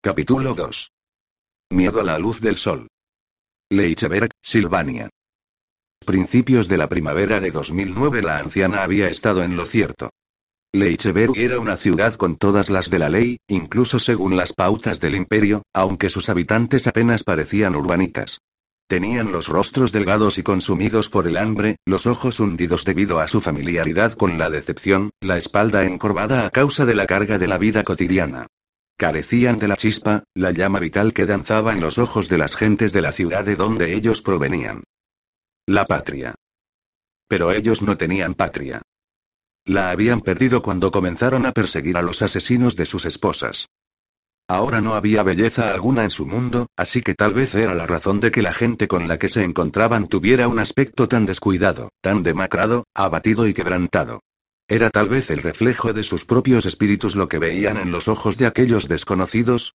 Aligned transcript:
Capítulo 0.00 0.54
2. 0.54 0.92
Miedo 1.70 2.00
a 2.00 2.04
la 2.04 2.20
luz 2.20 2.40
del 2.40 2.56
sol. 2.56 2.86
Leicheberg, 3.68 4.30
Silvania. 4.40 5.10
Principios 6.06 6.68
de 6.68 6.78
la 6.78 6.88
primavera 6.88 7.40
de 7.40 7.50
2009 7.50 8.22
la 8.22 8.38
anciana 8.38 8.84
había 8.84 9.08
estado 9.08 9.42
en 9.42 9.56
lo 9.56 9.66
cierto. 9.66 10.10
Leicheberg 10.72 11.36
era 11.36 11.58
una 11.58 11.76
ciudad 11.76 12.14
con 12.14 12.36
todas 12.36 12.70
las 12.70 12.90
de 12.90 13.00
la 13.00 13.08
ley, 13.08 13.38
incluso 13.48 13.98
según 13.98 14.36
las 14.36 14.52
pautas 14.52 15.00
del 15.00 15.16
imperio, 15.16 15.62
aunque 15.74 16.10
sus 16.10 16.28
habitantes 16.28 16.86
apenas 16.86 17.24
parecían 17.24 17.74
urbanitas. 17.74 18.38
Tenían 18.86 19.32
los 19.32 19.48
rostros 19.48 19.90
delgados 19.90 20.38
y 20.38 20.44
consumidos 20.44 21.10
por 21.10 21.26
el 21.26 21.36
hambre, 21.36 21.74
los 21.84 22.06
ojos 22.06 22.38
hundidos 22.38 22.84
debido 22.84 23.18
a 23.18 23.26
su 23.26 23.40
familiaridad 23.40 24.12
con 24.12 24.38
la 24.38 24.48
decepción, 24.48 25.10
la 25.20 25.36
espalda 25.38 25.84
encorvada 25.84 26.46
a 26.46 26.50
causa 26.50 26.86
de 26.86 26.94
la 26.94 27.06
carga 27.06 27.36
de 27.36 27.48
la 27.48 27.58
vida 27.58 27.82
cotidiana. 27.82 28.46
Carecían 28.98 29.60
de 29.60 29.68
la 29.68 29.76
chispa, 29.76 30.24
la 30.34 30.50
llama 30.50 30.80
vital 30.80 31.12
que 31.12 31.24
danzaba 31.24 31.72
en 31.72 31.80
los 31.80 31.98
ojos 31.98 32.28
de 32.28 32.36
las 32.36 32.56
gentes 32.56 32.92
de 32.92 33.00
la 33.00 33.12
ciudad 33.12 33.44
de 33.44 33.54
donde 33.54 33.94
ellos 33.94 34.22
provenían. 34.22 34.82
La 35.66 35.86
patria. 35.86 36.34
Pero 37.28 37.52
ellos 37.52 37.80
no 37.80 37.96
tenían 37.96 38.34
patria. 38.34 38.82
La 39.64 39.90
habían 39.90 40.20
perdido 40.20 40.62
cuando 40.62 40.90
comenzaron 40.90 41.46
a 41.46 41.52
perseguir 41.52 41.96
a 41.96 42.02
los 42.02 42.22
asesinos 42.22 42.74
de 42.74 42.86
sus 42.86 43.04
esposas. 43.04 43.68
Ahora 44.48 44.80
no 44.80 44.94
había 44.94 45.22
belleza 45.22 45.72
alguna 45.72 46.02
en 46.02 46.10
su 46.10 46.26
mundo, 46.26 46.66
así 46.76 47.00
que 47.00 47.14
tal 47.14 47.34
vez 47.34 47.54
era 47.54 47.74
la 47.76 47.86
razón 47.86 48.18
de 48.18 48.32
que 48.32 48.42
la 48.42 48.52
gente 48.52 48.88
con 48.88 49.06
la 49.06 49.16
que 49.16 49.28
se 49.28 49.44
encontraban 49.44 50.08
tuviera 50.08 50.48
un 50.48 50.58
aspecto 50.58 51.06
tan 51.06 51.24
descuidado, 51.24 51.90
tan 52.00 52.24
demacrado, 52.24 52.82
abatido 52.94 53.46
y 53.46 53.54
quebrantado. 53.54 54.22
¿Era 54.70 54.90
tal 54.90 55.08
vez 55.08 55.30
el 55.30 55.42
reflejo 55.42 55.94
de 55.94 56.02
sus 56.02 56.26
propios 56.26 56.66
espíritus 56.66 57.16
lo 57.16 57.26
que 57.26 57.38
veían 57.38 57.78
en 57.78 57.90
los 57.90 58.06
ojos 58.06 58.36
de 58.36 58.46
aquellos 58.46 58.86
desconocidos? 58.86 59.74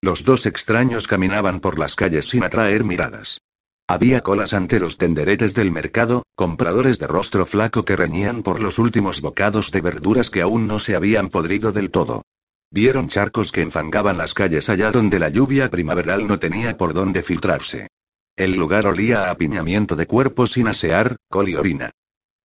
Los 0.00 0.24
dos 0.24 0.46
extraños 0.46 1.06
caminaban 1.06 1.60
por 1.60 1.78
las 1.78 1.94
calles 1.96 2.30
sin 2.30 2.42
atraer 2.42 2.82
miradas. 2.82 3.42
Había 3.86 4.22
colas 4.22 4.54
ante 4.54 4.80
los 4.80 4.96
tenderetes 4.96 5.52
del 5.52 5.70
mercado, 5.70 6.22
compradores 6.34 6.98
de 6.98 7.06
rostro 7.06 7.44
flaco 7.44 7.84
que 7.84 7.94
reñían 7.94 8.42
por 8.42 8.62
los 8.62 8.78
últimos 8.78 9.20
bocados 9.20 9.70
de 9.70 9.82
verduras 9.82 10.30
que 10.30 10.40
aún 10.40 10.66
no 10.66 10.78
se 10.78 10.96
habían 10.96 11.28
podrido 11.28 11.70
del 11.70 11.90
todo. 11.90 12.22
Vieron 12.70 13.08
charcos 13.08 13.52
que 13.52 13.60
enfangaban 13.60 14.16
las 14.16 14.32
calles 14.32 14.70
allá 14.70 14.92
donde 14.92 15.18
la 15.18 15.28
lluvia 15.28 15.70
primaveral 15.70 16.26
no 16.26 16.38
tenía 16.38 16.78
por 16.78 16.94
dónde 16.94 17.22
filtrarse. 17.22 17.88
El 18.34 18.54
lugar 18.54 18.86
olía 18.86 19.24
a 19.24 19.30
apiñamiento 19.30 19.94
de 19.94 20.06
cuerpos 20.06 20.52
sin 20.52 20.68
asear, 20.68 21.16
col 21.28 21.50
y 21.50 21.54
orina. 21.54 21.90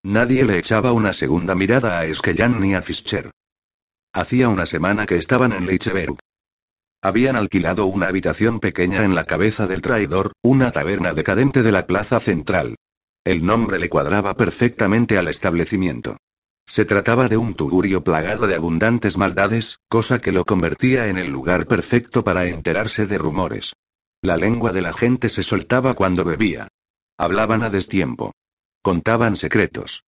Nadie 0.03 0.45
le 0.45 0.59
echaba 0.59 0.93
una 0.93 1.13
segunda 1.13 1.55
mirada 1.55 1.99
a 1.99 2.07
Eskellan 2.07 2.59
ni 2.59 2.75
a 2.75 2.81
Fischer. 2.81 3.31
Hacía 4.15 4.49
una 4.49 4.65
semana 4.65 5.05
que 5.05 5.17
estaban 5.17 5.53
en 5.53 5.67
Leicheberg. 5.67 6.17
Habían 7.03 7.37
alquilado 7.37 7.85
una 7.85 8.09
habitación 8.09 8.61
pequeña 8.61 9.05
en 9.05 9.15
la 9.15 9.25
cabeza 9.25 9.67
del 9.67 9.83
traidor, 9.83 10.33
una 10.43 10.71
taberna 10.71 11.13
decadente 11.13 11.63
de 11.63 11.73
la 11.73 11.87
plaza 11.87 12.19
central. 12.19 12.77
El 13.25 13.45
nombre 13.45 13.79
le 13.79 13.91
cuadraba 13.91 14.35
perfectamente 14.35 15.19
al 15.19 15.29
establecimiento. 15.29 16.17
Se 16.67 16.87
trataba 16.87 17.29
de 17.29 17.37
un 17.37 17.55
tugurio 17.55 18.03
plagado 18.03 18.47
de 18.47 18.55
abundantes 18.55 19.19
maldades, 19.19 19.81
cosa 19.89 20.19
que 20.21 20.33
lo 20.33 20.47
convertía 20.47 21.09
en 21.09 21.19
el 21.19 21.31
lugar 21.31 21.67
perfecto 21.67 22.25
para 22.25 22.47
enterarse 22.47 23.07
de 23.07 23.19
rumores. 23.19 23.75
La 24.23 24.39
lengua 24.39 24.73
de 24.73 24.81
la 24.81 24.95
gente 24.95 25.29
se 25.29 25.43
soltaba 25.43 25.93
cuando 25.93 26.25
bebía. 26.25 26.69
Hablaban 27.19 27.63
a 27.63 27.71
destiempo. 27.71 28.33
Contaban 28.83 29.37
secretos. 29.37 30.05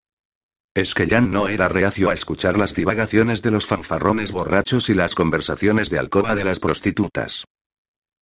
Esquellán 0.75 1.31
no 1.31 1.49
era 1.49 1.69
reacio 1.69 2.09
a 2.09 2.15
escuchar 2.15 2.57
las 2.57 2.75
divagaciones 2.75 3.43
de 3.43 3.51
los 3.51 3.67
fanfarrones 3.67 4.33
borrachos 4.33 4.89
y 4.89 4.95
las 4.95 5.15
conversaciones 5.15 5.91
de 5.91 5.99
alcoba 5.99 6.35
de 6.35 6.45
las 6.45 6.59
prostitutas. 6.59 7.45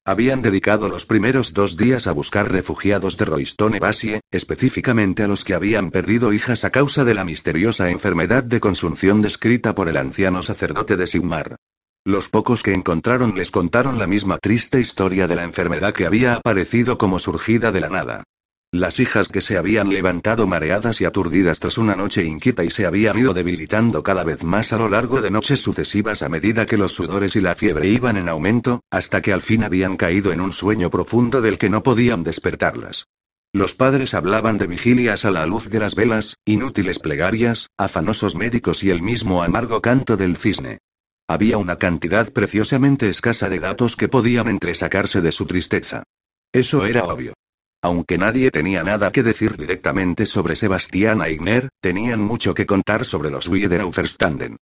Habían 0.05 0.43
dedicado 0.43 0.89
los 0.89 1.07
primeros 1.07 1.55
dos 1.55 1.77
días 1.77 2.09
a 2.09 2.13
buscar 2.13 2.51
refugiados 2.51 3.17
de 3.17 3.27
Roystone 3.27 3.79
Basie, 3.79 4.23
específicamente 4.33 5.23
a 5.23 5.29
los 5.29 5.45
que 5.45 5.55
habían 5.55 5.93
perdido 5.93 6.33
hijas 6.33 6.65
a 6.65 6.71
causa 6.71 7.05
de 7.05 7.15
la 7.15 7.25
misteriosa 7.25 7.91
enfermedad 7.91 8.43
de 8.43 8.59
consunción 8.59 9.23
descrita 9.23 9.77
por 9.77 9.89
el 9.89 9.97
anciano 9.97 10.43
sacerdote 10.43 10.97
de 10.97 11.07
Sigmar. 11.07 11.55
Los 12.05 12.29
pocos 12.29 12.65
que 12.65 12.73
encontraron 12.73 13.37
les 13.37 13.53
contaron 13.53 13.99
la 13.99 14.09
misma 14.09 14.39
triste 14.39 14.81
historia 14.81 15.29
de 15.29 15.37
la 15.37 15.45
enfermedad 15.45 15.95
que 15.95 16.07
había 16.07 16.35
aparecido 16.35 16.99
como 16.99 17.21
surgida 17.21 17.71
de 17.71 17.81
la 17.83 17.89
nada. 17.89 18.25
Las 18.73 19.01
hijas 19.01 19.27
que 19.27 19.41
se 19.41 19.59
habían 19.59 19.89
levantado 19.89 20.47
mareadas 20.47 21.01
y 21.01 21.05
aturdidas 21.05 21.59
tras 21.59 21.77
una 21.77 21.97
noche 21.97 22.23
inquieta 22.23 22.63
y 22.63 22.71
se 22.71 22.87
habían 22.87 23.19
ido 23.19 23.35
debilitando 23.35 24.05
cada 24.05 24.23
vez 24.23 24.45
más 24.45 24.73
a 24.73 24.77
lo 24.77 24.89
largo 24.89 25.21
de 25.21 25.33
noches 25.33 25.61
sucesivas 25.61 26.23
a 26.23 26.29
medida 26.29 26.67
que 26.67 26.77
los 26.77 26.93
sudores 26.93 27.35
y 27.35 27.41
la 27.41 27.57
fiebre 27.57 27.89
iban 27.89 28.17
en 28.17 28.29
aumento, 28.29 28.85
hasta 28.89 29.23
que 29.23 29.33
al 29.33 29.43
fin 29.43 29.65
habían 29.65 29.97
caído 29.97 30.33
en 30.33 30.41
un 30.41 30.53
sueño 30.53 30.89
profundo 30.89 31.43
del 31.43 31.59
que 31.59 31.69
no 31.69 31.83
podían 31.83 32.23
despertarlas. 32.23 33.09
Los 33.53 33.75
padres 33.75 34.15
hablaban 34.15 34.57
de 34.57 34.69
vigilias 34.69 35.25
a 35.25 35.33
la 35.33 35.47
luz 35.47 35.69
de 35.69 35.81
las 35.81 35.97
velas, 35.97 36.37
inútiles 36.45 37.01
plegarias, 37.01 37.71
afanosos 37.77 38.37
médicos 38.37 38.85
y 38.85 38.91
el 38.91 39.03
mismo 39.03 39.43
amargo 39.43 39.83
canto 39.83 40.17
del 40.17 40.37
cisne. 40.37 40.79
Había 41.27 41.59
una 41.59 41.75
cantidad 41.75 42.33
preciosamente 42.33 43.09
escasa 43.09 43.49
de 43.49 43.59
datos 43.59 43.97
que 43.97 44.07
podían 44.07 44.47
entresacarse 44.47 45.21
de 45.21 45.33
su 45.33 45.47
tristeza. 45.47 46.05
Eso 46.53 46.87
era 46.87 47.03
obvio. 47.03 47.35
Aunque 47.83 48.19
nadie 48.19 48.51
tenía 48.51 48.83
nada 48.83 49.11
que 49.11 49.23
decir 49.23 49.57
directamente 49.57 50.27
sobre 50.27 50.55
Sebastián 50.55 51.23
Aigner, 51.23 51.71
tenían 51.81 52.21
mucho 52.21 52.55
que 52.55 52.67
contar 52.67 53.07
sobre 53.07 53.31
los 53.31 53.49
Wiederaufstanden. 53.49 54.59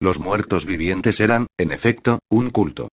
Los 0.00 0.18
muertos 0.18 0.64
vivientes 0.64 1.20
eran, 1.20 1.46
en 1.58 1.72
efecto, 1.72 2.20
un 2.30 2.48
culto. 2.48 2.88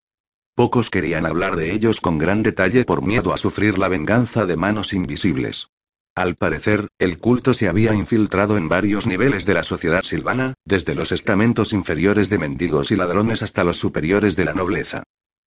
Pocos 0.53 0.89
querían 0.89 1.25
hablar 1.25 1.55
de 1.55 1.71
ellos 1.71 2.01
con 2.01 2.17
gran 2.17 2.43
detalle 2.43 2.83
por 2.83 3.05
miedo 3.05 3.33
a 3.33 3.37
sufrir 3.37 3.77
la 3.77 3.87
venganza 3.87 4.45
de 4.45 4.57
manos 4.57 4.91
invisibles. 4.91 5.69
Al 6.15 6.35
parecer, 6.35 6.87
el 6.97 7.19
culto 7.19 7.53
se 7.53 7.69
había 7.69 7.93
infiltrado 7.93 8.57
en 8.57 8.67
varios 8.67 9.05
niveles 9.05 9.45
de 9.45 9.53
la 9.53 9.63
sociedad 9.63 10.01
silvana, 10.01 10.55
desde 10.65 10.95
los 10.95 11.11
estamentos 11.11 11.73
inferiores 11.73 12.29
de 12.29 12.39
mendigos 12.39 12.91
y 12.91 12.95
ladrones 12.95 13.43
hasta 13.43 13.63
los 13.63 13.77
superiores 13.77 14.35
de 14.35 14.45
la 14.45 14.53
nobleza. 14.53 15.03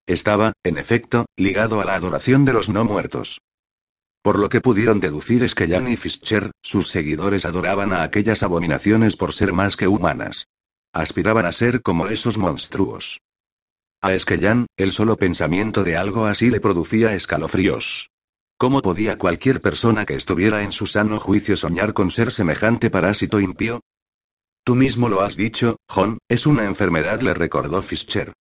Estaba, 0.06 0.53
en 0.65 0.78
efecto, 0.78 1.27
ligado 1.37 1.81
a 1.81 1.84
la 1.84 1.97
adoración 1.97 2.44
de 2.44 2.53
los 2.53 2.69
no 2.69 2.84
muertos. 2.84 3.41
Por 4.23 4.39
lo 4.39 4.49
que 4.49 4.61
pudieron 4.61 5.01
deducir 5.01 5.43
es 5.43 5.55
que 5.55 5.67
Jan 5.67 5.89
y 5.89 5.97
Fischer, 5.97 6.51
sus 6.63 6.89
seguidores 6.89 7.47
adoraban 7.47 7.93
a 7.93 8.03
aquellas 8.03 8.43
abominaciones 8.43 9.17
por 9.17 9.33
ser 9.33 9.53
más 9.53 9.77
que 9.77 9.89
humanas. 9.89 10.47
Aspiraban 10.93 11.47
a 11.47 11.53
ser 11.53 11.83
como 11.83 12.09
esos 12.09 12.37
monstruos. 12.37 13.21
A 14.03 14.13
Esquellan, 14.13 14.67
el 14.77 14.93
solo 14.93 15.17
pensamiento 15.17 15.85
de 15.85 15.97
algo 15.97 16.27
así 16.27 16.51
le 16.51 16.61
producía 16.61 17.15
escalofríos. 17.15 18.11
¿Cómo 18.59 18.83
podía 18.83 19.17
cualquier 19.17 19.63
persona 19.63 20.05
que 20.05 20.17
estuviera 20.17 20.63
en 20.63 20.73
su 20.73 20.87
sano 20.87 21.19
juicio 21.19 21.57
soñar 21.57 21.95
con 21.95 22.11
ser 22.11 22.31
semejante 22.31 22.91
parásito 22.91 23.41
impío? 23.41 23.81
Tú 24.65 24.75
mismo 24.75 25.09
lo 25.09 25.23
has 25.23 25.37
dicho, 25.37 25.77
John, 25.89 26.19
es 26.29 26.47
una 26.47 26.65
enfermedad, 26.65 27.23
le 27.23 27.33
recordó 27.33 27.83
Fischer. 27.83 28.35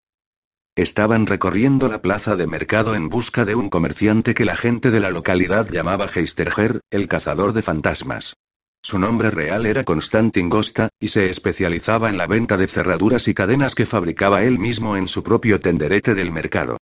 Estaban 0.80 1.26
recorriendo 1.26 1.90
la 1.90 2.00
plaza 2.00 2.36
de 2.36 2.46
mercado 2.46 2.94
en 2.94 3.10
busca 3.10 3.44
de 3.44 3.54
un 3.54 3.68
comerciante 3.68 4.32
que 4.32 4.46
la 4.46 4.56
gente 4.56 4.90
de 4.90 4.98
la 4.98 5.10
localidad 5.10 5.68
llamaba 5.68 6.06
Heisterger, 6.06 6.80
el 6.90 7.06
cazador 7.06 7.52
de 7.52 7.60
fantasmas. 7.60 8.38
Su 8.80 8.98
nombre 8.98 9.30
real 9.30 9.66
era 9.66 9.84
Constantin 9.84 10.48
Gosta, 10.48 10.88
y 10.98 11.08
se 11.08 11.28
especializaba 11.28 12.08
en 12.08 12.16
la 12.16 12.26
venta 12.26 12.56
de 12.56 12.66
cerraduras 12.66 13.28
y 13.28 13.34
cadenas 13.34 13.74
que 13.74 13.84
fabricaba 13.84 14.42
él 14.42 14.58
mismo 14.58 14.96
en 14.96 15.06
su 15.06 15.22
propio 15.22 15.60
tenderete 15.60 16.14
del 16.14 16.32
mercado. 16.32 16.78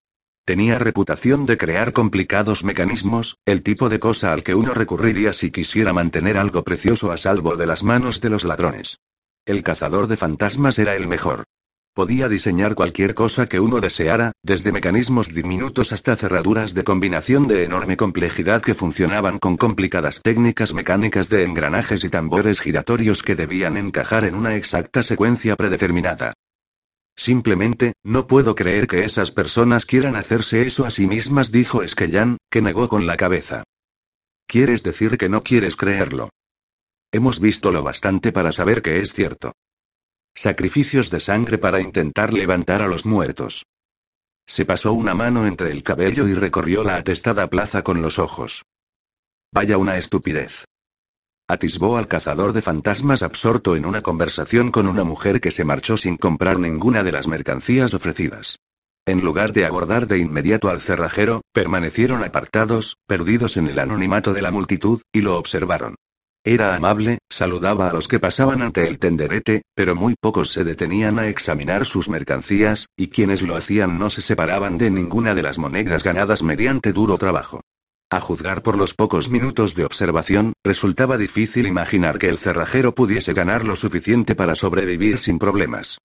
Tenía 0.45 0.77
reputación 0.77 1.47
de 1.47 1.57
crear 1.57 1.91
complicados 1.91 2.63
mecanismos, 2.63 3.39
el 3.47 3.63
tipo 3.63 3.89
de 3.89 3.97
cosa 3.97 4.31
al 4.31 4.43
que 4.43 4.53
uno 4.53 4.75
recurriría 4.75 5.33
si 5.33 5.49
quisiera 5.49 5.91
mantener 5.91 6.37
algo 6.37 6.63
precioso 6.63 7.11
a 7.11 7.17
salvo 7.17 7.55
de 7.55 7.65
las 7.65 7.81
manos 7.81 8.21
de 8.21 8.29
los 8.29 8.43
ladrones. 8.43 8.99
El 9.47 9.63
cazador 9.63 10.05
de 10.05 10.17
fantasmas 10.17 10.77
era 10.77 10.95
el 10.95 11.07
mejor. 11.07 11.45
Podía 11.97 12.29
diseñar 12.29 12.75
cualquier 12.75 13.15
cosa 13.15 13.47
que 13.47 13.59
uno 13.59 13.81
deseara, 13.81 14.33
desde 14.43 14.71
mecanismos 14.71 15.33
diminutos 15.33 15.91
hasta 15.91 16.15
cerraduras 16.15 16.75
de 16.75 16.83
combinación 16.83 17.47
de 17.47 17.63
enorme 17.63 17.97
complejidad 17.97 18.61
que 18.61 18.75
funcionaban 18.75 19.39
con 19.39 19.57
complicadas 19.57 20.21
técnicas 20.21 20.75
mecánicas 20.75 21.27
de 21.27 21.43
engranajes 21.43 22.03
y 22.03 22.09
tambores 22.09 22.59
giratorios 22.59 23.23
que 23.23 23.35
debían 23.35 23.77
encajar 23.77 24.25
en 24.25 24.35
una 24.35 24.55
exacta 24.55 25.01
secuencia 25.01 25.55
predeterminada. 25.55 26.33
Simplemente, 27.15 27.93
no 28.03 28.27
puedo 28.27 28.53
creer 28.53 28.85
que 28.85 29.03
esas 29.03 29.31
personas 29.31 29.87
quieran 29.87 30.15
hacerse 30.15 30.67
eso 30.67 30.85
a 30.85 30.91
sí 30.91 31.07
mismas, 31.07 31.51
dijo 31.51 31.81
Esquellan, 31.81 32.37
que 32.51 32.61
negó 32.61 32.89
con 32.89 33.07
la 33.07 33.17
cabeza. 33.17 33.63
¿Quieres 34.45 34.83
decir 34.83 35.17
que 35.17 35.29
no 35.29 35.41
quieres 35.41 35.75
creerlo? 35.75 36.29
Hemos 37.11 37.39
visto 37.39 37.71
lo 37.71 37.81
bastante 37.81 38.31
para 38.31 38.51
saber 38.51 38.83
que 38.83 38.99
es 38.99 39.13
cierto. 39.13 39.53
Sacrificios 40.37 41.09
de 41.09 41.19
sangre 41.19 41.57
para 41.57 41.81
intentar 41.81 42.31
levantar 42.31 42.83
a 42.83 42.87
los 42.87 43.07
muertos. 43.07 43.65
Se 44.45 44.65
pasó 44.65 44.93
una 44.93 45.15
mano 45.15 45.47
entre 45.47 45.71
el 45.71 45.81
cabello 45.81 46.27
y 46.27 46.35
recorrió 46.35 46.83
la 46.83 46.97
atestada 46.97 47.47
plaza 47.47 47.81
con 47.81 48.03
los 48.03 48.19
ojos. 48.19 48.61
Vaya 49.51 49.79
una 49.79 49.97
estupidez. 49.97 50.65
Atisbó 51.49 51.97
al 51.97 52.07
cazador 52.07 52.53
de 52.53 52.61
fantasmas 52.61 53.23
absorto 53.23 53.75
en 53.75 53.87
una 53.87 54.03
conversación 54.03 54.69
con 54.69 54.87
una 54.87 55.03
mujer 55.03 55.41
que 55.41 55.49
se 55.49 55.63
marchó 55.63 55.97
sin 55.97 56.17
comprar 56.17 56.59
ninguna 56.59 57.03
de 57.03 57.13
las 57.13 57.25
mercancías 57.25 57.95
ofrecidas. 57.95 58.59
En 59.07 59.21
lugar 59.21 59.53
de 59.53 59.65
abordar 59.65 60.05
de 60.05 60.19
inmediato 60.19 60.69
al 60.69 60.81
cerrajero, 60.81 61.41
permanecieron 61.51 62.23
apartados, 62.23 62.97
perdidos 63.07 63.57
en 63.57 63.69
el 63.69 63.79
anonimato 63.79 64.33
de 64.33 64.43
la 64.43 64.51
multitud, 64.51 65.01
y 65.11 65.21
lo 65.21 65.35
observaron. 65.35 65.95
Era 66.49 66.77
amable, 66.77 67.17
saludaba 67.27 67.89
a 67.89 67.93
los 67.93 68.07
que 68.07 68.21
pasaban 68.21 68.61
ante 68.61 68.87
el 68.87 68.99
tenderete, 68.99 69.63
pero 69.75 69.97
muy 69.97 70.15
pocos 70.17 70.49
se 70.49 70.63
detenían 70.63 71.19
a 71.19 71.27
examinar 71.27 71.85
sus 71.85 72.07
mercancías, 72.07 72.87
y 72.95 73.09
quienes 73.09 73.41
lo 73.41 73.57
hacían 73.57 73.99
no 73.99 74.09
se 74.09 74.21
separaban 74.21 74.77
de 74.77 74.89
ninguna 74.89 75.35
de 75.35 75.41
las 75.43 75.57
monedas 75.57 76.03
ganadas 76.03 76.43
mediante 76.43 76.93
duro 76.93 77.17
trabajo. 77.17 77.59
A 78.09 78.21
juzgar 78.21 78.63
por 78.63 78.77
los 78.77 78.93
pocos 78.93 79.29
minutos 79.29 79.75
de 79.75 79.83
observación, 79.83 80.53
resultaba 80.63 81.17
difícil 81.17 81.67
imaginar 81.67 82.17
que 82.17 82.29
el 82.29 82.37
cerrajero 82.37 82.95
pudiese 82.95 83.33
ganar 83.33 83.65
lo 83.65 83.75
suficiente 83.75 84.33
para 84.33 84.55
sobrevivir 84.55 85.17
sin 85.17 85.39
problemas. 85.39 85.97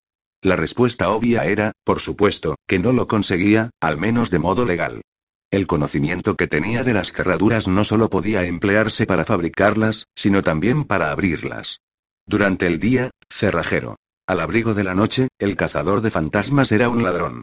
La 0.42 0.56
respuesta 0.56 1.10
obvia 1.10 1.44
era, 1.44 1.70
por 1.84 2.00
supuesto, 2.00 2.56
que 2.66 2.80
no 2.80 2.92
lo 2.92 3.06
conseguía, 3.06 3.70
al 3.80 3.96
menos 3.96 4.32
de 4.32 4.40
modo 4.40 4.64
legal. 4.64 5.02
El 5.52 5.66
conocimiento 5.66 6.34
que 6.34 6.46
tenía 6.46 6.82
de 6.82 6.94
las 6.94 7.12
cerraduras 7.12 7.68
no 7.68 7.84
solo 7.84 8.08
podía 8.08 8.46
emplearse 8.46 9.04
para 9.04 9.26
fabricarlas, 9.26 10.06
sino 10.16 10.42
también 10.42 10.84
para 10.84 11.10
abrirlas. 11.10 11.82
Durante 12.26 12.66
el 12.66 12.80
día, 12.80 13.10
cerrajero. 13.30 13.96
Al 14.26 14.40
abrigo 14.40 14.72
de 14.72 14.82
la 14.82 14.94
noche, 14.94 15.28
el 15.38 15.58
cazador 15.58 16.00
de 16.00 16.10
fantasmas 16.10 16.72
era 16.72 16.88
un 16.88 17.02
ladrón. 17.02 17.42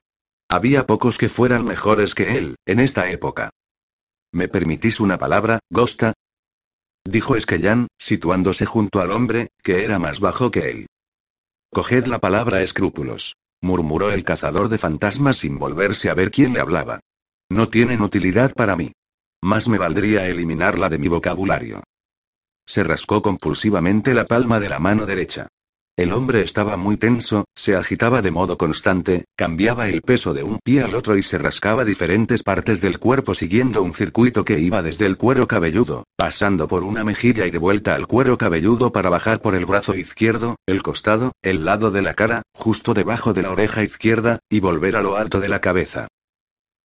Había 0.49 0.87
pocos 0.87 1.19
que 1.19 1.29
fueran 1.29 1.65
mejores 1.65 2.15
que 2.15 2.35
él, 2.35 2.55
en 2.65 2.79
esta 2.79 3.11
época. 3.11 3.51
¿Me 4.31 4.47
permitís 4.47 4.99
una 4.99 5.19
palabra, 5.19 5.59
Gosta? 5.69 6.13
Dijo 7.05 7.35
Esquellán, 7.35 7.89
situándose 7.99 8.65
junto 8.65 9.01
al 9.01 9.11
hombre, 9.11 9.49
que 9.61 9.83
era 9.85 9.99
más 9.99 10.19
bajo 10.19 10.49
que 10.49 10.71
él. 10.71 10.87
Coged 11.71 12.07
la 12.07 12.17
palabra 12.17 12.63
escrúpulos. 12.63 13.35
murmuró 13.61 14.09
el 14.09 14.23
cazador 14.23 14.67
de 14.67 14.79
fantasmas 14.79 15.37
sin 15.37 15.59
volverse 15.59 16.09
a 16.09 16.15
ver 16.15 16.31
quién 16.31 16.53
le 16.53 16.59
hablaba. 16.59 17.01
No 17.51 17.67
tienen 17.67 18.01
utilidad 18.01 18.53
para 18.53 18.75
mí. 18.75 18.91
Más 19.41 19.67
me 19.67 19.79
valdría 19.79 20.27
eliminarla 20.27 20.87
de 20.87 20.99
mi 20.99 21.07
vocabulario. 21.07 21.83
Se 22.67 22.83
rascó 22.83 23.23
compulsivamente 23.23 24.13
la 24.13 24.25
palma 24.25 24.59
de 24.59 24.69
la 24.69 24.77
mano 24.77 25.07
derecha. 25.07 25.47
El 25.97 26.13
hombre 26.13 26.41
estaba 26.41 26.77
muy 26.77 26.95
tenso, 26.95 27.45
se 27.55 27.75
agitaba 27.75 28.21
de 28.21 28.31
modo 28.31 28.57
constante, 28.57 29.25
cambiaba 29.35 29.89
el 29.89 30.01
peso 30.01 30.33
de 30.33 30.43
un 30.43 30.59
pie 30.63 30.83
al 30.83 30.93
otro 30.93 31.17
y 31.17 31.23
se 31.23 31.39
rascaba 31.39 31.83
diferentes 31.83 32.43
partes 32.43 32.79
del 32.79 32.99
cuerpo 32.99 33.33
siguiendo 33.33 33.81
un 33.81 33.93
circuito 33.93 34.45
que 34.45 34.59
iba 34.59 34.81
desde 34.81 35.07
el 35.07 35.17
cuero 35.17 35.47
cabelludo, 35.47 36.05
pasando 36.15 36.67
por 36.67 36.83
una 36.83 37.03
mejilla 37.03 37.47
y 37.47 37.51
de 37.51 37.57
vuelta 37.57 37.95
al 37.95 38.07
cuero 38.07 38.37
cabelludo 38.37 38.91
para 38.93 39.09
bajar 39.09 39.41
por 39.41 39.55
el 39.55 39.65
brazo 39.65 39.95
izquierdo, 39.95 40.55
el 40.67 40.83
costado, 40.83 41.33
el 41.41 41.65
lado 41.65 41.89
de 41.89 42.03
la 42.03 42.13
cara, 42.13 42.43
justo 42.53 42.93
debajo 42.93 43.33
de 43.33 43.41
la 43.41 43.51
oreja 43.51 43.83
izquierda, 43.83 44.39
y 44.49 44.59
volver 44.59 44.95
a 44.95 45.01
lo 45.01 45.17
alto 45.17 45.41
de 45.41 45.49
la 45.49 45.59
cabeza. 45.59 46.07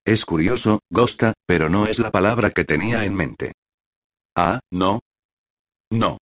Es 0.05 0.25
curioso, 0.27 0.81
Gosta, 0.91 1.33
pero 1.47 1.71
no 1.71 1.87
es 1.87 1.99
la 1.99 2.11
palabra 2.11 2.51
que 2.51 2.65
tenía 2.65 3.05
en 3.05 3.15
mente. 3.15 3.53
Ah, 4.37 4.61
no. 4.71 5.01
No. 5.91 6.19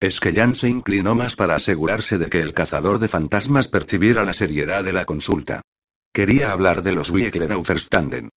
Es 0.00 0.20
que 0.20 0.32
Jan 0.32 0.54
se 0.54 0.68
inclinó 0.68 1.14
más 1.14 1.36
para 1.36 1.56
asegurarse 1.56 2.16
de 2.18 2.28
que 2.28 2.40
el 2.40 2.54
cazador 2.54 2.98
de 2.98 3.08
fantasmas 3.08 3.68
percibiera 3.68 4.24
la 4.24 4.32
seriedad 4.32 4.84
de 4.84 4.92
la 4.92 5.04
consulta. 5.04 5.62
Quería 6.12 6.52
hablar 6.52 6.82
de 6.82 6.92
los 6.92 7.10
Auferstanden. 7.10 8.30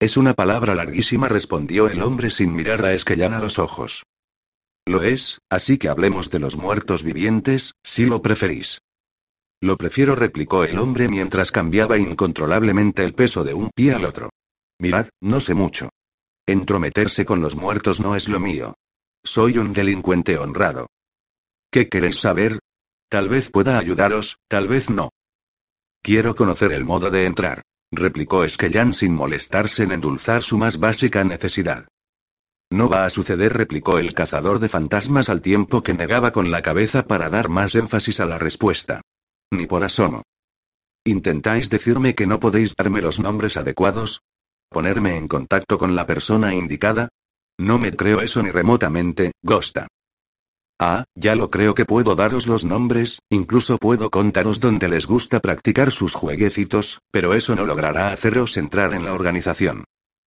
Es 0.00 0.16
una 0.16 0.34
palabra 0.34 0.74
larguísima, 0.74 1.28
respondió 1.28 1.88
el 1.88 2.02
hombre 2.02 2.30
sin 2.30 2.54
mirar 2.54 2.84
a 2.84 2.92
Esquellan 2.94 3.34
a 3.34 3.38
los 3.38 3.58
ojos. 3.58 4.02
Lo 4.86 5.02
es, 5.02 5.38
así 5.50 5.78
que 5.78 5.88
hablemos 5.88 6.30
de 6.30 6.38
los 6.38 6.56
muertos 6.56 7.02
vivientes, 7.02 7.72
si 7.82 8.04
lo 8.06 8.20
preferís. 8.20 8.80
Lo 9.60 9.76
prefiero, 9.76 10.14
replicó 10.14 10.64
el 10.64 10.78
hombre 10.78 11.08
mientras 11.08 11.50
cambiaba 11.50 11.98
incontrolablemente 11.98 13.04
el 13.04 13.14
peso 13.14 13.44
de 13.44 13.54
un 13.54 13.70
pie 13.74 13.94
al 13.94 14.04
otro. 14.04 14.30
Mirad, 14.78 15.08
no 15.20 15.40
sé 15.40 15.54
mucho. 15.54 15.90
Entrometerse 16.46 17.24
con 17.24 17.40
los 17.40 17.56
muertos 17.56 18.00
no 18.00 18.16
es 18.16 18.28
lo 18.28 18.40
mío. 18.40 18.74
Soy 19.24 19.56
un 19.56 19.72
delincuente 19.72 20.36
honrado. 20.36 20.88
¿Qué 21.70 21.88
queréis 21.88 22.20
saber? 22.20 22.58
Tal 23.08 23.28
vez 23.28 23.50
pueda 23.50 23.78
ayudaros, 23.78 24.36
tal 24.48 24.68
vez 24.68 24.90
no. 24.90 25.10
Quiero 26.02 26.34
conocer 26.34 26.72
el 26.72 26.84
modo 26.84 27.10
de 27.10 27.24
entrar, 27.24 27.62
replicó 27.90 28.44
Esquellán 28.44 28.92
sin 28.92 29.14
molestarse 29.14 29.84
en 29.84 29.92
endulzar 29.92 30.42
su 30.42 30.58
más 30.58 30.78
básica 30.78 31.24
necesidad. 31.24 31.88
No 32.70 32.88
va 32.88 33.06
a 33.06 33.10
suceder, 33.10 33.52
replicó 33.52 33.98
el 33.98 34.14
cazador 34.14 34.58
de 34.58 34.68
fantasmas 34.68 35.28
al 35.28 35.40
tiempo 35.40 35.82
que 35.82 35.94
negaba 35.94 36.32
con 36.32 36.50
la 36.50 36.60
cabeza 36.60 37.06
para 37.06 37.30
dar 37.30 37.48
más 37.48 37.74
énfasis 37.74 38.20
a 38.20 38.26
la 38.26 38.38
respuesta. 38.38 39.00
Ni 39.54 39.66
por 39.66 39.84
asomo. 39.84 40.22
¿Intentáis 41.04 41.70
decirme 41.70 42.14
que 42.14 42.26
no 42.26 42.40
podéis 42.40 42.74
darme 42.74 43.00
los 43.00 43.20
nombres 43.20 43.56
adecuados? 43.56 44.22
¿Ponerme 44.68 45.16
en 45.16 45.28
contacto 45.28 45.78
con 45.78 45.94
la 45.94 46.06
persona 46.06 46.54
indicada? 46.54 47.08
No 47.58 47.78
me 47.78 47.92
creo 47.92 48.20
eso 48.20 48.42
ni 48.42 48.50
remotamente, 48.50 49.32
Gosta. 49.42 49.86
Ah, 50.80 51.04
ya 51.14 51.36
lo 51.36 51.50
creo 51.50 51.74
que 51.74 51.84
puedo 51.84 52.16
daros 52.16 52.48
los 52.48 52.64
nombres, 52.64 53.20
incluso 53.30 53.78
puedo 53.78 54.10
contaros 54.10 54.58
dónde 54.58 54.88
les 54.88 55.06
gusta 55.06 55.38
practicar 55.38 55.92
sus 55.92 56.14
jueguecitos, 56.14 56.98
pero 57.12 57.34
eso 57.34 57.54
no 57.54 57.64
logrará 57.64 58.08
haceros 58.08 58.56
entrar 58.56 58.92
en 58.92 59.04
la 59.04 59.14
organización. 59.14 59.84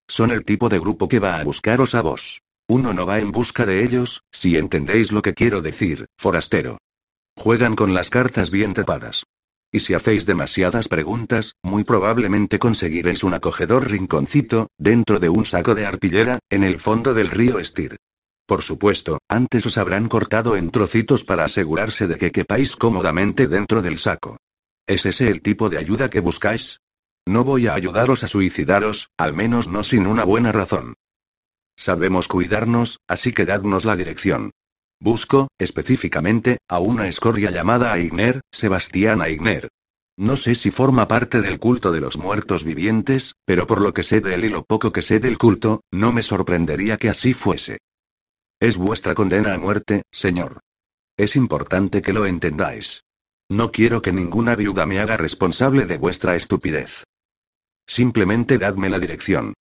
Son 0.08 0.30
el 0.30 0.46
tipo 0.46 0.70
de 0.70 0.78
grupo 0.78 1.06
que 1.06 1.18
va 1.18 1.38
a 1.38 1.44
buscaros 1.44 1.94
a 1.94 2.00
vos. 2.00 2.40
Uno 2.66 2.94
no 2.94 3.04
va 3.04 3.18
en 3.18 3.30
busca 3.30 3.66
de 3.66 3.84
ellos, 3.84 4.22
si 4.32 4.56
entendéis 4.56 5.12
lo 5.12 5.20
que 5.20 5.34
quiero 5.34 5.60
decir, 5.60 6.06
forastero. 6.16 6.78
Juegan 7.38 7.76
con 7.76 7.94
las 7.94 8.10
cartas 8.10 8.50
bien 8.50 8.74
tapadas. 8.74 9.22
Y 9.70 9.78
si 9.80 9.94
hacéis 9.94 10.26
demasiadas 10.26 10.88
preguntas, 10.88 11.54
muy 11.62 11.84
probablemente 11.84 12.58
conseguiréis 12.58 13.22
un 13.22 13.32
acogedor 13.32 13.88
rinconcito, 13.88 14.66
dentro 14.76 15.20
de 15.20 15.28
un 15.28 15.44
saco 15.44 15.76
de 15.76 15.86
arpillera, 15.86 16.40
en 16.50 16.64
el 16.64 16.80
fondo 16.80 17.14
del 17.14 17.30
río 17.30 17.60
Estir. 17.60 17.96
Por 18.44 18.62
supuesto, 18.62 19.20
antes 19.28 19.64
os 19.66 19.78
habrán 19.78 20.08
cortado 20.08 20.56
en 20.56 20.72
trocitos 20.72 21.22
para 21.22 21.44
asegurarse 21.44 22.08
de 22.08 22.16
que 22.16 22.32
quepáis 22.32 22.74
cómodamente 22.74 23.46
dentro 23.46 23.82
del 23.82 24.00
saco. 24.00 24.38
¿Es 24.88 25.06
ese 25.06 25.28
el 25.28 25.40
tipo 25.40 25.68
de 25.68 25.78
ayuda 25.78 26.10
que 26.10 26.18
buscáis? 26.18 26.80
No 27.24 27.44
voy 27.44 27.68
a 27.68 27.74
ayudaros 27.74 28.24
a 28.24 28.28
suicidaros, 28.28 29.10
al 29.16 29.32
menos 29.32 29.68
no 29.68 29.84
sin 29.84 30.08
una 30.08 30.24
buena 30.24 30.50
razón. 30.50 30.94
Sabemos 31.76 32.26
cuidarnos, 32.26 32.98
así 33.06 33.32
que 33.32 33.46
dadnos 33.46 33.84
la 33.84 33.94
dirección. 33.94 34.50
Busco, 35.00 35.48
específicamente, 35.58 36.58
a 36.68 36.80
una 36.80 37.06
escoria 37.06 37.50
llamada 37.50 37.92
Aigner, 37.92 38.40
Sebastián 38.50 39.22
Aigner. 39.22 39.68
No 40.16 40.36
sé 40.36 40.56
si 40.56 40.72
forma 40.72 41.06
parte 41.06 41.40
del 41.40 41.60
culto 41.60 41.92
de 41.92 42.00
los 42.00 42.18
muertos 42.18 42.64
vivientes, 42.64 43.36
pero 43.44 43.68
por 43.68 43.80
lo 43.80 43.94
que 43.94 44.02
sé 44.02 44.20
de 44.20 44.34
él 44.34 44.46
y 44.46 44.48
lo 44.48 44.64
poco 44.64 44.90
que 44.90 45.02
sé 45.02 45.20
del 45.20 45.38
culto, 45.38 45.82
no 45.92 46.12
me 46.12 46.24
sorprendería 46.24 46.96
que 46.96 47.08
así 47.08 47.34
fuese. 47.34 47.78
Es 48.58 48.76
vuestra 48.76 49.14
condena 49.14 49.54
a 49.54 49.58
muerte, 49.58 50.02
señor. 50.10 50.58
Es 51.16 51.36
importante 51.36 52.02
que 52.02 52.12
lo 52.12 52.26
entendáis. 52.26 53.04
No 53.48 53.70
quiero 53.70 54.02
que 54.02 54.12
ninguna 54.12 54.56
viuda 54.56 54.84
me 54.84 54.98
haga 54.98 55.16
responsable 55.16 55.86
de 55.86 55.98
vuestra 55.98 56.34
estupidez. 56.34 57.04
Simplemente 57.86 58.58
dadme 58.58 58.90
la 58.90 58.98
dirección. 58.98 59.54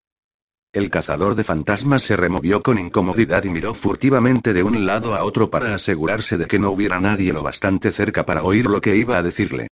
El 0.76 0.90
cazador 0.90 1.36
de 1.36 1.46
fantasmas 1.46 2.04
se 2.04 2.18
removió 2.18 2.62
con 2.62 2.78
incomodidad 2.78 3.46
y 3.46 3.50
miró 3.50 3.74
furtivamente 3.74 4.52
de 4.52 4.62
un 4.62 4.86
lado 4.86 5.16
a 5.16 5.24
otro 5.24 5.50
para 5.50 5.74
asegurarse 5.74 6.38
de 6.38 6.48
que 6.48 6.60
no 6.60 6.70
hubiera 6.70 7.00
nadie 7.00 7.32
lo 7.32 7.44
bastante 7.44 7.94
cerca 7.94 8.26
para 8.26 8.44
oír 8.44 8.66
lo 8.66 8.82
que 8.82 8.98
iba 8.98 9.18
a 9.18 9.24
decirle. 9.24 9.70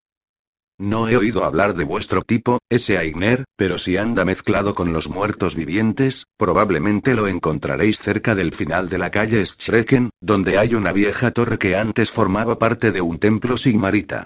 No 0.79 1.09
he 1.09 1.17
oído 1.17 1.43
hablar 1.43 1.75
de 1.75 1.83
vuestro 1.83 2.21
tipo, 2.21 2.59
ese 2.69 2.97
Aigner, 2.97 3.43
pero 3.57 3.79
si 3.79 3.97
anda 3.97 4.23
mezclado 4.23 4.75
con 4.75 4.93
los 4.93 5.09
muertos 5.09 5.57
vivientes, 5.57 6.23
probablemente 6.37 7.15
lo 7.15 7.27
encontraréis 7.27 7.99
cerca 7.99 8.33
del 8.33 8.53
final 8.53 8.87
de 8.87 8.97
la 8.97 9.11
calle 9.11 9.45
Schrecken, 9.45 10.09
donde 10.21 10.57
hay 10.57 10.73
una 10.73 10.93
vieja 10.93 11.31
torre 11.31 11.57
que 11.57 11.75
antes 11.75 12.11
formaba 12.11 12.57
parte 12.57 12.93
de 12.93 13.01
un 13.01 13.19
templo 13.19 13.57
sigmarita. 13.57 14.23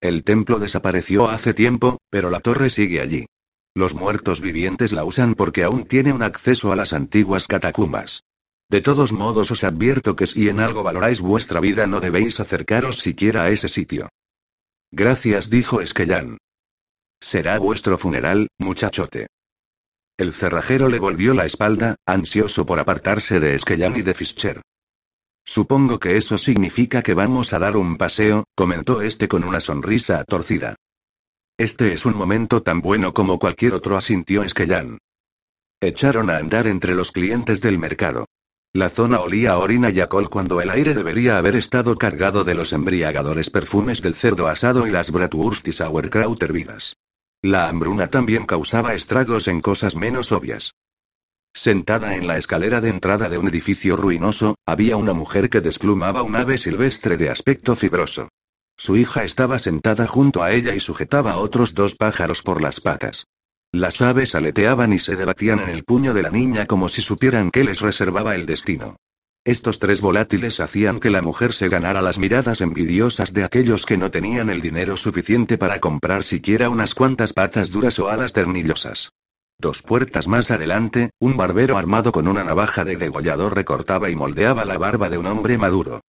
El 0.00 0.22
templo 0.22 0.60
desapareció 0.60 1.28
hace 1.28 1.54
tiempo, 1.54 1.98
pero 2.08 2.30
la 2.30 2.38
torre 2.38 2.70
sigue 2.70 3.00
allí. 3.00 3.26
Los 3.74 3.94
muertos 3.94 4.40
vivientes 4.40 4.92
la 4.92 5.04
usan 5.04 5.34
porque 5.34 5.62
aún 5.62 5.86
tiene 5.86 6.12
un 6.12 6.22
acceso 6.22 6.72
a 6.72 6.76
las 6.76 6.92
antiguas 6.92 7.46
catacumbas. 7.46 8.24
De 8.68 8.80
todos 8.80 9.12
modos 9.12 9.50
os 9.50 9.64
advierto 9.64 10.16
que 10.16 10.26
si 10.26 10.48
en 10.48 10.60
algo 10.60 10.82
valoráis 10.82 11.20
vuestra 11.20 11.60
vida 11.60 11.86
no 11.86 12.00
debéis 12.00 12.40
acercaros 12.40 12.98
siquiera 12.98 13.44
a 13.44 13.50
ese 13.50 13.68
sitio. 13.68 14.08
Gracias, 14.92 15.50
dijo 15.50 15.80
Esquellán. 15.80 16.38
Será 17.20 17.58
vuestro 17.58 17.98
funeral, 17.98 18.48
muchachote. 18.58 19.28
El 20.16 20.32
cerrajero 20.32 20.88
le 20.88 20.98
volvió 20.98 21.34
la 21.34 21.46
espalda, 21.46 21.96
ansioso 22.06 22.66
por 22.66 22.78
apartarse 22.78 23.40
de 23.40 23.54
Esquellán 23.54 23.96
y 23.96 24.02
de 24.02 24.14
Fischer. 24.14 24.62
Supongo 25.44 25.98
que 25.98 26.16
eso 26.16 26.38
significa 26.38 27.02
que 27.02 27.14
vamos 27.14 27.52
a 27.52 27.58
dar 27.58 27.76
un 27.76 27.96
paseo, 27.96 28.44
comentó 28.54 29.00
este 29.00 29.28
con 29.28 29.44
una 29.44 29.60
sonrisa 29.60 30.24
torcida. 30.24 30.76
Este 31.60 31.92
es 31.92 32.06
un 32.06 32.16
momento 32.16 32.62
tan 32.62 32.80
bueno 32.80 33.12
como 33.12 33.38
cualquier 33.38 33.74
otro, 33.74 33.94
asintió 33.98 34.42
Esquellán. 34.42 34.96
Echaron 35.82 36.30
a 36.30 36.38
andar 36.38 36.66
entre 36.66 36.94
los 36.94 37.12
clientes 37.12 37.60
del 37.60 37.78
mercado. 37.78 38.24
La 38.72 38.88
zona 38.88 39.20
olía 39.20 39.52
a 39.52 39.58
orina 39.58 39.90
y 39.90 40.00
a 40.00 40.08
col 40.08 40.30
cuando 40.30 40.62
el 40.62 40.70
aire 40.70 40.94
debería 40.94 41.36
haber 41.36 41.56
estado 41.56 41.98
cargado 41.98 42.44
de 42.44 42.54
los 42.54 42.72
embriagadores 42.72 43.50
perfumes 43.50 44.00
del 44.00 44.14
cerdo 44.14 44.48
asado 44.48 44.86
y 44.86 44.90
las 44.90 45.10
bratwurst 45.10 45.68
y 45.68 45.72
sauerkraut 45.74 46.42
hervidas. 46.42 46.96
La 47.42 47.68
hambruna 47.68 48.06
también 48.06 48.46
causaba 48.46 48.94
estragos 48.94 49.46
en 49.46 49.60
cosas 49.60 49.96
menos 49.96 50.32
obvias. 50.32 50.72
Sentada 51.52 52.16
en 52.16 52.26
la 52.26 52.38
escalera 52.38 52.80
de 52.80 52.88
entrada 52.88 53.28
de 53.28 53.36
un 53.36 53.48
edificio 53.48 53.96
ruinoso, 53.96 54.54
había 54.64 54.96
una 54.96 55.12
mujer 55.12 55.50
que 55.50 55.60
desplumaba 55.60 56.22
un 56.22 56.36
ave 56.36 56.56
silvestre 56.56 57.18
de 57.18 57.28
aspecto 57.28 57.76
fibroso. 57.76 58.30
Su 58.80 58.96
hija 58.96 59.24
estaba 59.24 59.58
sentada 59.58 60.06
junto 60.06 60.42
a 60.42 60.52
ella 60.52 60.74
y 60.74 60.80
sujetaba 60.80 61.32
a 61.32 61.36
otros 61.36 61.74
dos 61.74 61.96
pájaros 61.96 62.40
por 62.40 62.62
las 62.62 62.80
patas. 62.80 63.26
Las 63.72 64.00
aves 64.00 64.34
aleteaban 64.34 64.94
y 64.94 64.98
se 64.98 65.16
debatían 65.16 65.60
en 65.60 65.68
el 65.68 65.84
puño 65.84 66.14
de 66.14 66.22
la 66.22 66.30
niña 66.30 66.64
como 66.64 66.88
si 66.88 67.02
supieran 67.02 67.50
que 67.50 67.62
les 67.62 67.80
reservaba 67.80 68.34
el 68.34 68.46
destino. 68.46 68.96
Estos 69.44 69.80
tres 69.80 70.00
volátiles 70.00 70.60
hacían 70.60 70.98
que 70.98 71.10
la 71.10 71.20
mujer 71.20 71.52
se 71.52 71.68
ganara 71.68 72.00
las 72.00 72.18
miradas 72.18 72.62
envidiosas 72.62 73.34
de 73.34 73.44
aquellos 73.44 73.84
que 73.84 73.98
no 73.98 74.10
tenían 74.10 74.48
el 74.48 74.62
dinero 74.62 74.96
suficiente 74.96 75.58
para 75.58 75.78
comprar 75.78 76.24
siquiera 76.24 76.70
unas 76.70 76.94
cuantas 76.94 77.34
patas 77.34 77.70
duras 77.70 77.98
o 77.98 78.08
alas 78.08 78.32
ternillosas. 78.32 79.10
Dos 79.58 79.82
puertas 79.82 80.26
más 80.26 80.50
adelante, 80.50 81.10
un 81.18 81.36
barbero 81.36 81.76
armado 81.76 82.12
con 82.12 82.26
una 82.26 82.44
navaja 82.44 82.86
de 82.86 82.96
degollador 82.96 83.54
recortaba 83.54 84.08
y 84.08 84.16
moldeaba 84.16 84.64
la 84.64 84.78
barba 84.78 85.10
de 85.10 85.18
un 85.18 85.26
hombre 85.26 85.58
maduro. 85.58 86.00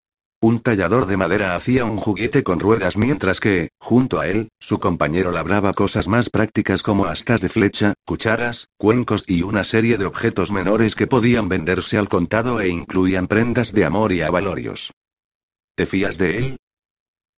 Un 0.44 0.58
tallador 0.58 1.06
de 1.06 1.16
madera 1.16 1.54
hacía 1.54 1.84
un 1.84 1.96
juguete 1.96 2.42
con 2.42 2.58
ruedas 2.58 2.96
mientras 2.96 3.38
que, 3.38 3.70
junto 3.78 4.18
a 4.18 4.26
él, 4.26 4.48
su 4.58 4.80
compañero 4.80 5.30
labraba 5.30 5.72
cosas 5.72 6.08
más 6.08 6.30
prácticas 6.30 6.82
como 6.82 7.04
astas 7.04 7.40
de 7.40 7.48
flecha, 7.48 7.94
cucharas, 8.04 8.66
cuencos 8.76 9.22
y 9.28 9.42
una 9.42 9.62
serie 9.62 9.98
de 9.98 10.04
objetos 10.04 10.50
menores 10.50 10.96
que 10.96 11.06
podían 11.06 11.48
venderse 11.48 11.96
al 11.96 12.08
contado 12.08 12.60
e 12.60 12.68
incluían 12.68 13.28
prendas 13.28 13.72
de 13.72 13.84
amor 13.84 14.10
y 14.10 14.22
avalorios. 14.22 14.90
¿Te 15.76 15.86
fías 15.86 16.18
de 16.18 16.38
él? 16.38 16.56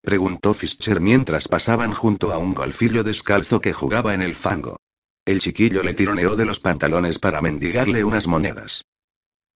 preguntó 0.01 0.55
Fischer 0.55 1.03
mientras 1.03 1.47
pasaban 1.47 1.93
junto 1.93 2.33
a 2.33 2.39
un 2.39 2.55
golfillo 2.55 3.05
descalzo 3.05 3.61
que 3.61 3.75
jugaba 3.75 4.15
en 4.15 4.23
el 4.23 4.35
fango. 4.35 4.79
El 5.27 5.41
chiquillo 5.41 5.83
le 5.83 5.93
tironeó 5.93 6.37
de 6.37 6.47
los 6.47 6.59
pantalones 6.59 7.19
para 7.19 7.43
mendigarle 7.43 8.03
unas 8.03 8.27
monedas. 8.27 8.83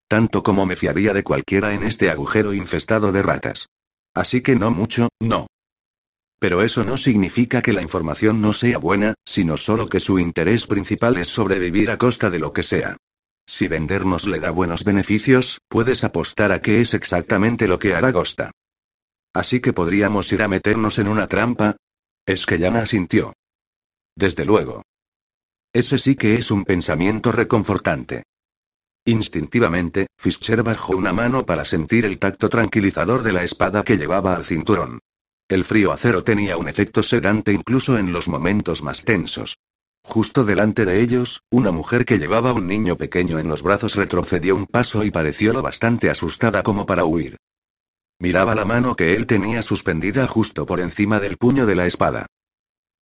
Tanto 0.09 0.43
como 0.43 0.67
me 0.67 0.77
fiaría 0.77 1.13
de 1.13 1.25
cualquiera 1.25 1.75
en 1.75 1.83
este 1.83 2.11
agujero 2.11 2.55
infestado 2.55 3.13
de 3.13 3.23
ratas. 3.23 3.69
Así 4.15 4.41
que 4.41 4.55
no 4.55 4.71
mucho, 4.71 5.09
no. 5.21 5.47
Pero 6.39 6.63
eso 6.63 6.85
no 6.85 6.97
significa 6.97 7.63
que 7.63 7.73
la 7.73 7.83
información 7.83 8.41
no 8.41 8.53
sea 8.53 8.79
buena, 8.79 9.15
sino 9.25 9.57
solo 9.57 9.89
que 9.89 10.01
su 10.01 10.19
interés 10.19 10.67
principal 10.67 11.17
es 11.17 11.29
sobrevivir 11.29 11.91
a 11.91 11.99
costa 11.99 12.31
de 12.31 12.39
lo 12.39 12.53
que 12.53 12.63
sea. 12.63 12.97
Si 13.47 13.69
vendernos 13.69 14.27
le 14.27 14.41
da 14.41 14.51
buenos 14.51 14.85
beneficios, 14.85 15.61
puedes 15.69 16.05
apostar 16.05 16.53
a 16.53 16.61
que 16.61 16.81
es 16.81 16.95
exactamente 16.95 17.67
lo 17.67 17.79
que 17.79 17.95
hará 17.95 18.11
Gosta. 18.11 18.51
Así 19.33 19.61
que 19.61 19.73
podríamos 19.73 20.33
ir 20.33 20.43
a 20.43 20.49
meternos 20.49 20.99
en 20.99 21.09
una 21.09 21.27
trampa. 21.27 21.77
Es 22.27 22.45
que 22.45 22.59
Yana 22.59 22.87
sintió. 22.87 23.35
Desde 24.17 24.45
luego. 24.45 24.83
Ese 25.73 25.99
sí 25.99 26.17
que 26.17 26.35
es 26.35 26.51
un 26.51 26.65
pensamiento 26.65 27.33
reconfortante. 27.33 28.25
Instintivamente, 29.09 30.09
Fischer 30.19 30.65
bajó 30.65 30.97
una 30.97 31.13
mano 31.13 31.47
para 31.47 31.65
sentir 31.65 32.05
el 32.05 32.19
tacto 32.19 32.49
tranquilizador 32.49 33.23
de 33.23 33.31
la 33.31 33.45
espada 33.45 33.85
que 33.85 33.97
llevaba 33.97 34.35
al 34.35 34.45
cinturón. 34.45 34.99
El 35.49 35.63
frío 35.63 35.93
acero 35.93 36.25
tenía 36.25 36.57
un 36.57 36.69
efecto 36.69 37.05
sedante 37.05 37.53
incluso 37.53 37.99
en 37.99 38.13
los 38.13 38.27
momentos 38.27 38.83
más 38.83 39.05
tensos. 39.05 39.59
Justo 40.03 40.43
delante 40.43 40.85
de 40.85 41.01
ellos, 41.01 41.45
una 41.51 41.71
mujer 41.71 42.05
que 42.05 42.19
llevaba 42.19 42.53
un 42.53 42.67
niño 42.67 42.97
pequeño 42.97 43.39
en 43.39 43.47
los 43.47 43.63
brazos 43.63 43.95
retrocedió 43.95 44.57
un 44.57 44.67
paso 44.67 45.05
y 45.05 45.13
pareció 45.13 45.53
lo 45.53 45.63
bastante 45.63 46.11
asustada 46.11 46.65
como 46.65 46.85
para 46.85 47.05
huir. 47.05 47.37
Miraba 48.19 48.57
la 48.57 48.65
mano 48.65 48.97
que 48.97 49.15
él 49.15 49.27
tenía 49.27 49.63
suspendida 49.63 50.27
justo 50.27 50.67
por 50.67 50.81
encima 50.81 51.21
del 51.21 51.37
puño 51.37 51.65
de 51.65 51.77
la 51.77 51.87
espada. 51.87 52.27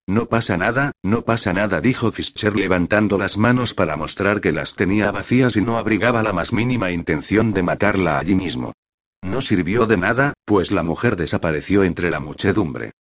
No 0.06 0.28
pasa 0.28 0.58
nada, 0.58 0.92
no 1.02 1.22
pasa 1.22 1.54
nada, 1.54 1.80
dijo 1.80 2.12
Fischer 2.12 2.54
levantando 2.54 3.16
las 3.16 3.38
manos 3.38 3.72
para 3.72 3.96
mostrar 3.96 4.42
que 4.42 4.52
las 4.52 4.74
tenía 4.74 5.10
vacías 5.10 5.56
y 5.56 5.62
no 5.62 5.78
abrigaba 5.78 6.22
la 6.22 6.34
más 6.34 6.52
mínima 6.52 6.90
intención 6.90 7.54
de 7.54 7.62
matarla 7.62 8.18
allí 8.18 8.34
mismo. 8.34 8.74
No 9.22 9.40
sirvió 9.40 9.86
de 9.86 9.96
nada, 9.96 10.34
pues 10.44 10.70
la 10.70 10.82
mujer 10.82 11.16
desapareció 11.16 11.84
entre 11.84 12.10
la 12.10 12.20
muchedumbre. 12.20 12.92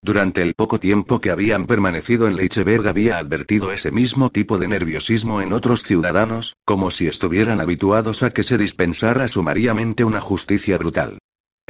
Durante 0.00 0.42
el 0.42 0.54
poco 0.54 0.80
tiempo 0.80 1.20
que 1.20 1.30
habían 1.30 1.66
permanecido 1.66 2.26
en 2.26 2.36
Leicheberg 2.36 2.88
había 2.88 3.18
advertido 3.18 3.70
ese 3.70 3.92
mismo 3.92 4.30
tipo 4.30 4.58
de 4.58 4.66
nerviosismo 4.68 5.42
en 5.42 5.52
otros 5.52 5.84
ciudadanos, 5.84 6.56
como 6.64 6.90
si 6.90 7.06
estuvieran 7.06 7.60
habituados 7.60 8.22
a 8.22 8.30
que 8.30 8.42
se 8.42 8.56
dispensara 8.56 9.28
sumariamente 9.28 10.02
una 10.02 10.20
justicia 10.20 10.78
brutal. 10.78 11.18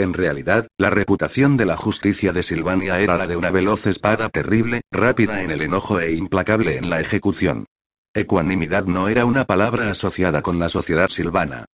En 0.03 0.15
realidad, 0.15 0.67
la 0.79 0.91
reputación 0.91 1.57
de 1.57 1.65
la 1.65 1.77
justicia 1.77 2.33
de 2.33 2.43
Silvania 2.43 2.99
era 2.99 3.17
la 3.17 3.29
de 3.29 3.37
una 3.37 3.53
veloz 3.53 3.87
espada 3.87 4.29
terrible, 4.31 4.81
rápida 4.91 5.45
en 5.45 5.53
el 5.53 5.63
enojo 5.63 6.01
e 6.01 6.11
implacable 6.11 6.77
en 6.77 6.91
la 6.91 7.01
ejecución. 7.01 7.67
Ecuanimidad 8.13 8.87
no 8.87 9.07
era 9.07 9.25
una 9.25 9.45
palabra 9.45 9.93
asociada 9.93 10.43
con 10.43 10.59
la 10.59 10.69
sociedad 10.69 11.09
silvana. 11.09 11.67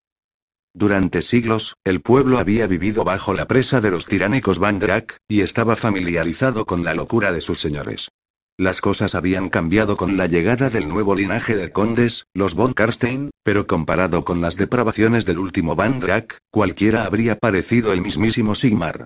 Durante 0.75 1.23
siglos, 1.23 1.75
el 1.85 2.03
pueblo 2.03 2.39
había 2.39 2.67
vivido 2.67 3.03
bajo 3.03 3.33
la 3.33 3.47
presa 3.47 3.81
de 3.81 3.93
los 3.93 4.05
tiránicos 4.05 4.59
Van 4.59 4.79
y 5.27 5.41
estaba 5.41 5.75
familiarizado 5.75 6.67
con 6.67 6.85
la 6.85 6.93
locura 6.93 7.33
de 7.33 7.41
sus 7.41 7.59
señores. 7.59 8.11
Las 8.61 8.81
cosas 8.81 9.15
habían 9.15 9.51
cambiado 9.51 9.97
con 9.97 10.17
la 10.17 10.27
llegada 10.27 10.69
del 10.69 10.89
nuevo 10.89 11.15
linaje 11.15 11.55
de 11.55 11.71
condes, 11.71 12.27
los 12.35 12.55
von 12.55 12.73
Karstein, 12.75 13.31
pero 13.45 13.69
comparado 13.69 14.25
con 14.25 14.41
las 14.41 14.57
depravaciones 14.57 15.25
del 15.25 15.39
último 15.39 15.77
Van 15.77 16.01
Drack, 16.01 16.39
cualquiera 16.51 17.05
habría 17.05 17.39
parecido 17.39 17.93
el 17.93 18.01
mismísimo 18.01 18.57
Sigmar. 18.57 19.05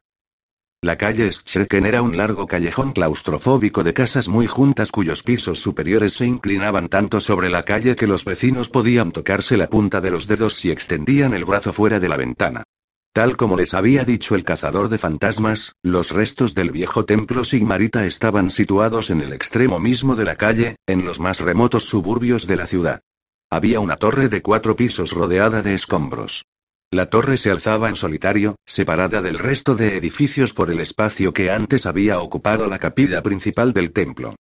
La 0.80 0.96
calle 0.96 1.30
Schrecken 1.30 1.84
era 1.84 2.00
un 2.00 2.16
largo 2.16 2.46
callejón 2.46 2.92
claustrofóbico 2.92 3.84
de 3.84 3.92
casas 3.92 4.26
muy 4.26 4.46
juntas 4.46 4.90
cuyos 4.90 5.22
pisos 5.22 5.58
superiores 5.58 6.14
se 6.14 6.24
inclinaban 6.24 6.88
tanto 6.88 7.20
sobre 7.20 7.50
la 7.50 7.66
calle 7.66 7.94
que 7.94 8.06
los 8.06 8.24
vecinos 8.24 8.70
podían 8.70 9.12
tocarse 9.12 9.58
la 9.58 9.68
punta 9.68 10.00
de 10.00 10.12
los 10.12 10.26
dedos 10.26 10.54
si 10.54 10.70
extendían 10.70 11.34
el 11.34 11.44
brazo 11.44 11.74
fuera 11.74 12.00
de 12.00 12.08
la 12.08 12.16
ventana. 12.16 12.64
Tal 13.12 13.36
como 13.36 13.58
les 13.58 13.74
había 13.74 14.04
dicho 14.04 14.34
el 14.34 14.42
cazador 14.42 14.88
de 14.88 14.96
fantasmas, 14.96 15.76
los 15.82 16.10
restos 16.10 16.54
del 16.54 16.70
viejo 16.70 17.04
templo 17.04 17.44
sigmarita 17.44 18.06
estaban 18.06 18.48
situados 18.48 19.10
en 19.10 19.20
el 19.20 19.34
extremo 19.34 19.78
mismo 19.78 20.16
de 20.16 20.24
la 20.24 20.36
calle, 20.36 20.76
en 20.86 21.04
los 21.04 21.20
más 21.20 21.40
remotos 21.40 21.84
suburbios 21.84 22.46
de 22.46 22.56
la 22.56 22.66
ciudad. 22.66 23.02
Había 23.50 23.80
una 23.80 23.96
torre 23.96 24.30
de 24.30 24.40
cuatro 24.40 24.76
pisos 24.76 25.10
rodeada 25.10 25.60
de 25.60 25.74
escombros. 25.74 26.46
La 26.90 27.10
torre 27.10 27.36
se 27.36 27.50
alzaba 27.50 27.90
en 27.90 27.96
solitario, 27.96 28.56
separada 28.64 29.20
del 29.20 29.38
resto 29.38 29.74
de 29.74 29.98
edificios 29.98 30.54
por 30.54 30.70
el 30.70 30.80
espacio 30.80 31.34
que 31.34 31.50
antes 31.50 31.84
había 31.84 32.18
ocupado 32.18 32.66
la 32.66 32.78
capilla 32.78 33.22
principal 33.22 33.74
del 33.74 33.92
templo. 33.92 34.36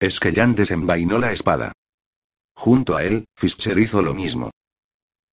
Esquellán 0.00 0.56
desenvainó 0.56 1.20
la 1.20 1.32
espada. 1.32 1.72
Junto 2.56 2.96
a 2.96 3.04
él, 3.04 3.26
Fischer 3.36 3.78
hizo 3.78 4.02
lo 4.02 4.14
mismo. 4.14 4.50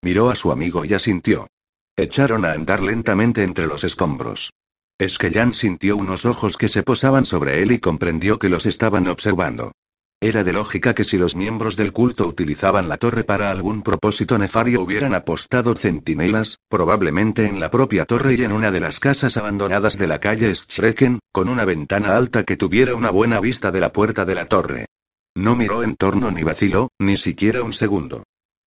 Miró 0.02 0.30
a 0.30 0.36
su 0.36 0.52
amigo 0.52 0.84
y 0.84 0.94
asintió. 0.94 1.48
Echaron 1.96 2.46
a 2.46 2.52
andar 2.52 2.82
lentamente 2.82 3.42
entre 3.42 3.66
los 3.66 3.84
escombros. 3.84 4.50
Esquellán 4.98 5.52
sintió 5.52 5.96
unos 5.96 6.24
ojos 6.24 6.56
que 6.56 6.68
se 6.68 6.82
posaban 6.82 7.26
sobre 7.26 7.62
él 7.62 7.70
y 7.70 7.80
comprendió 7.80 8.38
que 8.38 8.48
los 8.48 8.64
estaban 8.64 9.08
observando. 9.08 9.72
Era 10.18 10.42
de 10.42 10.54
lógica 10.54 10.94
que 10.94 11.04
si 11.04 11.18
los 11.18 11.36
miembros 11.36 11.76
del 11.76 11.92
culto 11.92 12.26
utilizaban 12.26 12.88
la 12.88 12.96
torre 12.96 13.24
para 13.24 13.50
algún 13.50 13.82
propósito 13.82 14.38
nefario 14.38 14.80
hubieran 14.80 15.14
apostado 15.14 15.74
centinelas, 15.74 16.60
probablemente 16.68 17.46
en 17.46 17.60
la 17.60 17.70
propia 17.70 18.06
torre 18.06 18.36
y 18.36 18.42
en 18.42 18.52
una 18.52 18.70
de 18.70 18.80
las 18.80 18.98
casas 18.98 19.36
abandonadas 19.36 19.98
de 19.98 20.06
la 20.06 20.18
calle 20.18 20.54
Schrecken, 20.54 21.18
con 21.30 21.50
una 21.50 21.66
ventana 21.66 22.16
alta 22.16 22.44
que 22.44 22.56
tuviera 22.56 22.94
una 22.94 23.10
buena 23.10 23.38
vista 23.38 23.70
de 23.70 23.80
la 23.80 23.92
puerta 23.92 24.24
de 24.24 24.34
la 24.34 24.46
torre. 24.46 24.86
No 25.34 25.56
miró 25.56 25.82
en 25.82 25.96
torno 25.96 26.30
ni 26.30 26.42
vaciló, 26.42 26.88
ni 26.98 27.16
siquiera 27.16 27.62
un 27.62 27.72
segundo. 27.72 28.22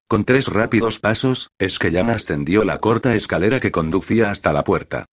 Con 0.07 0.23
tres 0.23 0.47
rápidos 0.47 0.99
pasos, 0.99 1.49
Esquellán 1.57 2.11
ascendió 2.11 2.63
la 2.63 2.79
corta 2.79 3.15
escalera 3.15 3.59
que 3.59 3.71
conducía 3.71 4.29
hasta 4.29 4.53
la 4.53 4.63
puerta. 4.63 5.05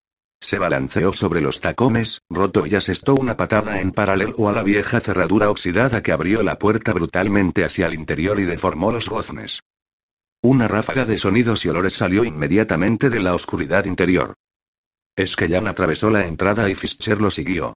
Se 0.42 0.58
balanceó 0.58 1.14
sobre 1.14 1.40
los 1.40 1.62
tacones, 1.62 2.22
roto 2.30 2.66
y 2.66 2.76
asestó 2.76 3.16
una 3.16 3.38
patada 3.38 3.80
en 3.80 3.92
paralelo 3.92 4.50
a 4.50 4.54
la 4.54 4.64
vieja 4.64 5.00
cerradura 5.00 5.50
oxidada 5.50 6.04
que 6.04 6.12
abrió 6.12 6.44
la 6.44 6.60
puerta 6.60 6.92
brutalmente 6.92 7.64
hacia 7.64 7.88
el 7.88 7.94
interior 7.94 8.40
y 8.40 8.46
deformó 8.46 8.92
los 8.92 9.08
goznes. 9.08 9.62
Una 10.42 10.68
ráfaga 10.68 11.06
de 11.06 11.18
sonidos 11.18 11.64
y 11.64 11.70
olores 11.70 11.94
salió 11.94 12.26
inmediatamente 12.26 13.10
de 13.10 13.20
la 13.20 13.34
oscuridad 13.34 13.86
interior. 13.86 14.34
Esquellán 15.16 15.68
atravesó 15.68 16.10
la 16.10 16.26
entrada 16.26 16.70
y 16.70 16.76
Fischer 16.76 17.22
lo 17.22 17.32
siguió. 17.32 17.76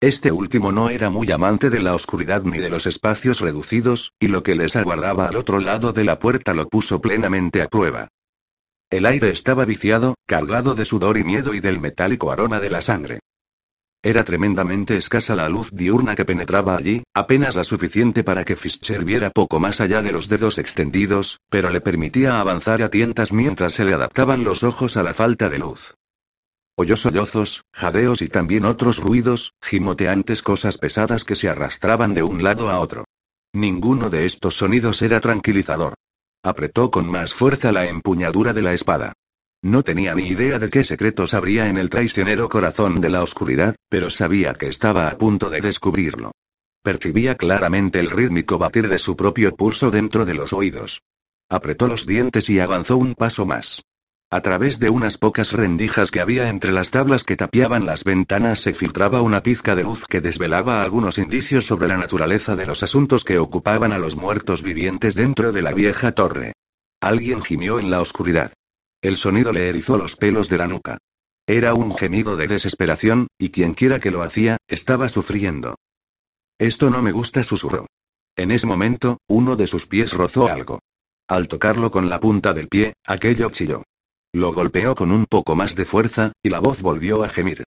Este 0.00 0.30
último 0.30 0.72
no 0.72 0.90
era 0.90 1.08
muy 1.08 1.30
amante 1.32 1.70
de 1.70 1.80
la 1.80 1.94
oscuridad 1.94 2.42
ni 2.42 2.58
de 2.58 2.68
los 2.68 2.86
espacios 2.86 3.40
reducidos, 3.40 4.12
y 4.20 4.28
lo 4.28 4.42
que 4.42 4.54
les 4.54 4.76
aguardaba 4.76 5.26
al 5.26 5.36
otro 5.36 5.58
lado 5.58 5.94
de 5.94 6.04
la 6.04 6.18
puerta 6.18 6.52
lo 6.52 6.68
puso 6.68 7.00
plenamente 7.00 7.62
a 7.62 7.68
prueba. 7.68 8.08
El 8.90 9.06
aire 9.06 9.30
estaba 9.30 9.64
viciado, 9.64 10.14
cargado 10.26 10.74
de 10.74 10.84
sudor 10.84 11.16
y 11.16 11.24
miedo 11.24 11.54
y 11.54 11.60
del 11.60 11.80
metálico 11.80 12.30
aroma 12.30 12.60
de 12.60 12.70
la 12.70 12.82
sangre. 12.82 13.20
Era 14.02 14.22
tremendamente 14.22 14.98
escasa 14.98 15.34
la 15.34 15.48
luz 15.48 15.70
diurna 15.72 16.14
que 16.14 16.26
penetraba 16.26 16.76
allí, 16.76 17.02
apenas 17.14 17.56
la 17.56 17.64
suficiente 17.64 18.22
para 18.22 18.44
que 18.44 18.54
Fischer 18.54 19.02
viera 19.02 19.30
poco 19.30 19.60
más 19.60 19.80
allá 19.80 20.02
de 20.02 20.12
los 20.12 20.28
dedos 20.28 20.58
extendidos, 20.58 21.40
pero 21.48 21.70
le 21.70 21.80
permitía 21.80 22.38
avanzar 22.38 22.82
a 22.82 22.90
tientas 22.90 23.32
mientras 23.32 23.72
se 23.72 23.84
le 23.84 23.94
adaptaban 23.94 24.44
los 24.44 24.62
ojos 24.62 24.98
a 24.98 25.02
la 25.02 25.14
falta 25.14 25.48
de 25.48 25.58
luz. 25.58 25.94
Oyó 26.78 26.96
sollozos, 26.96 27.64
jadeos 27.72 28.20
y 28.20 28.28
también 28.28 28.66
otros 28.66 28.98
ruidos, 28.98 29.54
gimoteantes 29.62 30.42
cosas 30.42 30.76
pesadas 30.76 31.24
que 31.24 31.34
se 31.34 31.48
arrastraban 31.48 32.12
de 32.12 32.22
un 32.22 32.42
lado 32.42 32.68
a 32.68 32.80
otro. 32.80 33.06
Ninguno 33.54 34.10
de 34.10 34.26
estos 34.26 34.58
sonidos 34.58 35.00
era 35.00 35.20
tranquilizador. 35.20 35.94
Apretó 36.42 36.90
con 36.90 37.08
más 37.08 37.32
fuerza 37.32 37.72
la 37.72 37.86
empuñadura 37.86 38.52
de 38.52 38.60
la 38.60 38.74
espada. 38.74 39.14
No 39.62 39.82
tenía 39.82 40.14
ni 40.14 40.28
idea 40.28 40.58
de 40.58 40.68
qué 40.68 40.84
secretos 40.84 41.32
habría 41.32 41.68
en 41.68 41.78
el 41.78 41.88
traicionero 41.88 42.50
corazón 42.50 43.00
de 43.00 43.08
la 43.08 43.22
oscuridad, 43.22 43.74
pero 43.88 44.10
sabía 44.10 44.52
que 44.52 44.68
estaba 44.68 45.08
a 45.08 45.16
punto 45.16 45.48
de 45.48 45.62
descubrirlo. 45.62 46.32
Percibía 46.82 47.36
claramente 47.36 48.00
el 48.00 48.10
rítmico 48.10 48.58
batir 48.58 48.88
de 48.88 48.98
su 48.98 49.16
propio 49.16 49.56
pulso 49.56 49.90
dentro 49.90 50.26
de 50.26 50.34
los 50.34 50.52
oídos. 50.52 51.00
Apretó 51.48 51.88
los 51.88 52.06
dientes 52.06 52.50
y 52.50 52.60
avanzó 52.60 52.98
un 52.98 53.14
paso 53.14 53.46
más. 53.46 53.82
A 54.28 54.40
través 54.40 54.80
de 54.80 54.90
unas 54.90 55.18
pocas 55.18 55.52
rendijas 55.52 56.10
que 56.10 56.20
había 56.20 56.48
entre 56.48 56.72
las 56.72 56.90
tablas 56.90 57.22
que 57.22 57.36
tapiaban 57.36 57.84
las 57.84 58.02
ventanas 58.02 58.58
se 58.58 58.74
filtraba 58.74 59.22
una 59.22 59.40
pizca 59.40 59.76
de 59.76 59.84
luz 59.84 60.04
que 60.04 60.20
desvelaba 60.20 60.82
algunos 60.82 61.18
indicios 61.18 61.64
sobre 61.64 61.86
la 61.86 61.96
naturaleza 61.96 62.56
de 62.56 62.66
los 62.66 62.82
asuntos 62.82 63.22
que 63.22 63.38
ocupaban 63.38 63.92
a 63.92 63.98
los 63.98 64.16
muertos 64.16 64.64
vivientes 64.64 65.14
dentro 65.14 65.52
de 65.52 65.62
la 65.62 65.72
vieja 65.72 66.10
torre. 66.10 66.54
Alguien 67.00 67.40
gimió 67.40 67.78
en 67.78 67.88
la 67.88 68.00
oscuridad. 68.00 68.52
El 69.00 69.16
sonido 69.16 69.52
le 69.52 69.68
erizó 69.68 69.96
los 69.96 70.16
pelos 70.16 70.48
de 70.48 70.58
la 70.58 70.66
nuca. 70.66 70.98
Era 71.46 71.74
un 71.74 71.94
gemido 71.94 72.36
de 72.36 72.48
desesperación, 72.48 73.28
y 73.38 73.50
quienquiera 73.50 74.00
que 74.00 74.10
lo 74.10 74.24
hacía, 74.24 74.56
estaba 74.66 75.08
sufriendo. 75.08 75.76
Esto 76.58 76.90
no 76.90 77.00
me 77.00 77.12
gusta, 77.12 77.44
susurró. 77.44 77.86
En 78.34 78.50
ese 78.50 78.66
momento, 78.66 79.18
uno 79.28 79.54
de 79.54 79.68
sus 79.68 79.86
pies 79.86 80.12
rozó 80.12 80.48
algo. 80.48 80.80
Al 81.28 81.46
tocarlo 81.46 81.92
con 81.92 82.10
la 82.10 82.18
punta 82.18 82.52
del 82.52 82.66
pie, 82.66 82.94
aquello 83.04 83.50
chilló. 83.50 83.84
Lo 84.36 84.52
golpeó 84.52 84.94
con 84.94 85.12
un 85.12 85.24
poco 85.24 85.56
más 85.56 85.76
de 85.76 85.86
fuerza, 85.86 86.32
y 86.42 86.50
la 86.50 86.60
voz 86.60 86.82
volvió 86.82 87.24
a 87.24 87.30
gemir. 87.30 87.64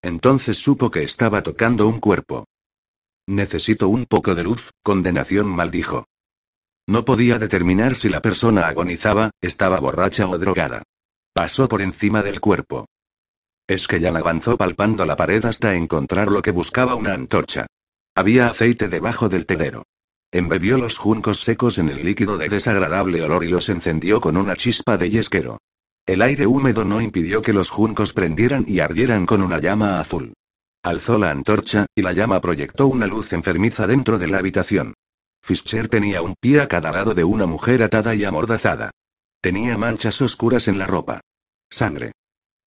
Entonces 0.00 0.56
supo 0.56 0.90
que 0.90 1.02
estaba 1.02 1.42
tocando 1.42 1.86
un 1.86 2.00
cuerpo. 2.00 2.46
Necesito 3.26 3.90
un 3.90 4.06
poco 4.06 4.34
de 4.34 4.42
luz, 4.42 4.70
condenación 4.82 5.48
maldijo. 5.48 6.06
No 6.86 7.04
podía 7.04 7.38
determinar 7.38 7.94
si 7.94 8.08
la 8.08 8.22
persona 8.22 8.68
agonizaba, 8.68 9.32
estaba 9.42 9.80
borracha 9.80 10.26
o 10.26 10.38
drogada. 10.38 10.82
Pasó 11.34 11.68
por 11.68 11.82
encima 11.82 12.22
del 12.22 12.40
cuerpo. 12.40 12.86
Esquellan 13.68 14.16
avanzó 14.16 14.56
palpando 14.56 15.04
la 15.04 15.16
pared 15.16 15.44
hasta 15.44 15.74
encontrar 15.74 16.32
lo 16.32 16.40
que 16.40 16.52
buscaba 16.52 16.94
una 16.94 17.12
antorcha. 17.12 17.66
Había 18.14 18.46
aceite 18.46 18.88
debajo 18.88 19.28
del 19.28 19.44
telero. 19.44 19.82
Embebió 20.30 20.78
los 20.78 20.96
juncos 20.96 21.40
secos 21.40 21.76
en 21.76 21.90
el 21.90 22.02
líquido 22.02 22.38
de 22.38 22.48
desagradable 22.48 23.20
olor 23.20 23.44
y 23.44 23.48
los 23.48 23.68
encendió 23.68 24.22
con 24.22 24.38
una 24.38 24.56
chispa 24.56 24.96
de 24.96 25.10
yesquero. 25.10 25.58
El 26.06 26.20
aire 26.22 26.46
húmedo 26.46 26.84
no 26.84 27.00
impidió 27.00 27.42
que 27.42 27.52
los 27.52 27.70
juncos 27.70 28.12
prendieran 28.12 28.64
y 28.66 28.80
ardieran 28.80 29.24
con 29.24 29.42
una 29.42 29.60
llama 29.60 30.00
azul. 30.00 30.34
Alzó 30.82 31.16
la 31.16 31.30
antorcha, 31.30 31.86
y 31.94 32.02
la 32.02 32.12
llama 32.12 32.40
proyectó 32.40 32.88
una 32.88 33.06
luz 33.06 33.32
enfermiza 33.32 33.86
dentro 33.86 34.18
de 34.18 34.26
la 34.26 34.38
habitación. 34.38 34.94
Fischer 35.44 35.88
tenía 35.88 36.22
un 36.22 36.34
pie 36.40 36.60
a 36.60 36.68
cada 36.68 36.90
lado 36.90 37.14
de 37.14 37.22
una 37.22 37.46
mujer 37.46 37.84
atada 37.84 38.16
y 38.16 38.24
amordazada. 38.24 38.90
Tenía 39.40 39.78
manchas 39.78 40.20
oscuras 40.20 40.66
en 40.66 40.78
la 40.78 40.86
ropa. 40.86 41.20
Sangre. 41.70 42.12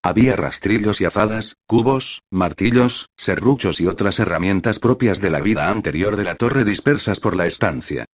Había 0.01 0.35
rastrillos 0.35 1.01
y 1.01 1.05
azadas, 1.05 1.55
cubos, 1.67 2.21
martillos, 2.31 3.07
serruchos 3.17 3.81
y 3.81 3.87
otras 3.87 4.19
herramientas 4.19 4.79
propias 4.79 5.19
de 5.19 5.29
la 5.29 5.41
vida 5.41 5.69
anterior 5.69 6.15
de 6.15 6.23
la 6.23 6.35
torre 6.35 6.63
dispersas 6.63 7.19
por 7.19 7.35
la 7.35 7.47
estancia. 7.47 8.05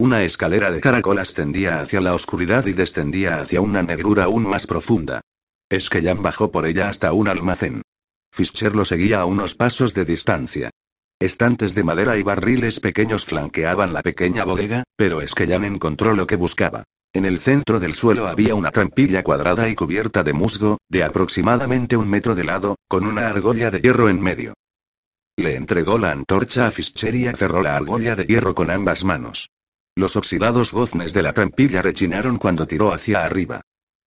Una 0.00 0.22
escalera 0.22 0.70
de 0.70 0.80
caracol 0.80 1.18
ascendía 1.18 1.78
hacia 1.78 2.00
la 2.00 2.14
oscuridad 2.14 2.64
y 2.64 2.72
descendía 2.72 3.38
hacia 3.38 3.60
una 3.60 3.82
negrura 3.82 4.24
aún 4.24 4.48
más 4.48 4.66
profunda. 4.66 5.20
Esquellan 5.68 6.22
bajó 6.22 6.50
por 6.50 6.64
ella 6.64 6.88
hasta 6.88 7.12
un 7.12 7.28
almacén. 7.28 7.82
Fischer 8.32 8.74
lo 8.74 8.86
seguía 8.86 9.20
a 9.20 9.26
unos 9.26 9.54
pasos 9.54 9.92
de 9.92 10.06
distancia. 10.06 10.70
Estantes 11.18 11.74
de 11.74 11.84
madera 11.84 12.16
y 12.16 12.22
barriles 12.22 12.80
pequeños 12.80 13.26
flanqueaban 13.26 13.92
la 13.92 14.00
pequeña 14.00 14.46
bodega, 14.46 14.84
pero 14.96 15.20
Esquellan 15.20 15.64
encontró 15.64 16.14
lo 16.14 16.26
que 16.26 16.36
buscaba. 16.36 16.84
En 17.12 17.26
el 17.26 17.38
centro 17.38 17.78
del 17.78 17.94
suelo 17.94 18.26
había 18.26 18.54
una 18.54 18.70
trampilla 18.70 19.22
cuadrada 19.22 19.68
y 19.68 19.74
cubierta 19.74 20.22
de 20.22 20.32
musgo, 20.32 20.78
de 20.88 21.04
aproximadamente 21.04 21.98
un 21.98 22.08
metro 22.08 22.34
de 22.34 22.44
lado, 22.44 22.76
con 22.88 23.06
una 23.06 23.28
argolla 23.28 23.70
de 23.70 23.80
hierro 23.82 24.08
en 24.08 24.22
medio. 24.22 24.54
Le 25.36 25.56
entregó 25.56 25.98
la 25.98 26.10
antorcha 26.10 26.68
a 26.68 26.70
Fischer 26.70 27.14
y 27.14 27.26
aferró 27.28 27.60
la 27.60 27.76
argolla 27.76 28.16
de 28.16 28.24
hierro 28.24 28.54
con 28.54 28.70
ambas 28.70 29.04
manos. 29.04 29.50
Los 29.96 30.16
oxidados 30.16 30.72
goznes 30.72 31.12
de 31.12 31.22
la 31.22 31.32
trampilla 31.32 31.82
rechinaron 31.82 32.38
cuando 32.38 32.66
tiró 32.66 32.92
hacia 32.92 33.24
arriba. 33.24 33.60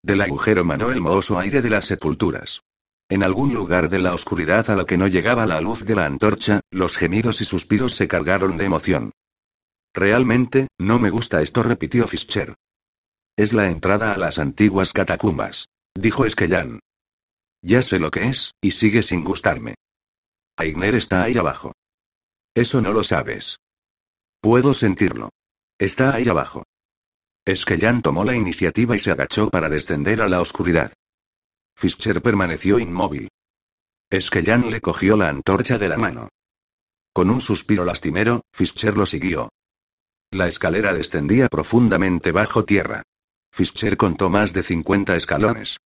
Del 0.03 0.21
agujero 0.21 0.64
manó 0.64 0.90
el 0.90 1.01
mohoso 1.01 1.38
aire 1.38 1.62
de 1.62 1.71
las 1.71 1.87
sepulturas. 1.87 2.62
En 3.09 3.23
algún 3.23 3.53
lugar 3.53 3.90
de 3.90 3.99
la 3.99 4.14
oscuridad 4.14 4.71
a 4.71 4.77
lo 4.77 4.87
que 4.87 4.97
no 4.97 5.07
llegaba 5.07 5.47
la 5.47 5.61
luz 5.61 5.85
de 5.85 5.95
la 5.95 6.07
antorcha, 6.07 6.61
los 6.71 6.97
gemidos 6.97 7.40
y 7.40 7.45
suspiros 7.45 7.95
se 7.95 8.09
cargaron 8.09 8.57
de 8.57 8.64
emoción. 8.64 9.12
Realmente, 9.95 10.68
no 10.79 10.99
me 10.99 11.11
gusta 11.11 11.42
esto, 11.42 11.62
repitió 11.62 12.07
Fischer. 12.09 12.55
Es 13.37 13.53
la 13.53 13.68
entrada 13.68 14.14
a 14.14 14.16
las 14.16 14.38
antiguas 14.38 14.92
catacumbas. 14.92 15.68
Dijo 15.95 16.25
Esquellán. 16.25 16.81
Ya 17.61 17.83
sé 17.83 17.99
lo 17.99 18.11
que 18.11 18.29
es, 18.29 18.53
y 18.61 18.73
sigue 18.73 19.03
sin 19.03 19.25
gustarme. 19.25 19.75
Aigner 20.57 20.95
está 20.95 21.23
ahí 21.23 21.37
abajo. 21.37 21.73
Eso 22.55 22.81
no 22.81 22.92
lo 22.92 23.05
sabes. 23.05 23.59
Puedo 24.40 24.75
sentirlo. 24.75 25.31
Está 25.83 26.14
ahí 26.14 26.29
abajo. 26.29 26.62
Esquellán 27.45 28.03
tomó 28.03 28.25
la 28.25 28.37
iniciativa 28.37 28.95
y 28.95 29.01
se 29.01 29.11
agachó 29.11 29.51
para 29.51 29.68
descender 29.68 30.23
a 30.23 30.29
la 30.29 30.40
oscuridad. 30.40 30.92
Fischer 31.75 32.23
permaneció 32.23 32.79
inmóvil. 32.79 33.29
Esquellan 34.09 34.71
le 34.71 34.81
cogió 34.81 35.16
la 35.16 35.29
antorcha 35.29 35.79
de 35.79 35.88
la 35.88 35.97
mano. 35.97 36.29
Con 37.12 37.31
un 37.31 37.40
suspiro 37.40 37.85
lastimero, 37.85 38.42
Fischer 38.53 38.97
lo 38.97 39.07
siguió. 39.07 39.49
La 40.31 40.47
escalera 40.47 40.95
descendía 40.95 41.49
profundamente 41.49 42.31
bajo 42.31 42.64
tierra. 42.64 43.03
Fischer 43.51 43.97
contó 43.97 44.31
más 44.31 44.53
de 44.53 44.62
50 44.62 45.16
escalones. 45.16 45.79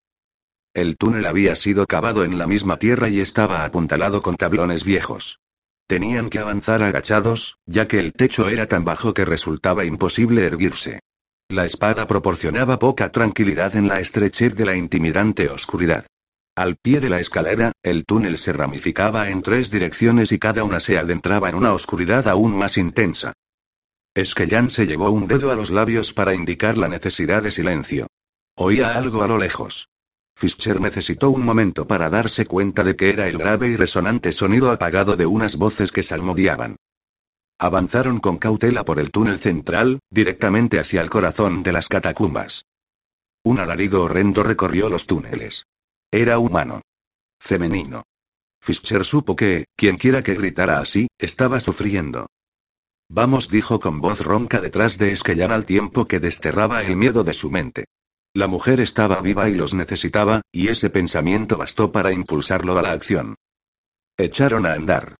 El 0.75 0.99
túnel 0.99 1.25
había 1.25 1.57
sido 1.57 1.87
cavado 1.87 2.23
en 2.23 2.37
la 2.37 2.47
misma 2.47 2.79
tierra 2.79 3.09
y 3.09 3.21
estaba 3.21 3.65
apuntalado 3.65 4.21
con 4.21 4.37
tablones 4.37 4.85
viejos. 4.85 5.39
Tenían 5.87 6.31
que 6.31 6.41
avanzar 6.41 6.83
agachados, 6.83 7.59
ya 7.65 7.87
que 7.87 8.01
el 8.01 8.13
techo 8.13 8.49
era 8.49 8.67
tan 8.67 8.85
bajo 8.85 9.15
que 9.15 9.25
resultaba 9.25 9.85
imposible 9.85 10.45
erguirse. 10.45 11.01
La 11.49 11.65
espada 11.65 12.09
proporcionaba 12.09 12.81
poca 12.81 13.13
tranquilidad 13.13 13.77
en 13.77 13.87
la 13.87 14.01
estrechez 14.01 14.57
de 14.57 14.67
la 14.67 14.77
intimidante 14.77 15.49
oscuridad. 15.49 16.07
Al 16.57 16.77
pie 16.77 16.99
de 17.01 17.09
la 17.09 17.21
escalera, 17.21 17.73
el 17.85 18.05
túnel 18.05 18.39
se 18.39 18.53
ramificaba 18.53 19.29
en 19.31 19.43
tres 19.43 19.71
direcciones 19.71 20.33
y 20.33 20.41
cada 20.41 20.65
una 20.65 20.81
se 20.81 20.99
adentraba 20.99 21.51
en 21.51 21.55
una 21.55 21.73
oscuridad 21.73 22.27
aún 22.27 22.57
más 22.57 22.79
intensa. 22.79 23.35
Esquellan 24.15 24.71
se 24.71 24.87
llevó 24.87 25.11
un 25.11 25.29
dedo 25.29 25.53
a 25.53 25.55
los 25.55 25.71
labios 25.71 26.13
para 26.13 26.35
indicar 26.35 26.79
la 26.79 26.89
necesidad 26.89 27.43
de 27.43 27.51
silencio. 27.53 28.09
Oía 28.57 28.97
algo 28.97 29.23
a 29.23 29.29
lo 29.29 29.39
lejos. 29.39 29.89
Fischer 30.37 30.83
necesitó 30.83 31.31
un 31.31 31.43
momento 31.43 31.87
para 31.87 32.11
darse 32.11 32.45
cuenta 32.45 32.85
de 32.85 32.95
que 32.95 33.09
era 33.09 33.27
el 33.27 33.39
grave 33.39 33.69
y 33.69 33.77
resonante 33.77 34.33
sonido 34.33 34.71
apagado 34.71 35.17
de 35.17 35.25
unas 35.25 35.57
voces 35.57 35.91
que 35.91 36.03
salmodiaban. 36.03 36.77
Avanzaron 37.59 38.21
con 38.21 38.37
cautela 38.37 38.85
por 38.85 39.01
el 39.01 39.11
túnel 39.11 39.39
central, 39.39 40.01
directamente 40.11 40.79
hacia 40.79 41.01
el 41.01 41.09
corazón 41.09 41.63
de 41.63 41.73
las 41.73 41.89
catacumbas. 41.89 42.67
Un 43.45 43.61
alarido 43.61 44.03
horrendo 44.03 44.43
recorrió 44.43 44.91
los 44.91 45.07
túneles. 45.07 45.65
Era 46.11 46.39
humano. 46.39 46.83
Femenino. 47.41 48.03
Fischer 48.61 49.07
supo 49.07 49.37
que, 49.37 49.65
quienquiera 49.75 50.23
que 50.23 50.35
gritara 50.35 50.81
así, 50.81 51.09
estaba 51.17 51.61
sufriendo. 51.61 52.27
Vamos, 53.09 53.49
dijo 53.49 53.81
con 53.81 54.03
voz 54.03 54.21
ronca 54.21 54.61
detrás 54.61 54.99
de 54.99 55.13
Esquellan 55.13 55.53
al 55.53 55.65
tiempo 55.65 56.07
que 56.07 56.21
desterraba 56.21 56.83
el 56.83 56.97
miedo 56.97 57.25
de 57.25 57.33
su 57.33 57.51
mente. 57.51 57.87
La 58.37 58.49
mujer 58.49 58.81
estaba 58.81 59.23
viva 59.23 59.49
y 59.49 59.55
los 59.55 59.73
necesitaba, 59.73 60.43
y 60.53 60.69
ese 60.69 60.91
pensamiento 60.91 61.57
bastó 61.57 61.91
para 61.91 62.13
impulsarlo 62.13 62.79
a 62.79 62.83
la 62.83 62.93
acción. 62.93 63.37
Echaron 64.19 64.67
a 64.67 64.75
andar. 64.75 65.17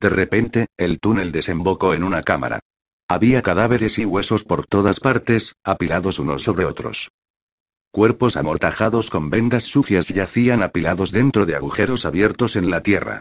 De 0.00 0.08
repente, 0.08 0.68
el 0.76 1.00
túnel 1.00 1.32
desembocó 1.32 1.94
en 1.94 2.04
una 2.04 2.22
cámara. 2.22 2.60
Había 3.08 3.42
cadáveres 3.42 3.98
y 3.98 4.04
huesos 4.04 4.44
por 4.44 4.66
todas 4.66 5.00
partes, 5.00 5.56
apilados 5.64 6.20
unos 6.20 6.44
sobre 6.44 6.64
otros. 6.64 7.10
Cuerpos 7.90 8.36
amortajados 8.36 9.10
con 9.10 9.30
vendas 9.30 9.64
sucias 9.64 10.06
yacían 10.06 10.62
apilados 10.62 11.10
dentro 11.10 11.46
de 11.46 11.56
agujeros 11.56 12.04
abiertos 12.04 12.54
en 12.54 12.70
la 12.70 12.84
tierra. 12.84 13.18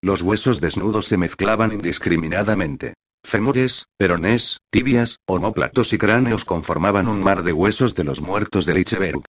Los 0.00 0.22
huesos 0.22 0.60
desnudos 0.60 1.06
se 1.06 1.16
mezclaban 1.16 1.72
indiscriminadamente. 1.72 2.94
Fémures, 3.22 3.86
peronés, 3.96 4.60
tibias, 4.70 5.18
homóplatos 5.26 5.92
y 5.92 5.98
cráneos 5.98 6.44
conformaban 6.44 7.08
un 7.08 7.20
mar 7.20 7.42
de 7.42 7.52
huesos 7.52 7.94
de 7.94 8.04
los 8.04 8.20
muertos 8.20 8.66
de 8.66 8.74
Lichberg. 8.74 9.22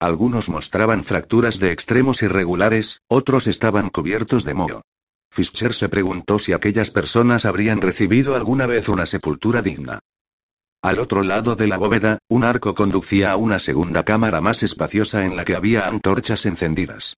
Algunos 0.00 0.48
mostraban 0.48 1.04
fracturas 1.04 1.58
de 1.58 1.72
extremos 1.72 2.22
irregulares, 2.22 3.00
otros 3.08 3.46
estaban 3.46 3.88
cubiertos 3.88 4.44
de 4.44 4.54
moho. 4.54 4.82
Fischer 5.30 5.74
se 5.74 5.88
preguntó 5.88 6.38
si 6.38 6.52
aquellas 6.52 6.90
personas 6.90 7.44
habrían 7.44 7.80
recibido 7.80 8.34
alguna 8.34 8.66
vez 8.66 8.88
una 8.88 9.06
sepultura 9.06 9.62
digna. 9.62 10.00
Al 10.82 10.98
otro 10.98 11.22
lado 11.22 11.56
de 11.56 11.66
la 11.66 11.78
bóveda, 11.78 12.18
un 12.28 12.44
arco 12.44 12.74
conducía 12.74 13.32
a 13.32 13.36
una 13.36 13.58
segunda 13.58 14.04
cámara 14.04 14.40
más 14.40 14.62
espaciosa 14.62 15.24
en 15.24 15.36
la 15.36 15.44
que 15.44 15.56
había 15.56 15.86
antorchas 15.86 16.46
encendidas. 16.46 17.16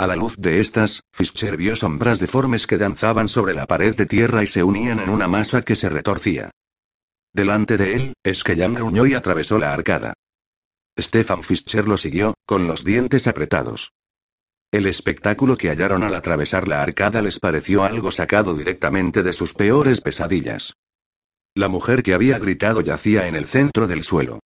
A 0.00 0.06
la 0.06 0.16
luz 0.16 0.38
de 0.38 0.60
estas, 0.60 1.02
Fischer 1.12 1.58
vio 1.58 1.76
sombras 1.76 2.18
deformes 2.20 2.66
que 2.66 2.78
danzaban 2.78 3.28
sobre 3.28 3.52
la 3.52 3.66
pared 3.66 3.94
de 3.94 4.06
tierra 4.06 4.42
y 4.42 4.46
se 4.46 4.62
unían 4.62 4.98
en 4.98 5.10
una 5.10 5.28
masa 5.28 5.60
que 5.60 5.76
se 5.76 5.90
retorcía. 5.90 6.50
Delante 7.34 7.76
de 7.76 7.92
él, 7.92 8.14
Esquellan 8.24 8.72
gruñó 8.72 9.04
y 9.04 9.12
atravesó 9.12 9.58
la 9.58 9.74
arcada. 9.74 10.14
Stefan 10.98 11.42
Fischer 11.42 11.86
lo 11.86 11.98
siguió, 11.98 12.32
con 12.46 12.66
los 12.66 12.82
dientes 12.82 13.26
apretados. 13.26 13.92
El 14.72 14.86
espectáculo 14.86 15.58
que 15.58 15.68
hallaron 15.68 16.02
al 16.02 16.14
atravesar 16.14 16.66
la 16.66 16.82
arcada 16.82 17.20
les 17.20 17.38
pareció 17.38 17.84
algo 17.84 18.10
sacado 18.10 18.54
directamente 18.54 19.22
de 19.22 19.34
sus 19.34 19.52
peores 19.52 20.00
pesadillas. 20.00 20.78
La 21.54 21.68
mujer 21.68 22.02
que 22.02 22.14
había 22.14 22.38
gritado 22.38 22.80
yacía 22.80 23.28
en 23.28 23.36
el 23.36 23.46
centro 23.46 23.86
del 23.86 24.02
suelo. 24.02 24.38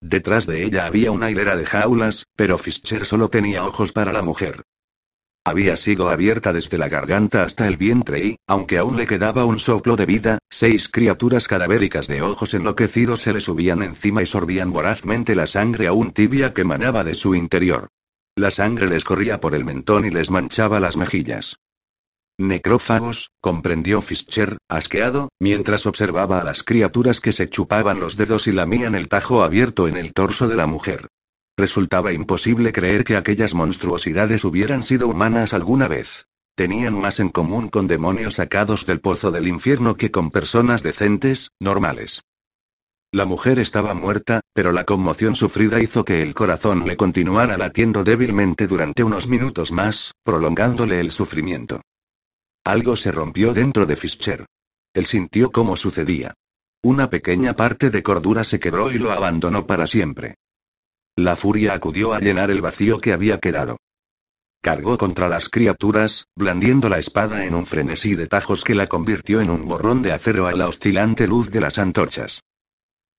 Detrás 0.00 0.46
de 0.46 0.64
ella 0.64 0.86
había 0.86 1.10
una 1.10 1.30
hilera 1.30 1.54
de 1.58 1.66
jaulas, 1.66 2.24
pero 2.34 2.56
Fischer 2.56 3.04
solo 3.04 3.28
tenía 3.28 3.66
ojos 3.66 3.92
para 3.92 4.14
la 4.14 4.22
mujer. 4.22 4.62
Había 5.44 5.76
sido 5.76 6.08
abierta 6.08 6.52
desde 6.52 6.78
la 6.78 6.88
garganta 6.88 7.42
hasta 7.42 7.66
el 7.66 7.76
vientre 7.76 8.24
y, 8.24 8.36
aunque 8.46 8.78
aún 8.78 8.96
le 8.96 9.08
quedaba 9.08 9.44
un 9.44 9.58
soplo 9.58 9.96
de 9.96 10.06
vida, 10.06 10.38
seis 10.48 10.88
criaturas 10.88 11.48
cadavéricas 11.48 12.06
de 12.06 12.22
ojos 12.22 12.54
enloquecidos 12.54 13.22
se 13.22 13.32
le 13.32 13.40
subían 13.40 13.82
encima 13.82 14.22
y 14.22 14.26
sorbían 14.26 14.72
vorazmente 14.72 15.34
la 15.34 15.48
sangre 15.48 15.88
aún 15.88 16.12
tibia 16.12 16.54
que 16.54 16.60
emanaba 16.60 17.02
de 17.02 17.14
su 17.14 17.34
interior. 17.34 17.88
La 18.36 18.52
sangre 18.52 18.86
les 18.86 19.02
corría 19.02 19.40
por 19.40 19.56
el 19.56 19.64
mentón 19.64 20.04
y 20.04 20.10
les 20.10 20.30
manchaba 20.30 20.78
las 20.78 20.96
mejillas. 20.96 21.56
Necrófagos, 22.38 23.30
comprendió 23.40 24.00
Fischer, 24.00 24.58
asqueado, 24.68 25.28
mientras 25.40 25.86
observaba 25.86 26.40
a 26.40 26.44
las 26.44 26.62
criaturas 26.62 27.20
que 27.20 27.32
se 27.32 27.50
chupaban 27.50 27.98
los 28.00 28.16
dedos 28.16 28.46
y 28.46 28.52
lamían 28.52 28.94
el 28.94 29.08
tajo 29.08 29.42
abierto 29.42 29.88
en 29.88 29.96
el 29.96 30.12
torso 30.12 30.46
de 30.48 30.56
la 30.56 30.66
mujer. 30.66 31.08
Resultaba 31.56 32.12
imposible 32.12 32.72
creer 32.72 33.04
que 33.04 33.16
aquellas 33.16 33.54
monstruosidades 33.54 34.44
hubieran 34.44 34.82
sido 34.82 35.08
humanas 35.08 35.52
alguna 35.52 35.88
vez. 35.88 36.26
Tenían 36.54 36.94
más 36.94 37.20
en 37.20 37.28
común 37.28 37.68
con 37.68 37.86
demonios 37.86 38.34
sacados 38.34 38.86
del 38.86 39.00
pozo 39.00 39.30
del 39.30 39.48
infierno 39.48 39.96
que 39.96 40.10
con 40.10 40.30
personas 40.30 40.82
decentes, 40.82 41.52
normales. 41.60 42.22
La 43.10 43.26
mujer 43.26 43.58
estaba 43.58 43.92
muerta, 43.92 44.40
pero 44.54 44.72
la 44.72 44.84
conmoción 44.84 45.34
sufrida 45.34 45.82
hizo 45.82 46.04
que 46.04 46.22
el 46.22 46.34
corazón 46.34 46.86
le 46.86 46.96
continuara 46.96 47.58
latiendo 47.58 48.04
débilmente 48.04 48.66
durante 48.66 49.04
unos 49.04 49.28
minutos 49.28 49.70
más, 49.70 50.14
prolongándole 50.24 50.98
el 50.98 51.10
sufrimiento. 51.12 51.82
Algo 52.64 52.96
se 52.96 53.12
rompió 53.12 53.52
dentro 53.52 53.84
de 53.84 53.96
Fischer. 53.96 54.46
Él 54.94 55.04
sintió 55.04 55.50
cómo 55.50 55.76
sucedía. 55.76 56.32
Una 56.82 57.10
pequeña 57.10 57.54
parte 57.54 57.90
de 57.90 58.02
cordura 58.02 58.44
se 58.44 58.60
quebró 58.60 58.90
y 58.90 58.98
lo 58.98 59.10
abandonó 59.12 59.66
para 59.66 59.86
siempre. 59.86 60.36
La 61.16 61.36
furia 61.36 61.74
acudió 61.74 62.14
a 62.14 62.20
llenar 62.20 62.50
el 62.50 62.62
vacío 62.62 62.98
que 62.98 63.12
había 63.12 63.38
quedado. 63.38 63.76
Cargó 64.62 64.96
contra 64.96 65.28
las 65.28 65.50
criaturas, 65.50 66.26
blandiendo 66.34 66.88
la 66.88 66.98
espada 66.98 67.44
en 67.44 67.54
un 67.54 67.66
frenesí 67.66 68.14
de 68.14 68.28
tajos 68.28 68.64
que 68.64 68.74
la 68.74 68.86
convirtió 68.86 69.42
en 69.42 69.50
un 69.50 69.68
borrón 69.68 70.00
de 70.00 70.12
acero 70.12 70.46
a 70.46 70.52
la 70.52 70.68
oscilante 70.68 71.26
luz 71.26 71.50
de 71.50 71.60
las 71.60 71.78
antorchas. 71.78 72.40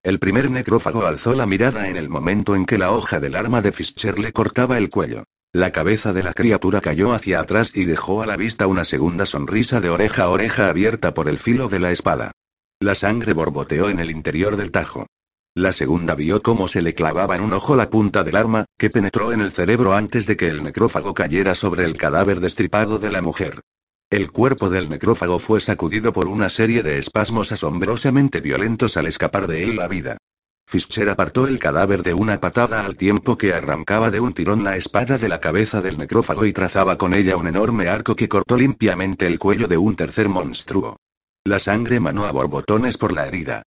El 0.02 0.18
primer 0.18 0.50
necrófago 0.50 1.06
alzó 1.06 1.36
la 1.36 1.46
mirada 1.46 1.88
en 1.88 1.98
el 1.98 2.10
momento 2.10 2.56
en 2.56 2.66
que 2.66 2.80
la 2.80 2.92
hoja 2.92 3.20
del 3.20 3.36
arma 3.36 3.62
de 3.62 3.72
Fischer 3.72 4.18
le 4.18 4.34
cortaba 4.34 4.78
el 4.78 4.90
cuello. 4.90 5.26
La 5.52 5.72
cabeza 5.72 6.14
de 6.14 6.24
la 6.24 6.34
criatura 6.34 6.82
cayó 6.82 7.14
hacia 7.14 7.42
atrás 7.42 7.72
y 7.76 7.86
dejó 7.86 8.24
a 8.24 8.26
la 8.26 8.38
vista 8.38 8.66
una 8.66 8.86
segunda 8.86 9.28
sonrisa 9.28 9.82
de 9.82 9.92
oreja 9.92 10.24
a 10.24 10.30
oreja 10.30 10.68
abierta 10.68 11.14
por 11.14 11.30
el 11.30 11.38
filo 11.38 11.68
de 11.68 11.80
la 11.80 11.92
espada. 11.92 12.32
La 12.80 12.96
sangre 12.96 13.34
borboteó 13.34 13.90
en 13.90 14.00
el 14.00 14.10
interior 14.10 14.58
del 14.58 14.72
tajo. 14.72 15.06
La 15.56 15.72
segunda 15.72 16.16
vio 16.16 16.42
cómo 16.42 16.68
se 16.68 16.82
le 16.82 16.96
clavaba 16.96 17.36
en 17.36 17.42
un 17.42 17.54
ojo 17.54 17.76
la 17.76 17.92
punta 17.92 18.24
del 18.24 18.36
arma, 18.36 18.66
que 18.76 18.90
penetró 18.90 19.32
en 19.32 19.42
el 19.42 19.52
cerebro 19.52 19.94
antes 19.94 20.26
de 20.26 20.36
que 20.36 20.48
el 20.48 20.64
necrófago 20.64 21.14
cayera 21.14 21.54
sobre 21.54 21.86
el 21.86 21.96
cadáver 21.96 22.40
destripado 22.40 22.98
de 22.98 23.12
la 23.12 23.22
mujer. 23.22 23.62
El 24.10 24.32
cuerpo 24.32 24.72
del 24.72 24.90
necrófago 24.90 25.38
fue 25.38 25.62
sacudido 25.62 26.12
por 26.12 26.28
una 26.28 26.50
serie 26.50 26.82
de 26.82 26.98
espasmos 26.98 27.52
asombrosamente 27.52 28.42
violentos 28.42 28.98
al 28.98 29.06
escapar 29.06 29.46
de 29.46 29.64
él 29.64 29.76
la 29.76 29.88
vida. 29.88 30.18
Fischer 30.66 31.08
apartó 31.10 31.46
el 31.46 31.60
cadáver 31.60 32.02
de 32.02 32.16
una 32.16 32.42
patada 32.42 32.84
al 32.84 32.98
tiempo 32.98 33.38
que 33.38 33.54
arrancaba 33.54 34.10
de 34.10 34.20
un 34.20 34.34
tirón 34.34 34.64
la 34.64 34.76
espada 34.76 35.20
de 35.20 35.30
la 35.30 35.40
cabeza 35.40 35.82
del 35.82 36.00
necrófago 36.00 36.46
y 36.46 36.54
trazaba 36.54 36.98
con 36.98 37.14
ella 37.14 37.38
un 37.38 37.46
enorme 37.46 37.90
arco 37.90 38.16
que 38.16 38.28
cortó 38.28 38.58
limpiamente 38.58 39.28
el 39.28 39.38
cuello 39.38 39.68
de 39.68 39.78
un 39.78 39.96
tercer 39.96 40.30
monstruo. 40.30 40.98
La 41.46 41.60
sangre 41.60 42.00
manó 42.00 42.26
a 42.26 42.32
borbotones 42.32 42.98
por 42.98 43.12
la 43.12 43.28
herida. 43.28 43.62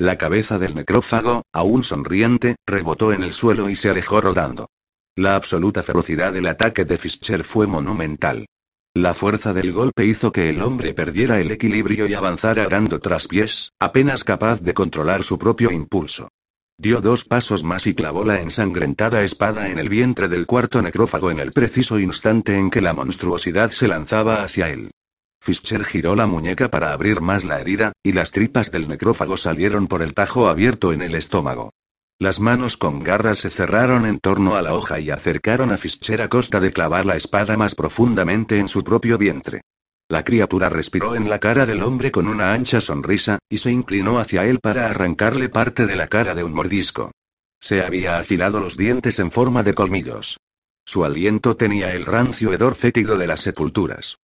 La 0.00 0.16
cabeza 0.16 0.58
del 0.58 0.74
necrófago, 0.74 1.42
aún 1.52 1.84
sonriente, 1.84 2.56
rebotó 2.66 3.12
en 3.12 3.22
el 3.22 3.34
suelo 3.34 3.68
y 3.68 3.76
se 3.76 3.90
alejó 3.90 4.22
rodando. 4.22 4.70
La 5.14 5.36
absoluta 5.36 5.82
ferocidad 5.82 6.32
del 6.32 6.46
ataque 6.46 6.86
de 6.86 6.96
Fischer 6.96 7.44
fue 7.44 7.66
monumental. 7.66 8.46
La 8.94 9.12
fuerza 9.12 9.52
del 9.52 9.72
golpe 9.72 10.06
hizo 10.06 10.32
que 10.32 10.48
el 10.48 10.62
hombre 10.62 10.94
perdiera 10.94 11.38
el 11.38 11.50
equilibrio 11.50 12.06
y 12.06 12.14
avanzara 12.14 12.66
dando 12.66 12.98
traspiés, 12.98 13.72
apenas 13.78 14.24
capaz 14.24 14.62
de 14.62 14.72
controlar 14.72 15.22
su 15.22 15.38
propio 15.38 15.70
impulso. 15.70 16.30
Dio 16.78 17.02
dos 17.02 17.26
pasos 17.26 17.62
más 17.62 17.86
y 17.86 17.92
clavó 17.92 18.24
la 18.24 18.40
ensangrentada 18.40 19.22
espada 19.22 19.68
en 19.68 19.78
el 19.78 19.90
vientre 19.90 20.28
del 20.28 20.46
cuarto 20.46 20.80
necrófago 20.80 21.30
en 21.30 21.40
el 21.40 21.52
preciso 21.52 21.98
instante 21.98 22.56
en 22.56 22.70
que 22.70 22.80
la 22.80 22.94
monstruosidad 22.94 23.70
se 23.70 23.86
lanzaba 23.86 24.42
hacia 24.44 24.70
él. 24.70 24.92
Fischer 25.42 25.84
giró 25.84 26.14
la 26.16 26.26
muñeca 26.26 26.70
para 26.70 26.92
abrir 26.92 27.22
más 27.22 27.44
la 27.44 27.60
herida, 27.60 27.92
y 28.02 28.12
las 28.12 28.30
tripas 28.30 28.70
del 28.70 28.88
necrófago 28.88 29.38
salieron 29.38 29.86
por 29.86 30.02
el 30.02 30.12
tajo 30.12 30.48
abierto 30.48 30.92
en 30.92 31.00
el 31.00 31.14
estómago. 31.14 31.72
Las 32.18 32.38
manos 32.38 32.76
con 32.76 33.02
garras 33.02 33.38
se 33.38 33.48
cerraron 33.48 34.04
en 34.04 34.20
torno 34.20 34.54
a 34.54 34.60
la 34.60 34.74
hoja 34.74 35.00
y 35.00 35.08
acercaron 35.08 35.72
a 35.72 35.78
Fischer 35.78 36.20
a 36.20 36.28
costa 36.28 36.60
de 36.60 36.70
clavar 36.70 37.06
la 37.06 37.16
espada 37.16 37.56
más 37.56 37.74
profundamente 37.74 38.58
en 38.58 38.68
su 38.68 38.84
propio 38.84 39.16
vientre. 39.16 39.62
La 40.10 40.24
criatura 40.24 40.68
respiró 40.68 41.14
en 41.14 41.30
la 41.30 41.38
cara 41.38 41.64
del 41.64 41.82
hombre 41.82 42.10
con 42.10 42.28
una 42.28 42.52
ancha 42.52 42.82
sonrisa, 42.82 43.38
y 43.48 43.58
se 43.58 43.70
inclinó 43.70 44.18
hacia 44.18 44.44
él 44.44 44.60
para 44.60 44.86
arrancarle 44.86 45.48
parte 45.48 45.86
de 45.86 45.96
la 45.96 46.08
cara 46.08 46.34
de 46.34 46.44
un 46.44 46.52
mordisco. 46.52 47.12
Se 47.60 47.82
había 47.82 48.18
afilado 48.18 48.60
los 48.60 48.76
dientes 48.76 49.18
en 49.18 49.30
forma 49.30 49.62
de 49.62 49.72
colmillos. 49.72 50.36
Su 50.84 51.04
aliento 51.04 51.56
tenía 51.56 51.94
el 51.94 52.04
rancio 52.04 52.52
hedor 52.52 52.74
fétido 52.74 53.16
de 53.16 53.26
las 53.26 53.40
sepulturas. 53.40 54.18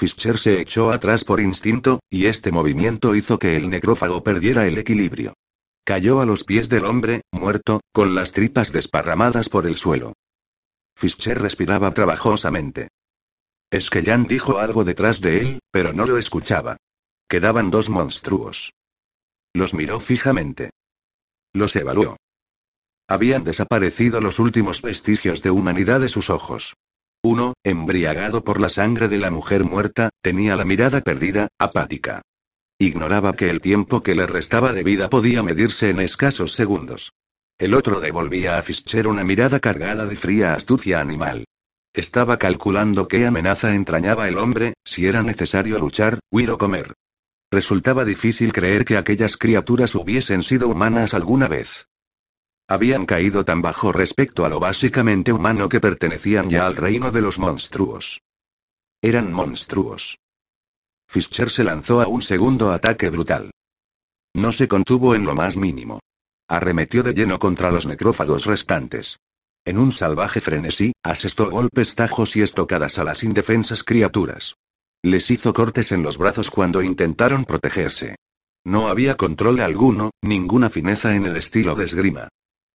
Fischer 0.00 0.38
se 0.38 0.62
echó 0.62 0.92
atrás 0.92 1.24
por 1.24 1.40
instinto, 1.40 2.00
y 2.08 2.24
este 2.24 2.50
movimiento 2.50 3.14
hizo 3.14 3.38
que 3.38 3.56
el 3.56 3.68
necrófago 3.68 4.24
perdiera 4.24 4.66
el 4.66 4.78
equilibrio. 4.78 5.34
Cayó 5.84 6.22
a 6.22 6.24
los 6.24 6.42
pies 6.42 6.70
del 6.70 6.86
hombre, 6.86 7.20
muerto, 7.30 7.82
con 7.92 8.14
las 8.14 8.32
tripas 8.32 8.72
desparramadas 8.72 9.50
por 9.50 9.66
el 9.66 9.76
suelo. 9.76 10.14
Fischer 10.96 11.38
respiraba 11.38 11.92
trabajosamente. 11.92 12.88
Esquellan 13.70 14.26
dijo 14.26 14.58
algo 14.58 14.84
detrás 14.84 15.20
de 15.20 15.38
él, 15.40 15.58
pero 15.70 15.92
no 15.92 16.06
lo 16.06 16.16
escuchaba. 16.16 16.78
Quedaban 17.28 17.70
dos 17.70 17.90
monstruos. 17.90 18.72
Los 19.52 19.74
miró 19.74 20.00
fijamente. 20.00 20.70
Los 21.52 21.76
evaluó. 21.76 22.16
Habían 23.06 23.44
desaparecido 23.44 24.22
los 24.22 24.38
últimos 24.38 24.80
vestigios 24.80 25.42
de 25.42 25.50
humanidad 25.50 26.00
de 26.00 26.08
sus 26.08 26.30
ojos. 26.30 26.72
Uno, 27.22 27.54
embriagado 27.64 28.44
por 28.44 28.60
la 28.60 28.70
sangre 28.70 29.08
de 29.08 29.18
la 29.18 29.30
mujer 29.30 29.64
muerta, 29.64 30.10
tenía 30.22 30.56
la 30.56 30.64
mirada 30.64 31.02
perdida, 31.02 31.48
apática. 31.58 32.22
Ignoraba 32.78 33.34
que 33.34 33.50
el 33.50 33.60
tiempo 33.60 34.02
que 34.02 34.14
le 34.14 34.26
restaba 34.26 34.72
de 34.72 34.82
vida 34.82 35.10
podía 35.10 35.42
medirse 35.42 35.90
en 35.90 36.00
escasos 36.00 36.52
segundos. 36.52 37.12
El 37.58 37.74
otro 37.74 38.00
devolvía 38.00 38.56
a 38.56 38.62
Fischer 38.62 39.06
una 39.06 39.22
mirada 39.22 39.60
cargada 39.60 40.06
de 40.06 40.16
fría 40.16 40.54
astucia 40.54 40.98
animal. 40.98 41.44
Estaba 41.92 42.38
calculando 42.38 43.06
qué 43.06 43.26
amenaza 43.26 43.74
entrañaba 43.74 44.28
el 44.28 44.38
hombre, 44.38 44.72
si 44.82 45.06
era 45.06 45.22
necesario 45.22 45.78
luchar, 45.78 46.20
huir 46.30 46.50
o 46.50 46.56
comer. 46.56 46.94
Resultaba 47.52 48.06
difícil 48.06 48.52
creer 48.52 48.86
que 48.86 48.96
aquellas 48.96 49.36
criaturas 49.36 49.94
hubiesen 49.94 50.42
sido 50.42 50.68
humanas 50.68 51.12
alguna 51.12 51.48
vez. 51.48 51.86
Habían 52.70 53.04
caído 53.04 53.44
tan 53.44 53.62
bajo 53.62 53.90
respecto 53.90 54.44
a 54.44 54.48
lo 54.48 54.60
básicamente 54.60 55.32
humano 55.32 55.68
que 55.68 55.80
pertenecían 55.80 56.48
ya 56.48 56.68
al 56.68 56.76
reino 56.76 57.10
de 57.10 57.20
los 57.20 57.40
monstruos. 57.40 58.20
Eran 59.02 59.32
monstruos. 59.32 60.20
Fischer 61.08 61.50
se 61.50 61.64
lanzó 61.64 62.00
a 62.00 62.06
un 62.06 62.22
segundo 62.22 62.70
ataque 62.70 63.10
brutal. 63.10 63.50
No 64.34 64.52
se 64.52 64.68
contuvo 64.68 65.16
en 65.16 65.24
lo 65.24 65.34
más 65.34 65.56
mínimo. 65.56 65.98
Arremetió 66.46 67.02
de 67.02 67.12
lleno 67.12 67.40
contra 67.40 67.72
los 67.72 67.86
necrófagos 67.86 68.44
restantes. 68.44 69.18
En 69.64 69.76
un 69.76 69.90
salvaje 69.90 70.40
frenesí, 70.40 70.92
asestó 71.02 71.50
golpes 71.50 71.96
tajos 71.96 72.36
y 72.36 72.42
estocadas 72.42 73.00
a 73.00 73.04
las 73.04 73.24
indefensas 73.24 73.82
criaturas. 73.82 74.54
Les 75.02 75.28
hizo 75.32 75.52
cortes 75.54 75.90
en 75.90 76.04
los 76.04 76.18
brazos 76.18 76.52
cuando 76.52 76.82
intentaron 76.82 77.46
protegerse. 77.46 78.14
No 78.64 78.86
había 78.86 79.16
control 79.16 79.58
alguno, 79.58 80.12
ninguna 80.22 80.70
fineza 80.70 81.16
en 81.16 81.26
el 81.26 81.36
estilo 81.36 81.74
de 81.74 81.86
esgrima. 81.86 82.28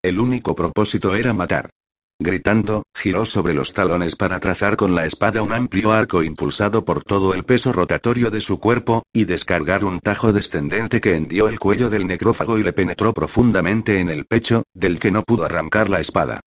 El 0.05 0.19
único 0.19 0.53
propósito 0.53 1.15
era 1.15 1.33
matar. 1.33 1.71
Gritando, 2.19 2.83
giró 2.93 3.25
sobre 3.25 3.55
los 3.55 3.73
talones 3.73 4.15
para 4.15 4.39
trazar 4.39 4.77
con 4.77 4.93
la 4.93 5.07
espada 5.07 5.41
un 5.41 5.51
amplio 5.51 5.93
arco 5.93 6.21
impulsado 6.21 6.85
por 6.85 7.03
todo 7.03 7.33
el 7.33 7.43
peso 7.43 7.73
rotatorio 7.73 8.29
de 8.29 8.39
su 8.39 8.59
cuerpo, 8.59 9.01
y 9.11 9.25
descargar 9.25 9.83
un 9.83 9.99
tajo 9.99 10.31
descendente 10.31 11.01
que 11.01 11.15
hendió 11.15 11.47
el 11.47 11.57
cuello 11.57 11.89
del 11.89 12.05
necrófago 12.05 12.59
y 12.59 12.61
le 12.61 12.71
penetró 12.71 13.15
profundamente 13.15 13.97
en 13.99 14.09
el 14.11 14.27
pecho, 14.27 14.61
del 14.75 14.99
que 14.99 15.09
no 15.09 15.23
pudo 15.23 15.43
arrancar 15.43 15.89
la 15.89 16.01
espada. 16.01 16.39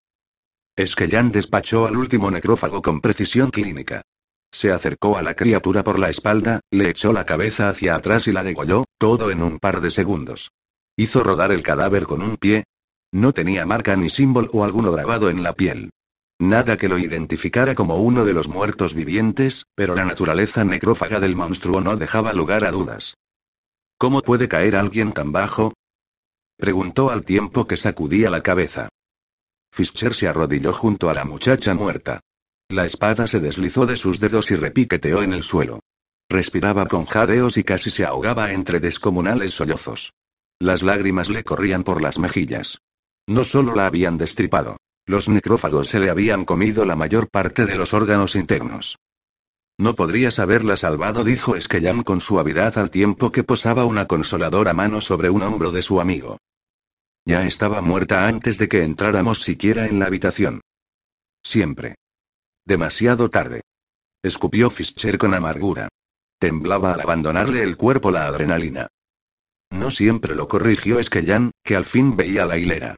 Esquellan 0.77 1.33
despachó 1.33 1.89
al 1.89 1.97
último 1.97 2.31
necrófago 2.31 2.81
con 2.81 3.01
precisión 3.01 3.51
clínica. 3.51 4.03
Se 4.53 4.71
acercó 4.71 5.19
a 5.19 5.23
la 5.23 5.35
criatura 5.35 5.83
por 5.83 5.99
la 5.99 6.11
espalda, 6.11 6.61
le 6.71 6.91
echó 6.91 7.13
la 7.13 7.27
cabeza 7.27 7.69
hacia 7.69 7.97
atrás 7.97 8.29
y 8.29 8.33
la 8.33 8.45
degolló, 8.45 8.85
todo 8.99 9.33
en 9.33 9.43
un 9.43 9.59
par 9.59 9.81
de 9.81 9.91
segundos. 9.91 10.53
Hizo 10.97 11.25
rodar 11.25 11.51
el 11.51 11.65
cadáver 11.65 12.05
con 12.05 12.23
un 12.23 12.37
pie. 12.37 12.63
No 13.13 13.33
tenía 13.33 13.65
marca 13.65 13.97
ni 13.97 14.11
símbolo 14.11 14.49
o 14.53 14.65
alguno 14.65 14.93
grabado 14.93 15.31
en 15.31 15.43
la 15.43 15.55
piel. 15.55 15.91
Nada 16.39 16.77
que 16.77 16.89
lo 16.89 16.99
identificara 16.99 17.75
como 17.75 17.97
uno 17.97 18.25
de 18.25 18.33
los 18.33 18.49
muertos 18.49 18.95
vivientes, 18.95 19.67
pero 19.75 19.95
la 19.95 20.05
naturaleza 20.05 20.65
necrófaga 20.65 21.19
del 21.19 21.35
monstruo 21.35 21.81
no 21.81 21.97
dejaba 21.97 22.33
lugar 22.33 22.65
a 22.65 22.71
dudas. 22.71 23.15
¿Cómo 23.99 24.23
puede 24.23 24.47
caer 24.47 24.77
alguien 24.77 25.13
tan 25.13 25.33
bajo? 25.33 25.73
Preguntó 26.57 27.11
al 27.11 27.25
tiempo 27.25 27.67
que 27.67 27.77
sacudía 27.77 28.31
la 28.31 28.43
cabeza. 28.43 28.89
Fischer 29.73 30.15
se 30.15 30.29
arrodilló 30.29 30.73
junto 30.73 31.11
a 31.11 31.15
la 31.15 31.25
muchacha 31.25 31.75
muerta. 31.75 32.21
La 32.69 32.85
espada 32.85 33.27
se 33.27 33.41
deslizó 33.41 33.87
de 33.87 33.97
sus 33.97 34.21
dedos 34.21 34.51
y 34.51 34.57
repiqueteó 34.57 35.23
en 35.23 35.33
el 35.33 35.43
suelo. 35.43 35.81
Respiraba 36.29 36.87
con 36.87 37.07
jadeos 37.07 37.57
y 37.57 37.65
casi 37.65 37.91
se 37.91 38.05
ahogaba 38.05 38.53
entre 38.53 38.81
descomunales 38.81 39.55
sollozos. 39.55 40.13
Las 40.61 40.83
lágrimas 40.83 41.31
le 41.31 41.43
corrían 41.43 41.83
por 41.83 42.03
las 42.03 42.19
mejillas. 42.19 42.79
No 43.29 43.45
solo 43.45 43.75
la 43.75 43.87
habían 43.87 44.17
destripado. 44.17 44.79
Los 45.05 45.29
necrófagos 45.29 45.89
se 45.89 46.01
le 46.01 46.09
habían 46.09 46.47
comido 46.47 46.87
la 46.87 46.97
mayor 46.97 47.29
parte 47.29 47.67
de 47.67 47.77
los 47.77 47.93
órganos 47.93 48.35
internos. 48.35 48.99
No 49.77 49.95
podrías 49.95 50.39
haberla 50.39 50.77
salvado, 50.77 51.25
dijo 51.25 51.55
Esquellam 51.55 52.05
con 52.05 52.23
suavidad 52.23 52.79
al 52.79 52.91
tiempo 52.91 53.31
que 53.31 53.45
posaba 53.45 53.85
una 53.85 54.07
consoladora 54.07 54.73
mano 54.73 55.03
sobre 55.03 55.29
un 55.29 55.43
hombro 55.43 55.73
de 55.73 55.83
su 55.83 56.01
amigo. 56.01 56.39
Ya 57.27 57.47
estaba 57.47 57.83
muerta 57.83 58.27
antes 58.27 58.57
de 58.57 58.67
que 58.67 58.83
entráramos 58.83 59.43
siquiera 59.43 59.87
en 59.87 59.99
la 59.99 60.07
habitación. 60.07 60.63
Siempre. 61.43 61.97
Demasiado 62.65 63.29
tarde. 63.29 63.61
Escupió 64.23 64.71
Fischer 64.71 65.19
con 65.19 65.35
amargura. 65.35 65.89
Temblaba 66.39 66.95
al 66.95 67.03
abandonarle 67.03 67.63
el 67.63 67.77
cuerpo 67.77 68.11
la 68.11 68.27
adrenalina. 68.27 68.89
No 69.71 69.91
siempre 69.91 70.35
lo 70.35 70.49
corrigió 70.49 70.99
Esquellán, 70.99 71.51
que 71.63 71.77
al 71.77 71.85
fin 71.85 72.17
veía 72.17 72.47
la 72.47 72.57
hilera. 72.57 72.97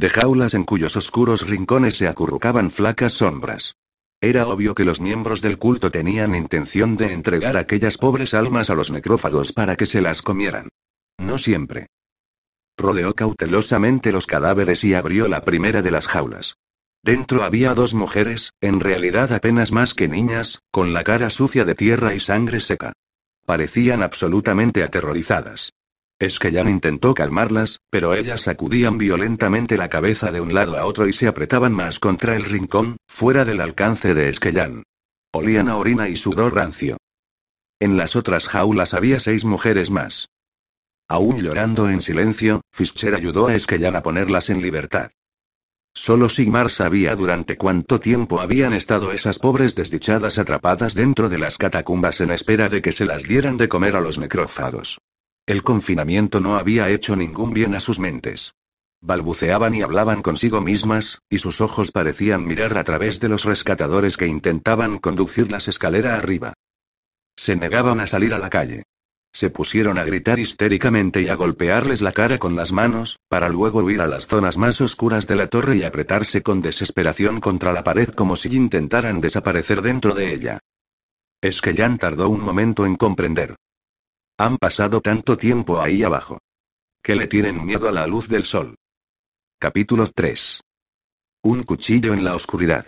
De 0.00 0.08
jaulas 0.08 0.54
en 0.54 0.64
cuyos 0.64 0.96
oscuros 0.96 1.46
rincones 1.46 1.98
se 1.98 2.08
acurrucaban 2.08 2.70
flacas 2.70 3.12
sombras. 3.12 3.74
Era 4.22 4.46
obvio 4.46 4.74
que 4.74 4.86
los 4.86 4.98
miembros 4.98 5.42
del 5.42 5.58
culto 5.58 5.90
tenían 5.90 6.34
intención 6.34 6.96
de 6.96 7.12
entregar 7.12 7.58
aquellas 7.58 7.98
pobres 7.98 8.32
almas 8.32 8.70
a 8.70 8.74
los 8.74 8.90
necrófagos 8.90 9.52
para 9.52 9.76
que 9.76 9.84
se 9.84 10.00
las 10.00 10.22
comieran. 10.22 10.70
No 11.18 11.36
siempre. 11.36 11.88
Rodeó 12.78 13.14
cautelosamente 13.14 14.10
los 14.10 14.26
cadáveres 14.26 14.84
y 14.84 14.94
abrió 14.94 15.28
la 15.28 15.44
primera 15.44 15.82
de 15.82 15.90
las 15.90 16.06
jaulas. 16.06 16.54
Dentro 17.02 17.42
había 17.42 17.74
dos 17.74 17.92
mujeres, 17.92 18.54
en 18.62 18.80
realidad 18.80 19.30
apenas 19.34 19.70
más 19.70 19.92
que 19.92 20.08
niñas, 20.08 20.60
con 20.70 20.94
la 20.94 21.04
cara 21.04 21.28
sucia 21.28 21.66
de 21.66 21.74
tierra 21.74 22.14
y 22.14 22.20
sangre 22.20 22.60
seca. 22.62 22.94
Parecían 23.44 24.02
absolutamente 24.02 24.82
aterrorizadas. 24.82 25.74
Esquellan 26.20 26.68
intentó 26.68 27.14
calmarlas, 27.14 27.80
pero 27.88 28.12
ellas 28.12 28.42
sacudían 28.42 28.98
violentamente 28.98 29.78
la 29.78 29.88
cabeza 29.88 30.30
de 30.30 30.42
un 30.42 30.52
lado 30.52 30.76
a 30.76 30.84
otro 30.84 31.08
y 31.08 31.14
se 31.14 31.26
apretaban 31.26 31.72
más 31.72 31.98
contra 31.98 32.36
el 32.36 32.44
rincón, 32.44 32.98
fuera 33.08 33.46
del 33.46 33.62
alcance 33.62 34.12
de 34.12 34.28
Esquellan. 34.28 34.82
Olían 35.32 35.70
a 35.70 35.78
orina 35.78 36.10
y 36.10 36.16
sudor 36.16 36.54
rancio. 36.54 36.98
En 37.80 37.96
las 37.96 38.16
otras 38.16 38.48
jaulas 38.48 38.92
había 38.92 39.18
seis 39.18 39.46
mujeres 39.46 39.90
más. 39.90 40.28
Aún 41.08 41.38
llorando 41.38 41.88
en 41.88 42.02
silencio, 42.02 42.60
Fischer 42.70 43.14
ayudó 43.14 43.46
a 43.46 43.54
Esquellan 43.54 43.96
a 43.96 44.02
ponerlas 44.02 44.50
en 44.50 44.60
libertad. 44.60 45.12
Solo 45.94 46.28
Sigmar 46.28 46.70
sabía 46.70 47.16
durante 47.16 47.56
cuánto 47.56 47.98
tiempo 47.98 48.40
habían 48.40 48.74
estado 48.74 49.12
esas 49.12 49.38
pobres 49.38 49.74
desdichadas 49.74 50.38
atrapadas 50.38 50.92
dentro 50.92 51.30
de 51.30 51.38
las 51.38 51.56
catacumbas 51.56 52.20
en 52.20 52.30
espera 52.30 52.68
de 52.68 52.82
que 52.82 52.92
se 52.92 53.06
las 53.06 53.22
dieran 53.22 53.56
de 53.56 53.70
comer 53.70 53.96
a 53.96 54.02
los 54.02 54.18
necrófagos. 54.18 54.98
El 55.46 55.62
confinamiento 55.62 56.40
no 56.40 56.56
había 56.56 56.88
hecho 56.88 57.16
ningún 57.16 57.52
bien 57.52 57.74
a 57.74 57.80
sus 57.80 57.98
mentes. 57.98 58.52
Balbuceaban 59.02 59.74
y 59.74 59.82
hablaban 59.82 60.20
consigo 60.20 60.60
mismas, 60.60 61.20
y 61.30 61.38
sus 61.38 61.60
ojos 61.60 61.90
parecían 61.90 62.44
mirar 62.44 62.76
a 62.76 62.84
través 62.84 63.18
de 63.18 63.28
los 63.28 63.44
rescatadores 63.44 64.16
que 64.16 64.26
intentaban 64.26 64.98
conducirlas 64.98 65.68
escalera 65.68 66.16
arriba. 66.16 66.52
Se 67.36 67.56
negaban 67.56 68.00
a 68.00 68.06
salir 68.06 68.34
a 68.34 68.38
la 68.38 68.50
calle. 68.50 68.82
Se 69.32 69.48
pusieron 69.48 69.96
a 69.96 70.04
gritar 70.04 70.38
histéricamente 70.38 71.22
y 71.22 71.28
a 71.28 71.36
golpearles 71.36 72.02
la 72.02 72.12
cara 72.12 72.38
con 72.38 72.56
las 72.56 72.72
manos, 72.72 73.18
para 73.28 73.48
luego 73.48 73.78
huir 73.78 74.00
a 74.00 74.06
las 74.06 74.26
zonas 74.26 74.58
más 74.58 74.80
oscuras 74.80 75.26
de 75.26 75.36
la 75.36 75.46
torre 75.46 75.76
y 75.76 75.84
apretarse 75.84 76.42
con 76.42 76.60
desesperación 76.60 77.40
contra 77.40 77.72
la 77.72 77.84
pared 77.84 78.08
como 78.08 78.36
si 78.36 78.54
intentaran 78.54 79.20
desaparecer 79.20 79.82
dentro 79.82 80.14
de 80.14 80.34
ella. 80.34 80.58
Esquellan 81.40 81.96
tardó 81.96 82.28
un 82.28 82.40
momento 82.40 82.84
en 82.84 82.96
comprender. 82.96 83.56
Han 84.40 84.56
pasado 84.56 85.02
tanto 85.02 85.36
tiempo 85.36 85.82
ahí 85.82 86.02
abajo. 86.02 86.38
Que 87.02 87.14
le 87.14 87.26
tienen 87.26 87.62
miedo 87.62 87.90
a 87.90 87.92
la 87.92 88.06
luz 88.06 88.26
del 88.26 88.46
sol. 88.46 88.74
Capítulo 89.60 90.10
3. 90.14 90.62
Un 91.42 91.62
cuchillo 91.62 92.14
en 92.14 92.24
la 92.24 92.34
oscuridad. 92.34 92.86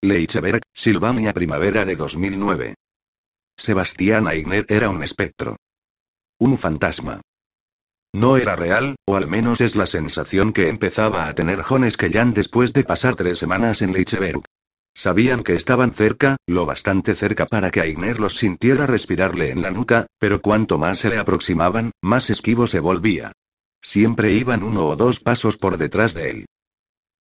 Leicheberg, 0.00 0.62
Silvania 0.72 1.34
Primavera 1.34 1.84
de 1.84 1.94
2009. 1.94 2.74
Sebastián 3.54 4.26
Aigner 4.26 4.64
era 4.66 4.88
un 4.88 5.02
espectro. 5.02 5.58
Un 6.38 6.56
fantasma. 6.56 7.20
No 8.14 8.38
era 8.38 8.56
real, 8.56 8.96
o 9.06 9.16
al 9.16 9.26
menos 9.26 9.60
es 9.60 9.76
la 9.76 9.86
sensación 9.86 10.54
que 10.54 10.68
empezaba 10.68 11.28
a 11.28 11.34
tener 11.34 11.60
Jones 11.60 11.98
Kellan 11.98 12.32
después 12.32 12.72
de 12.72 12.84
pasar 12.84 13.14
tres 13.14 13.38
semanas 13.38 13.82
en 13.82 13.92
Leicheberg. 13.92 14.40
Sabían 14.94 15.42
que 15.42 15.54
estaban 15.54 15.92
cerca, 15.92 16.36
lo 16.46 16.66
bastante 16.66 17.14
cerca 17.14 17.46
para 17.46 17.70
que 17.70 17.80
Aigner 17.80 18.20
los 18.20 18.36
sintiera 18.36 18.86
respirarle 18.86 19.50
en 19.50 19.62
la 19.62 19.70
nuca, 19.70 20.06
pero 20.18 20.42
cuanto 20.42 20.78
más 20.78 20.98
se 20.98 21.08
le 21.08 21.18
aproximaban, 21.18 21.92
más 22.02 22.28
esquivo 22.28 22.66
se 22.66 22.78
volvía. 22.80 23.32
Siempre 23.80 24.32
iban 24.32 24.62
uno 24.62 24.86
o 24.86 24.96
dos 24.96 25.18
pasos 25.18 25.56
por 25.56 25.78
detrás 25.78 26.14
de 26.14 26.30
él. 26.30 26.46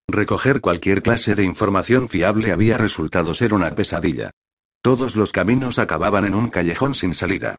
Recoger 0.08 0.60
cualquier 0.60 1.02
clase 1.02 1.36
de 1.36 1.44
información 1.44 2.10
fiable 2.10 2.52
había 2.52 2.78
resultado 2.78 3.34
ser 3.34 3.54
una 3.54 3.74
pesadilla. 3.74 4.32
Todos 4.82 5.16
los 5.16 5.32
caminos 5.32 5.80
acababan 5.80 6.26
en 6.26 6.36
un 6.36 6.50
callejón 6.50 6.94
sin 6.94 7.14
salida. 7.14 7.56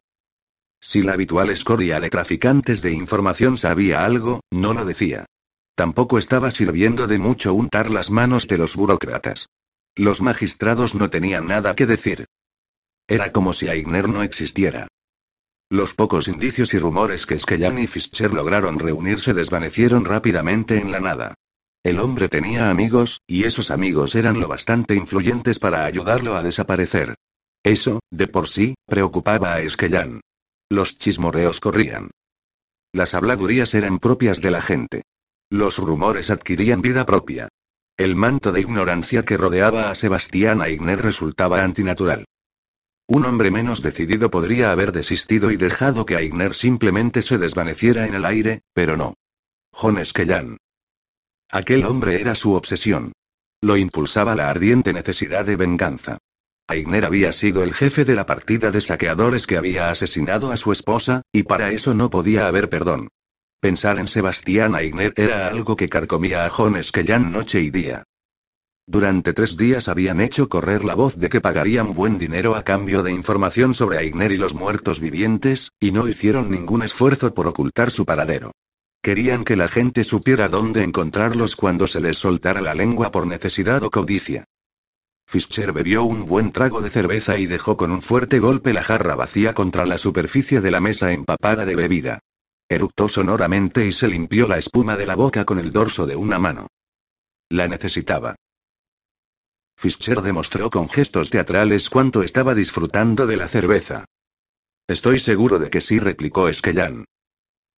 Si 0.79 1.01
la 1.01 1.13
habitual 1.13 1.49
escoria 1.49 1.99
de 1.99 2.09
traficantes 2.09 2.81
de 2.81 2.91
información 2.91 3.57
sabía 3.57 4.05
algo, 4.05 4.41
no 4.51 4.73
lo 4.73 4.85
decía. 4.85 5.25
Tampoco 5.75 6.19
estaba 6.19 6.51
sirviendo 6.51 7.07
de 7.07 7.17
mucho 7.17 7.53
untar 7.53 7.89
las 7.89 8.11
manos 8.11 8.47
de 8.47 8.57
los 8.57 8.75
burócratas. 8.75 9.47
Los 9.95 10.21
magistrados 10.21 10.95
no 10.95 11.09
tenían 11.09 11.47
nada 11.47 11.75
que 11.75 11.85
decir. 11.85 12.25
Era 13.07 13.31
como 13.31 13.53
si 13.53 13.67
Aigner 13.67 14.09
no 14.09 14.23
existiera. 14.23 14.87
Los 15.69 15.93
pocos 15.93 16.27
indicios 16.27 16.73
y 16.73 16.79
rumores 16.79 17.25
que 17.25 17.39
Skellan 17.39 17.77
y 17.79 17.87
Fischer 17.87 18.33
lograron 18.33 18.79
reunir 18.79 19.21
se 19.21 19.33
desvanecieron 19.33 20.05
rápidamente 20.05 20.77
en 20.77 20.91
la 20.91 20.99
nada. 20.99 21.35
El 21.83 21.99
hombre 21.99 22.29
tenía 22.29 22.69
amigos, 22.69 23.21
y 23.27 23.43
esos 23.43 23.69
amigos 23.69 24.15
eran 24.15 24.39
lo 24.39 24.47
bastante 24.47 24.95
influyentes 24.95 25.59
para 25.59 25.85
ayudarlo 25.85 26.35
a 26.35 26.43
desaparecer. 26.43 27.15
Eso, 27.63 27.99
de 28.09 28.27
por 28.27 28.47
sí, 28.47 28.75
preocupaba 28.85 29.53
a 29.53 29.61
Esquellán. 29.61 30.21
Los 30.69 30.97
chismorreos 30.97 31.59
corrían. 31.59 32.11
Las 32.93 33.13
habladurías 33.13 33.73
eran 33.73 33.99
propias 33.99 34.41
de 34.41 34.51
la 34.51 34.61
gente. 34.61 35.03
Los 35.49 35.77
rumores 35.77 36.29
adquirían 36.29 36.81
vida 36.81 37.05
propia. 37.05 37.49
El 37.97 38.15
manto 38.15 38.51
de 38.51 38.61
ignorancia 38.61 39.23
que 39.23 39.37
rodeaba 39.37 39.91
a 39.91 39.95
Sebastián 39.95 40.61
Aigner 40.61 41.01
resultaba 41.01 41.63
antinatural. 41.63 42.25
Un 43.07 43.25
hombre 43.25 43.51
menos 43.51 43.81
decidido 43.81 44.31
podría 44.31 44.71
haber 44.71 44.91
desistido 44.91 45.51
y 45.51 45.57
dejado 45.57 46.05
que 46.05 46.15
Aigner 46.15 46.55
simplemente 46.55 47.21
se 47.21 47.37
desvaneciera 47.37 48.07
en 48.07 48.15
el 48.15 48.25
aire, 48.25 48.61
pero 48.73 48.97
no. 48.97 49.13
John 49.71 49.99
Esquellán, 49.99 50.57
Aquel 51.53 51.85
hombre 51.85 52.19
era 52.19 52.33
su 52.33 52.53
obsesión. 52.53 53.13
Lo 53.61 53.77
impulsaba 53.77 54.33
la 54.33 54.49
ardiente 54.49 54.91
necesidad 54.91 55.45
de 55.45 55.55
venganza. 55.55 56.17
Aigner 56.67 57.05
había 57.05 57.31
sido 57.31 57.61
el 57.61 57.75
jefe 57.75 58.05
de 58.05 58.15
la 58.15 58.25
partida 58.25 58.71
de 58.71 58.81
saqueadores 58.81 59.45
que 59.45 59.57
había 59.57 59.91
asesinado 59.91 60.51
a 60.51 60.57
su 60.57 60.71
esposa, 60.71 61.21
y 61.31 61.43
para 61.43 61.69
eso 61.69 61.93
no 61.93 62.09
podía 62.09 62.47
haber 62.47 62.69
perdón. 62.69 63.09
Pensar 63.63 63.97
en 63.97 64.09
Sebastián 64.09 64.75
Aigner 64.75 65.13
era 65.15 65.47
algo 65.47 65.77
que 65.77 65.87
carcomía 65.87 66.45
a 66.45 66.49
John 66.49 66.75
Esquellan 66.75 67.31
noche 67.31 67.61
y 67.61 67.69
día. 67.69 68.03
Durante 68.85 69.31
tres 69.31 69.55
días 69.55 69.87
habían 69.87 70.19
hecho 70.19 70.49
correr 70.49 70.83
la 70.83 70.95
voz 70.95 71.15
de 71.15 71.29
que 71.29 71.39
pagarían 71.39 71.93
buen 71.93 72.17
dinero 72.17 72.57
a 72.57 72.63
cambio 72.63 73.03
de 73.03 73.13
información 73.13 73.73
sobre 73.73 73.99
Aigner 73.99 74.33
y 74.33 74.37
los 74.37 74.53
muertos 74.53 74.99
vivientes, 74.99 75.71
y 75.79 75.93
no 75.93 76.09
hicieron 76.09 76.51
ningún 76.51 76.83
esfuerzo 76.83 77.33
por 77.33 77.47
ocultar 77.47 77.89
su 77.91 78.03
paradero. 78.03 78.51
Querían 79.01 79.45
que 79.45 79.55
la 79.55 79.69
gente 79.69 80.03
supiera 80.03 80.49
dónde 80.49 80.83
encontrarlos 80.83 81.55
cuando 81.55 81.87
se 81.87 82.01
les 82.01 82.17
soltara 82.17 82.59
la 82.59 82.73
lengua 82.73 83.11
por 83.11 83.27
necesidad 83.27 83.81
o 83.83 83.89
codicia. 83.89 84.43
Fischer 85.25 85.71
bebió 85.71 86.03
un 86.03 86.25
buen 86.25 86.51
trago 86.51 86.81
de 86.81 86.89
cerveza 86.89 87.37
y 87.37 87.45
dejó 87.45 87.77
con 87.77 87.93
un 87.93 88.01
fuerte 88.01 88.39
golpe 88.39 88.73
la 88.73 88.83
jarra 88.83 89.15
vacía 89.15 89.53
contra 89.53 89.85
la 89.85 89.97
superficie 89.97 90.59
de 90.59 90.69
la 90.69 90.81
mesa 90.81 91.13
empapada 91.13 91.65
de 91.65 91.77
bebida. 91.77 92.19
Eructó 92.69 93.07
sonoramente 93.07 93.85
y 93.85 93.93
se 93.93 94.07
limpió 94.07 94.47
la 94.47 94.57
espuma 94.57 94.97
de 94.97 95.05
la 95.05 95.15
boca 95.15 95.45
con 95.45 95.59
el 95.59 95.71
dorso 95.71 96.05
de 96.05 96.15
una 96.15 96.39
mano. 96.39 96.67
La 97.49 97.67
necesitaba. 97.67 98.35
Fischer 99.75 100.21
demostró 100.21 100.69
con 100.69 100.89
gestos 100.89 101.29
teatrales 101.29 101.89
cuánto 101.89 102.23
estaba 102.23 102.55
disfrutando 102.55 103.27
de 103.27 103.37
la 103.37 103.47
cerveza. 103.47 104.05
Estoy 104.87 105.19
seguro 105.19 105.59
de 105.59 105.69
que 105.69 105.81
sí, 105.81 105.99
replicó 105.99 106.47
Esquellán. 106.47 107.05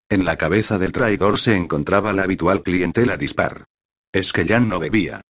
En 0.09 0.23
la 0.23 0.37
cabeza 0.37 0.77
del 0.77 0.91
traidor 0.91 1.39
se 1.39 1.55
encontraba 1.55 2.13
la 2.13 2.23
habitual 2.23 2.61
clientela 2.61 3.17
dispar. 3.17 3.65
Esquellán 4.11 4.69
no 4.69 4.79
bebía. 4.79 5.21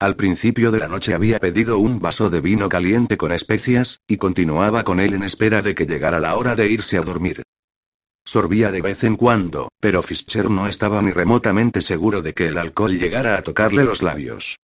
Al 0.00 0.16
principio 0.16 0.72
de 0.72 0.80
la 0.80 0.88
noche 0.88 1.14
había 1.14 1.38
pedido 1.38 1.78
un 1.78 2.00
vaso 2.00 2.30
de 2.30 2.40
vino 2.40 2.68
caliente 2.68 3.16
con 3.16 3.32
especias, 3.32 4.00
y 4.08 4.16
continuaba 4.16 4.82
con 4.82 4.98
él 4.98 5.14
en 5.14 5.22
espera 5.22 5.62
de 5.62 5.74
que 5.74 5.86
llegara 5.86 6.18
la 6.18 6.34
hora 6.34 6.54
de 6.54 6.68
irse 6.68 6.98
a 6.98 7.02
dormir. 7.02 7.42
Sorbía 8.24 8.70
de 8.70 8.80
vez 8.80 9.04
en 9.04 9.16
cuando, 9.16 9.68
pero 9.80 10.02
Fischer 10.02 10.48
no 10.48 10.66
estaba 10.66 11.02
ni 11.02 11.10
remotamente 11.10 11.82
seguro 11.82 12.22
de 12.22 12.32
que 12.32 12.46
el 12.46 12.56
alcohol 12.56 12.98
llegara 12.98 13.36
a 13.36 13.42
tocarle 13.42 13.84
los 13.84 14.02
labios. 14.02 14.56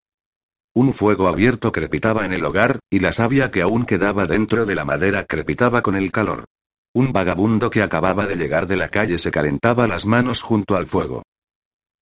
Un 0.72 0.94
fuego 0.94 1.28
abierto 1.28 1.70
crepitaba 1.70 2.24
en 2.24 2.32
el 2.32 2.44
hogar, 2.44 2.78
y 2.88 3.00
la 3.00 3.12
savia 3.12 3.50
que 3.50 3.60
aún 3.60 3.84
quedaba 3.84 4.26
dentro 4.26 4.66
de 4.66 4.74
la 4.74 4.84
madera 4.84 5.24
crepitaba 5.24 5.82
con 5.82 5.94
el 5.96 6.10
calor. 6.10 6.44
Un 6.94 7.12
vagabundo 7.12 7.70
que 7.70 7.82
acababa 7.82 8.26
de 8.26 8.36
llegar 8.36 8.66
de 8.66 8.76
la 8.76 8.88
calle 8.88 9.18
se 9.18 9.30
calentaba 9.30 9.86
las 9.86 10.06
manos 10.06 10.42
junto 10.42 10.76
al 10.76 10.86
fuego. 10.86 11.22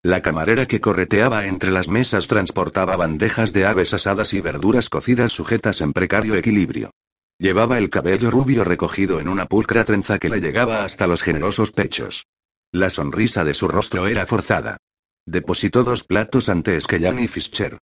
La 0.03 0.23
camarera 0.23 0.67
que 0.67 0.81
correteaba 0.81 1.47
entre 1.47 1.71
las 1.71 1.89
mesas 1.89 2.29
transportaba 2.29 2.97
bandejas 2.97 3.53
de 3.53 3.67
aves 3.67 3.93
asadas 3.93 4.33
y 4.33 4.41
verduras 4.41 4.89
cocidas 4.89 5.33
sujetas 5.33 5.81
en 5.81 5.93
precario 5.93 6.37
equilibrio. 6.37 6.93
Llevaba 7.41 7.79
el 7.79 7.89
cabello 7.89 8.33
rubio 8.33 8.65
recogido 8.65 9.21
en 9.21 9.29
una 9.29 9.47
pulcra 9.47 9.85
trenza 9.85 10.19
que 10.19 10.29
le 10.29 10.41
llegaba 10.41 10.85
hasta 10.85 11.07
los 11.07 11.23
generosos 11.23 11.71
pechos. 11.71 12.27
La 12.73 12.91
sonrisa 12.91 13.45
de 13.45 13.55
su 13.55 13.69
rostro 13.69 14.09
era 14.09 14.27
forzada. 14.27 14.79
Depositó 15.25 15.85
dos 15.85 16.03
platos 16.03 16.49
ante 16.49 16.77
Esquellan 16.77 17.19
y 17.21 17.29
Fischer. 17.29 17.79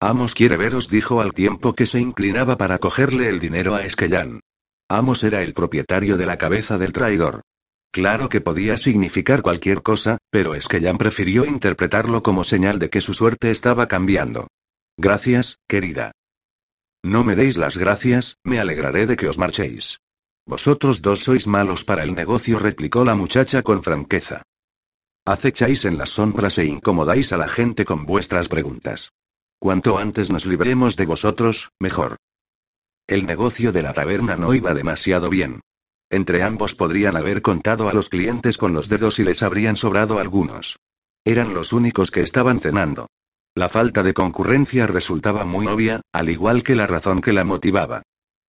Amos 0.00 0.34
quiere 0.34 0.56
veros, 0.56 0.88
dijo 0.88 1.20
al 1.20 1.34
tiempo 1.34 1.74
que 1.74 1.86
se 1.86 1.98
inclinaba 1.98 2.56
para 2.56 2.78
cogerle 2.78 3.28
el 3.28 3.40
dinero 3.40 3.74
a 3.74 3.82
Esquellan. 3.84 4.40
Amos 4.88 5.24
era 5.24 5.42
el 5.42 5.54
propietario 5.54 6.16
de 6.16 6.26
la 6.26 6.38
cabeza 6.38 6.78
del 6.78 6.92
traidor. 6.92 7.42
Claro 7.90 8.28
que 8.28 8.40
podía 8.40 8.76
significar 8.76 9.42
cualquier 9.42 9.82
cosa, 9.82 10.18
pero 10.30 10.54
Esquellan 10.54 10.98
prefirió 10.98 11.44
interpretarlo 11.46 12.22
como 12.22 12.44
señal 12.44 12.78
de 12.78 12.90
que 12.90 13.00
su 13.00 13.12
suerte 13.12 13.50
estaba 13.50 13.88
cambiando. 13.88 14.46
Gracias, 14.96 15.56
querida. 15.66 16.12
No 17.02 17.24
me 17.24 17.36
deis 17.36 17.56
las 17.56 17.76
gracias, 17.76 18.38
me 18.44 18.58
alegraré 18.58 19.06
de 19.06 19.16
que 19.16 19.28
os 19.28 19.38
marchéis. 19.38 20.00
Vosotros 20.46 21.02
dos 21.02 21.20
sois 21.20 21.46
malos 21.46 21.84
para 21.84 22.02
el 22.02 22.14
negocio, 22.14 22.58
replicó 22.58 23.04
la 23.04 23.14
muchacha 23.14 23.62
con 23.62 23.82
franqueza. 23.82 24.42
Acecháis 25.26 25.84
en 25.84 25.98
las 25.98 26.10
sombras 26.10 26.58
e 26.58 26.64
incomodáis 26.64 27.32
a 27.32 27.36
la 27.36 27.48
gente 27.48 27.84
con 27.84 28.06
vuestras 28.06 28.48
preguntas. 28.48 29.12
Cuanto 29.60 29.98
antes 29.98 30.30
nos 30.30 30.46
libremos 30.46 30.96
de 30.96 31.06
vosotros, 31.06 31.70
mejor. 31.78 32.16
El 33.06 33.26
negocio 33.26 33.72
de 33.72 33.82
la 33.82 33.92
taberna 33.92 34.36
no 34.36 34.54
iba 34.54 34.72
demasiado 34.72 35.28
bien. 35.28 35.60
Entre 36.10 36.42
ambos 36.42 36.74
podrían 36.74 37.16
haber 37.16 37.42
contado 37.42 37.88
a 37.88 37.92
los 37.92 38.08
clientes 38.08 38.56
con 38.56 38.72
los 38.72 38.88
dedos 38.88 39.18
y 39.18 39.24
les 39.24 39.42
habrían 39.42 39.76
sobrado 39.76 40.18
algunos. 40.18 40.78
Eran 41.24 41.52
los 41.52 41.72
únicos 41.74 42.10
que 42.10 42.22
estaban 42.22 42.60
cenando. 42.60 43.08
La 43.58 43.68
falta 43.68 44.04
de 44.04 44.14
concurrencia 44.14 44.86
resultaba 44.86 45.44
muy 45.44 45.66
obvia, 45.66 46.00
al 46.12 46.30
igual 46.30 46.62
que 46.62 46.76
la 46.76 46.86
razón 46.86 47.20
que 47.20 47.32
la 47.32 47.42
motivaba. 47.42 48.02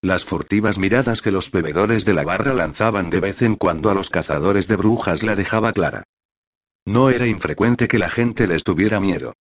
Las 0.04 0.24
furtivas 0.24 0.78
miradas 0.78 1.24
que 1.24 1.32
los 1.32 1.50
bebedores 1.50 2.06
de 2.06 2.14
la 2.14 2.24
barra 2.24 2.54
lanzaban 2.54 3.10
de 3.10 3.20
vez 3.20 3.42
en 3.42 3.56
cuando 3.56 3.90
a 3.90 3.96
los 3.96 4.12
cazadores 4.12 4.68
de 4.68 4.76
brujas 4.76 5.24
la 5.24 5.36
dejaba 5.36 5.74
clara. 5.74 6.04
No 6.86 7.10
era 7.10 7.26
infrecuente 7.26 7.88
que 7.88 7.98
la 7.98 8.12
gente 8.12 8.46
les 8.46 8.64
tuviera 8.64 9.00
miedo. 9.00 9.34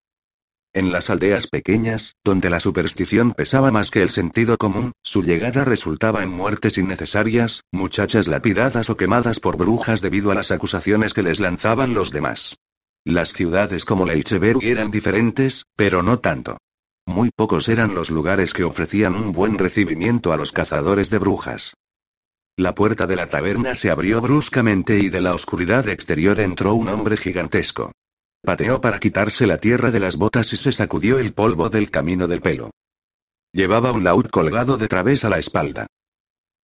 En 0.72 0.94
las 0.94 1.10
aldeas 1.10 1.48
pequeñas, 1.48 2.16
donde 2.24 2.50
la 2.50 2.62
superstición 2.62 3.34
pesaba 3.34 3.70
más 3.70 3.92
que 3.92 4.02
el 4.02 4.10
sentido 4.10 4.58
común, 4.58 4.94
su 5.04 5.22
llegada 5.22 5.66
resultaba 5.66 6.24
en 6.24 6.30
muertes 6.30 6.78
innecesarias, 6.78 7.66
muchachas 7.74 8.30
lapidadas 8.30 8.90
o 8.90 8.96
quemadas 8.96 9.42
por 9.42 9.58
brujas 9.58 10.00
debido 10.00 10.32
a 10.32 10.36
las 10.36 10.50
acusaciones 10.50 11.14
que 11.14 11.24
les 11.24 11.42
lanzaban 11.42 11.94
los 11.94 12.12
demás. 12.12 12.56
Las 13.08 13.32
ciudades 13.32 13.86
como 13.86 14.06
Leicheveru 14.06 14.60
eran 14.62 14.92
diferentes, 14.92 15.66
pero 15.78 16.04
no 16.04 16.20
tanto. 16.20 16.58
Muy 17.06 17.30
pocos 17.34 17.70
eran 17.70 17.96
los 17.96 18.10
lugares 18.10 18.54
que 18.54 18.66
ofrecían 18.66 19.16
un 19.16 19.32
buen 19.32 19.58
recibimiento 19.58 20.34
a 20.34 20.36
los 20.36 20.52
cazadores 20.52 21.10
de 21.10 21.18
brujas. 21.18 21.74
La 22.58 22.76
puerta 22.76 23.08
de 23.08 23.16
la 23.16 23.28
taberna 23.28 23.76
se 23.76 23.92
abrió 23.92 24.20
bruscamente 24.20 25.00
y 25.00 25.08
de 25.08 25.22
la 25.22 25.34
oscuridad 25.34 25.88
exterior 25.88 26.42
entró 26.42 26.74
un 26.74 26.90
hombre 26.90 27.16
gigantesco. 27.16 27.94
Pateó 28.44 28.82
para 28.82 29.00
quitarse 29.00 29.48
la 29.48 29.58
tierra 29.58 29.90
de 29.90 30.02
las 30.02 30.18
botas 30.18 30.52
y 30.52 30.58
se 30.58 30.74
sacudió 30.74 31.18
el 31.18 31.32
polvo 31.32 31.70
del 31.70 31.90
camino 31.90 32.28
del 32.28 32.42
pelo. 32.42 32.72
Llevaba 33.54 33.94
un 33.94 34.04
laúd 34.04 34.28
colgado 34.28 34.76
de 34.76 34.90
través 34.90 35.24
a 35.24 35.30
la 35.30 35.40
espalda. 35.40 35.88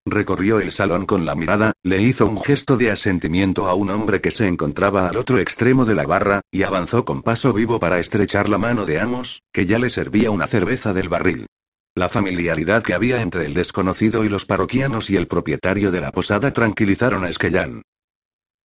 Recorrió 0.06 0.60
el 0.60 0.74
salón 0.74 1.06
con 1.06 1.26
la 1.26 1.34
mirada, 1.34 1.74
le 1.82 2.02
hizo 2.02 2.26
un 2.26 2.42
gesto 2.42 2.76
de 2.76 2.92
asentimiento 2.92 3.68
a 3.68 3.74
un 3.74 3.89
hombre 3.89 4.20
que 4.20 4.32
se 4.32 4.48
encontraba 4.48 5.08
al 5.08 5.16
otro 5.16 5.39
extremo 5.39 5.86
de 5.86 5.96
la 5.96 6.06
barra, 6.06 6.42
y 6.52 6.63
avanzó 6.63 7.06
con 7.06 7.24
paso 7.24 7.54
vivo 7.54 7.80
para 7.80 8.00
estrechar 8.00 8.50
la 8.50 8.58
mano 8.58 8.86
de 8.86 9.00
Amos, 9.00 9.44
que 9.54 9.66
ya 9.66 9.80
le 9.80 9.89
servía 9.89 10.30
una 10.30 10.48
cerveza 10.48 10.94
del 10.94 11.08
barril. 11.08 11.48
La 11.96 12.10
familiaridad 12.10 12.84
que 12.84 12.94
había 12.94 13.22
entre 13.22 13.46
el 13.46 13.54
desconocido 13.54 14.26
y 14.26 14.30
los 14.30 14.46
parroquianos 14.46 15.10
y 15.10 15.16
el 15.16 15.28
propietario 15.28 15.89
de 15.89 16.02
la 16.02 16.12
posada 16.12 16.52
tranquilizaron 16.52 17.24
a 17.24 17.30
Esquellán. 17.30 17.84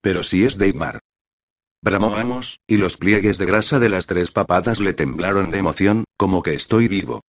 Pero 0.00 0.24
si 0.24 0.44
es 0.44 0.58
Deimar. 0.58 0.98
Bramó 1.80 2.16
Amos, 2.16 2.58
y 2.66 2.78
los 2.78 2.96
pliegues 2.96 3.38
de 3.38 3.46
grasa 3.46 3.78
de 3.78 3.88
las 3.88 4.06
tres 4.06 4.32
papadas 4.32 4.80
le 4.80 4.92
temblaron 4.92 5.52
de 5.52 5.58
emoción, 5.58 6.04
como 6.16 6.42
que 6.42 6.54
estoy 6.54 6.88
vivo. 6.88 7.20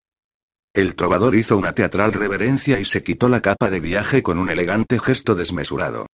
El 0.73 0.95
trovador 0.95 1.35
hizo 1.35 1.57
una 1.57 1.73
teatral 1.73 2.13
reverencia 2.13 2.79
y 2.79 2.85
se 2.85 3.01
quitó 3.01 3.27
la 3.27 3.41
capa 3.41 3.69
de 3.69 3.79
viaje 3.79 4.21
con 4.21 4.37
un 4.37 4.49
elegante 4.49 4.99
gesto 4.99 5.33
desmesurado. 5.33 6.05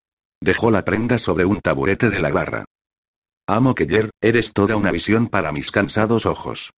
Dejó 0.41 0.71
la 0.71 0.85
prenda 0.85 1.19
sobre 1.19 1.45
un 1.45 1.59
taburete 1.59 2.09
de 2.09 2.21
la 2.21 2.31
barra. 2.31 2.65
Amo 3.47 3.75
Keller, 3.75 4.11
eres 4.21 4.53
toda 4.53 4.75
una 4.75 4.91
visión 4.91 5.27
para 5.27 5.51
mis 5.51 5.71
cansados 5.71 6.25
ojos. 6.25 6.71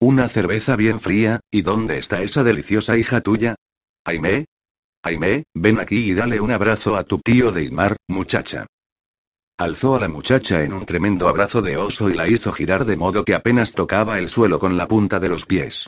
Una 0.00 0.28
cerveza 0.28 0.76
bien 0.76 1.00
fría, 1.00 1.40
¿y 1.50 1.62
dónde 1.62 1.98
está 1.98 2.22
esa 2.22 2.44
deliciosa 2.44 2.96
hija 2.96 3.20
tuya? 3.20 3.56
Aime. 4.04 4.46
Aime, 5.02 5.44
ven 5.54 5.80
aquí 5.80 6.10
y 6.10 6.14
dale 6.14 6.40
un 6.40 6.52
abrazo 6.52 6.96
a 6.96 7.04
tu 7.04 7.18
tío 7.18 7.50
Deimar, 7.50 7.96
muchacha. 8.08 8.66
Alzó 9.58 9.96
a 9.96 10.00
la 10.00 10.08
muchacha 10.08 10.62
en 10.62 10.72
un 10.72 10.86
tremendo 10.86 11.28
abrazo 11.28 11.62
de 11.62 11.76
oso 11.76 12.08
y 12.08 12.14
la 12.14 12.28
hizo 12.28 12.52
girar 12.52 12.84
de 12.84 12.96
modo 12.96 13.24
que 13.24 13.34
apenas 13.34 13.72
tocaba 13.72 14.18
el 14.18 14.28
suelo 14.28 14.58
con 14.58 14.76
la 14.76 14.88
punta 14.88 15.20
de 15.20 15.28
los 15.28 15.46
pies. 15.46 15.86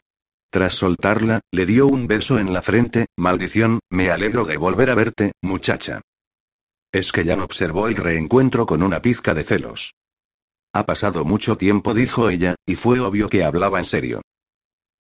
Tras 0.54 0.74
soltarla, 0.74 1.40
le 1.50 1.66
dio 1.66 1.88
un 1.88 2.06
beso 2.06 2.38
en 2.38 2.52
la 2.52 2.62
frente, 2.62 3.06
maldición, 3.16 3.80
me 3.90 4.12
alegro 4.12 4.44
de 4.44 4.56
volver 4.56 4.88
a 4.88 4.94
verte, 4.94 5.32
muchacha. 5.42 6.00
Es 6.92 7.10
que 7.10 7.24
ya 7.24 7.34
observó 7.42 7.88
el 7.88 7.96
reencuentro 7.96 8.64
con 8.64 8.84
una 8.84 9.02
pizca 9.02 9.34
de 9.34 9.42
celos. 9.42 9.94
Ha 10.72 10.86
pasado 10.86 11.24
mucho 11.24 11.56
tiempo, 11.56 11.92
dijo 11.92 12.30
ella, 12.30 12.54
y 12.66 12.76
fue 12.76 13.00
obvio 13.00 13.28
que 13.28 13.42
hablaba 13.42 13.80
en 13.80 13.84
serio. 13.84 14.22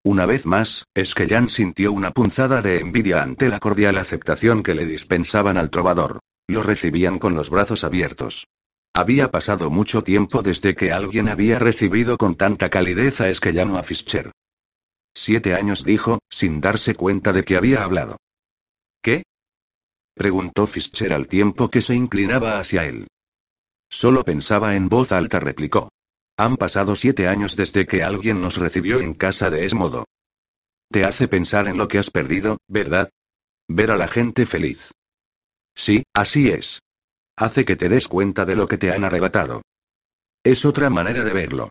Una 0.02 0.26
vez 0.26 0.44
más, 0.44 0.86
Esquellán 0.92 1.48
sintió 1.48 1.92
una 1.92 2.10
punzada 2.10 2.60
de 2.60 2.80
envidia 2.80 3.22
ante 3.22 3.48
la 3.48 3.60
cordial 3.60 3.96
aceptación 3.98 4.64
que 4.64 4.74
le 4.74 4.86
dispensaban 4.86 5.56
al 5.56 5.70
trovador. 5.70 6.18
Lo 6.48 6.64
recibían 6.64 7.20
con 7.20 7.36
los 7.36 7.48
brazos 7.48 7.84
abiertos. 7.84 8.48
Había 8.92 9.30
pasado 9.30 9.70
mucho 9.70 10.02
tiempo 10.02 10.42
desde 10.42 10.74
que 10.74 10.90
alguien 10.90 11.28
había 11.28 11.60
recibido 11.60 12.18
con 12.18 12.34
tanta 12.34 12.70
calidez 12.70 13.20
a 13.20 13.28
Esquellano 13.28 13.78
a 13.78 13.84
Fischer. 13.84 14.32
Siete 15.14 15.54
años 15.54 15.84
dijo, 15.84 16.18
sin 16.28 16.60
darse 16.60 16.94
cuenta 16.94 17.32
de 17.32 17.44
que 17.44 17.56
había 17.56 17.84
hablado. 17.84 18.16
¿Qué? 19.02 19.22
preguntó 20.14 20.66
Fischer 20.66 21.12
al 21.12 21.28
tiempo 21.28 21.70
que 21.70 21.82
se 21.82 21.94
inclinaba 21.94 22.58
hacia 22.58 22.84
él. 22.84 23.06
Solo 23.90 24.24
pensaba 24.24 24.74
en 24.74 24.88
voz 24.88 25.12
alta, 25.12 25.38
replicó. 25.38 25.90
Han 26.36 26.56
pasado 26.56 26.96
siete 26.96 27.28
años 27.28 27.54
desde 27.54 27.86
que 27.86 28.02
alguien 28.02 28.40
nos 28.40 28.56
recibió 28.56 29.00
en 29.00 29.14
casa 29.14 29.50
de 29.50 29.66
Esmodo. 29.66 30.04
Te 30.90 31.04
hace 31.04 31.28
pensar 31.28 31.68
en 31.68 31.78
lo 31.78 31.86
que 31.86 31.98
has 31.98 32.10
perdido, 32.10 32.58
¿verdad? 32.66 33.10
Ver 33.68 33.92
a 33.92 33.96
la 33.96 34.08
gente 34.08 34.46
feliz. 34.46 34.90
Sí, 35.76 36.04
así 36.12 36.48
es. 36.48 36.80
Hace 37.36 37.64
que 37.64 37.76
te 37.76 37.88
des 37.88 38.08
cuenta 38.08 38.44
de 38.44 38.56
lo 38.56 38.66
que 38.68 38.78
te 38.78 38.92
han 38.92 39.04
arrebatado. 39.04 39.62
Es 40.44 40.64
otra 40.64 40.90
manera 40.90 41.24
de 41.24 41.32
verlo. 41.32 41.70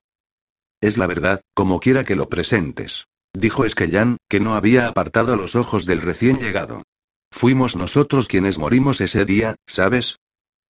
Es 0.81 0.97
la 0.97 1.07
verdad, 1.07 1.41
como 1.53 1.79
quiera 1.79 2.03
que 2.03 2.15
lo 2.15 2.27
presentes. 2.27 3.05
Dijo 3.33 3.65
Esquellán, 3.65 4.17
que 4.29 4.39
no 4.39 4.53
había 4.53 4.87
apartado 4.87 5.35
los 5.35 5.55
ojos 5.55 5.85
del 5.85 6.01
recién 6.01 6.39
llegado. 6.39 6.83
Fuimos 7.31 7.75
nosotros 7.75 8.27
quienes 8.27 8.59
morimos 8.59 9.01
ese 9.01 9.25
día, 9.25 9.55
¿sabes? 9.65 10.19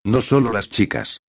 No 0.02 0.22
solo 0.22 0.52
las 0.52 0.70
chicas. 0.70 1.20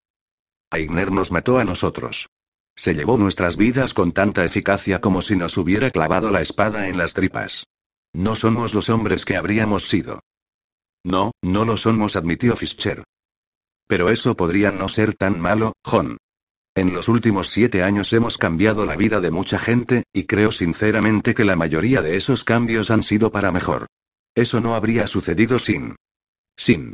Aigner 0.71 1.11
nos 1.11 1.31
mató 1.31 1.59
a 1.59 1.65
nosotros. 1.65 2.29
Se 2.75 2.93
llevó 2.93 3.17
nuestras 3.17 3.57
vidas 3.57 3.93
con 3.93 4.11
tanta 4.11 4.43
eficacia 4.43 4.99
como 4.99 5.21
si 5.21 5.35
nos 5.35 5.57
hubiera 5.57 5.91
clavado 5.91 6.31
la 6.31 6.41
espada 6.41 6.87
en 6.87 6.97
las 6.97 7.13
tripas. 7.13 7.65
No 8.13 8.35
somos 8.35 8.73
los 8.73 8.89
hombres 8.89 9.25
que 9.25 9.35
habríamos 9.35 9.87
sido. 9.89 10.21
No, 11.03 11.31
no 11.41 11.65
lo 11.65 11.77
somos, 11.77 12.15
admitió 12.15 12.55
Fischer. 12.55 13.03
Pero 13.87 14.09
eso 14.09 14.35
podría 14.35 14.71
no 14.71 14.89
ser 14.89 15.13
tan 15.13 15.39
malo, 15.39 15.73
John. 15.83 16.17
En 16.75 16.93
los 16.93 17.07
últimos 17.07 17.49
siete 17.49 17.83
años 17.83 18.11
hemos 18.11 18.37
cambiado 18.37 18.85
la 18.85 18.97
vida 18.97 19.21
de 19.21 19.31
mucha 19.31 19.57
gente, 19.57 20.03
y 20.11 20.25
creo 20.25 20.51
sinceramente 20.51 21.33
que 21.33 21.45
la 21.45 21.55
mayoría 21.55 22.01
de 22.01 22.17
esos 22.17 22.43
cambios 22.43 22.91
han 22.91 23.01
sido 23.01 23.31
para 23.31 23.49
mejor. 23.49 23.87
Eso 24.35 24.59
no 24.59 24.75
habría 24.75 25.07
sucedido 25.07 25.57
sin. 25.57 25.95
Sin. 26.57 26.93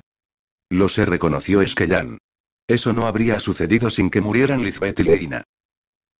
Lo 0.70 0.88
se 0.88 1.06
reconoció 1.06 1.64
Esquellan. 1.64 2.20
Eso 2.68 2.94
no 2.94 3.08
habría 3.08 3.40
sucedido 3.40 3.90
sin 3.90 4.12
que 4.12 4.22
murieran 4.22 4.64
Lizbeth 4.64 5.00
y 5.00 5.04
Leina. 5.04 5.44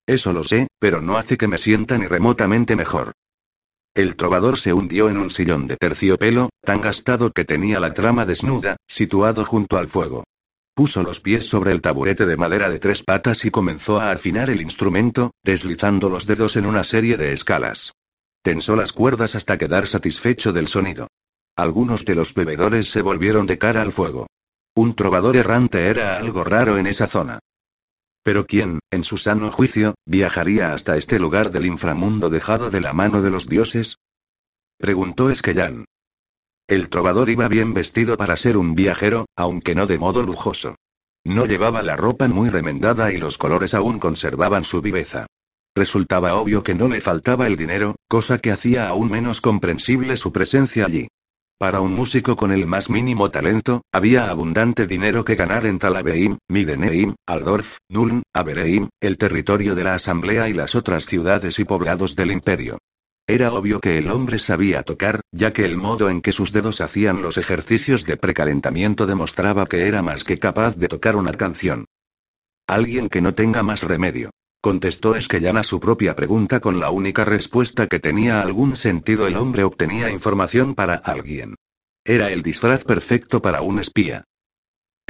Eso 0.08 0.32
lo 0.32 0.42
sé, 0.42 0.66
pero 0.80 1.00
no 1.00 1.16
hace 1.16 1.38
que 1.38 1.46
me 1.46 1.56
sienta 1.56 1.96
ni 1.98 2.06
remotamente 2.08 2.74
mejor. 2.74 3.12
El 3.94 4.16
trovador 4.16 4.58
se 4.58 4.72
hundió 4.72 5.08
en 5.08 5.18
un 5.18 5.30
sillón 5.30 5.68
de 5.68 5.76
terciopelo, 5.76 6.50
tan 6.62 6.80
gastado 6.80 7.30
que 7.30 7.44
tenía 7.44 7.78
la 7.78 7.94
trama 7.94 8.26
desnuda, 8.26 8.76
situado 8.88 9.44
junto 9.44 9.78
al 9.78 9.88
fuego. 9.88 10.24
Puso 10.74 11.02
los 11.02 11.20
pies 11.20 11.46
sobre 11.46 11.72
el 11.72 11.82
taburete 11.82 12.24
de 12.24 12.36
madera 12.38 12.70
de 12.70 12.78
tres 12.78 13.02
patas 13.02 13.44
y 13.44 13.50
comenzó 13.50 14.00
a 14.00 14.10
afinar 14.10 14.48
el 14.48 14.62
instrumento, 14.62 15.32
deslizando 15.44 16.08
los 16.08 16.26
dedos 16.26 16.56
en 16.56 16.64
una 16.64 16.82
serie 16.82 17.18
de 17.18 17.32
escalas. 17.32 17.92
Tensó 18.42 18.74
las 18.74 18.92
cuerdas 18.92 19.34
hasta 19.34 19.58
quedar 19.58 19.86
satisfecho 19.86 20.52
del 20.52 20.68
sonido. 20.68 21.08
Algunos 21.56 22.06
de 22.06 22.14
los 22.14 22.32
bebedores 22.32 22.90
se 22.90 23.02
volvieron 23.02 23.46
de 23.46 23.58
cara 23.58 23.82
al 23.82 23.92
fuego. 23.92 24.26
Un 24.74 24.94
trovador 24.94 25.36
errante 25.36 25.88
era 25.88 26.16
algo 26.16 26.42
raro 26.42 26.78
en 26.78 26.86
esa 26.86 27.06
zona. 27.06 27.38
Pero 28.22 28.46
¿quién, 28.46 28.78
en 28.90 29.04
su 29.04 29.18
sano 29.18 29.50
juicio, 29.50 29.94
viajaría 30.06 30.72
hasta 30.72 30.96
este 30.96 31.18
lugar 31.18 31.50
del 31.50 31.66
inframundo 31.66 32.30
dejado 32.30 32.70
de 32.70 32.80
la 32.80 32.94
mano 32.94 33.20
de 33.20 33.30
los 33.30 33.46
dioses? 33.46 33.96
Preguntó 34.78 35.28
Esquellán. 35.28 35.84
El 36.68 36.88
trovador 36.88 37.28
iba 37.30 37.48
bien 37.48 37.74
vestido 37.74 38.16
para 38.16 38.36
ser 38.36 38.56
un 38.56 38.74
viajero, 38.74 39.26
aunque 39.36 39.74
no 39.74 39.86
de 39.86 39.98
modo 39.98 40.22
lujoso. 40.22 40.76
No 41.24 41.46
llevaba 41.46 41.82
la 41.82 41.96
ropa 41.96 42.26
muy 42.28 42.50
remendada 42.50 43.12
y 43.12 43.18
los 43.18 43.38
colores 43.38 43.74
aún 43.74 43.98
conservaban 43.98 44.64
su 44.64 44.80
viveza. 44.80 45.26
Resultaba 45.74 46.34
obvio 46.34 46.62
que 46.62 46.74
no 46.74 46.88
le 46.88 47.00
faltaba 47.00 47.46
el 47.46 47.56
dinero, 47.56 47.96
cosa 48.08 48.38
que 48.38 48.52
hacía 48.52 48.88
aún 48.88 49.10
menos 49.10 49.40
comprensible 49.40 50.16
su 50.16 50.32
presencia 50.32 50.84
allí. 50.84 51.08
Para 51.58 51.80
un 51.80 51.94
músico 51.94 52.34
con 52.34 52.50
el 52.50 52.66
más 52.66 52.90
mínimo 52.90 53.30
talento, 53.30 53.82
había 53.92 54.28
abundante 54.28 54.86
dinero 54.86 55.24
que 55.24 55.36
ganar 55.36 55.64
en 55.64 55.78
Talabeim, 55.78 56.38
Mideneim, 56.48 57.14
Aldorf, 57.26 57.76
Nuln, 57.88 58.24
Avereim, 58.34 58.88
el 59.00 59.16
territorio 59.16 59.76
de 59.76 59.84
la 59.84 59.94
Asamblea 59.94 60.48
y 60.48 60.54
las 60.54 60.74
otras 60.74 61.06
ciudades 61.06 61.60
y 61.60 61.64
poblados 61.64 62.16
del 62.16 62.32
imperio. 62.32 62.78
Era 63.26 63.52
obvio 63.52 63.80
que 63.80 63.98
el 63.98 64.10
hombre 64.10 64.38
sabía 64.38 64.82
tocar, 64.82 65.20
ya 65.30 65.52
que 65.52 65.64
el 65.64 65.76
modo 65.76 66.10
en 66.10 66.20
que 66.20 66.32
sus 66.32 66.52
dedos 66.52 66.80
hacían 66.80 67.22
los 67.22 67.38
ejercicios 67.38 68.04
de 68.04 68.16
precalentamiento 68.16 69.06
demostraba 69.06 69.66
que 69.66 69.86
era 69.86 70.02
más 70.02 70.24
que 70.24 70.38
capaz 70.38 70.76
de 70.76 70.88
tocar 70.88 71.14
una 71.16 71.32
canción. 71.32 71.86
Alguien 72.66 73.08
que 73.08 73.20
no 73.20 73.34
tenga 73.34 73.62
más 73.62 73.82
remedio. 73.82 74.30
Contestó 74.60 75.16
Esquellán 75.16 75.56
a 75.56 75.64
su 75.64 75.80
propia 75.80 76.14
pregunta 76.14 76.60
con 76.60 76.78
la 76.78 76.90
única 76.90 77.24
respuesta 77.24 77.86
que 77.88 78.00
tenía 78.00 78.42
algún 78.42 78.76
sentido. 78.76 79.26
El 79.26 79.36
hombre 79.36 79.64
obtenía 79.64 80.10
información 80.10 80.74
para 80.74 80.94
alguien. 80.94 81.56
Era 82.04 82.30
el 82.30 82.42
disfraz 82.42 82.84
perfecto 82.84 83.42
para 83.42 83.62
un 83.62 83.78
espía. 83.78 84.24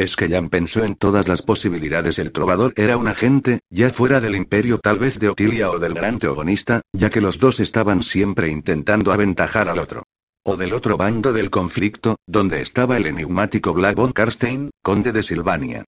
Esquellán 0.03 0.49
pensó 0.49 0.85
en 0.85 0.95
todas 0.95 1.29
las 1.29 1.43
posibilidades. 1.43 2.19
El 2.19 2.33
trovador 2.33 2.73
era 2.77 2.97
un 2.97 3.09
agente, 3.09 3.61
ya 3.71 3.91
fuera 3.91 4.21
del 4.21 4.37
imperio 4.37 4.79
tal 4.79 4.99
vez 4.99 5.19
de 5.19 5.29
Otilia 5.29 5.71
o 5.71 5.79
del 5.79 5.95
gran 5.95 6.19
teogonista, 6.19 6.83
ya 6.93 7.11
que 7.11 7.21
los 7.21 7.39
dos 7.39 7.61
estaban 7.61 8.03
siempre 8.03 8.49
intentando 8.49 9.13
aventajar 9.13 9.69
al 9.69 9.79
otro. 9.79 10.05
O 10.45 10.57
del 10.57 10.73
otro 10.73 10.97
bando 10.97 11.33
del 11.33 11.51
conflicto, 11.51 12.17
donde 12.27 12.61
estaba 12.61 12.97
el 12.97 13.07
enigmático 13.07 13.73
Black 13.73 13.97
von 13.97 14.13
Karstein, 14.13 14.71
conde 14.83 15.13
de 15.13 15.23
Silvania. 15.23 15.85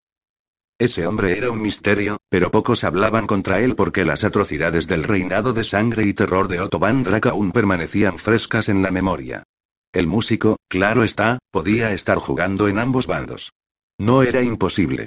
Ese 0.79 1.07
hombre 1.07 1.39
era 1.39 1.51
un 1.51 1.62
misterio, 1.62 2.19
pero 2.29 2.51
pocos 2.51 2.83
hablaban 2.83 3.27
contra 3.27 3.61
él 3.61 3.77
porque 3.77 4.05
las 4.05 4.25
atrocidades 4.25 4.89
del 4.89 5.05
reinado 5.05 5.53
de 5.53 5.62
sangre 5.62 6.05
y 6.05 6.15
terror 6.15 6.49
de 6.49 6.61
Otto 6.61 6.79
van 6.81 7.05
Drack 7.05 7.27
aún 7.27 7.53
permanecían 7.53 8.19
frescas 8.19 8.69
en 8.69 8.83
la 8.83 8.91
memoria. 8.91 9.45
El 9.93 10.09
músico, 10.09 10.57
claro 10.69 11.05
está, 11.05 11.39
podía 11.53 11.93
estar 11.93 12.19
jugando 12.19 12.67
en 12.67 12.81
ambos 12.81 13.07
bandos. 13.07 13.53
No 13.99 14.22
era 14.22 14.42
imposible. 14.42 15.07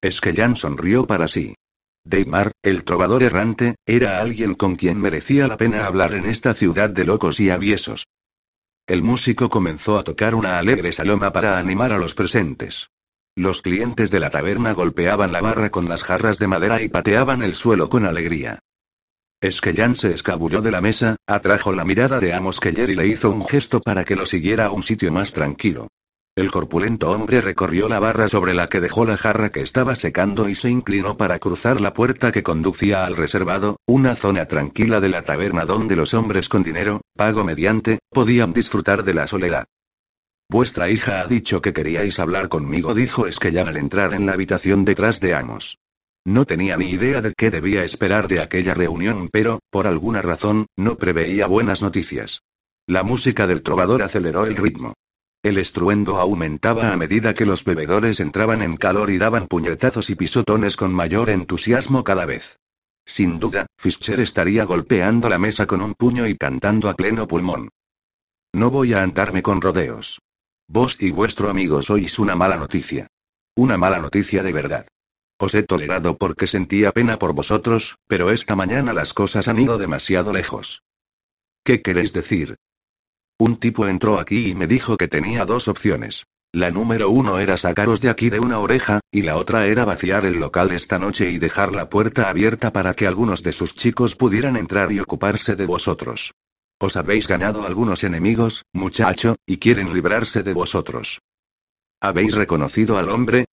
Esquellán 0.00 0.56
sonrió 0.56 1.06
para 1.06 1.26
sí. 1.26 1.54
Deimar, 2.04 2.52
el 2.62 2.84
trovador 2.84 3.24
errante, 3.24 3.74
era 3.84 4.20
alguien 4.20 4.54
con 4.54 4.76
quien 4.76 5.00
merecía 5.00 5.48
la 5.48 5.56
pena 5.56 5.86
hablar 5.86 6.14
en 6.14 6.26
esta 6.26 6.54
ciudad 6.54 6.88
de 6.88 7.04
locos 7.04 7.40
y 7.40 7.50
aviesos. 7.50 8.06
El 8.86 9.02
músico 9.02 9.48
comenzó 9.48 9.98
a 9.98 10.04
tocar 10.04 10.36
una 10.36 10.58
alegre 10.58 10.92
saloma 10.92 11.32
para 11.32 11.58
animar 11.58 11.92
a 11.92 11.98
los 11.98 12.14
presentes. 12.14 12.90
Los 13.34 13.60
clientes 13.60 14.12
de 14.12 14.20
la 14.20 14.30
taberna 14.30 14.72
golpeaban 14.72 15.32
la 15.32 15.40
barra 15.40 15.70
con 15.70 15.88
las 15.88 16.04
jarras 16.04 16.38
de 16.38 16.46
madera 16.46 16.80
y 16.80 16.88
pateaban 16.88 17.42
el 17.42 17.56
suelo 17.56 17.88
con 17.88 18.06
alegría. 18.06 18.60
Esquellán 19.40 19.96
se 19.96 20.14
escabulló 20.14 20.62
de 20.62 20.70
la 20.70 20.80
mesa, 20.80 21.16
atrajo 21.26 21.72
la 21.72 21.84
mirada 21.84 22.20
de 22.20 22.32
Amos 22.32 22.60
Keller 22.60 22.88
y 22.88 22.94
le 22.94 23.08
hizo 23.08 23.30
un 23.30 23.44
gesto 23.44 23.80
para 23.80 24.04
que 24.04 24.14
lo 24.14 24.24
siguiera 24.24 24.66
a 24.66 24.70
un 24.70 24.84
sitio 24.84 25.10
más 25.10 25.32
tranquilo. 25.32 25.88
El 26.36 26.50
corpulento 26.50 27.10
hombre 27.10 27.40
recorrió 27.40 27.88
la 27.88 27.98
barra 27.98 28.28
sobre 28.28 28.52
la 28.52 28.68
que 28.68 28.78
dejó 28.78 29.06
la 29.06 29.16
jarra 29.16 29.48
que 29.48 29.62
estaba 29.62 29.94
secando 29.94 30.50
y 30.50 30.54
se 30.54 30.68
inclinó 30.68 31.16
para 31.16 31.38
cruzar 31.38 31.80
la 31.80 31.94
puerta 31.94 32.30
que 32.30 32.42
conducía 32.42 33.06
al 33.06 33.16
reservado, 33.16 33.78
una 33.86 34.14
zona 34.16 34.44
tranquila 34.44 35.00
de 35.00 35.08
la 35.08 35.22
taberna 35.22 35.64
donde 35.64 35.96
los 35.96 36.12
hombres 36.12 36.50
con 36.50 36.62
dinero, 36.62 37.00
pago 37.16 37.42
mediante, 37.42 38.00
podían 38.10 38.52
disfrutar 38.52 39.02
de 39.02 39.14
la 39.14 39.26
soledad. 39.26 39.64
Vuestra 40.50 40.90
hija 40.90 41.22
ha 41.22 41.26
dicho 41.26 41.62
que 41.62 41.72
queríais 41.72 42.18
hablar 42.18 42.50
conmigo, 42.50 42.92
dijo 42.92 43.26
Esquellán 43.26 43.68
al 43.68 43.78
entrar 43.78 44.12
en 44.12 44.26
la 44.26 44.34
habitación 44.34 44.84
detrás 44.84 45.20
de 45.20 45.34
Amos. 45.34 45.78
No 46.26 46.44
tenía 46.44 46.76
ni 46.76 46.90
idea 46.90 47.22
de 47.22 47.32
qué 47.34 47.50
debía 47.50 47.82
esperar 47.82 48.28
de 48.28 48.40
aquella 48.40 48.74
reunión, 48.74 49.30
pero, 49.32 49.60
por 49.70 49.86
alguna 49.86 50.20
razón, 50.20 50.66
no 50.76 50.98
preveía 50.98 51.46
buenas 51.46 51.80
noticias. 51.80 52.42
La 52.86 53.02
música 53.02 53.46
del 53.46 53.62
trovador 53.62 54.02
aceleró 54.02 54.44
el 54.44 54.56
ritmo. 54.56 54.92
El 55.46 55.58
estruendo 55.58 56.16
aumentaba 56.16 56.92
a 56.92 56.96
medida 56.96 57.32
que 57.32 57.46
los 57.46 57.62
bebedores 57.62 58.18
entraban 58.18 58.62
en 58.62 58.76
calor 58.76 59.10
y 59.10 59.18
daban 59.18 59.46
puñetazos 59.46 60.10
y 60.10 60.16
pisotones 60.16 60.76
con 60.76 60.92
mayor 60.92 61.30
entusiasmo 61.30 62.02
cada 62.02 62.26
vez. 62.26 62.58
Sin 63.04 63.38
duda, 63.38 63.66
Fischer 63.78 64.18
estaría 64.18 64.64
golpeando 64.64 65.28
la 65.28 65.38
mesa 65.38 65.68
con 65.68 65.82
un 65.82 65.94
puño 65.94 66.26
y 66.26 66.36
cantando 66.36 66.88
a 66.88 66.94
pleno 66.94 67.28
pulmón. 67.28 67.68
No 68.52 68.72
voy 68.72 68.92
a 68.94 69.04
andarme 69.04 69.40
con 69.40 69.60
rodeos. 69.60 70.20
Vos 70.66 70.96
y 70.98 71.12
vuestro 71.12 71.48
amigo 71.48 71.80
sois 71.80 72.18
una 72.18 72.34
mala 72.34 72.56
noticia. 72.56 73.06
Una 73.54 73.76
mala 73.76 74.00
noticia 74.00 74.42
de 74.42 74.50
verdad. 74.50 74.88
Os 75.38 75.54
he 75.54 75.62
tolerado 75.62 76.16
porque 76.18 76.48
sentía 76.48 76.90
pena 76.90 77.20
por 77.20 77.34
vosotros, 77.34 77.98
pero 78.08 78.32
esta 78.32 78.56
mañana 78.56 78.92
las 78.92 79.14
cosas 79.14 79.46
han 79.46 79.60
ido 79.60 79.78
demasiado 79.78 80.32
lejos. 80.32 80.82
¿Qué 81.62 81.82
queréis 81.82 82.12
decir? 82.12 82.56
Un 83.38 83.58
tipo 83.58 83.86
entró 83.86 84.18
aquí 84.18 84.48
y 84.48 84.54
me 84.54 84.66
dijo 84.66 84.96
que 84.96 85.08
tenía 85.08 85.44
dos 85.44 85.68
opciones. 85.68 86.24
La 86.52 86.70
número 86.70 87.10
uno 87.10 87.38
era 87.38 87.58
sacaros 87.58 88.00
de 88.00 88.08
aquí 88.08 88.30
de 88.30 88.40
una 88.40 88.60
oreja, 88.60 89.00
y 89.10 89.22
la 89.22 89.36
otra 89.36 89.66
era 89.66 89.84
vaciar 89.84 90.24
el 90.24 90.36
local 90.36 90.72
esta 90.72 90.98
noche 90.98 91.30
y 91.30 91.38
dejar 91.38 91.72
la 91.72 91.90
puerta 91.90 92.30
abierta 92.30 92.72
para 92.72 92.94
que 92.94 93.06
algunos 93.06 93.42
de 93.42 93.52
sus 93.52 93.74
chicos 93.74 94.16
pudieran 94.16 94.56
entrar 94.56 94.90
y 94.90 95.00
ocuparse 95.00 95.54
de 95.54 95.66
vosotros. 95.66 96.32
Os 96.78 96.96
habéis 96.96 97.26
ganado 97.26 97.66
algunos 97.66 98.04
enemigos, 98.04 98.64
muchacho, 98.72 99.36
y 99.44 99.58
quieren 99.58 99.92
librarse 99.92 100.42
de 100.42 100.54
vosotros. 100.54 101.20
¿Habéis 102.00 102.34
reconocido 102.34 102.96
al 102.96 103.10
hombre? 103.10 103.44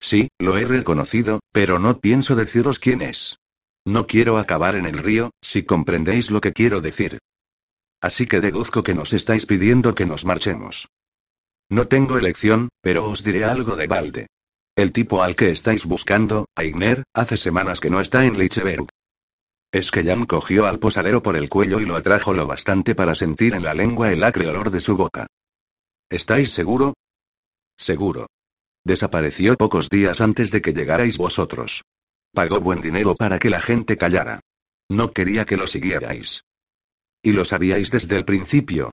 Sí, 0.00 0.28
lo 0.38 0.58
he 0.58 0.64
reconocido, 0.64 1.40
pero 1.52 1.78
no 1.78 1.98
pienso 1.98 2.36
deciros 2.36 2.78
quién 2.78 3.00
es. 3.00 3.38
No 3.86 4.06
quiero 4.06 4.36
acabar 4.36 4.76
en 4.76 4.84
el 4.84 4.98
río, 4.98 5.30
si 5.40 5.62
comprendéis 5.62 6.30
lo 6.30 6.42
que 6.42 6.52
quiero 6.52 6.82
decir. 6.82 7.18
Así 8.00 8.26
que 8.26 8.40
deduzco 8.40 8.82
que 8.82 8.94
nos 8.94 9.12
estáis 9.12 9.46
pidiendo 9.46 9.94
que 9.94 10.06
nos 10.06 10.24
marchemos. 10.24 10.88
No 11.68 11.88
tengo 11.88 12.16
elección, 12.16 12.68
pero 12.80 13.08
os 13.08 13.24
diré 13.24 13.44
algo 13.44 13.76
de 13.76 13.86
balde. 13.86 14.26
El 14.76 14.92
tipo 14.92 15.22
al 15.22 15.34
que 15.34 15.50
estáis 15.50 15.84
buscando, 15.86 16.46
Aigner, 16.54 17.04
hace 17.12 17.36
semanas 17.36 17.80
que 17.80 17.90
no 17.90 18.00
está 18.00 18.24
en 18.24 18.38
Lichberg. 18.38 18.86
Esquellán 19.72 20.24
cogió 20.24 20.66
al 20.66 20.78
posadero 20.78 21.22
por 21.22 21.36
el 21.36 21.48
cuello 21.48 21.80
y 21.80 21.84
lo 21.84 21.96
atrajo 21.96 22.32
lo 22.32 22.46
bastante 22.46 22.94
para 22.94 23.14
sentir 23.14 23.54
en 23.54 23.64
la 23.64 23.74
lengua 23.74 24.12
el 24.12 24.22
acre 24.24 24.46
olor 24.46 24.70
de 24.70 24.80
su 24.80 24.96
boca. 24.96 25.26
¿Estáis 26.08 26.50
seguro? 26.50 26.94
Seguro. 27.76 28.28
Desapareció 28.84 29.56
pocos 29.56 29.90
días 29.90 30.22
antes 30.22 30.50
de 30.50 30.62
que 30.62 30.72
llegarais 30.72 31.18
vosotros. 31.18 31.82
Pagó 32.32 32.60
buen 32.60 32.80
dinero 32.80 33.14
para 33.14 33.38
que 33.38 33.50
la 33.50 33.60
gente 33.60 33.98
callara. 33.98 34.40
No 34.88 35.12
quería 35.12 35.44
que 35.44 35.58
lo 35.58 35.66
siguierais. 35.66 36.44
¿Y 37.22 37.32
lo 37.32 37.44
sabíais 37.44 37.90
desde 37.90 38.16
el 38.16 38.24
principio? 38.24 38.90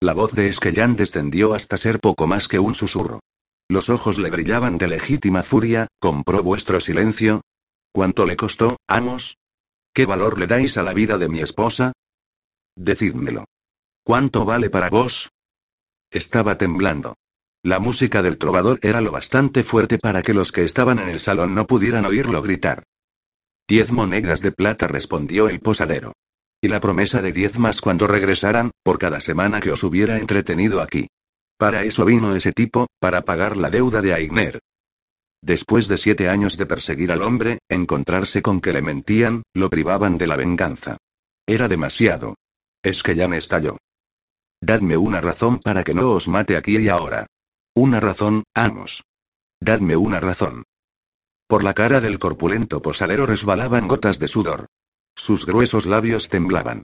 La 0.00 0.12
voz 0.12 0.32
de 0.32 0.48
Esquellán 0.48 0.96
descendió 0.96 1.54
hasta 1.54 1.78
ser 1.78 2.00
poco 2.00 2.26
más 2.26 2.48
que 2.48 2.58
un 2.58 2.74
susurro. 2.74 3.20
Los 3.68 3.88
ojos 3.88 4.18
le 4.18 4.30
brillaban 4.30 4.78
de 4.78 4.88
legítima 4.88 5.42
furia, 5.42 5.88
¿compró 5.98 6.42
vuestro 6.42 6.80
silencio? 6.80 7.40
¿Cuánto 7.92 8.26
le 8.26 8.36
costó, 8.36 8.76
amos? 8.86 9.38
¿Qué 9.92 10.06
valor 10.06 10.38
le 10.38 10.46
dais 10.46 10.76
a 10.76 10.82
la 10.82 10.92
vida 10.92 11.18
de 11.18 11.28
mi 11.28 11.40
esposa? 11.40 11.92
Decídmelo. 12.76 13.46
¿Cuánto 14.04 14.44
vale 14.44 14.70
para 14.70 14.90
vos? 14.90 15.30
Estaba 16.10 16.58
temblando. 16.58 17.16
La 17.62 17.80
música 17.80 18.22
del 18.22 18.38
trovador 18.38 18.78
era 18.82 19.00
lo 19.00 19.10
bastante 19.10 19.64
fuerte 19.64 19.98
para 19.98 20.22
que 20.22 20.34
los 20.34 20.52
que 20.52 20.62
estaban 20.62 20.98
en 20.98 21.08
el 21.08 21.20
salón 21.20 21.54
no 21.54 21.66
pudieran 21.66 22.04
oírlo 22.04 22.42
gritar. 22.42 22.84
Diez 23.66 23.90
monedas 23.90 24.42
de 24.42 24.52
plata 24.52 24.86
respondió 24.86 25.48
el 25.48 25.58
posadero. 25.58 26.12
Y 26.66 26.68
la 26.68 26.80
promesa 26.80 27.22
de 27.22 27.30
diez 27.30 27.60
más 27.60 27.80
cuando 27.80 28.08
regresaran, 28.08 28.72
por 28.82 28.98
cada 28.98 29.20
semana 29.20 29.60
que 29.60 29.70
os 29.70 29.84
hubiera 29.84 30.18
entretenido 30.18 30.80
aquí. 30.80 31.06
Para 31.56 31.84
eso 31.84 32.04
vino 32.04 32.34
ese 32.34 32.50
tipo, 32.50 32.88
para 32.98 33.22
pagar 33.22 33.56
la 33.56 33.70
deuda 33.70 34.02
de 34.02 34.12
Aigner. 34.12 34.58
Después 35.40 35.86
de 35.86 35.96
siete 35.96 36.28
años 36.28 36.56
de 36.56 36.66
perseguir 36.66 37.12
al 37.12 37.22
hombre, 37.22 37.60
encontrarse 37.68 38.42
con 38.42 38.60
que 38.60 38.72
le 38.72 38.82
mentían, 38.82 39.44
lo 39.54 39.70
privaban 39.70 40.18
de 40.18 40.26
la 40.26 40.34
venganza. 40.34 40.96
Era 41.46 41.68
demasiado. 41.68 42.34
Es 42.82 43.04
que 43.04 43.14
ya 43.14 43.28
me 43.28 43.36
estalló. 43.36 43.78
Dadme 44.60 44.96
una 44.96 45.20
razón 45.20 45.60
para 45.60 45.84
que 45.84 45.94
no 45.94 46.10
os 46.10 46.26
mate 46.26 46.56
aquí 46.56 46.78
y 46.78 46.88
ahora. 46.88 47.28
Una 47.76 48.00
razón, 48.00 48.42
amos. 48.54 49.04
Dadme 49.60 49.94
una 49.94 50.18
razón. 50.18 50.64
Por 51.46 51.62
la 51.62 51.74
cara 51.74 52.00
del 52.00 52.18
corpulento 52.18 52.82
posadero 52.82 53.24
resbalaban 53.24 53.86
gotas 53.86 54.18
de 54.18 54.26
sudor. 54.26 54.66
Sus 55.16 55.46
gruesos 55.46 55.86
labios 55.86 56.28
temblaban. 56.28 56.82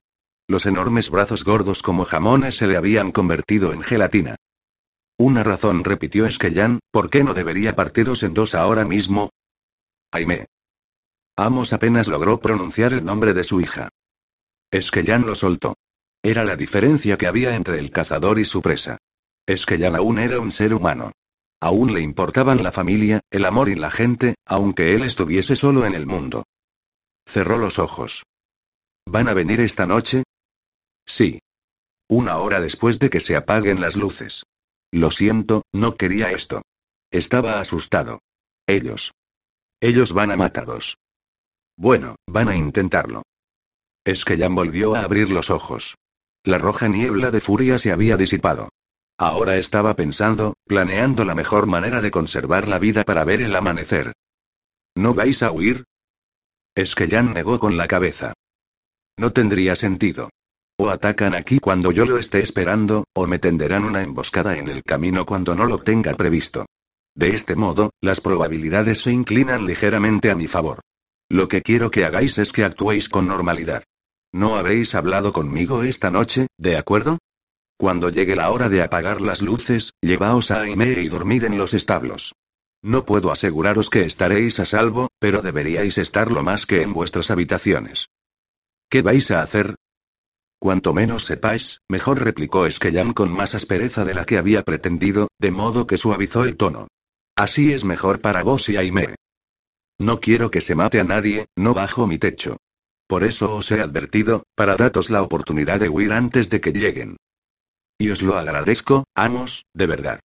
Los 0.48 0.66
enormes 0.66 1.10
brazos 1.10 1.44
gordos 1.44 1.82
como 1.82 2.04
jamones 2.04 2.56
se 2.56 2.66
le 2.66 2.76
habían 2.76 3.12
convertido 3.12 3.72
en 3.72 3.82
gelatina. 3.82 4.36
Una 5.18 5.42
razón, 5.42 5.84
repitió 5.84 6.26
Esquellán, 6.26 6.80
¿por 6.90 7.10
qué 7.10 7.22
no 7.22 7.34
debería 7.34 7.76
partiros 7.76 8.22
en 8.22 8.34
dos 8.34 8.54
ahora 8.54 8.84
mismo? 8.84 9.30
Aime. 10.10 10.46
Amos 11.36 11.72
apenas 11.72 12.08
logró 12.08 12.40
pronunciar 12.40 12.92
el 12.92 13.04
nombre 13.04 13.34
de 13.34 13.44
su 13.44 13.60
hija. 13.60 13.90
Esquellán 14.70 15.26
lo 15.26 15.34
soltó. 15.34 15.74
Era 16.22 16.44
la 16.44 16.56
diferencia 16.56 17.18
que 17.18 17.26
había 17.26 17.54
entre 17.54 17.78
el 17.78 17.90
cazador 17.90 18.38
y 18.38 18.44
su 18.44 18.62
presa. 18.62 18.98
Es 19.46 19.66
que 19.66 19.76
Jan 19.78 19.96
aún 19.96 20.18
era 20.18 20.40
un 20.40 20.50
ser 20.50 20.72
humano. 20.72 21.12
Aún 21.60 21.92
le 21.92 22.00
importaban 22.00 22.62
la 22.62 22.72
familia, 22.72 23.20
el 23.30 23.44
amor 23.44 23.68
y 23.68 23.74
la 23.74 23.90
gente, 23.90 24.36
aunque 24.46 24.94
él 24.94 25.02
estuviese 25.02 25.56
solo 25.56 25.84
en 25.84 25.94
el 25.94 26.06
mundo. 26.06 26.44
Cerró 27.26 27.58
los 27.58 27.78
ojos. 27.78 28.24
¿Van 29.06 29.28
a 29.28 29.34
venir 29.34 29.60
esta 29.60 29.86
noche? 29.86 30.24
Sí. 31.06 31.40
Una 32.08 32.38
hora 32.38 32.60
después 32.60 32.98
de 32.98 33.10
que 33.10 33.20
se 33.20 33.36
apaguen 33.36 33.80
las 33.80 33.96
luces. 33.96 34.44
Lo 34.92 35.10
siento, 35.10 35.62
no 35.72 35.96
quería 35.96 36.30
esto. 36.30 36.62
Estaba 37.10 37.60
asustado. 37.60 38.20
Ellos. 38.66 39.12
Ellos 39.80 40.12
van 40.12 40.30
a 40.30 40.36
matarlos. 40.36 40.98
Bueno, 41.76 42.16
van 42.26 42.48
a 42.48 42.56
intentarlo. 42.56 43.22
Es 44.04 44.24
que 44.24 44.36
Jan 44.36 44.54
volvió 44.54 44.94
a 44.94 45.02
abrir 45.02 45.30
los 45.30 45.50
ojos. 45.50 45.96
La 46.44 46.58
roja 46.58 46.88
niebla 46.88 47.30
de 47.30 47.40
furia 47.40 47.78
se 47.78 47.92
había 47.92 48.16
disipado. 48.16 48.68
Ahora 49.18 49.56
estaba 49.56 49.94
pensando, 49.94 50.54
planeando 50.66 51.24
la 51.24 51.34
mejor 51.34 51.66
manera 51.66 52.00
de 52.00 52.10
conservar 52.10 52.66
la 52.66 52.78
vida 52.78 53.04
para 53.04 53.24
ver 53.24 53.42
el 53.42 53.54
amanecer. 53.54 54.12
¿No 54.94 55.14
vais 55.14 55.42
a 55.42 55.52
huir? 55.52 55.84
Es 56.74 56.94
que 56.94 57.06
Jan 57.06 57.34
negó 57.34 57.58
con 57.60 57.76
la 57.76 57.86
cabeza. 57.86 58.32
No 59.18 59.32
tendría 59.32 59.76
sentido. 59.76 60.30
O 60.78 60.88
atacan 60.88 61.34
aquí 61.34 61.58
cuando 61.58 61.92
yo 61.92 62.06
lo 62.06 62.18
esté 62.18 62.40
esperando, 62.40 63.04
o 63.14 63.26
me 63.26 63.38
tenderán 63.38 63.84
una 63.84 64.02
emboscada 64.02 64.56
en 64.56 64.68
el 64.68 64.82
camino 64.82 65.26
cuando 65.26 65.54
no 65.54 65.66
lo 65.66 65.78
tenga 65.78 66.14
previsto. 66.14 66.64
De 67.14 67.34
este 67.34 67.56
modo, 67.56 67.90
las 68.00 68.22
probabilidades 68.22 69.02
se 69.02 69.12
inclinan 69.12 69.66
ligeramente 69.66 70.30
a 70.30 70.34
mi 70.34 70.48
favor. 70.48 70.80
Lo 71.28 71.46
que 71.46 71.60
quiero 71.60 71.90
que 71.90 72.06
hagáis 72.06 72.38
es 72.38 72.52
que 72.52 72.64
actuéis 72.64 73.10
con 73.10 73.26
normalidad. 73.28 73.84
No 74.32 74.56
habréis 74.56 74.94
hablado 74.94 75.34
conmigo 75.34 75.82
esta 75.82 76.10
noche, 76.10 76.46
¿de 76.56 76.78
acuerdo? 76.78 77.18
Cuando 77.76 78.08
llegue 78.08 78.34
la 78.34 78.50
hora 78.50 78.70
de 78.70 78.82
apagar 78.82 79.20
las 79.20 79.42
luces, 79.42 79.92
llevaos 80.00 80.50
a 80.50 80.62
Aime 80.62 80.92
y 80.92 81.08
dormid 81.08 81.44
en 81.44 81.58
los 81.58 81.74
establos. 81.74 82.32
No 82.82 83.04
puedo 83.04 83.30
aseguraros 83.30 83.90
que 83.90 84.02
estaréis 84.02 84.58
a 84.58 84.66
salvo, 84.66 85.08
pero 85.20 85.40
deberíais 85.40 85.98
estarlo 85.98 86.42
más 86.42 86.66
que 86.66 86.82
en 86.82 86.92
vuestras 86.92 87.30
habitaciones. 87.30 88.08
¿Qué 88.90 89.02
vais 89.02 89.30
a 89.30 89.42
hacer? 89.42 89.76
Cuanto 90.58 90.92
menos 90.92 91.24
sepáis, 91.24 91.80
mejor 91.88 92.22
replicó 92.22 92.66
Esquellam 92.66 93.14
con 93.14 93.32
más 93.32 93.54
aspereza 93.54 94.04
de 94.04 94.14
la 94.14 94.24
que 94.24 94.38
había 94.38 94.62
pretendido, 94.62 95.28
de 95.38 95.50
modo 95.50 95.86
que 95.86 95.96
suavizó 95.96 96.44
el 96.44 96.56
tono. 96.56 96.88
Así 97.36 97.72
es 97.72 97.84
mejor 97.84 98.20
para 98.20 98.42
vos 98.42 98.68
y 98.68 98.76
Aime. 98.76 99.14
No 99.98 100.20
quiero 100.20 100.50
que 100.50 100.60
se 100.60 100.74
mate 100.74 101.00
a 101.00 101.04
nadie, 101.04 101.46
no 101.56 101.74
bajo 101.74 102.06
mi 102.06 102.18
techo. 102.18 102.56
Por 103.06 103.24
eso 103.24 103.56
os 103.56 103.70
he 103.70 103.80
advertido, 103.80 104.44
para 104.54 104.76
daros 104.76 105.10
la 105.10 105.22
oportunidad 105.22 105.80
de 105.80 105.88
huir 105.88 106.12
antes 106.12 106.50
de 106.50 106.60
que 106.60 106.72
lleguen. 106.72 107.16
Y 107.98 108.10
os 108.10 108.22
lo 108.22 108.36
agradezco, 108.36 109.04
amos, 109.14 109.64
de 109.74 109.86
verdad. 109.86 110.20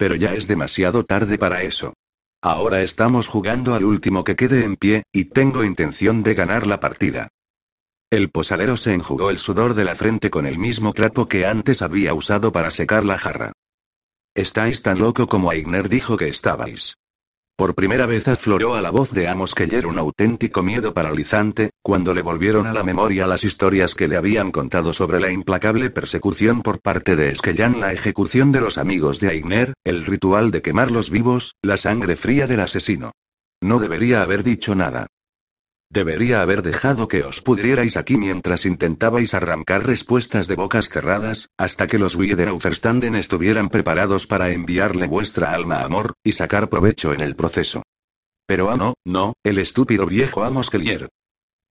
Pero 0.00 0.14
ya 0.14 0.32
es 0.32 0.48
demasiado 0.48 1.04
tarde 1.04 1.36
para 1.36 1.62
eso. 1.62 1.92
Ahora 2.40 2.80
estamos 2.80 3.28
jugando 3.28 3.74
al 3.74 3.84
último 3.84 4.24
que 4.24 4.34
quede 4.34 4.64
en 4.64 4.76
pie, 4.76 5.02
y 5.12 5.26
tengo 5.26 5.62
intención 5.62 6.22
de 6.22 6.32
ganar 6.32 6.66
la 6.66 6.80
partida. 6.80 7.28
El 8.08 8.30
posadero 8.30 8.78
se 8.78 8.94
enjugó 8.94 9.28
el 9.28 9.36
sudor 9.36 9.74
de 9.74 9.84
la 9.84 9.94
frente 9.94 10.30
con 10.30 10.46
el 10.46 10.58
mismo 10.58 10.94
trapo 10.94 11.28
que 11.28 11.44
antes 11.44 11.82
había 11.82 12.14
usado 12.14 12.50
para 12.50 12.70
secar 12.70 13.04
la 13.04 13.18
jarra. 13.18 13.52
Estáis 14.34 14.80
tan 14.80 15.00
loco 15.00 15.26
como 15.26 15.50
Aigner 15.50 15.90
dijo 15.90 16.16
que 16.16 16.28
estabais. 16.28 16.96
Por 17.60 17.74
primera 17.74 18.06
vez 18.06 18.26
afloró 18.26 18.74
a 18.74 18.80
la 18.80 18.88
voz 18.90 19.10
de 19.10 19.28
Amos 19.28 19.54
Keller 19.54 19.86
un 19.86 19.98
auténtico 19.98 20.62
miedo 20.62 20.94
paralizante, 20.94 21.72
cuando 21.82 22.14
le 22.14 22.22
volvieron 22.22 22.66
a 22.66 22.72
la 22.72 22.82
memoria 22.82 23.26
las 23.26 23.44
historias 23.44 23.94
que 23.94 24.08
le 24.08 24.16
habían 24.16 24.50
contado 24.50 24.94
sobre 24.94 25.20
la 25.20 25.30
implacable 25.30 25.90
persecución 25.90 26.62
por 26.62 26.80
parte 26.80 27.16
de 27.16 27.32
Esquellán, 27.32 27.78
la 27.78 27.92
ejecución 27.92 28.50
de 28.50 28.62
los 28.62 28.78
amigos 28.78 29.20
de 29.20 29.28
Aigner, 29.28 29.74
el 29.84 30.06
ritual 30.06 30.50
de 30.52 30.62
quemarlos 30.62 31.10
vivos, 31.10 31.54
la 31.60 31.76
sangre 31.76 32.16
fría 32.16 32.46
del 32.46 32.60
asesino. 32.60 33.12
No 33.60 33.78
debería 33.78 34.22
haber 34.22 34.42
dicho 34.42 34.74
nada. 34.74 35.08
Debería 35.92 36.40
haber 36.40 36.62
dejado 36.62 37.08
que 37.08 37.24
os 37.24 37.42
pudrierais 37.42 37.96
aquí 37.96 38.16
mientras 38.16 38.64
intentabais 38.64 39.34
arrancar 39.34 39.84
respuestas 39.84 40.46
de 40.46 40.54
bocas 40.54 40.88
cerradas, 40.88 41.48
hasta 41.58 41.88
que 41.88 41.98
los 41.98 42.14
Wiederaufverstanden 42.14 43.16
estuvieran 43.16 43.68
preparados 43.68 44.28
para 44.28 44.50
enviarle 44.50 45.08
vuestra 45.08 45.52
alma 45.52 45.82
amor, 45.82 46.14
y 46.22 46.30
sacar 46.30 46.68
provecho 46.68 47.12
en 47.12 47.20
el 47.20 47.34
proceso. 47.34 47.82
Pero 48.46 48.70
ah 48.70 48.76
no, 48.76 48.94
no, 49.04 49.34
el 49.42 49.58
estúpido 49.58 50.06
viejo 50.06 50.44
Amos 50.44 50.70
Kellier. 50.70 51.08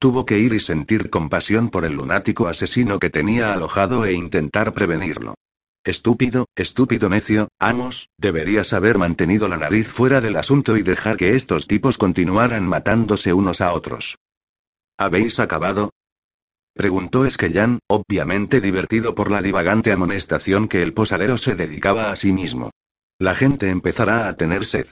Tuvo 0.01 0.27
que 0.27 0.39
ir 0.41 0.53
y 0.53 0.59
sentir 0.59 1.11
compasión 1.11 1.71
por 1.71 1.85
el 1.85 1.93
lunático 1.95 2.49
asesino 2.49 2.99
que 2.99 3.11
tenía 3.11 3.53
alojado 3.53 4.05
e 4.05 4.15
intentar 4.15 4.75
prevenirlo. 4.75 5.35
Estúpido, 5.85 6.47
estúpido 6.55 7.09
necio, 7.09 7.49
Amos, 7.59 8.11
deberías 8.19 8.73
haber 8.73 8.99
mantenido 8.99 9.49
la 9.49 9.57
nariz 9.57 9.89
fuera 9.89 10.21
del 10.21 10.37
asunto 10.37 10.77
y 10.77 10.83
dejar 10.83 11.17
que 11.17 11.37
estos 11.37 11.67
tipos 11.67 11.99
continuaran 11.99 12.67
matándose 12.67 13.33
unos 13.33 13.61
a 13.61 13.73
otros. 13.73 14.19
¿Habéis 14.99 15.39
acabado? 15.39 15.91
Preguntó 16.75 17.25
Esquellán, 17.25 17.81
obviamente 17.89 18.61
divertido 18.61 19.15
por 19.15 19.31
la 19.31 19.43
divagante 19.43 19.93
amonestación 19.93 20.69
que 20.69 20.83
el 20.83 20.95
posadero 20.95 21.37
se 21.37 21.55
dedicaba 21.55 22.11
a 22.11 22.17
sí 22.17 22.33
mismo. 22.33 22.71
La 23.19 23.35
gente 23.35 23.71
empezará 23.71 24.29
a 24.29 24.37
tener 24.37 24.65
sed. 24.65 24.87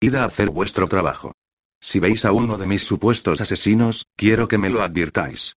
Id 0.00 0.14
a 0.14 0.24
hacer 0.24 0.50
vuestro 0.50 0.88
trabajo. 0.88 1.32
Si 1.80 1.98
veis 2.00 2.24
a 2.24 2.32
uno 2.32 2.56
de 2.56 2.66
mis 2.66 2.84
supuestos 2.84 3.40
asesinos, 3.40 4.06
quiero 4.16 4.48
que 4.48 4.58
me 4.58 4.70
lo 4.70 4.82
advirtáis. 4.82 5.56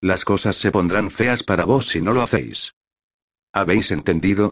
Las 0.00 0.24
cosas 0.24 0.56
se 0.56 0.70
pondrán 0.70 1.10
feas 1.10 1.42
para 1.42 1.64
vos 1.64 1.88
si 1.88 2.00
no 2.00 2.12
lo 2.12 2.22
hacéis. 2.22 2.74
¿Habéis 3.52 3.90
entendido? 3.90 4.50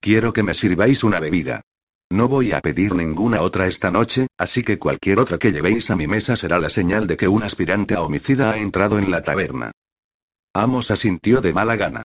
Quiero 0.00 0.32
que 0.32 0.42
me 0.42 0.54
sirváis 0.54 1.04
una 1.04 1.20
bebida. 1.20 1.62
No 2.10 2.28
voy 2.28 2.52
a 2.52 2.60
pedir 2.60 2.94
ninguna 2.94 3.40
otra 3.40 3.66
esta 3.66 3.90
noche, 3.90 4.26
así 4.36 4.62
que 4.62 4.78
cualquier 4.78 5.18
otra 5.18 5.38
que 5.38 5.52
llevéis 5.52 5.90
a 5.90 5.96
mi 5.96 6.06
mesa 6.06 6.36
será 6.36 6.58
la 6.58 6.68
señal 6.68 7.06
de 7.06 7.16
que 7.16 7.28
un 7.28 7.42
aspirante 7.42 7.94
a 7.94 8.02
homicida 8.02 8.50
ha 8.50 8.58
entrado 8.58 8.98
en 8.98 9.10
la 9.10 9.22
taberna. 9.22 9.72
Amos 10.52 10.90
asintió 10.90 11.40
de 11.40 11.54
mala 11.54 11.76
gana. 11.76 12.02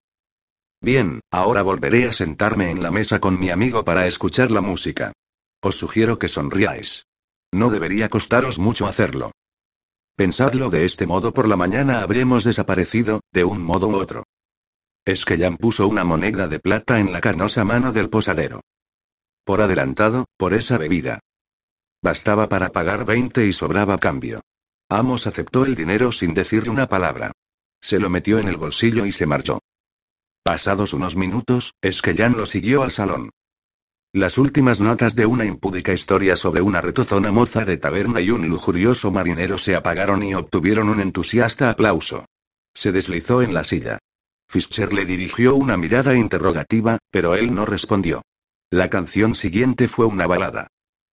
Bien, 0.80 1.20
ahora 1.32 1.64
volveré 1.64 2.08
a 2.08 2.14
sentarme 2.14 2.70
en 2.70 2.82
la 2.82 2.92
mesa 2.92 3.20
con 3.20 3.38
mi 3.38 3.50
amigo 3.50 3.84
para 3.84 4.08
escuchar 4.08 4.52
la 4.52 4.62
música. 4.62 5.12
Os 5.60 5.76
sugiero 5.76 6.18
que 6.18 6.30
sonriáis. 6.30 7.06
No 7.52 7.70
debería 7.70 8.08
costaros 8.08 8.60
mucho 8.60 8.88
hacerlo. 8.88 9.32
Pensadlo 10.16 10.70
de 10.70 10.86
este 10.86 11.06
modo 11.06 11.34
por 11.34 11.48
la 11.48 11.58
mañana 11.58 12.02
habremos 12.02 12.44
desaparecido, 12.44 13.20
de 13.34 13.44
un 13.44 13.62
modo 13.62 13.90
u 13.90 13.96
otro. 13.96 14.24
Que 15.08 15.38
Jan 15.38 15.56
puso 15.56 15.88
una 15.88 16.04
moneda 16.04 16.50
de 16.50 16.60
plata 16.60 17.00
en 17.00 17.14
la 17.14 17.22
canosa 17.22 17.64
mano 17.64 17.94
del 17.94 18.10
posadero. 18.10 18.60
Por 19.46 19.62
adelantado, 19.62 20.26
por 20.36 20.54
esa 20.54 20.78
bebida. 20.78 21.22
Bastaba 22.04 22.50
para 22.50 22.74
pagar 22.74 23.06
20 23.06 23.46
y 23.48 23.54
sobraba 23.54 24.00
cambio. 24.00 24.42
Amos 24.90 25.26
aceptó 25.26 25.64
el 25.64 25.76
dinero 25.76 26.12
sin 26.12 26.34
decirle 26.34 26.70
una 26.72 26.90
palabra. 26.90 27.32
Se 27.80 28.00
lo 28.00 28.10
metió 28.10 28.38
en 28.40 28.50
el 28.50 28.58
bolsillo 28.58 29.06
y 29.06 29.14
se 29.14 29.26
marchó. 29.26 29.60
Pasados 30.44 30.92
unos 30.92 31.16
minutos, 31.16 31.74
Jan 31.82 32.36
lo 32.36 32.46
siguió 32.46 32.84
al 32.84 32.92
salón. 32.92 33.30
Las 34.12 34.38
últimas 34.38 34.82
notas 34.82 35.16
de 35.16 35.26
una 35.26 35.46
impúdica 35.46 35.94
historia 35.94 36.36
sobre 36.36 36.62
una 36.62 36.82
retozona 36.82 37.32
moza 37.32 37.64
de 37.64 37.78
taberna 37.78 38.20
y 38.20 38.32
un 38.32 38.50
lujurioso 38.50 39.10
marinero 39.10 39.58
se 39.58 39.74
apagaron 39.74 40.22
y 40.24 40.34
obtuvieron 40.34 40.90
un 40.90 41.00
entusiasta 41.00 41.70
aplauso. 41.70 42.26
Se 42.74 42.92
deslizó 42.92 43.42
en 43.42 43.54
la 43.54 43.64
silla. 43.64 44.00
Fischer 44.50 44.94
le 44.94 45.06
dirigió 45.06 45.56
una 45.56 45.78
mirada 45.78 46.16
interrogativa, 46.16 46.98
pero 47.12 47.36
él 47.36 47.54
no 47.54 47.66
respondió. 47.66 48.22
La 48.70 48.90
canción 48.90 49.36
siguiente 49.36 49.88
fue 49.88 50.06
una 50.06 50.28
balada. 50.28 50.68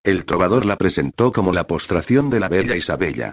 El 0.04 0.24
trovador 0.24 0.64
la 0.64 0.76
presentó 0.76 1.32
como 1.32 1.52
la 1.52 1.66
postración 1.66 2.30
de 2.30 2.40
la 2.40 2.48
bella 2.48 2.76
Isabella. 2.76 3.32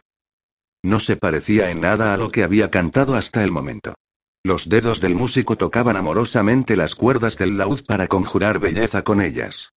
No 0.84 1.00
se 1.00 1.18
parecía 1.18 1.70
en 1.70 1.82
nada 1.82 2.14
a 2.14 2.18
lo 2.18 2.32
que 2.32 2.44
había 2.44 2.72
cantado 2.72 3.16
hasta 3.16 3.44
el 3.44 3.52
momento. 3.52 3.94
Los 4.44 4.70
dedos 4.70 5.02
del 5.02 5.14
músico 5.14 5.56
tocaban 5.56 5.96
amorosamente 5.96 6.76
las 6.76 6.96
cuerdas 6.96 7.38
del 7.38 7.58
laúd 7.58 7.86
para 7.86 8.08
conjurar 8.08 8.60
belleza 8.60 9.04
con 9.04 9.22
ellas. 9.22 9.70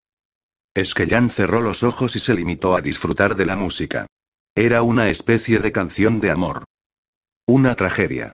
Esquellán 0.74 1.28
cerró 1.30 1.60
los 1.60 1.82
ojos 1.82 2.16
y 2.16 2.18
se 2.18 2.34
limitó 2.34 2.74
a 2.74 2.80
disfrutar 2.80 3.36
de 3.36 3.44
la 3.44 3.56
música. 3.56 4.06
Era 4.54 4.82
una 4.82 5.10
especie 5.10 5.58
de 5.58 5.70
canción 5.70 6.20
de 6.20 6.30
amor. 6.30 6.64
Una 7.46 7.74
tragedia. 7.74 8.32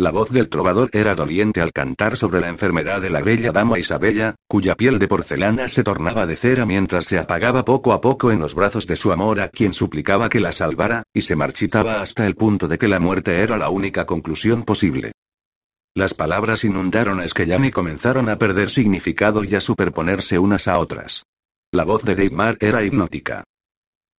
La 0.00 0.12
voz 0.12 0.30
del 0.30 0.48
trovador 0.48 0.90
era 0.92 1.16
doliente 1.16 1.60
al 1.60 1.72
cantar 1.72 2.16
sobre 2.16 2.38
la 2.38 2.48
enfermedad 2.48 3.02
de 3.02 3.10
la 3.10 3.20
bella 3.20 3.50
dama 3.50 3.80
Isabella, 3.80 4.36
cuya 4.46 4.76
piel 4.76 5.00
de 5.00 5.08
porcelana 5.08 5.66
se 5.66 5.82
tornaba 5.82 6.24
de 6.24 6.36
cera 6.36 6.64
mientras 6.64 7.06
se 7.06 7.18
apagaba 7.18 7.64
poco 7.64 7.92
a 7.92 8.00
poco 8.00 8.30
en 8.30 8.38
los 8.38 8.54
brazos 8.54 8.86
de 8.86 8.94
su 8.94 9.10
amor 9.10 9.40
a 9.40 9.48
quien 9.48 9.72
suplicaba 9.72 10.28
que 10.28 10.38
la 10.38 10.52
salvara, 10.52 11.02
y 11.12 11.22
se 11.22 11.34
marchitaba 11.34 12.00
hasta 12.00 12.28
el 12.28 12.36
punto 12.36 12.68
de 12.68 12.78
que 12.78 12.86
la 12.86 13.00
muerte 13.00 13.40
era 13.40 13.58
la 13.58 13.70
única 13.70 14.06
conclusión 14.06 14.62
posible. 14.62 15.10
Las 15.96 16.14
palabras 16.14 16.62
inundaron 16.62 17.18
a 17.18 17.24
Esquellán 17.24 17.64
y 17.64 17.72
comenzaron 17.72 18.28
a 18.28 18.38
perder 18.38 18.70
significado 18.70 19.42
y 19.42 19.56
a 19.56 19.60
superponerse 19.60 20.38
unas 20.38 20.68
a 20.68 20.78
otras. 20.78 21.24
La 21.72 21.82
voz 21.82 22.04
de 22.04 22.14
Deimar 22.14 22.56
era 22.60 22.84
hipnótica. 22.84 23.42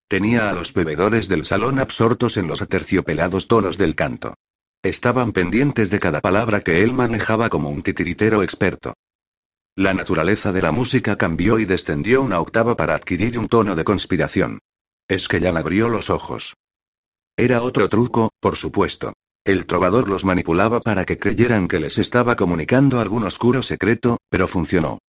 Tenía 0.09 0.49
a 0.49 0.53
los 0.53 0.73
bebedores 0.73 1.30
del 1.30 1.45
salón 1.45 1.80
absortos 1.80 2.36
en 2.36 2.49
los 2.49 2.61
aterciopelados 2.61 3.47
tonos 3.47 3.77
del 3.77 3.95
canto. 3.95 4.34
Estaban 4.82 5.34
pendientes 5.34 5.89
de 5.89 5.99
cada 5.99 6.21
palabra 6.21 6.61
que 6.61 6.84
él 6.84 6.93
manejaba 6.93 7.49
como 7.49 7.69
un 7.69 7.84
titiritero 7.84 8.43
experto. 8.43 8.93
La 9.75 9.93
naturaleza 9.93 10.53
de 10.53 10.61
la 10.61 10.71
música 10.71 11.17
cambió 11.17 11.59
y 11.59 11.65
descendió 11.65 12.21
una 12.21 12.39
octava 12.39 12.77
para 12.77 12.95
adquirir 12.95 13.38
un 13.38 13.49
tono 13.49 13.75
de 13.75 13.84
conspiración. 13.84 14.59
Es 15.09 15.27
que 15.27 15.41
ya 15.41 15.49
abrió 15.49 15.89
los 15.89 16.09
ojos. 16.09 16.55
Era 17.36 17.61
otro 17.61 17.89
truco, 17.89 18.32
por 18.39 18.55
supuesto. 18.55 19.13
El 19.43 19.65
trovador 19.65 20.09
los 20.09 20.23
manipulaba 20.23 20.80
para 20.80 21.03
que 21.05 21.17
creyeran 21.17 21.67
que 21.67 21.80
les 21.80 21.97
estaba 21.97 22.38
comunicando 22.38 23.01
algún 23.01 23.25
oscuro 23.25 23.63
secreto, 23.63 24.17
pero 24.30 24.47
funcionó. 24.47 24.99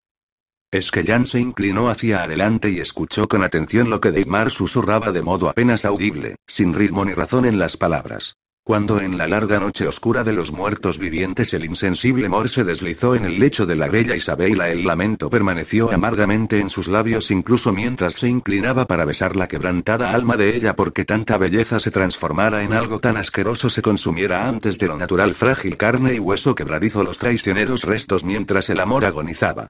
Es 0.72 0.90
que 0.90 1.04
Jan 1.04 1.26
se 1.26 1.40
inclinó 1.40 1.90
hacia 1.90 2.22
adelante 2.22 2.70
y 2.70 2.80
escuchó 2.80 3.28
con 3.28 3.44
atención 3.44 3.90
lo 3.90 4.00
que 4.00 4.12
Deimar 4.12 4.50
susurraba 4.50 5.12
de 5.12 5.22
modo 5.22 5.48
apenas 5.48 5.84
audible, 5.84 6.36
sin 6.46 6.74
ritmo 6.74 7.04
ni 7.04 7.12
razón 7.12 7.44
en 7.44 7.58
las 7.58 7.76
palabras. 7.76 8.36
Cuando 8.70 9.00
en 9.00 9.18
la 9.18 9.26
larga 9.26 9.58
noche 9.58 9.88
oscura 9.88 10.22
de 10.22 10.32
los 10.32 10.52
muertos 10.52 11.00
vivientes 11.00 11.52
el 11.54 11.64
insensible 11.64 12.28
Mor 12.28 12.48
se 12.48 12.62
deslizó 12.62 13.16
en 13.16 13.24
el 13.24 13.40
lecho 13.40 13.66
de 13.66 13.74
la 13.74 13.88
bella 13.88 14.14
Isabela, 14.14 14.70
el 14.70 14.84
lamento 14.84 15.28
permaneció 15.28 15.90
amargamente 15.92 16.60
en 16.60 16.70
sus 16.70 16.86
labios 16.86 17.32
incluso 17.32 17.72
mientras 17.72 18.14
se 18.14 18.28
inclinaba 18.28 18.84
para 18.84 19.04
besar 19.04 19.34
la 19.34 19.48
quebrantada 19.48 20.12
alma 20.12 20.36
de 20.36 20.54
ella 20.54 20.76
porque 20.76 21.04
tanta 21.04 21.36
belleza 21.36 21.80
se 21.80 21.90
transformara 21.90 22.62
en 22.62 22.72
algo 22.72 23.00
tan 23.00 23.16
asqueroso 23.16 23.68
se 23.70 23.82
consumiera 23.82 24.46
antes 24.46 24.78
de 24.78 24.86
lo 24.86 24.96
natural 24.96 25.34
frágil 25.34 25.76
carne 25.76 26.14
y 26.14 26.20
hueso 26.20 26.54
quebradizo 26.54 27.02
los 27.02 27.18
traicioneros 27.18 27.82
restos 27.82 28.22
mientras 28.22 28.70
el 28.70 28.78
amor 28.78 29.04
agonizaba. 29.04 29.66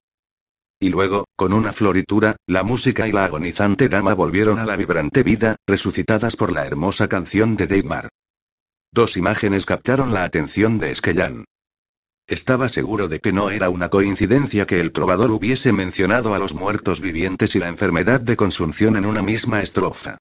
Y 0.79 0.91
luego, 0.91 1.25
con 1.37 1.55
una 1.55 1.73
floritura, 1.73 2.37
la 2.47 2.65
música 2.65 3.09
y 3.09 3.13
la 3.13 3.25
agonizante 3.25 3.89
dama 3.89 4.13
volvieron 4.13 4.59
a 4.59 4.67
la 4.67 4.77
vibrante 4.77 5.23
vida, 5.23 5.57
resucitadas 5.67 6.37
por 6.37 6.53
la 6.53 6.67
hermosa 6.67 7.09
canción 7.09 7.57
de 7.57 7.67
Deimar. 7.67 8.11
Dos 8.93 9.17
imágenes 9.17 9.67
captaron 9.67 10.13
la 10.13 10.25
atención 10.25 10.79
de 10.79 10.91
Esquellán. 10.91 11.45
Estaba 12.27 12.69
seguro 12.69 13.07
de 13.09 13.21
que 13.21 13.33
no 13.33 13.51
era 13.51 13.71
una 13.71 13.89
coincidencia 13.89 14.67
que 14.67 14.81
el 14.81 14.93
trovador 14.93 15.31
hubiese 15.31 15.73
mencionado 15.73 16.35
a 16.35 16.39
los 16.39 16.55
muertos 16.55 17.01
vivientes 17.01 17.55
y 17.55 17.59
la 17.59 17.69
enfermedad 17.69 18.21
de 18.21 18.37
consunción 18.37 18.97
en 18.97 19.07
una 19.07 19.23
misma 19.23 19.63
estrofa. 19.63 20.19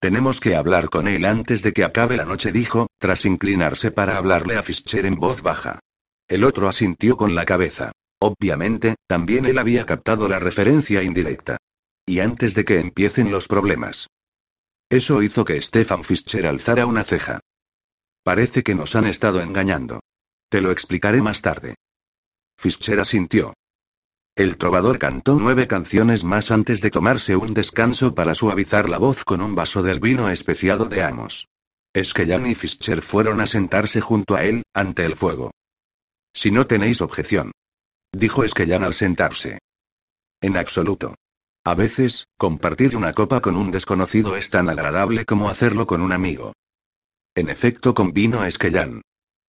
Tenemos 0.00 0.38
que 0.40 0.54
hablar 0.54 0.90
con 0.90 1.08
él 1.08 1.24
antes 1.24 1.62
de 1.62 1.72
que 1.72 1.84
acabe 1.84 2.16
la 2.16 2.24
noche, 2.24 2.52
dijo, 2.52 2.88
tras 2.98 3.24
inclinarse 3.24 3.90
para 3.90 4.16
hablarle 4.16 4.56
a 4.56 4.62
Fischer 4.62 5.06
en 5.06 5.14
voz 5.14 5.42
baja. 5.42 5.80
El 6.28 6.44
otro 6.44 6.68
asintió 6.68 7.16
con 7.16 7.34
la 7.34 7.44
cabeza. 7.44 7.92
Obviamente, 8.20 8.96
también 9.06 9.46
él 9.46 9.58
había 9.58 9.86
captado 9.86 10.28
la 10.28 10.38
referencia 10.38 11.02
indirecta. 11.02 11.56
Y 12.06 12.20
antes 12.20 12.54
de 12.54 12.64
que 12.64 12.78
empiecen 12.80 13.30
los 13.30 13.48
problemas. 13.48 14.08
Eso 14.90 15.22
hizo 15.22 15.44
que 15.44 15.60
Stefan 15.60 16.04
Fischer 16.04 16.46
alzara 16.46 16.86
una 16.86 17.04
ceja. 17.04 17.40
Parece 18.28 18.62
que 18.62 18.74
nos 18.74 18.94
han 18.94 19.06
estado 19.06 19.40
engañando. 19.40 20.00
Te 20.50 20.60
lo 20.60 20.70
explicaré 20.70 21.22
más 21.22 21.40
tarde. 21.40 21.76
Fischer 22.58 23.00
asintió. 23.00 23.54
El 24.36 24.58
trovador 24.58 24.98
cantó 24.98 25.36
nueve 25.36 25.66
canciones 25.66 26.24
más 26.24 26.50
antes 26.50 26.82
de 26.82 26.90
tomarse 26.90 27.36
un 27.36 27.54
descanso 27.54 28.14
para 28.14 28.34
suavizar 28.34 28.86
la 28.86 28.98
voz 28.98 29.24
con 29.24 29.40
un 29.40 29.54
vaso 29.54 29.82
del 29.82 29.98
vino 29.98 30.28
especiado 30.28 30.84
de 30.84 31.02
Amos. 31.02 31.48
Esquellan 31.94 32.44
y 32.44 32.54
Fischer 32.54 33.00
fueron 33.00 33.40
a 33.40 33.46
sentarse 33.46 34.02
junto 34.02 34.34
a 34.34 34.44
él, 34.44 34.62
ante 34.74 35.06
el 35.06 35.16
fuego. 35.16 35.50
Si 36.34 36.50
no 36.50 36.66
tenéis 36.66 37.00
objeción. 37.00 37.52
Dijo 38.12 38.44
Esquellan 38.44 38.84
al 38.84 38.92
sentarse. 38.92 39.58
En 40.42 40.58
absoluto. 40.58 41.14
A 41.64 41.74
veces, 41.74 42.26
compartir 42.36 42.94
una 42.94 43.14
copa 43.14 43.40
con 43.40 43.56
un 43.56 43.70
desconocido 43.70 44.36
es 44.36 44.50
tan 44.50 44.68
agradable 44.68 45.24
como 45.24 45.48
hacerlo 45.48 45.86
con 45.86 46.02
un 46.02 46.12
amigo. 46.12 46.52
En 47.38 47.50
efecto, 47.50 47.94
convino 47.94 48.40
a 48.40 48.48
Esquellán. 48.48 49.02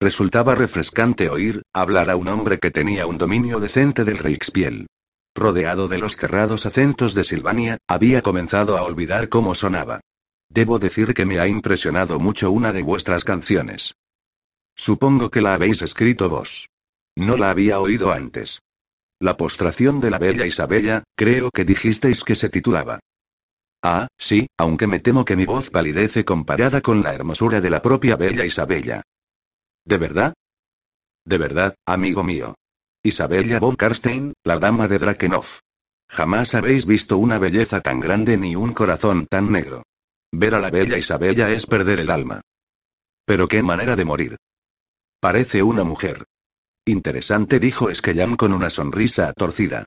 Resultaba 0.02 0.56
refrescante 0.56 1.30
oír 1.30 1.62
hablar 1.72 2.10
a 2.10 2.18
un 2.18 2.28
hombre 2.28 2.60
que 2.60 2.70
tenía 2.70 3.08
un 3.08 3.18
dominio 3.18 3.62
decente 3.62 4.04
del 4.04 4.18
Reichspiel. 4.18 4.88
Rodeado 5.34 5.88
de 5.88 5.98
los 5.98 6.18
cerrados 6.18 6.66
acentos 6.66 7.14
de 7.14 7.24
Silvania, 7.24 7.78
había 7.88 8.22
comenzado 8.22 8.78
a 8.78 8.84
olvidar 8.84 9.30
cómo 9.30 9.56
sonaba. 9.56 10.02
Debo 10.50 10.80
decir 10.80 11.14
que 11.14 11.26
me 11.26 11.40
ha 11.40 11.48
impresionado 11.48 12.20
mucho 12.20 12.52
una 12.52 12.74
de 12.74 12.82
vuestras 12.82 13.24
canciones. 13.24 13.94
Supongo 14.76 15.32
que 15.32 15.40
la 15.40 15.54
habéis 15.54 15.82
escrito 15.82 16.28
vos. 16.28 16.68
No 17.16 17.38
la 17.38 17.52
había 17.52 17.80
oído 17.80 18.12
antes. 18.12 18.60
La 19.18 19.38
postración 19.38 20.02
de 20.02 20.12
la 20.12 20.20
bella 20.20 20.46
Isabella, 20.46 21.04
creo 21.16 21.52
que 21.52 21.64
dijisteis 21.64 22.26
que 22.26 22.36
se 22.36 22.50
titulaba. 22.50 23.00
Ah, 23.84 24.08
sí, 24.18 24.48
aunque 24.58 24.88
me 24.88 25.00
temo 25.00 25.24
que 25.24 25.36
mi 25.36 25.46
voz 25.46 25.70
palidece 25.70 26.26
comparada 26.26 26.82
con 26.82 27.04
la 27.04 27.14
hermosura 27.14 27.62
de 27.62 27.70
la 27.70 27.82
propia 27.82 28.16
bella 28.16 28.46
Isabella. 28.46 29.04
¿De 29.86 29.98
verdad? 29.98 30.34
De 31.26 31.38
verdad, 31.38 31.76
amigo 31.86 32.24
mío. 32.24 32.56
Isabella 33.04 33.60
von 33.60 33.76
Karstein, 33.76 34.34
la 34.44 34.60
dama 34.60 34.88
de 34.88 34.98
Drakenov. 34.98 35.60
Jamás 36.10 36.56
habéis 36.56 36.86
visto 36.86 37.18
una 37.18 37.38
belleza 37.38 37.82
tan 37.82 38.00
grande 38.00 38.38
ni 38.38 38.56
un 38.56 38.74
corazón 38.74 39.28
tan 39.30 39.52
negro. 39.52 39.84
Ver 40.32 40.56
a 40.56 40.60
la 40.60 40.70
bella 40.70 40.98
Isabella 40.98 41.50
es 41.52 41.66
perder 41.66 42.02
el 42.02 42.10
alma. 42.10 42.42
Pero 43.26 43.48
qué 43.48 43.62
manera 43.62 43.96
de 43.96 44.06
morir. 44.06 44.38
Parece 45.20 45.64
una 45.64 45.84
mujer. 45.84 46.26
Interesante, 46.86 47.60
dijo 47.60 47.90
Esquellam 47.90 48.38
con 48.38 48.54
una 48.54 48.70
sonrisa 48.70 49.34
torcida. 49.34 49.86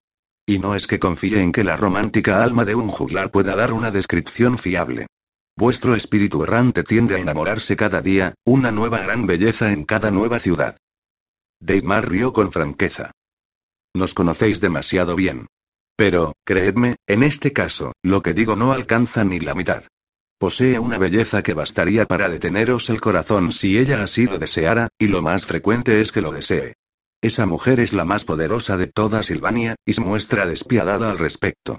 Y 0.50 0.58
no 0.58 0.74
es 0.74 0.88
que 0.88 0.98
confíe 0.98 1.40
en 1.40 1.52
que 1.52 1.62
la 1.62 1.76
romántica 1.76 2.42
alma 2.42 2.64
de 2.64 2.74
un 2.74 2.88
juglar 2.88 3.30
pueda 3.30 3.54
dar 3.54 3.72
una 3.72 3.92
descripción 3.92 4.58
fiable. 4.58 5.06
Vuestro 5.56 5.94
espíritu 5.94 6.42
errante 6.42 6.82
tiende 6.82 7.14
a 7.14 7.20
enamorarse 7.20 7.76
cada 7.76 8.02
día, 8.02 8.34
una 8.44 8.72
nueva 8.72 8.98
gran 8.98 9.26
belleza 9.26 9.70
en 9.70 9.84
cada 9.84 10.10
nueva 10.10 10.40
ciudad. 10.40 10.76
Deimar 11.60 12.10
rió 12.10 12.32
con 12.32 12.50
franqueza. 12.50 13.12
Nos 13.94 14.12
conocéis 14.12 14.60
demasiado 14.60 15.14
bien. 15.14 15.46
Pero, 15.94 16.32
creedme, 16.44 16.96
en 17.06 17.22
este 17.22 17.52
caso, 17.52 17.92
lo 18.02 18.20
que 18.20 18.34
digo 18.34 18.56
no 18.56 18.72
alcanza 18.72 19.22
ni 19.22 19.38
la 19.38 19.54
mitad. 19.54 19.84
Posee 20.36 20.80
una 20.80 20.98
belleza 20.98 21.44
que 21.44 21.54
bastaría 21.54 22.06
para 22.06 22.28
deteneros 22.28 22.90
el 22.90 23.00
corazón 23.00 23.52
si 23.52 23.78
ella 23.78 24.02
así 24.02 24.26
lo 24.26 24.36
deseara, 24.36 24.88
y 24.98 25.06
lo 25.06 25.22
más 25.22 25.46
frecuente 25.46 26.00
es 26.00 26.10
que 26.10 26.22
lo 26.22 26.32
desee. 26.32 26.74
Esa 27.22 27.44
mujer 27.44 27.80
es 27.80 27.92
la 27.92 28.04
más 28.04 28.24
poderosa 28.24 28.76
de 28.76 28.86
toda 28.86 29.22
Silvania, 29.22 29.76
y 29.84 29.92
se 29.92 30.00
muestra 30.00 30.46
despiadada 30.46 31.10
al 31.10 31.18
respecto. 31.18 31.78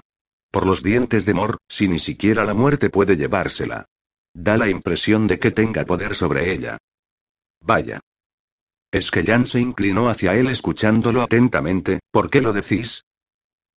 Por 0.52 0.66
los 0.66 0.82
dientes 0.82 1.26
de 1.26 1.34
Mor, 1.34 1.58
si 1.68 1.88
ni 1.88 1.98
siquiera 1.98 2.44
la 2.44 2.54
muerte 2.54 2.90
puede 2.90 3.16
llevársela. 3.16 3.86
Da 4.34 4.56
la 4.56 4.68
impresión 4.68 5.26
de 5.26 5.38
que 5.38 5.50
tenga 5.50 5.84
poder 5.84 6.14
sobre 6.14 6.52
ella. 6.52 6.78
Vaya. 7.60 8.00
Es 8.90 9.10
que 9.10 9.24
Jan 9.24 9.46
se 9.46 9.60
inclinó 9.60 10.08
hacia 10.08 10.34
él 10.34 10.48
escuchándolo 10.48 11.22
atentamente, 11.22 12.00
¿por 12.10 12.30
qué 12.30 12.40
lo 12.40 12.52
decís? 12.52 13.04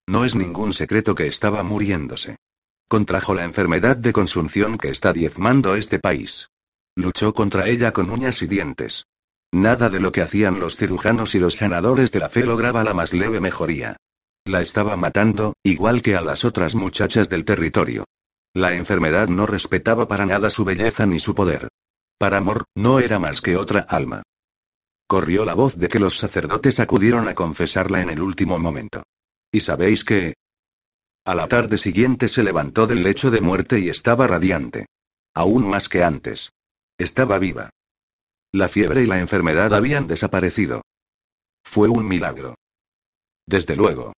No 0.07 0.23
es 0.25 0.35
ningún 0.35 0.73
secreto 0.73 1.15
que 1.15 1.27
estaba 1.27 1.63
muriéndose. 1.63 2.35
Contrajo 2.87 3.33
la 3.33 3.43
enfermedad 3.43 3.97
de 3.97 4.13
consunción 4.13 4.77
que 4.77 4.89
está 4.89 5.13
diezmando 5.13 5.75
este 5.75 5.97
país. 5.99 6.49
Luchó 6.95 7.33
contra 7.33 7.67
ella 7.67 7.91
con 7.91 8.11
uñas 8.11 8.41
y 8.41 8.47
dientes. 8.47 9.07
Nada 9.55 9.89
de 9.89 10.01
lo 10.01 10.11
que 10.11 10.21
hacían 10.21 10.59
los 10.59 10.75
cirujanos 10.75 11.33
y 11.33 11.39
los 11.39 11.55
sanadores 11.55 12.11
de 12.11 12.19
la 12.19 12.27
fe 12.27 12.43
lograba 12.43 12.83
la 12.83 12.93
más 12.93 13.13
leve 13.13 13.39
mejoría. 13.39 13.95
La 14.43 14.59
estaba 14.59 14.97
matando, 14.97 15.53
igual 15.63 16.01
que 16.01 16.17
a 16.17 16.21
las 16.21 16.43
otras 16.43 16.75
muchachas 16.75 17.29
del 17.29 17.45
territorio. 17.45 18.03
La 18.53 18.73
enfermedad 18.73 19.29
no 19.29 19.45
respetaba 19.45 20.09
para 20.09 20.25
nada 20.25 20.49
su 20.49 20.65
belleza 20.65 21.05
ni 21.05 21.21
su 21.21 21.33
poder. 21.33 21.69
Para 22.17 22.35
Amor, 22.35 22.65
no 22.75 22.99
era 22.99 23.17
más 23.17 23.39
que 23.39 23.55
otra 23.55 23.79
alma. 23.79 24.23
Corrió 25.07 25.45
la 25.45 25.53
voz 25.53 25.77
de 25.77 25.87
que 25.87 25.99
los 25.99 26.17
sacerdotes 26.17 26.81
acudieron 26.81 27.29
a 27.29 27.33
confesarla 27.33 28.01
en 28.01 28.09
el 28.09 28.21
último 28.21 28.59
momento. 28.59 29.03
¿Y 29.53 29.61
sabéis 29.61 30.03
qué? 30.03 30.33
A 31.23 31.33
la 31.33 31.47
tarde 31.47 31.77
siguiente 31.77 32.27
se 32.27 32.43
levantó 32.43 32.87
del 32.87 33.03
lecho 33.03 33.31
de 33.31 33.39
muerte 33.39 33.79
y 33.79 33.87
estaba 33.87 34.27
radiante. 34.27 34.87
Aún 35.33 35.65
más 35.65 35.87
que 35.87 36.03
antes. 36.03 36.49
Estaba 36.97 37.39
viva. 37.39 37.69
La 38.55 38.69
fiebre 38.69 39.03
y 39.03 39.05
la 39.05 39.19
enfermedad 39.19 39.73
habían 39.73 40.07
desaparecido. 40.07 40.81
Fue 41.65 41.89
un 41.89 42.07
milagro. 42.07 42.55
Desde 43.45 43.75
luego. 43.75 44.13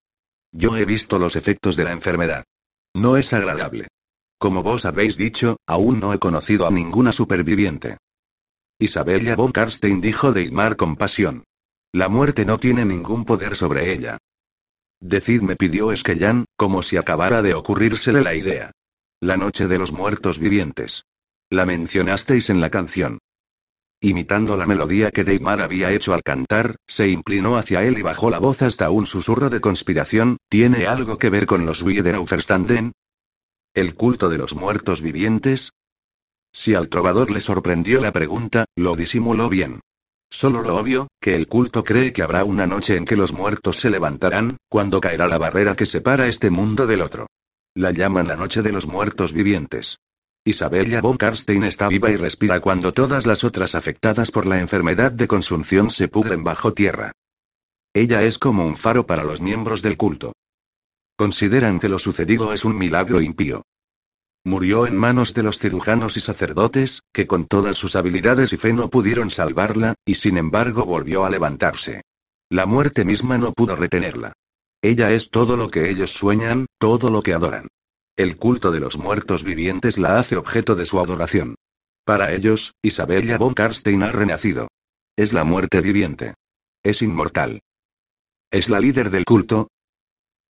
Yo 0.52 0.76
he 0.76 0.84
visto 0.84 1.18
los 1.18 1.36
efectos 1.36 1.74
de 1.74 1.84
la 1.84 1.92
enfermedad. 1.92 2.44
No 2.94 3.16
es 3.16 3.32
agradable. 3.32 3.88
Como 4.38 4.62
vos 4.62 4.84
habéis 4.84 5.16
dicho, 5.16 5.56
aún 5.66 6.00
no 6.00 6.12
he 6.12 6.18
conocido 6.18 6.66
a 6.66 6.70
ninguna 6.70 7.12
superviviente. 7.12 7.96
Isabella 8.78 9.36
von 9.36 9.52
Karstein 9.52 10.02
dijo 10.02 10.32
Deimar 10.32 10.76
con 10.76 10.96
pasión. 10.96 11.44
La 11.94 12.10
muerte 12.10 12.44
no 12.44 12.60
tiene 12.60 12.84
ningún 12.84 13.24
poder 13.24 13.56
sobre 13.56 13.90
ella. 13.90 14.18
Decidme 15.00 15.56
pidió 15.56 15.92
Esquellán, 15.92 16.44
como 16.56 16.82
si 16.82 16.98
acabara 16.98 17.40
de 17.40 17.54
ocurrírsele 17.54 18.20
la 18.20 18.34
idea. 18.34 18.70
La 19.18 19.38
noche 19.38 19.66
de 19.66 19.78
los 19.78 19.92
muertos 19.92 20.38
vivientes. 20.38 21.06
La 21.48 21.64
mencionasteis 21.64 22.50
en 22.50 22.60
la 22.60 22.68
canción. 22.68 23.18
Imitando 24.00 24.56
la 24.56 24.66
melodía 24.66 25.10
que 25.10 25.24
Deimar 25.24 25.62
había 25.62 25.90
hecho 25.90 26.12
al 26.12 26.22
cantar, 26.22 26.76
se 26.86 27.08
inclinó 27.08 27.56
hacia 27.56 27.82
él 27.82 27.98
y 27.98 28.02
bajó 28.02 28.30
la 28.30 28.38
voz 28.38 28.60
hasta 28.62 28.90
un 28.90 29.06
susurro 29.06 29.48
de 29.48 29.60
conspiración. 29.60 30.36
¿Tiene 30.50 30.86
algo 30.86 31.18
que 31.18 31.30
ver 31.30 31.46
con 31.46 31.64
los 31.64 31.82
Wiederaufstanden? 31.82 32.92
¿El 33.74 33.94
culto 33.94 34.28
de 34.28 34.38
los 34.38 34.54
muertos 34.54 35.00
vivientes? 35.00 35.72
Si 36.52 36.74
al 36.74 36.88
trovador 36.88 37.30
le 37.30 37.40
sorprendió 37.40 38.00
la 38.00 38.12
pregunta, 38.12 38.66
lo 38.76 38.96
disimuló 38.96 39.48
bien. 39.48 39.80
Solo 40.30 40.62
lo 40.62 40.76
obvio, 40.76 41.08
que 41.20 41.34
el 41.34 41.46
culto 41.46 41.84
cree 41.84 42.12
que 42.12 42.22
habrá 42.22 42.44
una 42.44 42.66
noche 42.66 42.96
en 42.96 43.04
que 43.04 43.16
los 43.16 43.32
muertos 43.32 43.76
se 43.76 43.90
levantarán, 43.90 44.56
cuando 44.68 45.00
caerá 45.00 45.26
la 45.26 45.38
barrera 45.38 45.76
que 45.76 45.86
separa 45.86 46.26
este 46.26 46.50
mundo 46.50 46.86
del 46.86 47.02
otro. 47.02 47.28
La 47.74 47.92
llaman 47.92 48.28
la 48.28 48.36
noche 48.36 48.62
de 48.62 48.72
los 48.72 48.86
muertos 48.86 49.32
vivientes. 49.32 49.98
Isabella 50.46 51.00
von 51.00 51.16
Karstein 51.16 51.64
está 51.64 51.88
viva 51.88 52.08
y 52.08 52.16
respira 52.16 52.60
cuando 52.60 52.92
todas 52.92 53.26
las 53.26 53.42
otras 53.42 53.74
afectadas 53.74 54.30
por 54.30 54.46
la 54.46 54.60
enfermedad 54.60 55.10
de 55.10 55.26
consunción 55.26 55.90
se 55.90 56.06
pudren 56.06 56.44
bajo 56.44 56.72
tierra. 56.72 57.10
Ella 57.92 58.22
es 58.22 58.38
como 58.38 58.64
un 58.64 58.76
faro 58.76 59.08
para 59.08 59.24
los 59.24 59.40
miembros 59.40 59.82
del 59.82 59.96
culto. 59.96 60.34
Consideran 61.16 61.80
que 61.80 61.88
lo 61.88 61.98
sucedido 61.98 62.52
es 62.52 62.64
un 62.64 62.78
milagro 62.78 63.20
impío. 63.20 63.62
Murió 64.44 64.86
en 64.86 64.96
manos 64.96 65.34
de 65.34 65.42
los 65.42 65.58
cirujanos 65.58 66.16
y 66.16 66.20
sacerdotes, 66.20 67.02
que 67.12 67.26
con 67.26 67.46
todas 67.46 67.76
sus 67.76 67.96
habilidades 67.96 68.52
y 68.52 68.56
fe 68.56 68.72
no 68.72 68.88
pudieron 68.88 69.32
salvarla, 69.32 69.94
y 70.04 70.14
sin 70.14 70.38
embargo 70.38 70.84
volvió 70.84 71.24
a 71.24 71.30
levantarse. 71.30 72.02
La 72.50 72.66
muerte 72.66 73.04
misma 73.04 73.36
no 73.36 73.52
pudo 73.52 73.74
retenerla. 73.74 74.32
Ella 74.80 75.10
es 75.10 75.30
todo 75.30 75.56
lo 75.56 75.70
que 75.70 75.90
ellos 75.90 76.12
sueñan, 76.12 76.66
todo 76.78 77.10
lo 77.10 77.24
que 77.24 77.34
adoran. 77.34 77.66
El 78.16 78.36
culto 78.36 78.72
de 78.72 78.80
los 78.80 78.96
muertos 78.96 79.44
vivientes 79.44 79.98
la 79.98 80.18
hace 80.18 80.38
objeto 80.38 80.74
de 80.74 80.86
su 80.86 81.00
adoración. 81.00 81.56
Para 82.06 82.32
ellos, 82.32 82.72
Isabella 82.80 83.36
von 83.36 83.52
Karstein 83.52 84.02
ha 84.02 84.10
renacido. 84.10 84.68
Es 85.16 85.34
la 85.34 85.44
muerte 85.44 85.82
viviente. 85.82 86.34
Es 86.82 87.02
inmortal. 87.02 87.60
¿Es 88.50 88.70
la 88.70 88.80
líder 88.80 89.10
del 89.10 89.26
culto? 89.26 89.68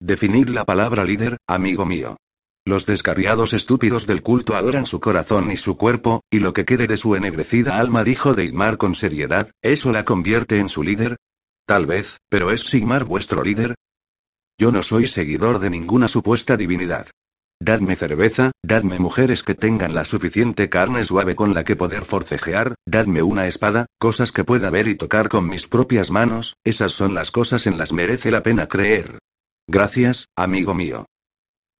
Definid 0.01 0.49
la 0.49 0.65
palabra 0.65 1.03
líder, 1.03 1.39
amigo 1.49 1.87
mío. 1.87 2.19
Los 2.65 2.87
descarriados 2.87 3.53
estúpidos 3.53 4.07
del 4.07 4.23
culto 4.23 4.55
adoran 4.55 4.87
su 4.87 5.01
corazón 5.01 5.51
y 5.51 5.57
su 5.57 5.77
cuerpo, 5.77 6.23
y 6.31 6.39
lo 6.39 6.53
que 6.53 6.65
quede 6.65 6.87
de 6.87 6.97
su 6.97 7.17
ennegrecida 7.17 7.81
alma, 7.81 8.05
dijo 8.05 8.35
Deimar 8.35 8.77
con 8.77 8.95
seriedad, 8.95 9.51
¿eso 9.61 9.91
la 9.91 10.05
convierte 10.05 10.61
en 10.61 10.69
su 10.69 10.85
líder? 10.85 11.17
Tal 11.67 11.87
vez, 11.87 12.19
pero 12.29 12.53
¿es 12.53 12.65
Sigmar 12.65 13.05
vuestro 13.05 13.43
líder? 13.43 13.75
Yo 14.57 14.71
no 14.71 14.85
soy 14.85 15.09
seguidor 15.09 15.59
de 15.59 15.71
ninguna 15.71 16.07
supuesta 16.07 16.57
divinidad. 16.57 17.09
Dadme 17.61 17.97
cerveza, 17.97 18.51
dadme 18.63 18.99
mujeres 18.99 19.43
que 19.43 19.55
tengan 19.55 19.95
la 19.95 20.05
suficiente 20.05 20.69
carne 20.69 21.05
suave 21.05 21.35
con 21.35 21.55
la 21.55 21.65
que 21.65 21.75
poder 21.75 22.05
forcejear, 22.05 22.75
dadme 22.85 23.23
una 23.23 23.47
espada, 23.47 23.87
cosas 23.99 24.31
que 24.31 24.45
pueda 24.45 24.71
ver 24.71 24.89
y 24.89 24.97
tocar 24.97 25.29
con 25.29 25.49
mis 25.49 25.67
propias 25.67 26.11
manos, 26.11 26.57
esas 26.65 26.93
son 26.93 27.15
las 27.15 27.31
cosas 27.31 27.67
en 27.67 27.79
las 27.79 27.93
merece 27.93 28.31
la 28.31 28.43
pena 28.43 28.69
creer. 28.69 29.19
Gracias, 29.67 30.29
amigo 30.37 30.75
mío. 30.75 31.07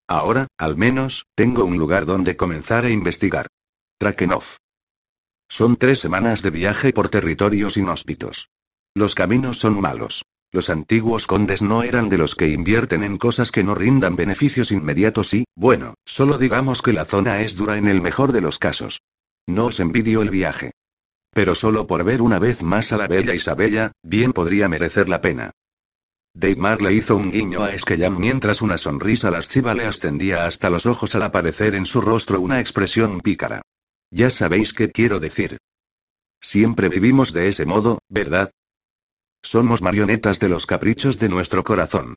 Ahora, 0.09 0.47
al 0.57 0.77
menos, 0.77 1.27
tengo 1.35 1.65
un 1.65 1.77
lugar 1.79 2.07
donde 2.07 2.37
comenzar 2.37 2.85
a 2.85 2.91
investigar. 2.91 3.47
Trakenov. 3.99 4.57
Son 5.49 5.77
tres 5.77 6.01
semanas 6.01 6.43
de 6.43 6.51
viaje 6.51 6.93
por 6.93 7.09
territorios 7.09 7.77
inhóspitos. 7.77 8.49
Los 8.95 9.15
caminos 9.15 9.59
son 9.59 9.81
malos. 9.81 10.25
Los 10.57 10.71
antiguos 10.71 11.27
condes 11.27 11.61
no 11.61 11.83
eran 11.83 12.09
de 12.09 12.17
los 12.17 12.35
que 12.35 12.49
invierten 12.49 13.03
en 13.03 13.19
cosas 13.19 13.53
que 13.53 13.63
no 13.63 13.75
rindan 13.75 14.17
beneficios 14.17 14.73
inmediatos 14.73 15.35
y, 15.35 15.45
bueno, 15.55 15.97
solo 16.07 16.39
digamos 16.39 16.81
que 16.81 16.95
la 16.95 17.05
zona 17.05 17.43
es 17.43 17.57
dura 17.57 17.77
en 17.77 17.87
el 17.87 18.01
mejor 18.01 18.33
de 18.33 18.41
los 18.41 18.59
casos. 18.59 19.03
No 19.47 19.67
os 19.67 19.81
envidio 19.81 20.23
el 20.23 20.31
viaje. 20.31 20.71
Pero 21.35 21.55
solo 21.55 21.87
por 21.87 22.05
ver 22.05 22.23
una 22.23 22.39
vez 22.39 22.63
más 22.63 22.91
a 22.95 22.97
la 22.97 23.07
bella 23.07 23.35
Isabella, 23.35 23.93
bien 24.03 24.33
podría 24.33 24.67
merecer 24.67 25.11
la 25.11 25.21
pena. 25.21 25.51
Deimar 26.33 26.81
le 26.81 26.95
hizo 26.95 27.17
un 27.17 27.31
guiño 27.31 27.63
a 27.63 27.75
Esquellam 27.75 28.17
mientras 28.17 28.63
una 28.63 28.79
sonrisa 28.79 29.31
lasciva 29.31 29.75
le 29.75 29.85
ascendía 29.85 30.47
hasta 30.47 30.71
los 30.71 30.87
ojos 30.87 31.15
al 31.15 31.25
aparecer 31.25 31.75
en 31.75 31.85
su 31.85 32.01
rostro 32.01 32.41
una 32.41 32.61
expresión 32.61 33.21
pícara. 33.21 33.61
Ya 34.11 34.31
sabéis 34.31 34.73
qué 34.73 34.91
quiero 34.91 35.21
decir. 35.21 35.59
Siempre 36.41 36.89
vivimos 36.89 37.35
de 37.35 37.49
ese 37.49 37.67
modo, 37.67 37.99
¿verdad? 38.09 38.53
Somos 39.43 39.83
marionetas 39.83 40.41
de 40.41 40.49
los 40.49 40.67
caprichos 40.67 41.19
de 41.19 41.29
nuestro 41.29 41.65
corazón. 41.65 42.17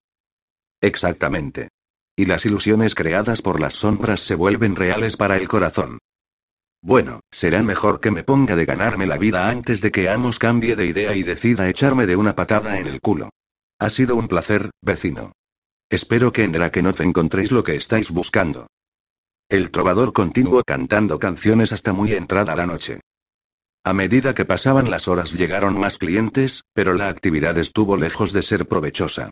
Exactamente. 0.82 1.70
Y 2.16 2.26
las 2.26 2.46
ilusiones 2.46 2.96
creadas 2.96 3.42
por 3.42 3.60
las 3.60 3.76
sombras 3.76 4.22
se 4.22 4.36
vuelven 4.36 4.76
reales 4.76 5.16
para 5.16 5.38
el 5.38 5.48
corazón. 5.48 6.00
Bueno, 6.82 7.20
será 7.32 7.62
mejor 7.62 8.00
que 8.00 8.12
me 8.12 8.24
ponga 8.24 8.56
de 8.56 8.66
ganarme 8.66 9.06
la 9.06 9.18
vida 9.18 9.50
antes 9.50 9.82
de 9.82 9.92
que 9.92 10.10
Amos 10.10 10.40
cambie 10.40 10.76
de 10.76 10.86
idea 10.86 11.16
y 11.16 11.24
decida 11.24 11.68
echarme 11.68 12.06
de 12.06 12.16
una 12.16 12.36
patada 12.36 12.80
en 12.80 12.88
el 12.88 13.02
culo. 13.02 13.30
Ha 13.80 13.90
sido 13.90 14.16
un 14.16 14.28
placer, 14.28 14.70
vecino. 14.82 15.34
Espero 15.90 16.32
que 16.32 16.44
en 16.44 16.52
Drakenov 16.52 17.02
encontréis 17.02 17.52
lo 17.52 17.64
que 17.64 17.76
estáis 17.76 18.12
buscando. 18.12 18.68
El 19.50 19.72
trovador 19.72 20.14
continuó 20.14 20.64
cantando 20.64 21.20
canciones 21.20 21.74
hasta 21.74 21.92
muy 21.92 22.14
entrada 22.14 22.56
la 22.56 22.66
noche. 22.66 23.02
A 23.84 23.94
medida 23.94 24.34
que 24.34 24.46
pasaban 24.46 24.90
las 24.90 25.08
horas 25.08 25.34
llegaron 25.34 25.80
más 25.80 25.98
clientes, 25.98 26.64
pero 26.74 26.94
la 26.94 27.08
actividad 27.08 27.58
estuvo 27.58 27.96
lejos 27.96 28.34
de 28.34 28.42
ser 28.42 28.68
provechosa. 28.68 29.30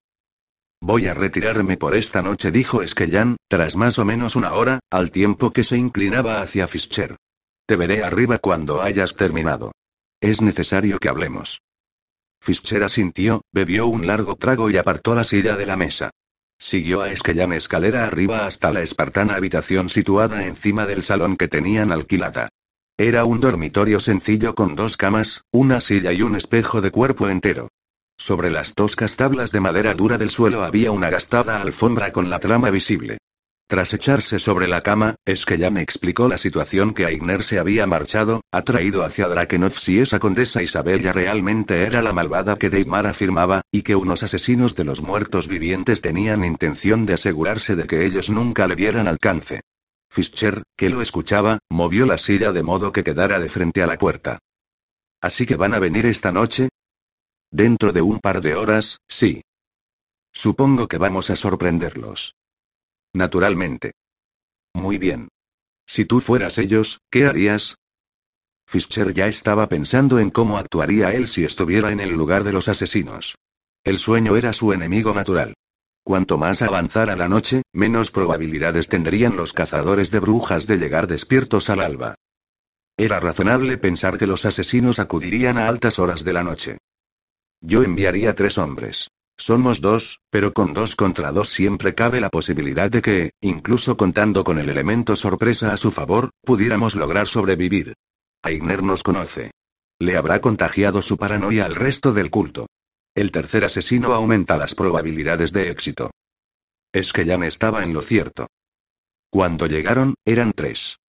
Voy 0.79 1.07
a 1.07 1.13
retirarme 1.13 1.75
por 1.75 1.95
esta 1.95 2.21
noche, 2.21 2.51
dijo 2.51 2.81
Esquellán, 2.81 3.37
tras 3.49 3.75
más 3.75 3.99
o 3.99 4.05
menos 4.05 4.35
una 4.35 4.53
hora, 4.53 4.79
al 4.91 5.11
tiempo 5.11 5.51
que 5.51 5.63
se 5.63 5.77
inclinaba 5.77 6.41
hacia 6.41 6.67
Fischer. 6.67 7.17
Te 7.65 7.75
veré 7.75 8.03
arriba 8.03 8.37
cuando 8.37 8.81
hayas 8.81 9.15
terminado. 9.15 9.73
Es 10.21 10.41
necesario 10.41 10.99
que 10.99 11.09
hablemos. 11.09 11.61
Fischer 12.39 12.83
asintió, 12.83 13.41
bebió 13.51 13.87
un 13.87 14.07
largo 14.07 14.35
trago 14.35 14.69
y 14.69 14.77
apartó 14.77 15.15
la 15.15 15.23
silla 15.23 15.57
de 15.57 15.65
la 15.65 15.75
mesa. 15.75 16.11
Siguió 16.59 17.01
a 17.01 17.11
Esquellán 17.11 17.53
escalera 17.53 18.05
arriba 18.05 18.45
hasta 18.45 18.71
la 18.71 18.81
espartana 18.81 19.35
habitación 19.35 19.89
situada 19.89 20.45
encima 20.45 20.85
del 20.85 21.03
salón 21.03 21.37
que 21.37 21.47
tenían 21.47 21.91
alquilada. 21.91 22.49
Era 22.99 23.25
un 23.25 23.39
dormitorio 23.39 23.99
sencillo 23.99 24.55
con 24.55 24.73
dos 24.75 24.97
camas, 24.97 25.43
una 25.51 25.81
silla 25.81 26.11
y 26.13 26.23
un 26.23 26.35
espejo 26.35 26.81
de 26.81 26.89
cuerpo 26.89 27.29
entero. 27.29 27.67
Sobre 28.17 28.49
las 28.49 28.73
toscas 28.73 29.15
tablas 29.15 29.51
de 29.51 29.59
madera 29.59 29.93
dura 29.93 30.17
del 30.17 30.31
suelo 30.31 30.63
había 30.63 30.89
una 30.89 31.11
gastada 31.11 31.61
alfombra 31.61 32.11
con 32.11 32.31
la 32.31 32.39
trama 32.39 32.71
visible. 32.71 33.19
Tras 33.69 33.93
echarse 33.93 34.39
sobre 34.39 34.67
la 34.67 34.81
cama, 34.81 35.13
es 35.25 35.45
que 35.45 35.59
ya 35.59 35.69
me 35.69 35.83
explicó 35.83 36.27
la 36.27 36.39
situación 36.39 36.95
que 36.95 37.05
Aigner 37.05 37.43
se 37.43 37.59
había 37.59 37.85
marchado, 37.85 38.41
atraído 38.51 39.03
hacia 39.03 39.27
Drakenov 39.27 39.73
si 39.73 39.99
esa 39.99 40.17
condesa 40.17 40.63
Isabella 40.63 41.13
realmente 41.13 41.83
era 41.83 42.01
la 42.01 42.13
malvada 42.13 42.55
que 42.55 42.71
Deimar 42.71 43.05
afirmaba, 43.05 43.61
y 43.71 43.83
que 43.83 43.95
unos 43.95 44.23
asesinos 44.23 44.75
de 44.75 44.85
los 44.85 45.03
muertos 45.03 45.47
vivientes 45.47 46.01
tenían 46.01 46.43
intención 46.43 47.05
de 47.05 47.13
asegurarse 47.13 47.75
de 47.75 47.85
que 47.85 48.07
ellos 48.07 48.31
nunca 48.31 48.65
le 48.65 48.75
dieran 48.75 49.07
alcance. 49.07 49.61
Fischer, 50.09 50.63
que 50.75 50.89
lo 50.89 51.01
escuchaba, 51.01 51.59
movió 51.69 52.05
la 52.05 52.17
silla 52.17 52.51
de 52.51 52.63
modo 52.63 52.91
que 52.91 53.03
quedara 53.03 53.39
de 53.39 53.49
frente 53.49 53.83
a 53.83 53.87
la 53.87 53.97
puerta. 53.97 54.39
¿Así 55.21 55.45
que 55.45 55.55
van 55.55 55.73
a 55.73 55.79
venir 55.79 56.05
esta 56.05 56.31
noche? 56.31 56.69
Dentro 57.51 57.91
de 57.93 58.01
un 58.01 58.19
par 58.19 58.41
de 58.41 58.55
horas, 58.55 58.99
sí. 59.07 59.41
Supongo 60.33 60.87
que 60.87 60.97
vamos 60.97 61.29
a 61.29 61.35
sorprenderlos. 61.35 62.35
Naturalmente. 63.13 63.93
Muy 64.73 64.97
bien. 64.97 65.29
Si 65.85 66.05
tú 66.05 66.19
fueras 66.19 66.57
ellos, 66.57 66.99
¿qué 67.09 67.25
harías? 67.25 67.75
Fischer 68.67 69.13
ya 69.13 69.27
estaba 69.27 69.69
pensando 69.69 70.19
en 70.19 70.29
cómo 70.29 70.57
actuaría 70.57 71.13
él 71.13 71.27
si 71.27 71.45
estuviera 71.45 71.91
en 71.91 72.01
el 72.01 72.11
lugar 72.11 72.43
de 72.43 72.51
los 72.51 72.67
asesinos. 72.67 73.35
El 73.83 73.97
sueño 73.97 74.35
era 74.35 74.51
su 74.51 74.73
enemigo 74.73 75.13
natural. 75.13 75.53
Cuanto 76.07 76.37
más 76.37 76.61
avanzara 76.61 77.17
la 77.17 77.27
noche, 77.27 77.63
menos 77.73 78.11
probabilidades 78.11 78.87
tendrían 78.87 79.35
los 79.35 79.51
cazadores 79.51 80.09
de 80.09 80.21
brujas 80.21 80.65
de 80.65 80.77
llegar 80.77 81.05
despiertos 81.05 81.69
al 81.69 81.81
alba. 81.81 82.15
Era 82.95 83.19
razonable 83.19 83.77
pensar 83.77 84.17
que 84.17 84.25
los 84.25 84.45
asesinos 84.45 84.99
acudirían 84.99 85.57
a 85.57 85.67
altas 85.67 85.99
horas 85.99 86.23
de 86.23 86.31
la 86.31 86.43
noche. 86.43 86.77
Yo 87.59 87.83
enviaría 87.83 88.35
tres 88.35 88.57
hombres. 88.57 89.09
Somos 89.35 89.81
dos, 89.81 90.21
pero 90.29 90.53
con 90.53 90.73
dos 90.73 90.95
contra 90.95 91.33
dos 91.33 91.49
siempre 91.49 91.93
cabe 91.93 92.21
la 92.21 92.29
posibilidad 92.29 92.89
de 92.89 93.01
que, 93.01 93.31
incluso 93.41 93.97
contando 93.97 94.45
con 94.45 94.59
el 94.59 94.69
elemento 94.69 95.17
sorpresa 95.17 95.73
a 95.73 95.77
su 95.77 95.91
favor, 95.91 96.29
pudiéramos 96.41 96.95
lograr 96.95 97.27
sobrevivir. 97.27 97.95
Aigner 98.43 98.81
nos 98.81 99.03
conoce. 99.03 99.51
Le 99.99 100.15
habrá 100.15 100.39
contagiado 100.39 101.01
su 101.01 101.17
paranoia 101.17 101.65
al 101.65 101.75
resto 101.75 102.13
del 102.13 102.29
culto. 102.29 102.67
El 103.17 103.31
tercer 103.31 103.65
asesino 103.65 104.13
aumenta 104.13 104.57
las 104.57 104.75
probabilidades 104.75 105.51
de 105.51 105.71
éxito. 105.71 106.11
Es 106.93 107.11
que 107.11 107.25
Jan 107.25 107.41
estaba 107.41 107.81
en 107.81 107.91
lo 107.91 108.03
cierto. 108.03 108.45
Cuando 109.31 109.65
llegaron, 109.65 110.13
eran 110.23 110.53
tres. 110.53 110.99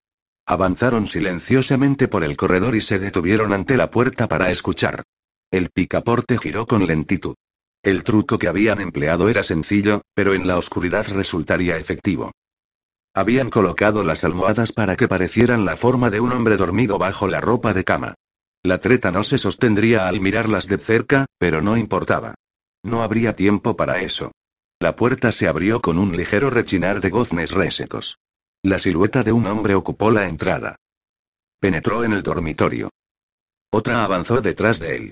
Avanzaron 0.47 1.05
silenciosamente 1.05 2.07
por 2.07 2.23
el 2.23 2.35
corredor 2.35 2.75
y 2.75 2.81
se 2.81 2.97
detuvieron 2.97 3.53
ante 3.53 3.77
la 3.77 3.91
puerta 3.91 4.27
para 4.27 4.49
escuchar. 4.49 5.03
El 5.51 5.69
picaporte 5.69 6.39
giró 6.39 6.65
con 6.65 6.87
lentitud. 6.87 7.35
El 7.83 8.03
truco 8.03 8.39
que 8.39 8.47
habían 8.47 8.81
empleado 8.81 9.29
era 9.29 9.43
sencillo, 9.43 10.01
pero 10.15 10.33
en 10.33 10.47
la 10.47 10.57
oscuridad 10.57 11.05
resultaría 11.09 11.77
efectivo. 11.77 12.31
Habían 13.13 13.51
colocado 13.51 14.01
las 14.01 14.23
almohadas 14.23 14.71
para 14.71 14.95
que 14.95 15.07
parecieran 15.07 15.63
la 15.63 15.77
forma 15.77 16.09
de 16.09 16.21
un 16.21 16.31
hombre 16.31 16.57
dormido 16.57 16.97
bajo 16.97 17.27
la 17.27 17.39
ropa 17.39 17.75
de 17.75 17.83
cama. 17.83 18.15
La 18.63 18.79
treta 18.79 19.11
no 19.11 19.23
se 19.23 19.37
sostendría 19.37 20.07
al 20.07 20.19
mirarlas 20.19 20.67
de 20.67 20.77
cerca, 20.77 21.25
pero 21.37 21.61
no 21.61 21.77
importaba. 21.77 22.35
No 22.83 23.03
habría 23.03 23.35
tiempo 23.35 23.75
para 23.75 24.01
eso. 24.01 24.31
La 24.79 24.95
puerta 24.95 25.31
se 25.31 25.47
abrió 25.47 25.81
con 25.81 25.97
un 25.97 26.15
ligero 26.15 26.49
rechinar 26.49 27.01
de 27.01 27.09
goznes 27.09 27.51
resecos. 27.51 28.17
La 28.63 28.79
silueta 28.79 29.23
de 29.23 29.31
un 29.31 29.47
hombre 29.47 29.75
ocupó 29.75 30.11
la 30.11 30.27
entrada. 30.27 30.75
Penetró 31.59 32.03
en 32.03 32.13
el 32.13 32.23
dormitorio. 32.23 32.89
Otra 33.71 34.03
avanzó 34.03 34.41
detrás 34.41 34.79
de 34.79 34.95
él. 34.95 35.11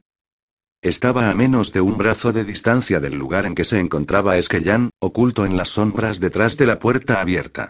Estaba 0.82 1.30
a 1.30 1.34
menos 1.34 1.74
de 1.74 1.82
un 1.82 1.98
brazo 1.98 2.32
de 2.32 2.44
distancia 2.44 3.00
del 3.00 3.16
lugar 3.16 3.46
en 3.46 3.56
que 3.56 3.66
se 3.66 3.80
encontraba 3.80 4.38
Esquellán, 4.38 4.92
oculto 5.00 5.46
en 5.46 5.58
las 5.58 5.70
sombras 5.70 6.20
detrás 6.20 6.56
de 6.58 6.66
la 6.66 6.80
puerta 6.80 7.20
abierta. 7.20 7.70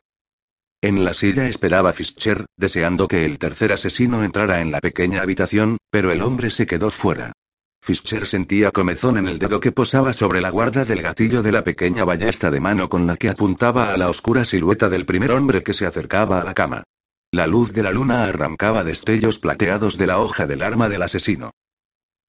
En 0.82 1.04
la 1.04 1.14
silla 1.14 1.48
esperaba 1.48 1.92
Fischer, 1.92 2.46
deseando 2.56 3.08
que 3.08 3.26
el 3.26 3.40
tercer 3.40 3.72
asesino 3.72 4.24
entrara 4.24 4.62
en 4.62 4.72
la 4.72 4.80
pequeña 4.80 5.22
habitación, 5.22 5.78
pero 5.90 6.12
el 6.12 6.22
hombre 6.22 6.52
se 6.52 6.68
quedó 6.68 6.92
fuera. 6.92 7.34
Fischer 7.82 8.28
sentía 8.28 8.72
comezón 8.72 9.18
en 9.18 9.28
el 9.28 9.40
dedo 9.40 9.60
que 9.60 9.72
posaba 9.72 10.14
sobre 10.14 10.40
la 10.40 10.52
guarda 10.52 10.86
del 10.86 11.02
gatillo 11.02 11.42
de 11.42 11.52
la 11.52 11.64
pequeña 11.64 12.04
ballesta 12.04 12.52
de 12.52 12.60
mano 12.60 12.90
con 12.90 13.08
la 13.08 13.16
que 13.16 13.30
apuntaba 13.30 13.92
a 13.92 13.98
la 13.98 14.10
oscura 14.10 14.46
silueta 14.46 14.88
del 14.88 15.06
primer 15.06 15.32
hombre 15.32 15.64
que 15.64 15.74
se 15.74 15.88
acercaba 15.88 16.42
a 16.42 16.44
la 16.44 16.54
cama. 16.54 16.84
La 17.32 17.48
luz 17.48 17.74
de 17.74 17.82
la 17.84 17.92
luna 17.92 18.26
arrancaba 18.26 18.84
destellos 18.84 19.40
plateados 19.40 19.98
de 19.98 20.08
la 20.08 20.20
hoja 20.20 20.46
del 20.46 20.62
arma 20.62 20.90
del 20.90 21.02
asesino. 21.02 21.52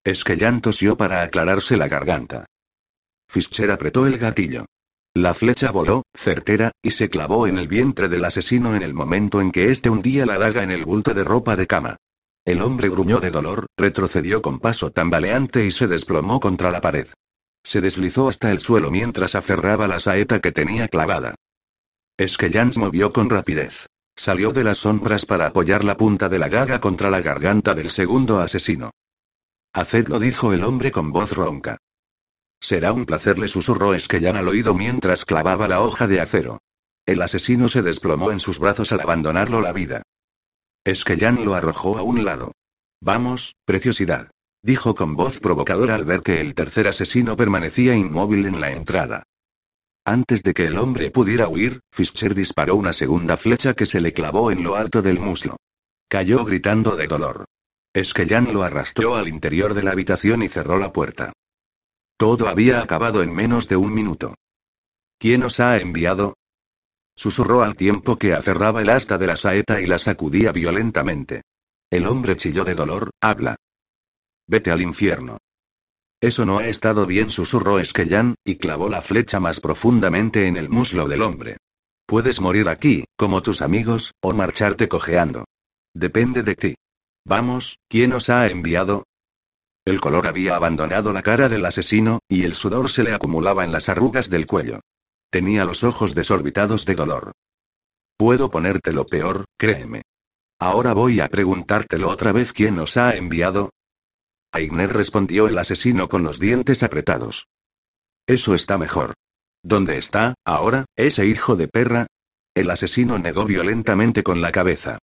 Es 0.04 0.24
que 0.24 0.36
tosió 0.62 0.96
para 0.96 1.22
aclararse 1.22 1.76
la 1.76 1.88
garganta. 1.88 2.46
Fischer 3.28 3.70
apretó 3.70 4.06
el 4.06 4.16
gatillo. 4.16 4.64
La 5.18 5.34
flecha 5.34 5.72
voló, 5.72 6.04
certera, 6.14 6.70
y 6.80 6.92
se 6.92 7.10
clavó 7.10 7.48
en 7.48 7.58
el 7.58 7.66
vientre 7.66 8.08
del 8.08 8.24
asesino 8.24 8.76
en 8.76 8.84
el 8.84 8.94
momento 8.94 9.40
en 9.40 9.50
que 9.50 9.72
éste 9.72 9.90
hundía 9.90 10.24
la 10.24 10.38
daga 10.38 10.62
en 10.62 10.70
el 10.70 10.84
bulto 10.84 11.12
de 11.12 11.24
ropa 11.24 11.56
de 11.56 11.66
cama. 11.66 11.96
El 12.44 12.62
hombre 12.62 12.88
gruñó 12.88 13.18
de 13.18 13.32
dolor, 13.32 13.66
retrocedió 13.76 14.42
con 14.42 14.60
paso 14.60 14.92
tambaleante 14.92 15.66
y 15.66 15.72
se 15.72 15.88
desplomó 15.88 16.38
contra 16.38 16.70
la 16.70 16.80
pared. 16.80 17.08
Se 17.64 17.80
deslizó 17.80 18.28
hasta 18.28 18.52
el 18.52 18.60
suelo 18.60 18.92
mientras 18.92 19.34
aferraba 19.34 19.88
la 19.88 19.98
saeta 19.98 20.38
que 20.38 20.52
tenía 20.52 20.86
clavada. 20.86 21.34
Es 22.16 22.36
que 22.36 22.48
Jans 22.48 22.78
movió 22.78 23.12
con 23.12 23.28
rapidez. 23.28 23.88
Salió 24.14 24.52
de 24.52 24.62
las 24.62 24.78
sombras 24.78 25.26
para 25.26 25.48
apoyar 25.48 25.82
la 25.82 25.96
punta 25.96 26.28
de 26.28 26.38
la 26.38 26.48
daga 26.48 26.78
contra 26.78 27.10
la 27.10 27.22
garganta 27.22 27.74
del 27.74 27.90
segundo 27.90 28.38
asesino. 28.38 28.92
Hacedlo, 29.72 30.20
dijo 30.20 30.52
el 30.52 30.62
hombre 30.62 30.92
con 30.92 31.10
voz 31.10 31.32
ronca. 31.32 31.76
Será 32.60 32.92
un 32.92 33.06
placer, 33.06 33.38
le 33.38 33.48
susurró 33.48 33.94
Esquellan 33.94 34.36
al 34.36 34.48
oído 34.48 34.74
mientras 34.74 35.24
clavaba 35.24 35.68
la 35.68 35.80
hoja 35.80 36.06
de 36.06 36.20
acero. 36.20 36.60
El 37.06 37.22
asesino 37.22 37.68
se 37.68 37.82
desplomó 37.82 38.32
en 38.32 38.40
sus 38.40 38.58
brazos 38.58 38.92
al 38.92 39.00
abandonarlo 39.00 39.60
la 39.60 39.72
vida. 39.72 40.02
Esquellan 40.84 41.44
lo 41.44 41.54
arrojó 41.54 41.98
a 41.98 42.02
un 42.02 42.24
lado. 42.24 42.52
Vamos, 43.00 43.54
preciosidad. 43.64 44.30
Dijo 44.62 44.94
con 44.94 45.14
voz 45.14 45.38
provocadora 45.38 45.94
al 45.94 46.04
ver 46.04 46.22
que 46.22 46.40
el 46.40 46.54
tercer 46.54 46.88
asesino 46.88 47.36
permanecía 47.36 47.94
inmóvil 47.94 48.46
en 48.46 48.60
la 48.60 48.72
entrada. 48.72 49.22
Antes 50.04 50.42
de 50.42 50.54
que 50.54 50.64
el 50.64 50.78
hombre 50.78 51.10
pudiera 51.10 51.48
huir, 51.48 51.80
Fischer 51.92 52.34
disparó 52.34 52.74
una 52.74 52.92
segunda 52.92 53.36
flecha 53.36 53.74
que 53.74 53.86
se 53.86 54.00
le 54.00 54.12
clavó 54.12 54.50
en 54.50 54.64
lo 54.64 54.74
alto 54.74 55.02
del 55.02 55.20
muslo. 55.20 55.58
Cayó 56.08 56.44
gritando 56.44 56.96
de 56.96 57.06
dolor. 57.06 57.44
Esquellan 57.92 58.52
lo 58.52 58.62
arrastró 58.62 59.16
al 59.16 59.28
interior 59.28 59.74
de 59.74 59.82
la 59.82 59.92
habitación 59.92 60.42
y 60.42 60.48
cerró 60.48 60.78
la 60.78 60.92
puerta. 60.92 61.32
Todo 62.18 62.48
había 62.48 62.82
acabado 62.82 63.22
en 63.22 63.32
menos 63.32 63.68
de 63.68 63.76
un 63.76 63.94
minuto. 63.94 64.34
¿Quién 65.18 65.44
os 65.44 65.60
ha 65.60 65.78
enviado? 65.78 66.36
Susurró 67.16 67.62
al 67.62 67.76
tiempo 67.76 68.18
que 68.18 68.34
aferraba 68.34 68.82
el 68.82 68.90
asta 68.90 69.18
de 69.18 69.28
la 69.28 69.36
saeta 69.36 69.80
y 69.80 69.86
la 69.86 70.00
sacudía 70.00 70.50
violentamente. 70.50 71.42
El 71.90 72.06
hombre 72.06 72.36
chilló 72.36 72.64
de 72.64 72.74
dolor, 72.74 73.10
habla. 73.20 73.56
Vete 74.48 74.72
al 74.72 74.82
infierno. 74.82 75.38
Eso 76.20 76.44
no 76.44 76.58
ha 76.58 76.66
estado 76.66 77.06
bien, 77.06 77.30
susurró 77.30 77.78
Esquellan, 77.78 78.34
y 78.44 78.56
clavó 78.56 78.88
la 78.88 79.00
flecha 79.00 79.38
más 79.38 79.60
profundamente 79.60 80.48
en 80.48 80.56
el 80.56 80.68
muslo 80.68 81.06
del 81.06 81.22
hombre. 81.22 81.58
Puedes 82.04 82.40
morir 82.40 82.68
aquí, 82.68 83.04
como 83.16 83.42
tus 83.42 83.62
amigos, 83.62 84.12
o 84.20 84.32
marcharte 84.32 84.88
cojeando. 84.88 85.44
Depende 85.94 86.42
de 86.42 86.56
ti. 86.56 86.74
Vamos, 87.24 87.78
¿quién 87.88 88.12
os 88.12 88.28
ha 88.28 88.48
enviado? 88.48 89.04
El 89.88 90.02
color 90.02 90.26
había 90.26 90.54
abandonado 90.54 91.14
la 91.14 91.22
cara 91.22 91.48
del 91.48 91.64
asesino, 91.64 92.18
y 92.28 92.44
el 92.44 92.54
sudor 92.54 92.90
se 92.90 93.02
le 93.02 93.14
acumulaba 93.14 93.64
en 93.64 93.72
las 93.72 93.88
arrugas 93.88 94.28
del 94.28 94.46
cuello. 94.46 94.80
Tenía 95.30 95.64
los 95.64 95.82
ojos 95.82 96.14
desorbitados 96.14 96.84
de 96.84 96.94
dolor. 96.94 97.32
Puedo 98.18 98.50
ponértelo 98.50 99.06
peor, 99.06 99.46
créeme. 99.56 100.02
Ahora 100.58 100.92
voy 100.92 101.20
a 101.20 101.28
preguntártelo 101.28 102.10
otra 102.10 102.32
vez 102.32 102.52
quién 102.52 102.78
os 102.78 102.98
ha 102.98 103.16
enviado. 103.16 103.70
Aigner 104.52 104.92
respondió 104.92 105.48
el 105.48 105.56
asesino 105.56 106.10
con 106.10 106.22
los 106.22 106.38
dientes 106.38 106.82
apretados. 106.82 107.46
Eso 108.26 108.54
está 108.54 108.76
mejor. 108.76 109.14
¿Dónde 109.62 109.96
está, 109.96 110.34
ahora, 110.44 110.84
ese 110.96 111.24
hijo 111.24 111.56
de 111.56 111.66
perra? 111.66 112.08
El 112.54 112.68
asesino 112.70 113.18
negó 113.18 113.46
violentamente 113.46 114.22
con 114.22 114.42
la 114.42 114.52
cabeza. 114.52 114.98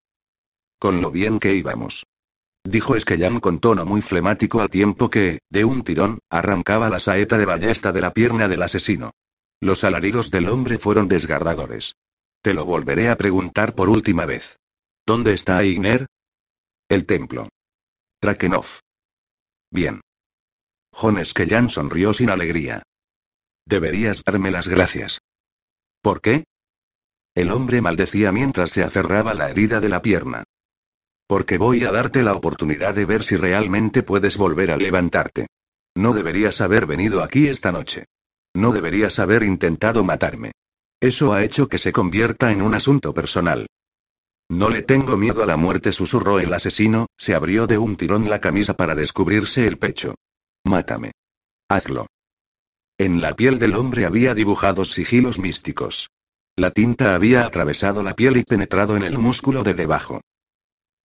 Con 0.77 1.01
lo 1.01 1.09
bien 1.09 1.39
que 1.39 1.55
íbamos 1.55 2.05
dijo 2.65 2.95
Esquellam 2.95 3.39
con 3.39 3.59
tono 3.59 3.85
muy 3.85 4.01
flemático 4.01 4.59
al 4.59 4.69
tiempo 4.69 5.09
que, 5.09 5.39
de 5.49 5.63
un 5.63 5.83
tirón, 5.83 6.19
arrancaba 6.29 6.89
la 6.89 6.99
saeta 6.99 7.37
de 7.37 7.45
ballesta 7.45 7.91
de 7.91 8.01
la 8.01 8.13
pierna 8.13 8.47
del 8.47 8.63
asesino. 8.63 9.11
Los 9.61 9.83
alaridos 9.83 10.31
del 10.31 10.49
hombre 10.49 10.77
fueron 10.77 11.07
desgarradores. 11.07 11.95
Te 12.41 12.53
lo 12.53 12.65
volveré 12.65 13.09
a 13.09 13.15
preguntar 13.15 13.73
por 13.73 13.89
última 13.89 14.25
vez. 14.25 14.57
¿Dónde 15.05 15.33
está 15.33 15.63
Igner? 15.63 16.07
El 16.89 17.05
templo. 17.05 17.49
Trakenov. 18.19 18.65
Bien. 19.71 20.01
Jon 20.91 21.17
Esquellan 21.19 21.69
sonrió 21.69 22.13
sin 22.13 22.29
alegría. 22.29 22.83
Deberías 23.65 24.23
darme 24.23 24.51
las 24.51 24.67
gracias. 24.67 25.19
¿Por 26.01 26.21
qué? 26.21 26.43
El 27.35 27.51
hombre 27.51 27.81
maldecía 27.81 28.31
mientras 28.31 28.71
se 28.71 28.83
aferraba 28.83 29.33
la 29.33 29.49
herida 29.49 29.79
de 29.79 29.89
la 29.89 30.01
pierna. 30.01 30.43
Porque 31.27 31.57
voy 31.57 31.83
a 31.83 31.91
darte 31.91 32.21
la 32.21 32.33
oportunidad 32.33 32.93
de 32.93 33.05
ver 33.05 33.23
si 33.23 33.35
realmente 33.35 34.03
puedes 34.03 34.37
volver 34.37 34.71
a 34.71 34.77
levantarte. 34.77 35.47
No 35.95 36.13
deberías 36.13 36.61
haber 36.61 36.85
venido 36.85 37.23
aquí 37.23 37.47
esta 37.47 37.71
noche. 37.71 38.05
No 38.53 38.71
deberías 38.71 39.19
haber 39.19 39.43
intentado 39.43 40.03
matarme. 40.03 40.51
Eso 41.01 41.33
ha 41.33 41.43
hecho 41.43 41.67
que 41.67 41.77
se 41.77 41.91
convierta 41.91 42.51
en 42.51 42.61
un 42.61 42.75
asunto 42.75 43.13
personal. 43.13 43.67
No 44.49 44.69
le 44.69 44.83
tengo 44.83 45.17
miedo 45.17 45.41
a 45.41 45.47
la 45.47 45.57
muerte, 45.57 45.91
susurró 45.91 46.39
el 46.39 46.53
asesino, 46.53 47.07
se 47.17 47.33
abrió 47.33 47.65
de 47.65 47.79
un 47.79 47.97
tirón 47.97 48.29
la 48.29 48.39
camisa 48.39 48.75
para 48.75 48.93
descubrirse 48.93 49.65
el 49.65 49.77
pecho. 49.77 50.15
Mátame. 50.63 51.11
Hazlo. 51.67 52.07
En 52.97 53.21
la 53.21 53.35
piel 53.35 53.57
del 53.59 53.73
hombre 53.73 54.05
había 54.05 54.35
dibujados 54.35 54.91
sigilos 54.91 55.39
místicos. 55.39 56.09
La 56.55 56.71
tinta 56.71 57.15
había 57.15 57.45
atravesado 57.45 58.03
la 58.03 58.15
piel 58.15 58.37
y 58.37 58.43
penetrado 58.43 58.95
en 58.95 59.03
el 59.03 59.17
músculo 59.17 59.63
de 59.63 59.73
debajo. 59.73 60.21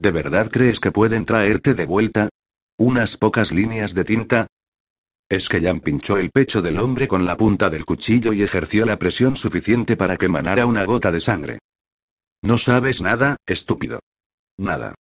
¿De 0.01 0.11
verdad 0.13 0.51
crees 0.51 0.81
que 0.81 0.93
pueden 0.93 1.27
traerte 1.27 1.75
de 1.75 1.85
vuelta? 1.85 2.31
¿Unas 2.79 3.19
pocas 3.19 3.53
líneas 3.53 3.95
de 3.95 4.05
tinta? 4.05 4.47
Es 5.29 5.51
que 5.51 5.61
Jan 5.61 5.81
pinchó 5.81 6.17
el 6.17 6.31
pecho 6.31 6.63
del 6.63 6.79
hombre 6.79 7.07
con 7.07 7.27
la 7.27 7.37
punta 7.37 7.69
del 7.69 7.85
cuchillo 7.85 8.33
y 8.33 8.43
ejerció 8.43 8.87
la 8.87 8.99
presión 8.99 9.37
suficiente 9.37 9.99
para 9.99 10.17
que 10.17 10.29
manara 10.29 10.65
una 10.65 10.87
gota 10.87 11.13
de 11.13 11.21
sangre. 11.21 11.59
No 12.41 12.57
sabes 12.57 13.03
nada, 13.03 13.37
estúpido. 13.47 14.01
Nada. 14.57 14.95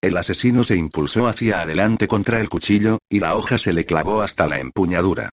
El 0.00 0.16
asesino 0.16 0.64
se 0.64 0.76
impulsó 0.76 1.26
hacia 1.26 1.60
adelante 1.60 2.08
contra 2.08 2.40
el 2.40 2.48
cuchillo, 2.48 2.98
y 3.10 3.20
la 3.20 3.36
hoja 3.36 3.58
se 3.58 3.74
le 3.74 3.84
clavó 3.84 4.22
hasta 4.22 4.46
la 4.46 4.60
empuñadura. 4.60 5.28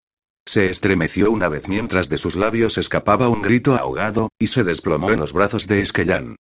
Se 0.45 0.69
estremeció 0.69 1.31
una 1.31 1.47
vez 1.47 1.69
mientras 1.69 2.09
de 2.09 2.17
sus 2.17 2.35
labios 2.35 2.77
escapaba 2.77 3.29
un 3.29 3.41
grito 3.41 3.75
ahogado, 3.75 4.29
y 4.37 4.47
se 4.47 4.65
desplomó 4.65 5.11
en 5.11 5.21
los 5.21 5.31
brazos 5.31 5.67
de 5.67 5.81
Esquellán. 5.81 6.35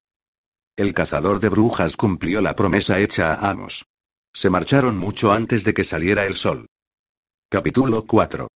El 0.82 0.96
cazador 0.96 1.40
de 1.40 1.50
brujas 1.50 1.96
cumplió 1.96 2.42
la 2.42 2.56
promesa 2.56 2.98
hecha 2.98 3.36
a 3.36 3.52
Amos. 3.52 3.86
Se 4.34 4.50
marcharon 4.50 4.98
mucho 4.98 5.32
antes 5.32 5.64
de 5.64 5.76
que 5.76 5.84
saliera 5.84 6.26
el 6.26 6.38
sol. 6.38 6.66
Capítulo 7.50 8.08
4. 8.08 8.48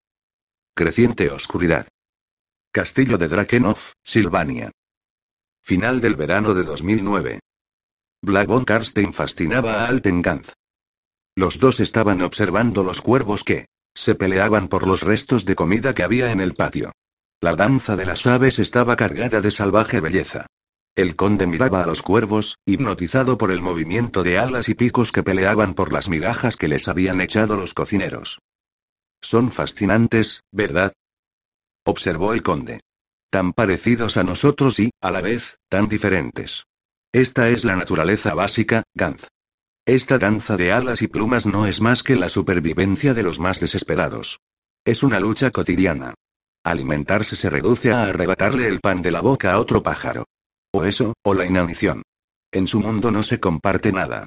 creciente 0.74 1.28
oscuridad. 1.28 1.86
Castillo 2.72 3.18
de 3.18 3.28
Drakenov, 3.28 3.76
Silvania. 4.02 4.70
Final 5.60 6.00
del 6.00 6.16
verano 6.16 6.54
de 6.54 6.62
2009. 6.62 7.40
Black 8.22 8.48
von 8.48 8.64
Karstein 8.64 9.12
fascinaba 9.12 9.82
a 9.82 9.88
Alten 9.88 10.22
Ganz. 10.22 10.54
Los 11.36 11.58
dos 11.58 11.78
estaban 11.78 12.22
observando 12.22 12.84
los 12.84 13.02
cuervos 13.02 13.44
que 13.44 13.66
se 13.94 14.14
peleaban 14.14 14.68
por 14.68 14.86
los 14.86 15.02
restos 15.02 15.44
de 15.44 15.56
comida 15.56 15.92
que 15.92 16.04
había 16.04 16.32
en 16.32 16.40
el 16.40 16.54
patio. 16.54 16.92
La 17.42 17.54
danza 17.54 17.96
de 17.96 18.06
las 18.06 18.26
aves 18.26 18.58
estaba 18.60 18.96
cargada 18.96 19.42
de 19.42 19.50
salvaje 19.50 20.00
belleza. 20.00 20.46
El 20.96 21.16
conde 21.16 21.48
miraba 21.48 21.82
a 21.82 21.86
los 21.86 22.02
cuervos, 22.02 22.58
hipnotizado 22.64 23.36
por 23.36 23.50
el 23.50 23.60
movimiento 23.60 24.22
de 24.22 24.38
alas 24.38 24.68
y 24.68 24.74
picos 24.74 25.10
que 25.10 25.24
peleaban 25.24 25.74
por 25.74 25.92
las 25.92 26.08
migajas 26.08 26.56
que 26.56 26.68
les 26.68 26.86
habían 26.86 27.20
echado 27.20 27.56
los 27.56 27.74
cocineros. 27.74 28.38
Son 29.20 29.50
fascinantes, 29.50 30.44
¿verdad? 30.52 30.92
observó 31.84 32.32
el 32.32 32.42
conde. 32.42 32.80
Tan 33.28 33.52
parecidos 33.52 34.16
a 34.16 34.22
nosotros 34.22 34.78
y, 34.78 34.90
a 35.00 35.10
la 35.10 35.20
vez, 35.20 35.58
tan 35.68 35.88
diferentes. 35.88 36.64
Esta 37.12 37.48
es 37.48 37.64
la 37.64 37.74
naturaleza 37.74 38.34
básica, 38.34 38.84
Gantz. 38.94 39.26
Esta 39.86 40.18
danza 40.18 40.56
de 40.56 40.72
alas 40.72 41.02
y 41.02 41.08
plumas 41.08 41.44
no 41.44 41.66
es 41.66 41.80
más 41.80 42.02
que 42.04 42.14
la 42.14 42.28
supervivencia 42.28 43.14
de 43.14 43.22
los 43.24 43.40
más 43.40 43.58
desesperados. 43.58 44.38
Es 44.84 45.02
una 45.02 45.18
lucha 45.18 45.50
cotidiana. 45.50 46.14
Alimentarse 46.62 47.34
se 47.34 47.50
reduce 47.50 47.92
a 47.92 48.04
arrebatarle 48.04 48.68
el 48.68 48.80
pan 48.80 49.02
de 49.02 49.10
la 49.10 49.20
boca 49.20 49.52
a 49.52 49.58
otro 49.58 49.82
pájaro. 49.82 50.24
O 50.76 50.84
eso, 50.84 51.14
o 51.22 51.34
la 51.34 51.46
inanición. 51.46 52.02
En 52.50 52.66
su 52.66 52.80
mundo 52.80 53.12
no 53.12 53.22
se 53.22 53.38
comparte 53.38 53.92
nada. 53.92 54.26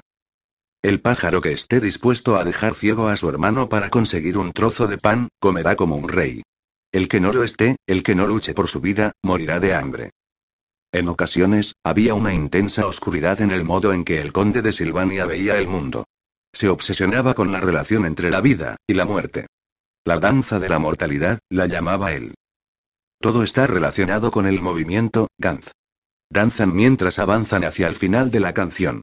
El 0.82 1.02
pájaro 1.02 1.42
que 1.42 1.52
esté 1.52 1.78
dispuesto 1.78 2.36
a 2.36 2.44
dejar 2.44 2.74
ciego 2.74 3.08
a 3.08 3.18
su 3.18 3.28
hermano 3.28 3.68
para 3.68 3.90
conseguir 3.90 4.38
un 4.38 4.54
trozo 4.54 4.86
de 4.86 4.96
pan, 4.96 5.28
comerá 5.40 5.76
como 5.76 5.96
un 5.96 6.08
rey. 6.08 6.42
El 6.90 7.06
que 7.06 7.20
no 7.20 7.34
lo 7.34 7.44
esté, 7.44 7.76
el 7.86 8.02
que 8.02 8.14
no 8.14 8.26
luche 8.26 8.54
por 8.54 8.66
su 8.66 8.80
vida, 8.80 9.12
morirá 9.22 9.60
de 9.60 9.74
hambre. 9.74 10.12
En 10.90 11.10
ocasiones, 11.10 11.74
había 11.84 12.14
una 12.14 12.32
intensa 12.32 12.86
oscuridad 12.86 13.42
en 13.42 13.50
el 13.50 13.64
modo 13.64 13.92
en 13.92 14.02
que 14.02 14.22
el 14.22 14.32
conde 14.32 14.62
de 14.62 14.72
Silvania 14.72 15.26
veía 15.26 15.58
el 15.58 15.68
mundo. 15.68 16.06
Se 16.54 16.70
obsesionaba 16.70 17.34
con 17.34 17.52
la 17.52 17.60
relación 17.60 18.06
entre 18.06 18.30
la 18.30 18.40
vida 18.40 18.78
y 18.86 18.94
la 18.94 19.04
muerte. 19.04 19.48
La 20.06 20.18
danza 20.18 20.58
de 20.58 20.70
la 20.70 20.78
mortalidad, 20.78 21.40
la 21.50 21.66
llamaba 21.66 22.14
él. 22.14 22.32
Todo 23.20 23.42
está 23.42 23.66
relacionado 23.66 24.30
con 24.30 24.46
el 24.46 24.62
movimiento, 24.62 25.28
Gantz. 25.36 25.72
Danzan 26.30 26.74
mientras 26.74 27.18
avanzan 27.18 27.64
hacia 27.64 27.88
el 27.88 27.94
final 27.94 28.30
de 28.30 28.40
la 28.40 28.52
canción. 28.54 29.02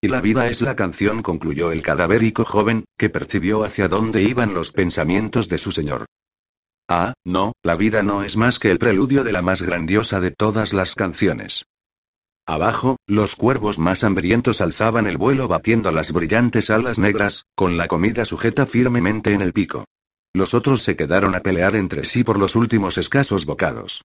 Y 0.00 0.08
la 0.08 0.20
vida 0.20 0.48
es 0.48 0.62
la 0.62 0.76
canción, 0.76 1.22
concluyó 1.22 1.72
el 1.72 1.82
cadavérico 1.82 2.44
joven, 2.44 2.84
que 2.96 3.10
percibió 3.10 3.64
hacia 3.64 3.88
dónde 3.88 4.22
iban 4.22 4.54
los 4.54 4.72
pensamientos 4.72 5.48
de 5.48 5.58
su 5.58 5.72
señor. 5.72 6.06
Ah, 6.88 7.14
no, 7.24 7.52
la 7.62 7.74
vida 7.74 8.02
no 8.02 8.22
es 8.22 8.36
más 8.36 8.58
que 8.58 8.70
el 8.70 8.78
preludio 8.78 9.24
de 9.24 9.32
la 9.32 9.42
más 9.42 9.62
grandiosa 9.62 10.20
de 10.20 10.30
todas 10.30 10.72
las 10.72 10.94
canciones. 10.94 11.64
Abajo, 12.46 12.96
los 13.08 13.34
cuervos 13.34 13.80
más 13.80 14.04
hambrientos 14.04 14.60
alzaban 14.60 15.08
el 15.08 15.18
vuelo 15.18 15.48
batiendo 15.48 15.90
las 15.90 16.12
brillantes 16.12 16.70
alas 16.70 16.96
negras, 16.96 17.46
con 17.56 17.76
la 17.76 17.88
comida 17.88 18.24
sujeta 18.24 18.66
firmemente 18.66 19.32
en 19.32 19.42
el 19.42 19.52
pico. 19.52 19.86
Los 20.32 20.54
otros 20.54 20.84
se 20.84 20.94
quedaron 20.94 21.34
a 21.34 21.40
pelear 21.40 21.74
entre 21.74 22.04
sí 22.04 22.22
por 22.22 22.38
los 22.38 22.54
últimos 22.54 22.98
escasos 22.98 23.46
bocados. 23.46 24.02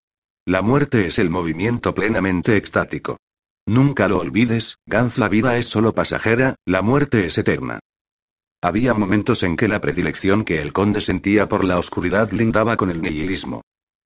La 0.47 0.63
muerte 0.63 1.05
es 1.05 1.19
el 1.19 1.29
movimiento 1.29 1.93
plenamente 1.93 2.57
extático. 2.57 3.17
Nunca 3.67 4.07
lo 4.07 4.17
olvides, 4.17 4.79
Gantz, 4.87 5.19
la 5.19 5.29
vida 5.29 5.57
es 5.57 5.67
solo 5.67 5.93
pasajera, 5.93 6.55
la 6.65 6.81
muerte 6.81 7.27
es 7.27 7.37
eterna. 7.37 7.79
Había 8.63 8.95
momentos 8.95 9.43
en 9.43 9.55
que 9.55 9.67
la 9.67 9.81
predilección 9.81 10.43
que 10.43 10.59
el 10.61 10.73
conde 10.73 11.01
sentía 11.01 11.47
por 11.47 11.63
la 11.63 11.77
oscuridad 11.77 12.31
lindaba 12.31 12.75
con 12.75 12.89
el 12.89 13.03
nihilismo. 13.03 13.61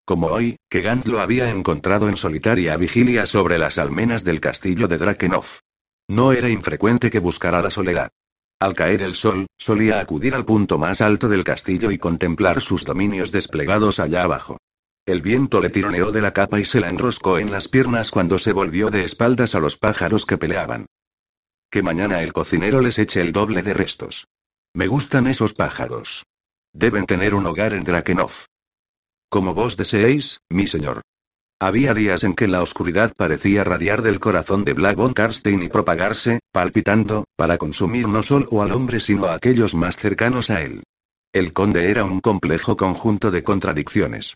Como 0.05 0.27
hoy, 0.27 0.57
que 0.69 0.81
Gant 0.81 1.05
lo 1.07 1.21
había 1.21 1.49
encontrado 1.49 2.09
en 2.09 2.17
solitaria 2.17 2.75
vigilia 2.75 3.25
sobre 3.27 3.57
las 3.57 3.77
almenas 3.77 4.25
del 4.25 4.41
castillo 4.41 4.89
de 4.89 4.97
Drakenov. 4.97 5.59
No 6.09 6.33
era 6.33 6.49
infrecuente 6.49 7.09
que 7.09 7.19
buscara 7.19 7.61
la 7.61 7.71
soledad. 7.71 8.09
Al 8.59 8.75
caer 8.75 9.01
el 9.01 9.15
sol, 9.15 9.47
solía 9.57 10.01
acudir 10.01 10.36
al 10.36 10.45
punto 10.45 10.77
más 10.77 10.99
alto 10.99 11.29
del 11.29 11.45
castillo 11.45 11.91
y 11.91 11.97
contemplar 11.97 12.61
sus 12.61 12.83
dominios 12.83 13.31
desplegados 13.31 13.99
allá 13.99 14.23
abajo. 14.23 14.57
El 15.05 15.21
viento 15.21 15.61
le 15.61 15.69
tironeó 15.69 16.11
de 16.11 16.19
la 16.19 16.33
capa 16.33 16.59
y 16.59 16.65
se 16.65 16.79
la 16.79 16.89
enroscó 16.89 17.37
en 17.37 17.51
las 17.51 17.67
piernas 17.67 18.09
cuando 18.09 18.39
se 18.39 18.53
volvió 18.53 18.89
de 18.89 19.03
espaldas 19.03 19.53
a 19.53 19.59
los 19.59 19.77
pájaros 19.77 20.25
que 20.25 20.39
peleaban. 20.39 20.87
Que 21.69 21.83
mañana 21.83 22.23
el 22.23 22.33
cocinero 22.33 22.81
les 22.81 22.97
eche 22.97 23.21
el 23.21 23.31
doble 23.31 23.61
de 23.61 23.75
restos. 23.75 24.25
Me 24.73 24.87
gustan 24.87 25.27
esos 25.27 25.53
pájaros. 25.53 26.25
Deben 26.73 27.05
tener 27.05 27.35
un 27.35 27.45
hogar 27.45 27.73
en 27.73 27.83
Drakenov. 27.83 28.31
Como 29.29 29.53
vos 29.53 29.77
deseéis, 29.77 30.39
mi 30.49 30.67
señor. 30.67 31.01
Había 31.59 31.93
días 31.93 32.23
en 32.23 32.33
que 32.33 32.47
la 32.47 32.63
oscuridad 32.63 33.13
parecía 33.15 33.63
radiar 33.63 34.01
del 34.01 34.19
corazón 34.19 34.65
de 34.65 34.73
Black 34.73 34.97
von 34.97 35.13
Karstein 35.13 35.61
y 35.61 35.69
propagarse, 35.69 36.39
palpitando, 36.51 37.25
para 37.35 37.59
consumir 37.59 38.07
no 38.07 38.23
solo 38.23 38.63
al 38.63 38.71
hombre 38.71 38.99
sino 38.99 39.25
a 39.25 39.35
aquellos 39.35 39.75
más 39.75 39.97
cercanos 39.97 40.49
a 40.49 40.63
él. 40.63 40.81
El 41.31 41.53
conde 41.53 41.91
era 41.91 42.05
un 42.05 42.21
complejo 42.21 42.75
conjunto 42.75 43.29
de 43.29 43.43
contradicciones. 43.43 44.33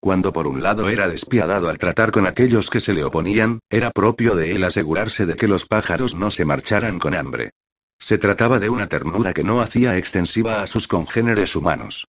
Cuando 0.00 0.32
por 0.32 0.46
un 0.46 0.62
lado 0.62 0.88
era 0.88 1.08
despiadado 1.08 1.68
al 1.68 1.76
tratar 1.76 2.10
con 2.10 2.26
aquellos 2.26 2.70
que 2.70 2.80
se 2.80 2.94
le 2.94 3.04
oponían, 3.04 3.60
era 3.68 3.90
propio 3.90 4.34
de 4.34 4.52
él 4.52 4.64
asegurarse 4.64 5.26
de 5.26 5.36
que 5.36 5.46
los 5.46 5.66
pájaros 5.66 6.14
no 6.14 6.30
se 6.30 6.46
marcharan 6.46 6.98
con 6.98 7.14
hambre. 7.14 7.50
Se 7.98 8.16
trataba 8.16 8.58
de 8.58 8.70
una 8.70 8.86
ternura 8.86 9.34
que 9.34 9.44
no 9.44 9.60
hacía 9.60 9.98
extensiva 9.98 10.62
a 10.62 10.66
sus 10.66 10.88
congéneres 10.88 11.54
humanos. 11.54 12.06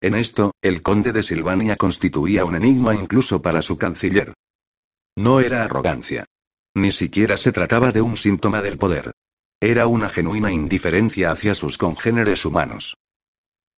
En 0.00 0.16
esto, 0.16 0.50
el 0.60 0.82
conde 0.82 1.12
de 1.12 1.22
Silvania 1.22 1.76
constituía 1.76 2.44
un 2.44 2.56
enigma 2.56 2.96
incluso 2.96 3.40
para 3.40 3.62
su 3.62 3.78
canciller. 3.78 4.34
No 5.14 5.38
era 5.38 5.62
arrogancia. 5.62 6.24
Ni 6.74 6.90
siquiera 6.90 7.36
se 7.36 7.52
trataba 7.52 7.92
de 7.92 8.02
un 8.02 8.16
síntoma 8.16 8.60
del 8.60 8.76
poder. 8.76 9.12
Era 9.60 9.86
una 9.86 10.08
genuina 10.08 10.50
indiferencia 10.50 11.30
hacia 11.30 11.54
sus 11.54 11.78
congéneres 11.78 12.44
humanos. 12.44 12.96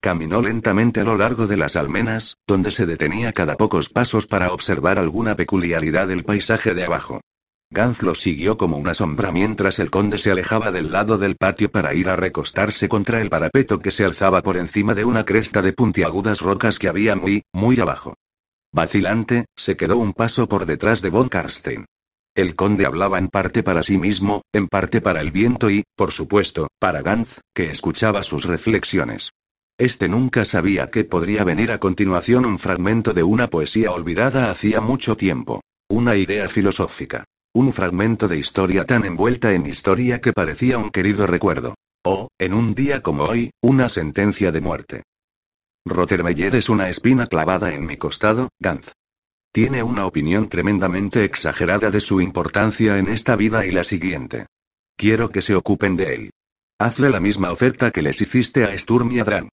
Caminó 0.06 0.40
lentamente 0.40 1.00
a 1.00 1.02
lo 1.02 1.16
largo 1.16 1.48
de 1.48 1.56
las 1.56 1.74
almenas, 1.74 2.36
donde 2.46 2.70
se 2.70 2.86
detenía 2.86 3.32
cada 3.32 3.56
pocos 3.56 3.88
pasos 3.88 4.28
para 4.28 4.52
observar 4.52 5.00
alguna 5.00 5.34
peculiaridad 5.34 6.06
del 6.06 6.22
paisaje 6.22 6.74
de 6.74 6.84
abajo. 6.84 7.22
Gantz 7.70 8.04
lo 8.04 8.14
siguió 8.14 8.56
como 8.56 8.76
una 8.76 8.94
sombra 8.94 9.32
mientras 9.32 9.80
el 9.80 9.90
conde 9.90 10.18
se 10.18 10.30
alejaba 10.30 10.70
del 10.70 10.92
lado 10.92 11.18
del 11.18 11.34
patio 11.34 11.72
para 11.72 11.92
ir 11.92 12.08
a 12.08 12.14
recostarse 12.14 12.88
contra 12.88 13.20
el 13.20 13.30
parapeto 13.30 13.80
que 13.80 13.90
se 13.90 14.04
alzaba 14.04 14.42
por 14.42 14.58
encima 14.58 14.94
de 14.94 15.04
una 15.04 15.24
cresta 15.24 15.60
de 15.60 15.72
puntiagudas 15.72 16.40
rocas 16.40 16.78
que 16.78 16.88
había 16.88 17.16
muy, 17.16 17.42
muy 17.52 17.80
abajo. 17.80 18.14
Vacilante, 18.72 19.46
se 19.56 19.76
quedó 19.76 19.96
un 19.96 20.12
paso 20.12 20.48
por 20.48 20.66
detrás 20.66 21.02
de 21.02 21.10
von 21.10 21.28
Karstein. 21.28 21.84
El 22.36 22.54
conde 22.54 22.86
hablaba 22.86 23.18
en 23.18 23.26
parte 23.26 23.64
para 23.64 23.82
sí 23.82 23.98
mismo, 23.98 24.42
en 24.52 24.68
parte 24.68 25.00
para 25.00 25.20
el 25.20 25.32
viento 25.32 25.68
y, 25.68 25.82
por 25.96 26.12
supuesto, 26.12 26.68
para 26.78 27.02
Gantz, 27.02 27.40
que 27.52 27.72
escuchaba 27.72 28.22
sus 28.22 28.44
reflexiones. 28.44 29.32
Este 29.78 30.08
nunca 30.08 30.46
sabía 30.46 30.90
que 30.90 31.04
podría 31.04 31.44
venir 31.44 31.70
a 31.70 31.78
continuación 31.78 32.46
un 32.46 32.58
fragmento 32.58 33.12
de 33.12 33.22
una 33.22 33.48
poesía 33.48 33.92
olvidada 33.92 34.50
hacía 34.50 34.80
mucho 34.80 35.18
tiempo. 35.18 35.60
Una 35.88 36.16
idea 36.16 36.48
filosófica. 36.48 37.24
Un 37.52 37.74
fragmento 37.74 38.26
de 38.26 38.38
historia 38.38 38.86
tan 38.86 39.04
envuelta 39.04 39.52
en 39.52 39.66
historia 39.66 40.20
que 40.22 40.32
parecía 40.32 40.78
un 40.78 40.90
querido 40.90 41.26
recuerdo. 41.26 41.74
O, 42.04 42.28
en 42.38 42.54
un 42.54 42.74
día 42.74 43.02
como 43.02 43.24
hoy, 43.24 43.50
una 43.60 43.90
sentencia 43.90 44.50
de 44.50 44.60
muerte. 44.62 45.02
Rottermeyer 45.84 46.56
es 46.56 46.70
una 46.70 46.88
espina 46.88 47.26
clavada 47.26 47.74
en 47.74 47.84
mi 47.84 47.98
costado, 47.98 48.48
Gantz. 48.58 48.92
Tiene 49.52 49.82
una 49.82 50.06
opinión 50.06 50.48
tremendamente 50.48 51.24
exagerada 51.24 51.90
de 51.90 52.00
su 52.00 52.20
importancia 52.22 52.98
en 52.98 53.08
esta 53.08 53.36
vida 53.36 53.66
y 53.66 53.72
la 53.72 53.84
siguiente. 53.84 54.46
Quiero 54.96 55.30
que 55.30 55.42
se 55.42 55.54
ocupen 55.54 55.96
de 55.96 56.14
él. 56.14 56.30
Hazle 56.78 57.10
la 57.10 57.20
misma 57.20 57.52
oferta 57.52 57.90
que 57.90 58.02
les 58.02 58.20
hiciste 58.20 58.64
a 58.64 58.76
Sturm 58.76 59.12
y 59.12 59.20
Adran. 59.20 59.48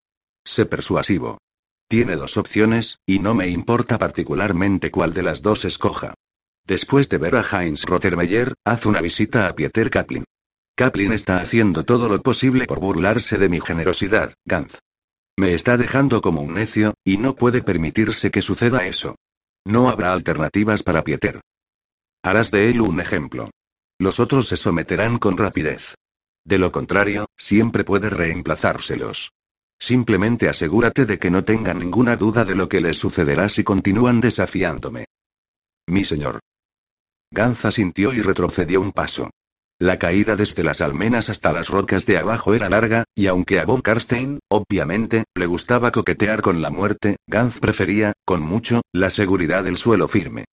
Sé 0.45 0.65
persuasivo. 0.65 1.37
Tiene 1.87 2.15
dos 2.15 2.37
opciones, 2.37 2.97
y 3.05 3.19
no 3.19 3.33
me 3.33 3.47
importa 3.47 3.97
particularmente 3.97 4.91
cuál 4.91 5.13
de 5.13 5.23
las 5.23 5.41
dos 5.41 5.65
escoja. 5.65 6.13
Después 6.65 7.09
de 7.09 7.17
ver 7.17 7.35
a 7.35 7.43
Heinz 7.43 7.83
Rottermeyer, 7.83 8.53
haz 8.65 8.85
una 8.85 9.01
visita 9.01 9.47
a 9.47 9.55
Pieter 9.55 9.89
Kaplan. 9.89 10.23
Kaplan 10.75 11.11
está 11.11 11.37
haciendo 11.37 11.83
todo 11.83 12.09
lo 12.09 12.21
posible 12.21 12.65
por 12.65 12.79
burlarse 12.79 13.37
de 13.37 13.49
mi 13.49 13.59
generosidad, 13.59 14.33
Gantz. 14.45 14.79
Me 15.37 15.53
está 15.53 15.77
dejando 15.77 16.21
como 16.21 16.41
un 16.41 16.53
necio, 16.53 16.93
y 17.03 17.17
no 17.17 17.35
puede 17.35 17.61
permitirse 17.61 18.31
que 18.31 18.41
suceda 18.41 18.85
eso. 18.85 19.15
No 19.65 19.89
habrá 19.89 20.13
alternativas 20.13 20.83
para 20.83 21.03
Pieter. 21.03 21.41
Harás 22.23 22.51
de 22.51 22.69
él 22.69 22.81
un 22.81 22.99
ejemplo. 22.99 23.49
Los 23.99 24.19
otros 24.19 24.47
se 24.47 24.57
someterán 24.57 25.19
con 25.19 25.37
rapidez. 25.37 25.95
De 26.45 26.57
lo 26.57 26.71
contrario, 26.71 27.27
siempre 27.37 27.83
puede 27.83 28.09
reemplazárselos. 28.09 29.31
Simplemente 29.83 30.47
asegúrate 30.47 31.05
de 31.05 31.19
que 31.19 31.29
no 31.29 31.43
tengan 31.43 31.79
ninguna 31.79 32.15
duda 32.15 32.45
de 32.45 32.55
lo 32.55 32.69
que 32.69 32.79
les 32.79 32.95
sucederá 32.95 33.49
si 33.49 33.65
continúan 33.65 34.21
desafiándome. 34.21 35.07
Mi 35.87 36.05
señor. 36.05 36.39
Ganza 37.29 37.69
sintió 37.69 38.13
y 38.13 38.21
retrocedió 38.21 38.79
un 38.79 38.93
paso. 38.93 39.29
La 39.79 39.99
caída 39.99 40.37
desde 40.37 40.63
las 40.63 40.79
almenas 40.79 41.29
hasta 41.29 41.51
las 41.51 41.67
rocas 41.67 42.05
de 42.05 42.17
abajo 42.17 42.53
era 42.53 42.69
larga, 42.69 43.03
y 43.13 43.27
aunque 43.27 43.59
a 43.59 43.65
Von 43.65 43.81
Karstein, 43.81 44.39
obviamente, 44.49 45.25
le 45.35 45.47
gustaba 45.47 45.91
coquetear 45.91 46.41
con 46.41 46.61
la 46.61 46.69
muerte, 46.69 47.17
Gantz 47.27 47.59
prefería, 47.59 48.13
con 48.23 48.41
mucho, 48.41 48.83
la 48.93 49.09
seguridad 49.09 49.65
del 49.65 49.75
suelo 49.75 50.07
firme. 50.07 50.45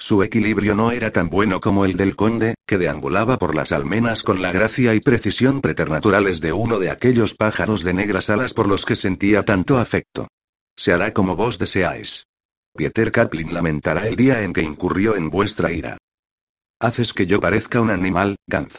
Su 0.00 0.22
equilibrio 0.22 0.76
no 0.76 0.92
era 0.92 1.10
tan 1.10 1.28
bueno 1.28 1.60
como 1.60 1.84
el 1.84 1.96
del 1.96 2.14
conde, 2.14 2.54
que 2.66 2.78
deambulaba 2.78 3.36
por 3.36 3.54
las 3.54 3.72
almenas 3.72 4.22
con 4.22 4.40
la 4.40 4.52
gracia 4.52 4.94
y 4.94 5.00
precisión 5.00 5.60
preternaturales 5.60 6.40
de 6.40 6.52
uno 6.52 6.78
de 6.78 6.90
aquellos 6.90 7.34
pájaros 7.34 7.82
de 7.82 7.94
negras 7.94 8.30
alas 8.30 8.54
por 8.54 8.68
los 8.68 8.84
que 8.84 8.94
sentía 8.94 9.44
tanto 9.44 9.76
afecto. 9.78 10.28
Se 10.76 10.92
hará 10.92 11.12
como 11.12 11.34
vos 11.34 11.58
deseáis. 11.58 12.26
Pieter 12.76 13.10
Kaplan 13.10 13.52
lamentará 13.52 14.06
el 14.06 14.14
día 14.14 14.42
en 14.42 14.52
que 14.52 14.62
incurrió 14.62 15.16
en 15.16 15.30
vuestra 15.30 15.72
ira. 15.72 15.98
Haces 16.80 17.12
que 17.12 17.26
yo 17.26 17.40
parezca 17.40 17.80
un 17.80 17.90
animal, 17.90 18.36
Gantz. 18.46 18.78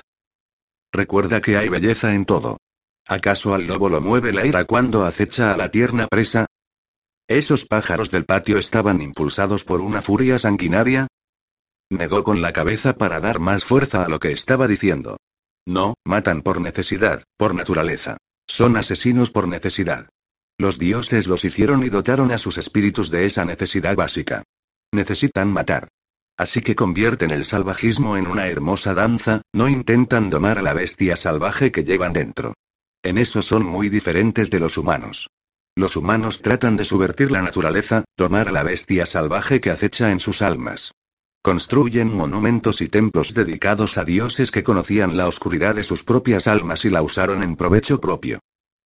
Recuerda 0.94 1.42
que 1.42 1.58
hay 1.58 1.68
belleza 1.68 2.14
en 2.14 2.24
todo. 2.24 2.58
¿Acaso 3.06 3.54
al 3.54 3.68
lobo 3.68 3.90
lo 3.90 4.00
mueve 4.00 4.32
la 4.32 4.46
ira 4.46 4.64
cuando 4.64 5.04
acecha 5.04 5.54
a 5.54 5.58
la 5.58 5.70
tierna 5.70 6.08
presa? 6.08 6.46
¿Esos 7.30 7.68
pájaros 7.68 8.10
del 8.10 8.26
patio 8.26 8.58
estaban 8.58 9.04
impulsados 9.04 9.64
por 9.64 9.82
una 9.82 10.02
furia 10.02 10.40
sanguinaria? 10.40 11.08
Negó 11.92 12.24
con 12.24 12.42
la 12.42 12.54
cabeza 12.54 12.98
para 12.98 13.20
dar 13.20 13.40
más 13.40 13.64
fuerza 13.64 14.04
a 14.04 14.10
lo 14.10 14.18
que 14.20 14.32
estaba 14.32 14.68
diciendo. 14.68 15.18
No, 15.64 15.94
matan 16.04 16.42
por 16.42 16.60
necesidad, 16.60 17.24
por 17.38 17.54
naturaleza. 17.54 18.18
Son 18.48 18.78
asesinos 18.78 19.30
por 19.30 19.48
necesidad. 19.48 20.10
Los 20.58 20.80
dioses 20.80 21.28
los 21.28 21.46
hicieron 21.46 21.86
y 21.86 21.90
dotaron 21.90 22.32
a 22.32 22.40
sus 22.40 22.58
espíritus 22.58 23.12
de 23.12 23.28
esa 23.28 23.46
necesidad 23.46 23.96
básica. 23.96 24.42
Necesitan 24.92 25.54
matar. 25.54 25.88
Así 26.36 26.62
que 26.62 26.76
convierten 26.76 27.30
el 27.30 27.46
salvajismo 27.46 28.18
en 28.18 28.26
una 28.26 28.48
hermosa 28.48 28.96
danza, 28.96 29.44
no 29.54 29.70
intentan 29.70 30.32
domar 30.32 30.58
a 30.58 30.64
la 30.64 30.74
bestia 30.74 31.16
salvaje 31.16 31.72
que 31.72 31.84
llevan 31.84 32.14
dentro. 32.14 32.56
En 33.04 33.20
eso 33.20 33.44
son 33.44 33.64
muy 33.64 33.90
diferentes 33.90 34.50
de 34.50 34.60
los 34.60 34.80
humanos. 34.80 35.30
Los 35.76 35.96
humanos 35.96 36.42
tratan 36.42 36.78
de 36.78 36.86
subvertir 36.86 37.32
la 37.32 37.42
naturaleza, 37.42 38.04
tomar 38.16 38.50
a 38.50 38.52
la 38.52 38.64
bestia 38.64 39.06
salvaje 39.06 39.62
que 39.62 39.72
acecha 39.72 40.12
en 40.12 40.20
sus 40.20 40.42
almas. 40.42 40.92
Construyen 41.42 42.14
monumentos 42.14 42.82
y 42.82 42.90
templos 42.90 43.34
dedicados 43.34 43.98
a 43.98 44.04
dioses 44.04 44.52
que 44.52 44.64
conocían 44.64 45.16
la 45.16 45.28
oscuridad 45.28 45.76
de 45.76 45.84
sus 45.84 46.04
propias 46.04 46.48
almas 46.48 46.84
y 46.84 46.90
la 46.90 47.02
usaron 47.02 47.44
en 47.44 47.56
provecho 47.56 48.02
propio. 48.02 48.40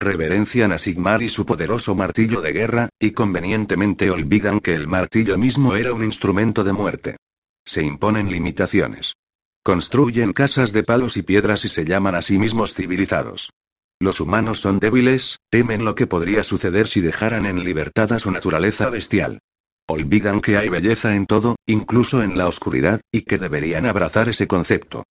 Reverencian 0.01 0.71
a 0.71 0.77
Sigmar 0.77 1.21
y 1.21 1.29
su 1.29 1.45
poderoso 1.45 1.95
martillo 1.95 2.41
de 2.41 2.51
guerra, 2.51 2.89
y 2.99 3.11
convenientemente 3.11 4.09
olvidan 4.09 4.59
que 4.59 4.73
el 4.73 4.87
martillo 4.87 5.37
mismo 5.37 5.75
era 5.75 5.93
un 5.93 6.03
instrumento 6.03 6.63
de 6.63 6.73
muerte. 6.73 7.17
Se 7.63 7.83
imponen 7.83 8.29
limitaciones. 8.29 9.13
Construyen 9.63 10.33
casas 10.33 10.73
de 10.73 10.83
palos 10.83 11.17
y 11.17 11.21
piedras 11.21 11.63
y 11.65 11.69
se 11.69 11.85
llaman 11.85 12.15
a 12.15 12.21
sí 12.21 12.39
mismos 12.39 12.73
civilizados. 12.73 13.51
Los 14.01 14.19
humanos 14.19 14.59
son 14.59 14.79
débiles, 14.79 15.37
temen 15.51 15.85
lo 15.85 15.93
que 15.93 16.07
podría 16.07 16.43
suceder 16.43 16.87
si 16.87 17.01
dejaran 17.01 17.45
en 17.45 17.63
libertad 17.63 18.11
a 18.13 18.17
su 18.17 18.31
naturaleza 18.31 18.89
bestial. 18.89 19.41
Olvidan 19.87 20.41
que 20.41 20.57
hay 20.57 20.69
belleza 20.69 21.15
en 21.15 21.27
todo, 21.27 21.57
incluso 21.67 22.23
en 22.23 22.35
la 22.35 22.47
oscuridad, 22.47 23.01
y 23.11 23.21
que 23.21 23.37
deberían 23.37 23.85
abrazar 23.85 24.27
ese 24.27 24.47
concepto. 24.47 25.03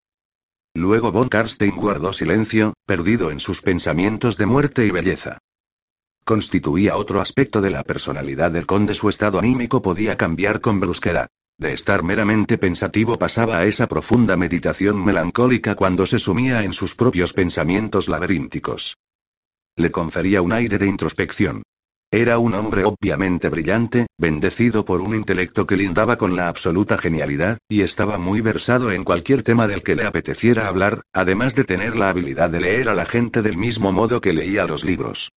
Luego 0.75 1.13
von 1.13 1.29
Karstein 1.29 1.77
guardó 1.77 2.13
silencio, 2.13 2.75
perdido 2.85 3.31
en 3.31 3.39
sus 3.39 3.63
pensamientos 3.63 4.37
de 4.37 4.47
muerte 4.47 4.85
y 4.85 4.91
belleza. 4.91 5.39
Constituía 6.25 6.97
otro 6.97 7.21
aspecto 7.21 7.61
de 7.61 7.71
la 7.71 7.85
personalidad 7.85 8.51
del 8.51 8.67
conde. 8.67 8.95
Su 8.95 9.09
estado 9.09 9.39
anímico 9.39 9.83
podía 9.83 10.17
cambiar 10.17 10.61
con 10.61 10.81
brusquedad. 10.81 11.29
De 11.61 11.75
estar 11.75 12.03
meramente 12.03 12.57
pensativo 12.57 13.19
pasaba 13.19 13.59
a 13.59 13.67
esa 13.67 13.87
profunda 13.87 14.35
meditación 14.35 15.05
melancólica 15.05 15.75
cuando 15.75 16.07
se 16.07 16.19
sumía 16.19 16.65
en 16.65 16.73
sus 16.73 16.95
propios 16.95 17.35
pensamientos 17.35 18.09
laberínticos. 18.09 18.97
Le 19.77 19.91
confería 19.91 20.41
un 20.41 20.55
aire 20.55 20.79
de 20.79 20.87
introspección. 20.87 21.63
Era 22.11 22.39
un 22.39 22.55
hombre 22.55 22.85
obviamente 22.85 23.51
brillante, 23.51 24.07
bendecido 24.17 24.87
por 24.87 25.03
un 25.03 25.15
intelecto 25.15 25.67
que 25.67 25.77
lindaba 25.77 26.17
con 26.17 26.35
la 26.35 26.49
absoluta 26.49 26.97
genialidad, 26.97 27.59
y 27.69 27.83
estaba 27.83 28.17
muy 28.17 28.41
versado 28.41 28.91
en 28.91 29.05
cualquier 29.05 29.43
tema 29.43 29.69
del 29.69 29.83
que 29.83 29.97
le 29.97 30.07
apeteciera 30.07 30.67
hablar, 30.67 31.03
además 31.13 31.55
de 31.55 31.65
tener 31.65 31.95
la 31.95 32.09
habilidad 32.09 32.49
de 32.49 32.63
leer 32.63 32.89
a 32.89 32.95
la 32.95 33.05
gente 33.05 33.43
del 33.43 33.59
mismo 33.59 33.93
modo 33.93 34.23
que 34.23 34.33
leía 34.33 34.65
los 34.65 34.83
libros. 34.83 35.31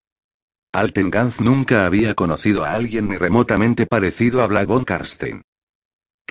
Altenganz 0.73 1.41
nunca 1.41 1.85
había 1.85 2.15
conocido 2.15 2.65
a 2.65 2.75
alguien 2.75 3.09
ni 3.09 3.17
remotamente 3.17 3.87
parecido 3.87 4.41
a 4.41 4.47
Black 4.47 4.69
von 4.69 4.85
Karstein. 4.85 5.43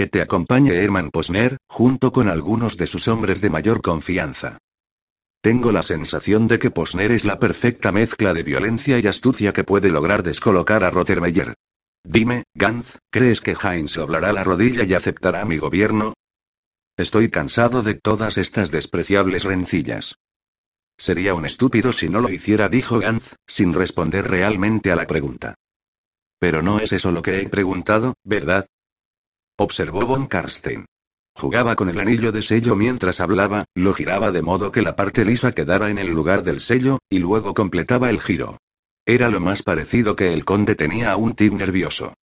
Que 0.01 0.07
te 0.07 0.23
acompañe 0.23 0.83
Hermann 0.83 1.11
Posner, 1.11 1.57
junto 1.67 2.11
con 2.11 2.27
algunos 2.27 2.75
de 2.75 2.87
sus 2.87 3.07
hombres 3.07 3.39
de 3.39 3.51
mayor 3.51 3.83
confianza. 3.83 4.57
Tengo 5.43 5.71
la 5.71 5.83
sensación 5.83 6.47
de 6.47 6.57
que 6.57 6.71
Posner 6.71 7.11
es 7.11 7.23
la 7.23 7.37
perfecta 7.37 7.91
mezcla 7.91 8.33
de 8.33 8.41
violencia 8.41 8.97
y 8.97 9.05
astucia 9.05 9.53
que 9.53 9.63
puede 9.63 9.89
lograr 9.89 10.23
descolocar 10.23 10.83
a 10.83 10.89
Rottermeyer. 10.89 11.53
Dime, 12.03 12.45
Gantz, 12.55 12.97
¿crees 13.11 13.41
que 13.41 13.53
Heinz 13.53 13.93
doblará 13.93 14.33
la 14.33 14.43
rodilla 14.43 14.85
y 14.85 14.95
aceptará 14.95 15.45
mi 15.45 15.59
gobierno? 15.59 16.15
Estoy 16.97 17.29
cansado 17.29 17.83
de 17.83 17.93
todas 17.93 18.39
estas 18.39 18.71
despreciables 18.71 19.43
rencillas. 19.43 20.15
Sería 20.97 21.35
un 21.35 21.45
estúpido 21.45 21.93
si 21.93 22.09
no 22.09 22.21
lo 22.21 22.29
hiciera, 22.31 22.69
dijo 22.69 22.97
Gantz, 22.97 23.35
sin 23.45 23.75
responder 23.75 24.27
realmente 24.27 24.91
a 24.91 24.95
la 24.95 25.05
pregunta. 25.05 25.53
Pero 26.39 26.63
no 26.63 26.79
es 26.79 26.91
eso 26.91 27.11
lo 27.11 27.21
que 27.21 27.39
he 27.41 27.49
preguntado, 27.49 28.15
¿verdad? 28.23 28.65
Observó 29.61 30.05
von 30.05 30.27
Karstein. 30.27 30.85
Jugaba 31.35 31.75
con 31.75 31.89
el 31.89 31.99
anillo 31.99 32.31
de 32.31 32.41
sello 32.41 32.75
mientras 32.75 33.19
hablaba, 33.19 33.65
lo 33.73 33.93
giraba 33.93 34.31
de 34.31 34.41
modo 34.41 34.71
que 34.71 34.81
la 34.81 34.95
parte 34.95 35.23
lisa 35.25 35.53
quedara 35.53 35.89
en 35.89 35.97
el 35.97 36.07
lugar 36.07 36.43
del 36.43 36.61
sello, 36.61 36.99
y 37.09 37.19
luego 37.19 37.53
completaba 37.53 38.09
el 38.09 38.19
giro. 38.19 38.57
Era 39.05 39.29
lo 39.29 39.39
más 39.39 39.63
parecido 39.63 40.15
que 40.15 40.33
el 40.33 40.45
conde 40.45 40.75
tenía 40.75 41.11
a 41.11 41.15
un 41.15 41.33
tig 41.33 41.53
nervioso. 41.53 42.13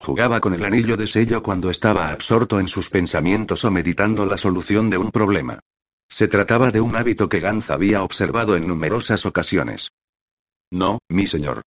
Jugaba 0.00 0.40
con 0.40 0.52
el 0.52 0.64
anillo 0.64 0.96
de 0.96 1.06
sello 1.06 1.42
cuando 1.42 1.70
estaba 1.70 2.10
absorto 2.10 2.60
en 2.60 2.68
sus 2.68 2.90
pensamientos 2.90 3.64
o 3.64 3.70
meditando 3.70 4.26
la 4.26 4.36
solución 4.36 4.90
de 4.90 4.98
un 4.98 5.10
problema. 5.10 5.60
Se 6.08 6.28
trataba 6.28 6.70
de 6.70 6.80
un 6.80 6.94
hábito 6.96 7.28
que 7.28 7.40
Gantz 7.40 7.70
había 7.70 8.02
observado 8.02 8.56
en 8.56 8.66
numerosas 8.66 9.24
ocasiones. 9.24 9.92
No, 10.70 10.98
mi 11.08 11.26
señor. 11.26 11.62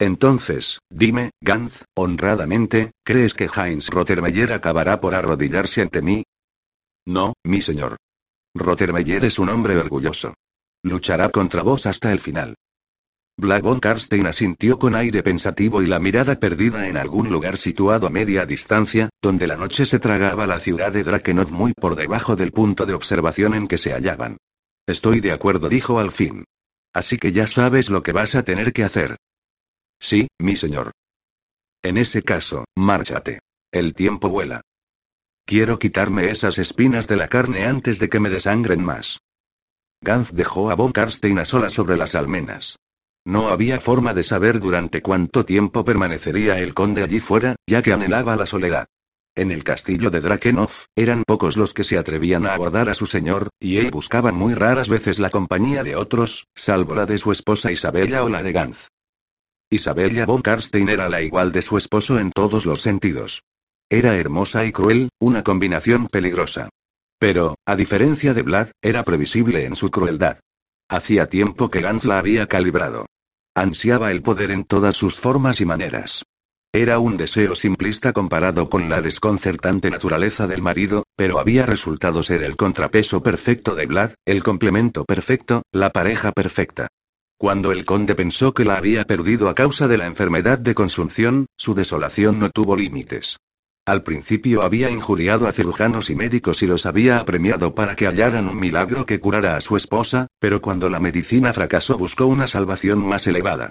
Entonces, 0.00 0.78
dime, 0.88 1.30
Gantz, 1.42 1.84
honradamente, 1.94 2.92
¿crees 3.04 3.34
que 3.34 3.50
Heinz 3.54 3.88
Rottermeyer 3.88 4.50
acabará 4.54 4.98
por 4.98 5.14
arrodillarse 5.14 5.82
ante 5.82 6.00
mí? 6.00 6.24
No, 7.06 7.34
mi 7.44 7.60
señor. 7.60 7.98
Rottermeyer 8.54 9.26
es 9.26 9.38
un 9.38 9.50
hombre 9.50 9.76
orgulloso. 9.76 10.32
Luchará 10.82 11.28
contra 11.28 11.62
vos 11.62 11.84
hasta 11.84 12.12
el 12.12 12.20
final. 12.20 12.54
Black 13.36 13.62
von 13.62 13.78
Karstein 13.78 14.26
asintió 14.26 14.78
con 14.78 14.94
aire 14.94 15.22
pensativo 15.22 15.82
y 15.82 15.86
la 15.86 15.98
mirada 15.98 16.40
perdida 16.40 16.88
en 16.88 16.96
algún 16.96 17.30
lugar 17.30 17.58
situado 17.58 18.06
a 18.06 18.10
media 18.10 18.46
distancia, 18.46 19.10
donde 19.22 19.46
la 19.46 19.56
noche 19.56 19.84
se 19.84 19.98
tragaba 19.98 20.46
la 20.46 20.60
ciudad 20.60 20.92
de 20.92 21.04
Drakenov 21.04 21.52
muy 21.52 21.74
por 21.74 21.94
debajo 21.94 22.36
del 22.36 22.52
punto 22.52 22.86
de 22.86 22.94
observación 22.94 23.52
en 23.52 23.68
que 23.68 23.76
se 23.76 23.92
hallaban. 23.92 24.38
Estoy 24.86 25.20
de 25.20 25.32
acuerdo, 25.32 25.68
dijo 25.68 26.00
al 26.00 26.10
fin. 26.10 26.44
Así 26.94 27.18
que 27.18 27.32
ya 27.32 27.46
sabes 27.46 27.90
lo 27.90 28.02
que 28.02 28.12
vas 28.12 28.34
a 28.34 28.44
tener 28.44 28.72
que 28.72 28.84
hacer. 28.84 29.16
Sí, 30.00 30.28
mi 30.38 30.56
señor. 30.56 30.92
En 31.82 31.98
ese 31.98 32.22
caso, 32.22 32.64
márchate. 32.76 33.40
El 33.70 33.94
tiempo 33.94 34.28
vuela. 34.28 34.62
Quiero 35.46 35.78
quitarme 35.78 36.30
esas 36.30 36.58
espinas 36.58 37.06
de 37.06 37.16
la 37.16 37.28
carne 37.28 37.66
antes 37.66 37.98
de 37.98 38.08
que 38.08 38.18
me 38.18 38.30
desangren 38.30 38.82
más. 38.82 39.20
Gantz 40.00 40.32
dejó 40.32 40.70
a 40.70 40.74
Von 40.74 40.92
Karstein 40.92 41.38
a 41.38 41.44
sola 41.44 41.70
sobre 41.70 41.96
las 41.96 42.14
almenas. 42.14 42.76
No 43.24 43.48
había 43.48 43.80
forma 43.80 44.14
de 44.14 44.24
saber 44.24 44.60
durante 44.60 45.02
cuánto 45.02 45.44
tiempo 45.44 45.84
permanecería 45.84 46.58
el 46.58 46.74
conde 46.74 47.02
allí 47.02 47.20
fuera, 47.20 47.56
ya 47.66 47.82
que 47.82 47.92
anhelaba 47.92 48.34
la 48.36 48.46
soledad. 48.46 48.86
En 49.36 49.50
el 49.52 49.62
castillo 49.62 50.10
de 50.10 50.20
Drakenov, 50.20 50.70
eran 50.96 51.22
pocos 51.24 51.56
los 51.56 51.74
que 51.74 51.84
se 51.84 51.98
atrevían 51.98 52.46
a 52.46 52.54
abordar 52.54 52.88
a 52.88 52.94
su 52.94 53.06
señor, 53.06 53.50
y 53.60 53.76
él 53.76 53.90
buscaba 53.90 54.32
muy 54.32 54.54
raras 54.54 54.88
veces 54.88 55.18
la 55.18 55.30
compañía 55.30 55.84
de 55.84 55.96
otros, 55.96 56.46
salvo 56.54 56.94
la 56.94 57.06
de 57.06 57.18
su 57.18 57.30
esposa 57.30 57.70
Isabella 57.70 58.24
o 58.24 58.28
la 58.28 58.42
de 58.42 58.52
Gantz. 58.52 58.88
Isabella 59.72 60.26
von 60.26 60.42
Karstein 60.42 60.88
era 60.88 61.08
la 61.08 61.22
igual 61.22 61.52
de 61.52 61.62
su 61.62 61.78
esposo 61.78 62.18
en 62.18 62.32
todos 62.32 62.66
los 62.66 62.82
sentidos. 62.82 63.44
Era 63.88 64.16
hermosa 64.16 64.64
y 64.64 64.72
cruel, 64.72 65.10
una 65.20 65.44
combinación 65.44 66.08
peligrosa. 66.08 66.70
Pero, 67.20 67.54
a 67.64 67.76
diferencia 67.76 68.34
de 68.34 68.42
Vlad, 68.42 68.70
era 68.82 69.04
previsible 69.04 69.64
en 69.64 69.76
su 69.76 69.92
crueldad. 69.92 70.40
Hacía 70.88 71.28
tiempo 71.28 71.70
que 71.70 71.82
Gantz 71.82 72.04
la 72.04 72.18
había 72.18 72.48
calibrado. 72.48 73.06
Ansiaba 73.54 74.10
el 74.10 74.22
poder 74.22 74.50
en 74.50 74.64
todas 74.64 74.96
sus 74.96 75.16
formas 75.16 75.60
y 75.60 75.66
maneras. 75.66 76.24
Era 76.72 76.98
un 76.98 77.16
deseo 77.16 77.54
simplista 77.54 78.12
comparado 78.12 78.68
con 78.68 78.88
la 78.88 79.00
desconcertante 79.00 79.88
naturaleza 79.88 80.48
del 80.48 80.62
marido, 80.62 81.04
pero 81.14 81.38
había 81.38 81.64
resultado 81.64 82.24
ser 82.24 82.42
el 82.42 82.56
contrapeso 82.56 83.22
perfecto 83.22 83.76
de 83.76 83.86
Vlad, 83.86 84.14
el 84.24 84.42
complemento 84.42 85.04
perfecto, 85.04 85.62
la 85.70 85.90
pareja 85.90 86.32
perfecta. 86.32 86.88
Cuando 87.40 87.72
el 87.72 87.86
conde 87.86 88.14
pensó 88.14 88.52
que 88.52 88.66
la 88.66 88.76
había 88.76 89.06
perdido 89.06 89.48
a 89.48 89.54
causa 89.54 89.88
de 89.88 89.96
la 89.96 90.04
enfermedad 90.04 90.58
de 90.58 90.74
consunción, 90.74 91.46
su 91.56 91.72
desolación 91.72 92.38
no 92.38 92.50
tuvo 92.50 92.76
límites. 92.76 93.38
Al 93.86 94.02
principio 94.02 94.60
había 94.60 94.90
injuriado 94.90 95.48
a 95.48 95.52
cirujanos 95.52 96.10
y 96.10 96.14
médicos 96.14 96.62
y 96.62 96.66
los 96.66 96.84
había 96.84 97.18
apremiado 97.18 97.74
para 97.74 97.96
que 97.96 98.04
hallaran 98.04 98.46
un 98.46 98.60
milagro 98.60 99.06
que 99.06 99.20
curara 99.20 99.56
a 99.56 99.62
su 99.62 99.78
esposa, 99.78 100.26
pero 100.38 100.60
cuando 100.60 100.90
la 100.90 101.00
medicina 101.00 101.54
fracasó 101.54 101.96
buscó 101.96 102.26
una 102.26 102.46
salvación 102.46 102.98
más 102.98 103.26
elevada. 103.26 103.70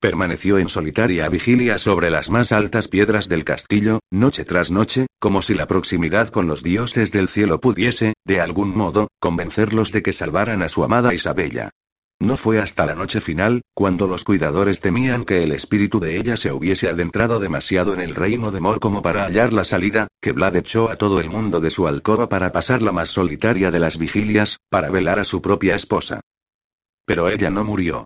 Permaneció 0.00 0.58
en 0.58 0.68
solitaria 0.68 1.28
vigilia 1.28 1.78
sobre 1.78 2.10
las 2.10 2.30
más 2.30 2.52
altas 2.52 2.86
piedras 2.86 3.28
del 3.28 3.42
castillo, 3.42 3.98
noche 4.12 4.44
tras 4.44 4.70
noche, 4.70 5.08
como 5.18 5.42
si 5.42 5.54
la 5.54 5.66
proximidad 5.66 6.28
con 6.28 6.46
los 6.46 6.62
dioses 6.62 7.10
del 7.10 7.28
cielo 7.28 7.58
pudiese, 7.58 8.12
de 8.24 8.40
algún 8.40 8.76
modo, 8.76 9.08
convencerlos 9.18 9.90
de 9.90 10.04
que 10.04 10.12
salvaran 10.12 10.62
a 10.62 10.68
su 10.68 10.84
amada 10.84 11.12
Isabella. 11.14 11.70
No 12.20 12.36
fue 12.36 12.58
hasta 12.58 12.84
la 12.84 12.96
noche 12.96 13.20
final, 13.20 13.62
cuando 13.74 14.08
los 14.08 14.24
cuidadores 14.24 14.80
temían 14.80 15.24
que 15.24 15.44
el 15.44 15.52
espíritu 15.52 16.00
de 16.00 16.16
ella 16.16 16.36
se 16.36 16.52
hubiese 16.52 16.88
adentrado 16.88 17.38
demasiado 17.38 17.94
en 17.94 18.00
el 18.00 18.16
reino 18.16 18.50
de 18.50 18.60
Mor 18.60 18.80
como 18.80 19.02
para 19.02 19.24
hallar 19.24 19.52
la 19.52 19.64
salida, 19.64 20.08
que 20.20 20.32
Vlad 20.32 20.56
echó 20.56 20.90
a 20.90 20.96
todo 20.96 21.20
el 21.20 21.30
mundo 21.30 21.60
de 21.60 21.70
su 21.70 21.86
alcoba 21.86 22.28
para 22.28 22.50
pasar 22.50 22.82
la 22.82 22.90
más 22.90 23.10
solitaria 23.10 23.70
de 23.70 23.78
las 23.78 23.98
vigilias, 23.98 24.58
para 24.68 24.90
velar 24.90 25.20
a 25.20 25.24
su 25.24 25.40
propia 25.40 25.76
esposa. 25.76 26.20
Pero 27.06 27.28
ella 27.28 27.50
no 27.50 27.64
murió. 27.64 28.04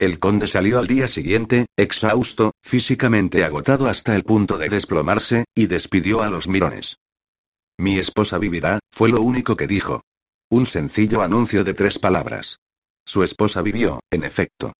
El 0.00 0.18
conde 0.18 0.48
salió 0.48 0.80
al 0.80 0.88
día 0.88 1.06
siguiente, 1.06 1.66
exhausto, 1.76 2.52
físicamente 2.62 3.44
agotado 3.44 3.86
hasta 3.86 4.16
el 4.16 4.24
punto 4.24 4.58
de 4.58 4.70
desplomarse, 4.70 5.44
y 5.54 5.66
despidió 5.66 6.22
a 6.22 6.30
los 6.30 6.48
mirones. 6.48 6.96
Mi 7.78 7.98
esposa 7.98 8.38
vivirá, 8.38 8.80
fue 8.90 9.08
lo 9.08 9.20
único 9.20 9.56
que 9.56 9.68
dijo. 9.68 10.02
Un 10.50 10.66
sencillo 10.66 11.22
anuncio 11.22 11.62
de 11.62 11.74
tres 11.74 11.98
palabras. 11.98 12.56
Su 13.04 13.22
esposa 13.22 13.62
vivió, 13.62 14.00
en 14.10 14.24
efecto. 14.24 14.72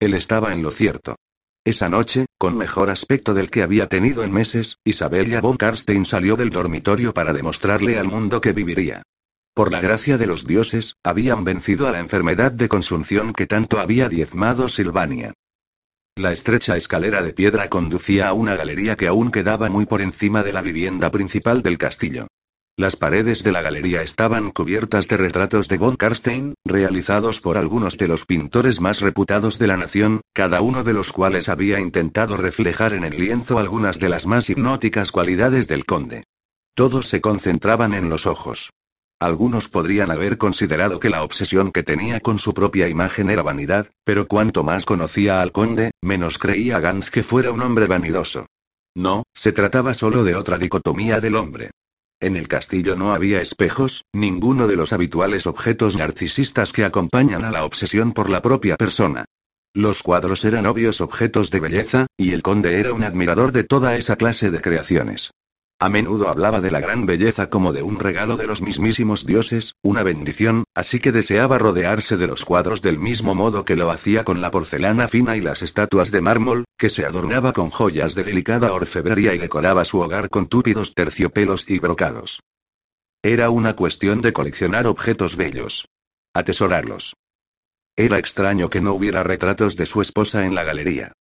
Él 0.00 0.14
estaba 0.14 0.52
en 0.52 0.62
lo 0.62 0.70
cierto. 0.70 1.16
Esa 1.64 1.88
noche, 1.88 2.26
con 2.38 2.56
mejor 2.56 2.88
aspecto 2.88 3.34
del 3.34 3.50
que 3.50 3.62
había 3.62 3.86
tenido 3.86 4.24
en 4.24 4.32
meses, 4.32 4.78
Isabella 4.82 5.40
von 5.42 5.58
Karstein 5.58 6.06
salió 6.06 6.36
del 6.36 6.50
dormitorio 6.50 7.12
para 7.12 7.34
demostrarle 7.34 7.98
al 7.98 8.06
mundo 8.06 8.40
que 8.40 8.52
viviría. 8.52 9.02
Por 9.52 9.70
la 9.70 9.80
gracia 9.80 10.16
de 10.16 10.26
los 10.26 10.46
dioses, 10.46 10.94
habían 11.04 11.44
vencido 11.44 11.86
a 11.86 11.90
la 11.90 11.98
enfermedad 11.98 12.52
de 12.52 12.68
consunción 12.68 13.34
que 13.34 13.46
tanto 13.46 13.78
había 13.78 14.08
diezmado 14.08 14.68
Silvania. 14.70 15.34
La 16.16 16.32
estrecha 16.32 16.76
escalera 16.76 17.22
de 17.22 17.32
piedra 17.34 17.68
conducía 17.68 18.28
a 18.28 18.32
una 18.32 18.56
galería 18.56 18.96
que 18.96 19.06
aún 19.06 19.30
quedaba 19.30 19.68
muy 19.68 19.86
por 19.86 20.00
encima 20.00 20.42
de 20.42 20.52
la 20.52 20.62
vivienda 20.62 21.10
principal 21.10 21.62
del 21.62 21.78
castillo. 21.78 22.26
Las 22.76 22.96
paredes 22.96 23.42
de 23.42 23.52
la 23.52 23.62
galería 23.62 24.02
estaban 24.02 24.50
cubiertas 24.52 25.06
de 25.06 25.16
retratos 25.16 25.68
de 25.68 25.76
von 25.76 25.96
Karstein, 25.96 26.54
realizados 26.64 27.40
por 27.40 27.58
algunos 27.58 27.98
de 27.98 28.08
los 28.08 28.24
pintores 28.24 28.80
más 28.80 29.00
reputados 29.00 29.58
de 29.58 29.66
la 29.66 29.76
nación, 29.76 30.22
cada 30.32 30.62
uno 30.62 30.82
de 30.82 30.94
los 30.94 31.12
cuales 31.12 31.48
había 31.48 31.78
intentado 31.78 32.36
reflejar 32.36 32.94
en 32.94 33.04
el 33.04 33.18
lienzo 33.18 33.58
algunas 33.58 33.98
de 33.98 34.08
las 34.08 34.26
más 34.26 34.48
hipnóticas 34.48 35.12
cualidades 35.12 35.68
del 35.68 35.84
conde. 35.84 36.24
Todos 36.74 37.08
se 37.08 37.20
concentraban 37.20 37.92
en 37.92 38.08
los 38.08 38.26
ojos. 38.26 38.70
Algunos 39.20 39.68
podrían 39.68 40.10
haber 40.10 40.38
considerado 40.38 40.98
que 40.98 41.10
la 41.10 41.22
obsesión 41.22 41.72
que 41.72 41.82
tenía 41.82 42.20
con 42.20 42.38
su 42.38 42.54
propia 42.54 42.88
imagen 42.88 43.28
era 43.28 43.42
vanidad, 43.42 43.90
pero 44.02 44.26
cuanto 44.26 44.64
más 44.64 44.86
conocía 44.86 45.42
al 45.42 45.52
conde, 45.52 45.90
menos 46.00 46.38
creía 46.38 46.80
Gantz 46.80 47.10
que 47.10 47.22
fuera 47.22 47.52
un 47.52 47.60
hombre 47.60 47.86
vanidoso. 47.86 48.46
No, 48.94 49.24
se 49.34 49.52
trataba 49.52 49.92
solo 49.92 50.24
de 50.24 50.36
otra 50.36 50.56
dicotomía 50.56 51.20
del 51.20 51.36
hombre. 51.36 51.70
En 52.20 52.36
el 52.36 52.48
castillo 52.48 52.96
no 52.96 53.14
había 53.14 53.40
espejos, 53.40 54.04
ninguno 54.12 54.68
de 54.68 54.76
los 54.76 54.92
habituales 54.92 55.46
objetos 55.46 55.96
narcisistas 55.96 56.72
que 56.72 56.84
acompañan 56.84 57.46
a 57.46 57.50
la 57.50 57.64
obsesión 57.64 58.12
por 58.12 58.28
la 58.28 58.42
propia 58.42 58.76
persona. 58.76 59.24
Los 59.72 60.02
cuadros 60.02 60.44
eran 60.44 60.66
obvios 60.66 61.00
objetos 61.00 61.50
de 61.50 61.60
belleza, 61.60 62.06
y 62.18 62.32
el 62.32 62.42
conde 62.42 62.78
era 62.78 62.92
un 62.92 63.04
admirador 63.04 63.52
de 63.52 63.64
toda 63.64 63.96
esa 63.96 64.16
clase 64.16 64.50
de 64.50 64.60
creaciones. 64.60 65.30
A 65.82 65.88
menudo 65.88 66.28
hablaba 66.28 66.60
de 66.60 66.70
la 66.70 66.80
gran 66.80 67.06
belleza 67.06 67.48
como 67.48 67.72
de 67.72 67.82
un 67.82 67.98
regalo 67.98 68.36
de 68.36 68.46
los 68.46 68.60
mismísimos 68.60 69.24
dioses, 69.24 69.76
una 69.80 70.02
bendición, 70.02 70.64
así 70.74 71.00
que 71.00 71.10
deseaba 71.10 71.56
rodearse 71.56 72.18
de 72.18 72.26
los 72.26 72.44
cuadros 72.44 72.82
del 72.82 72.98
mismo 72.98 73.34
modo 73.34 73.64
que 73.64 73.76
lo 73.76 73.90
hacía 73.90 74.22
con 74.22 74.42
la 74.42 74.50
porcelana 74.50 75.08
fina 75.08 75.38
y 75.38 75.40
las 75.40 75.62
estatuas 75.62 76.10
de 76.10 76.20
mármol, 76.20 76.66
que 76.76 76.90
se 76.90 77.06
adornaba 77.06 77.54
con 77.54 77.70
joyas 77.70 78.14
de 78.14 78.24
delicada 78.24 78.74
orfebrería 78.74 79.34
y 79.34 79.38
decoraba 79.38 79.86
su 79.86 80.00
hogar 80.00 80.28
con 80.28 80.48
túpidos 80.48 80.92
terciopelos 80.92 81.64
y 81.66 81.78
brocados. 81.78 82.40
Era 83.22 83.48
una 83.48 83.74
cuestión 83.74 84.20
de 84.20 84.34
coleccionar 84.34 84.86
objetos 84.86 85.36
bellos. 85.36 85.88
Atesorarlos. 86.34 87.14
Era 87.96 88.18
extraño 88.18 88.68
que 88.68 88.82
no 88.82 88.92
hubiera 88.92 89.22
retratos 89.22 89.76
de 89.76 89.86
su 89.86 90.02
esposa 90.02 90.44
en 90.44 90.54
la 90.54 90.62
galería. 90.62 91.12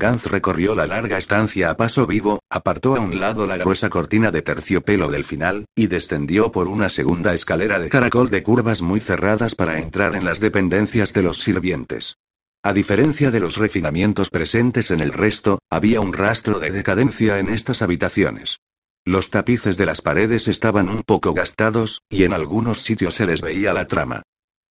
Gantz 0.00 0.26
recorrió 0.26 0.74
la 0.74 0.86
larga 0.86 1.18
estancia 1.18 1.68
a 1.68 1.76
paso 1.76 2.06
vivo, 2.06 2.40
apartó 2.48 2.96
a 2.96 3.00
un 3.00 3.20
lado 3.20 3.46
la 3.46 3.58
gruesa 3.58 3.90
cortina 3.90 4.30
de 4.30 4.40
terciopelo 4.40 5.10
del 5.10 5.24
final, 5.24 5.66
y 5.76 5.88
descendió 5.88 6.50
por 6.50 6.68
una 6.68 6.88
segunda 6.88 7.34
escalera 7.34 7.78
de 7.78 7.90
caracol 7.90 8.30
de 8.30 8.42
curvas 8.42 8.80
muy 8.80 8.98
cerradas 8.98 9.54
para 9.54 9.78
entrar 9.78 10.16
en 10.16 10.24
las 10.24 10.40
dependencias 10.40 11.12
de 11.12 11.22
los 11.22 11.40
sirvientes. 11.40 12.16
A 12.62 12.72
diferencia 12.72 13.30
de 13.30 13.40
los 13.40 13.58
refinamientos 13.58 14.30
presentes 14.30 14.90
en 14.90 15.00
el 15.00 15.12
resto, 15.12 15.58
había 15.70 16.00
un 16.00 16.14
rastro 16.14 16.58
de 16.58 16.70
decadencia 16.70 17.38
en 17.38 17.50
estas 17.50 17.82
habitaciones. 17.82 18.58
Los 19.04 19.28
tapices 19.28 19.76
de 19.76 19.84
las 19.84 20.00
paredes 20.00 20.48
estaban 20.48 20.88
un 20.88 21.02
poco 21.02 21.34
gastados, 21.34 22.00
y 22.08 22.24
en 22.24 22.32
algunos 22.32 22.82
sitios 22.82 23.16
se 23.16 23.26
les 23.26 23.42
veía 23.42 23.74
la 23.74 23.86
trama. 23.86 24.22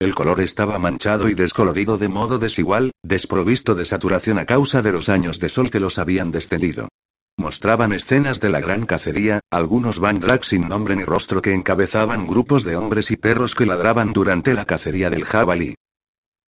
El 0.01 0.15
color 0.15 0.41
estaba 0.41 0.79
manchado 0.79 1.29
y 1.29 1.35
descolorido 1.35 1.99
de 1.99 2.09
modo 2.09 2.39
desigual, 2.39 2.93
desprovisto 3.03 3.75
de 3.75 3.85
saturación 3.85 4.39
a 4.39 4.47
causa 4.47 4.81
de 4.81 4.93
los 4.93 5.09
años 5.09 5.41
de 5.41 5.49
sol 5.49 5.71
que 5.71 5.81
los 5.81 5.99
habían 5.99 6.31
descendido. 6.31 6.89
Mostraban 7.37 7.93
escenas 7.93 8.41
de 8.41 8.49
la 8.49 8.61
gran 8.61 8.87
cacería, 8.87 9.41
algunos 9.51 9.99
bandrak 9.99 10.45
sin 10.45 10.69
nombre 10.69 10.95
ni 10.95 11.03
rostro 11.03 11.43
que 11.43 11.53
encabezaban 11.53 12.29
grupos 12.29 12.63
de 12.63 12.77
hombres 12.77 13.11
y 13.11 13.17
perros 13.17 13.57
que 13.57 13.67
ladraban 13.67 14.13
durante 14.13 14.55
la 14.55 14.67
cacería 14.67 15.11
del 15.11 15.25
jabalí. 15.25 15.75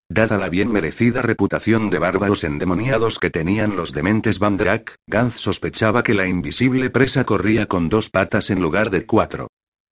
Dada 0.08 0.38
la 0.38 0.48
bien 0.48 0.70
merecida 0.70 1.20
reputación 1.20 1.90
de 1.90 1.98
bárbaros 1.98 2.44
endemoniados 2.44 3.18
que 3.18 3.30
tenían 3.30 3.76
los 3.76 3.92
dementes 3.92 4.38
Bandrak, 4.38 4.96
Gantz 5.08 5.38
sospechaba 5.38 6.04
que 6.04 6.14
la 6.14 6.28
invisible 6.28 6.90
presa 6.90 7.24
corría 7.24 7.66
con 7.66 7.88
dos 7.88 8.10
patas 8.10 8.50
en 8.50 8.60
lugar 8.60 8.90
de 8.90 9.06
cuatro. 9.06 9.48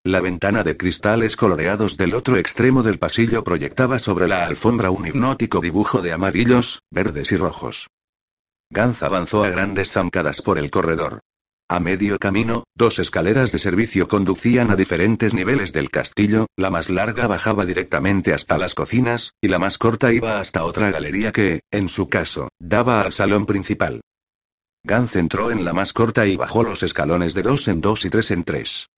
La 0.09 0.23
ventana 0.23 0.65
de 0.65 0.75
cristales 0.75 1.37
coloreados 1.37 1.99
del 1.99 2.15
otro 2.15 2.39
extremo 2.39 2.83
del 2.83 2.99
pasillo 2.99 3.45
proyectaba 3.45 3.99
sobre 3.99 4.27
la 4.27 4.47
alfombra 4.47 4.91
un 4.91 5.07
hipnótico 5.07 5.61
dibujo 5.61 6.01
de 6.01 6.13
amarillos, 6.13 6.81
verdes 6.91 7.31
y 7.31 7.37
rojos. 7.37 7.89
Gantz 8.71 9.03
avanzó 9.03 9.45
a 9.45 9.51
grandes 9.51 9.93
zancadas 9.93 10.41
por 10.41 10.57
el 10.57 10.71
corredor. 10.71 11.21
A 11.69 11.79
medio 11.79 12.19
camino, 12.19 12.65
dos 12.75 12.99
escaleras 12.99 13.53
de 13.53 13.59
servicio 13.59 14.09
conducían 14.09 14.71
a 14.71 14.77
diferentes 14.77 15.35
niveles 15.35 15.75
del 15.75 15.91
castillo, 15.91 16.47
la 16.57 16.71
más 16.71 16.89
larga 16.89 17.27
bajaba 17.27 17.67
directamente 17.67 18.33
hasta 18.33 18.57
las 18.57 18.75
cocinas, 18.75 19.35
y 19.43 19.49
la 19.49 19.59
más 19.59 19.77
corta 19.77 20.11
iba 20.15 20.41
hasta 20.41 20.65
otra 20.65 20.91
galería 20.91 21.33
que, 21.33 21.61
en 21.71 21.91
su 21.91 22.09
caso, 22.09 22.49
daba 22.59 23.03
al 23.03 23.13
salón 23.13 23.45
principal. 23.45 24.01
Gantz 24.85 25.17
entró 25.17 25.51
en 25.51 25.67
la 25.67 25.75
más 25.75 25.93
corta 25.93 26.27
y 26.27 26.37
bajó 26.37 26.63
los 26.63 26.83
escalones 26.83 27.35
de 27.35 27.43
dos 27.43 27.69
en 27.69 27.83
dos 27.83 28.07
y 28.07 28.09
tres 28.09 28.31
en 28.31 28.45
tres. 28.45 28.89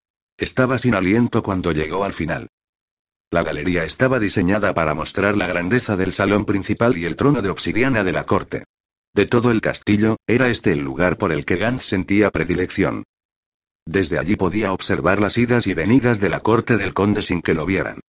Estaba 0.41 0.79
sin 0.79 0.95
aliento 0.95 1.43
cuando 1.43 1.71
llegó 1.71 2.03
al 2.03 2.15
final. 2.15 2.49
La 3.31 3.43
galería 3.43 3.85
estaba 3.85 4.19
diseñada 4.19 4.73
para 4.73 4.95
mostrar 4.95 5.37
la 5.37 5.47
grandeza 5.47 5.97
del 5.97 6.15
salón 6.15 6.47
principal 6.47 6.97
y 6.97 7.05
el 7.05 7.15
trono 7.15 7.43
de 7.43 7.51
obsidiana 7.51 8.05
de 8.05 8.13
la 8.13 8.25
corte. 8.25 8.65
De 9.13 9.27
todo 9.27 9.51
el 9.51 9.61
castillo, 9.61 10.17
era 10.27 10.49
este 10.49 10.73
el 10.73 10.79
lugar 10.79 11.19
por 11.19 11.31
el 11.31 11.45
que 11.45 11.57
Gantz 11.57 11.85
sentía 11.85 12.31
predilección. 12.31 13.05
Desde 13.85 14.19
allí 14.19 14.35
podía 14.35 14.73
observar 14.73 15.21
las 15.21 15.37
idas 15.37 15.67
y 15.67 15.75
venidas 15.75 16.21
de 16.21 16.31
la 16.31 16.41
corte 16.41 16.79
del 16.79 16.95
conde 16.95 17.21
sin 17.21 17.43
que 17.43 17.53
lo 17.53 17.67
vieran. 17.67 18.01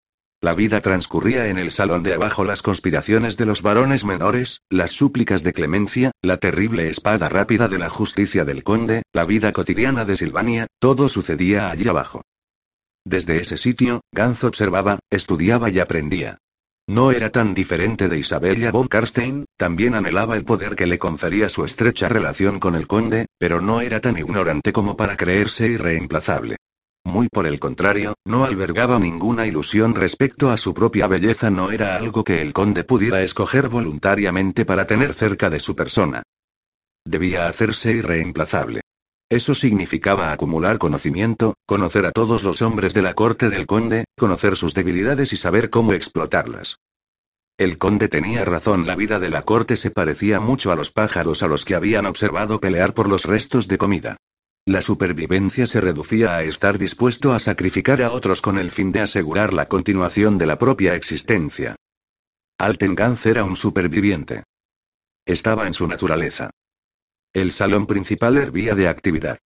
La 0.44 0.54
vida 0.54 0.80
transcurría 0.80 1.46
en 1.46 1.56
el 1.56 1.70
salón 1.70 2.02
de 2.02 2.14
abajo 2.14 2.44
las 2.44 2.62
conspiraciones 2.62 3.36
de 3.36 3.46
los 3.46 3.62
varones 3.62 4.04
menores, 4.04 4.60
las 4.68 4.90
súplicas 4.90 5.44
de 5.44 5.52
clemencia, 5.52 6.10
la 6.20 6.38
terrible 6.38 6.88
espada 6.88 7.28
rápida 7.28 7.68
de 7.68 7.78
la 7.78 7.88
justicia 7.88 8.44
del 8.44 8.64
conde, 8.64 9.02
la 9.12 9.24
vida 9.24 9.52
cotidiana 9.52 10.04
de 10.04 10.16
Silvania, 10.16 10.66
todo 10.80 11.08
sucedía 11.08 11.70
allí 11.70 11.86
abajo. 11.86 12.22
Desde 13.04 13.40
ese 13.40 13.56
sitio, 13.56 14.00
Gantz 14.10 14.42
observaba, 14.42 14.98
estudiaba 15.10 15.70
y 15.70 15.78
aprendía. 15.78 16.38
No 16.88 17.12
era 17.12 17.30
tan 17.30 17.54
diferente 17.54 18.08
de 18.08 18.18
Isabella 18.18 18.72
von 18.72 18.88
Karstein, 18.88 19.44
también 19.56 19.94
anhelaba 19.94 20.34
el 20.34 20.44
poder 20.44 20.74
que 20.74 20.86
le 20.86 20.98
confería 20.98 21.48
su 21.50 21.64
estrecha 21.64 22.08
relación 22.08 22.58
con 22.58 22.74
el 22.74 22.88
conde, 22.88 23.26
pero 23.38 23.60
no 23.60 23.80
era 23.80 24.00
tan 24.00 24.18
ignorante 24.18 24.72
como 24.72 24.96
para 24.96 25.16
creerse 25.16 25.68
irreemplazable. 25.68 26.56
Muy 27.12 27.28
por 27.28 27.46
el 27.46 27.60
contrario, 27.60 28.14
no 28.24 28.46
albergaba 28.46 28.98
ninguna 28.98 29.46
ilusión 29.46 29.94
respecto 29.94 30.50
a 30.50 30.56
su 30.56 30.72
propia 30.72 31.06
belleza, 31.08 31.50
no 31.50 31.70
era 31.70 31.94
algo 31.94 32.24
que 32.24 32.40
el 32.40 32.54
conde 32.54 32.84
pudiera 32.84 33.20
escoger 33.20 33.68
voluntariamente 33.68 34.64
para 34.64 34.86
tener 34.86 35.12
cerca 35.12 35.50
de 35.50 35.60
su 35.60 35.76
persona. 35.76 36.22
Debía 37.04 37.48
hacerse 37.48 37.92
irreemplazable. 37.92 38.80
Eso 39.28 39.54
significaba 39.54 40.32
acumular 40.32 40.78
conocimiento, 40.78 41.52
conocer 41.66 42.06
a 42.06 42.12
todos 42.12 42.44
los 42.44 42.62
hombres 42.62 42.94
de 42.94 43.02
la 43.02 43.12
corte 43.12 43.50
del 43.50 43.66
conde, 43.66 44.06
conocer 44.16 44.56
sus 44.56 44.72
debilidades 44.72 45.34
y 45.34 45.36
saber 45.36 45.68
cómo 45.68 45.92
explotarlas. 45.92 46.78
El 47.58 47.76
conde 47.76 48.08
tenía 48.08 48.46
razón, 48.46 48.86
la 48.86 48.96
vida 48.96 49.18
de 49.18 49.28
la 49.28 49.42
corte 49.42 49.76
se 49.76 49.90
parecía 49.90 50.40
mucho 50.40 50.72
a 50.72 50.76
los 50.76 50.90
pájaros 50.90 51.42
a 51.42 51.46
los 51.46 51.66
que 51.66 51.74
habían 51.74 52.06
observado 52.06 52.58
pelear 52.58 52.94
por 52.94 53.06
los 53.06 53.26
restos 53.26 53.68
de 53.68 53.76
comida. 53.76 54.16
La 54.64 54.80
supervivencia 54.80 55.66
se 55.66 55.80
reducía 55.80 56.36
a 56.36 56.44
estar 56.44 56.78
dispuesto 56.78 57.32
a 57.32 57.40
sacrificar 57.40 58.00
a 58.00 58.12
otros 58.12 58.40
con 58.40 58.58
el 58.58 58.70
fin 58.70 58.92
de 58.92 59.00
asegurar 59.00 59.52
la 59.52 59.66
continuación 59.66 60.38
de 60.38 60.46
la 60.46 60.56
propia 60.56 60.94
existencia. 60.94 61.74
Alten 62.58 62.94
Gans 62.94 63.26
era 63.26 63.42
un 63.42 63.56
superviviente. 63.56 64.44
Estaba 65.26 65.66
en 65.66 65.74
su 65.74 65.88
naturaleza. 65.88 66.50
El 67.32 67.50
salón 67.50 67.88
principal 67.88 68.36
hervía 68.36 68.76
de 68.76 68.86
actividad. 68.86 69.38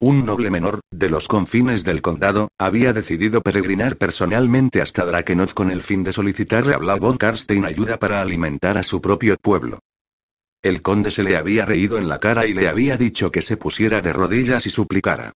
Un 0.00 0.26
noble 0.26 0.50
menor, 0.50 0.80
de 0.90 1.08
los 1.08 1.28
confines 1.28 1.84
del 1.84 2.02
condado, 2.02 2.48
había 2.58 2.92
decidido 2.92 3.42
peregrinar 3.42 3.96
personalmente 3.96 4.82
hasta 4.82 5.04
Drakenoth 5.04 5.54
con 5.54 5.70
el 5.70 5.84
fin 5.84 6.02
de 6.02 6.12
solicitarle 6.12 6.74
a 6.74 6.78
Blau 6.78 6.98
von 6.98 7.16
Karstein 7.16 7.64
ayuda 7.64 7.98
para 7.98 8.20
alimentar 8.20 8.76
a 8.76 8.82
su 8.82 9.00
propio 9.00 9.36
pueblo. 9.40 9.78
El 10.64 10.80
conde 10.80 11.10
se 11.10 11.22
le 11.22 11.36
había 11.36 11.66
reído 11.66 11.98
en 11.98 12.08
la 12.08 12.20
cara 12.20 12.46
y 12.46 12.54
le 12.54 12.68
había 12.68 12.96
dicho 12.96 13.30
que 13.30 13.42
se 13.42 13.58
pusiera 13.58 14.00
de 14.00 14.14
rodillas 14.14 14.64
y 14.64 14.70
suplicara. 14.70 15.34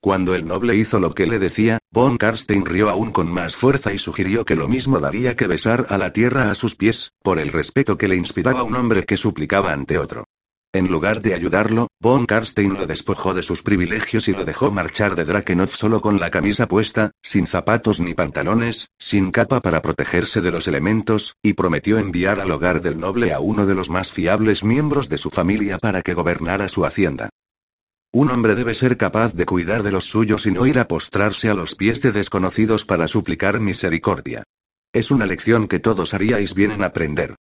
Cuando 0.00 0.34
el 0.34 0.46
noble 0.46 0.74
hizo 0.74 1.00
lo 1.00 1.14
que 1.14 1.26
le 1.26 1.38
decía, 1.38 1.80
von 1.90 2.16
Karstein 2.16 2.64
rió 2.64 2.88
aún 2.88 3.12
con 3.12 3.30
más 3.30 3.56
fuerza 3.56 3.92
y 3.92 3.98
sugirió 3.98 4.46
que 4.46 4.54
lo 4.54 4.66
mismo 4.66 5.00
daría 5.00 5.36
que 5.36 5.46
besar 5.46 5.84
a 5.90 5.98
la 5.98 6.14
tierra 6.14 6.50
a 6.50 6.54
sus 6.54 6.76
pies, 6.76 7.12
por 7.22 7.38
el 7.38 7.52
respeto 7.52 7.98
que 7.98 8.08
le 8.08 8.16
inspiraba 8.16 8.62
un 8.62 8.74
hombre 8.74 9.04
que 9.04 9.18
suplicaba 9.18 9.70
ante 9.70 9.98
otro. 9.98 10.24
En 10.74 10.88
lugar 10.88 11.22
de 11.22 11.32
ayudarlo, 11.32 11.88
Von 11.98 12.26
Karstein 12.26 12.74
lo 12.74 12.86
despojó 12.86 13.32
de 13.32 13.42
sus 13.42 13.62
privilegios 13.62 14.28
y 14.28 14.32
lo 14.32 14.44
dejó 14.44 14.70
marchar 14.70 15.14
de 15.14 15.24
Drakenoth 15.24 15.70
solo 15.70 16.02
con 16.02 16.20
la 16.20 16.30
camisa 16.30 16.68
puesta, 16.68 17.12
sin 17.22 17.46
zapatos 17.46 18.00
ni 18.00 18.12
pantalones, 18.12 18.88
sin 18.98 19.30
capa 19.30 19.62
para 19.62 19.80
protegerse 19.80 20.42
de 20.42 20.50
los 20.50 20.68
elementos, 20.68 21.36
y 21.42 21.54
prometió 21.54 21.98
enviar 21.98 22.38
al 22.38 22.50
hogar 22.50 22.82
del 22.82 23.00
noble 23.00 23.32
a 23.32 23.40
uno 23.40 23.64
de 23.64 23.74
los 23.74 23.88
más 23.88 24.12
fiables 24.12 24.62
miembros 24.62 25.08
de 25.08 25.16
su 25.16 25.30
familia 25.30 25.78
para 25.78 26.02
que 26.02 26.12
gobernara 26.12 26.68
su 26.68 26.84
hacienda. 26.84 27.30
Un 28.12 28.30
hombre 28.30 28.54
debe 28.54 28.74
ser 28.74 28.98
capaz 28.98 29.32
de 29.32 29.46
cuidar 29.46 29.82
de 29.82 29.92
los 29.92 30.04
suyos 30.04 30.44
y 30.44 30.50
no 30.50 30.66
ir 30.66 30.78
a 30.78 30.86
postrarse 30.86 31.48
a 31.48 31.54
los 31.54 31.76
pies 31.76 32.02
de 32.02 32.12
desconocidos 32.12 32.84
para 32.84 33.08
suplicar 33.08 33.58
misericordia. 33.58 34.44
Es 34.92 35.10
una 35.10 35.24
lección 35.24 35.66
que 35.66 35.80
todos 35.80 36.12
haríais 36.12 36.54
bien 36.54 36.72
en 36.72 36.82
aprender. 36.82 37.36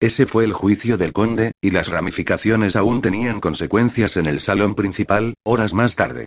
Ese 0.00 0.26
fue 0.26 0.44
el 0.44 0.54
juicio 0.54 0.96
del 0.96 1.12
conde, 1.12 1.52
y 1.60 1.72
las 1.72 1.88
ramificaciones 1.88 2.74
aún 2.74 3.02
tenían 3.02 3.38
consecuencias 3.38 4.16
en 4.16 4.24
el 4.24 4.40
salón 4.40 4.74
principal, 4.74 5.34
horas 5.44 5.74
más 5.74 5.94
tarde. 5.94 6.24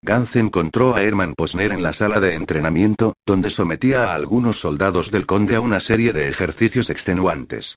Gantz 0.00 0.36
encontró 0.36 0.94
a 0.94 1.02
Hermann 1.02 1.34
Posner 1.34 1.72
en 1.72 1.82
la 1.82 1.92
sala 1.92 2.20
de 2.20 2.34
entrenamiento, 2.34 3.14
donde 3.26 3.50
sometía 3.50 4.04
a 4.04 4.14
algunos 4.14 4.60
soldados 4.60 5.10
del 5.10 5.26
conde 5.26 5.56
a 5.56 5.60
una 5.60 5.80
serie 5.80 6.12
de 6.12 6.28
ejercicios 6.28 6.88
extenuantes. 6.88 7.76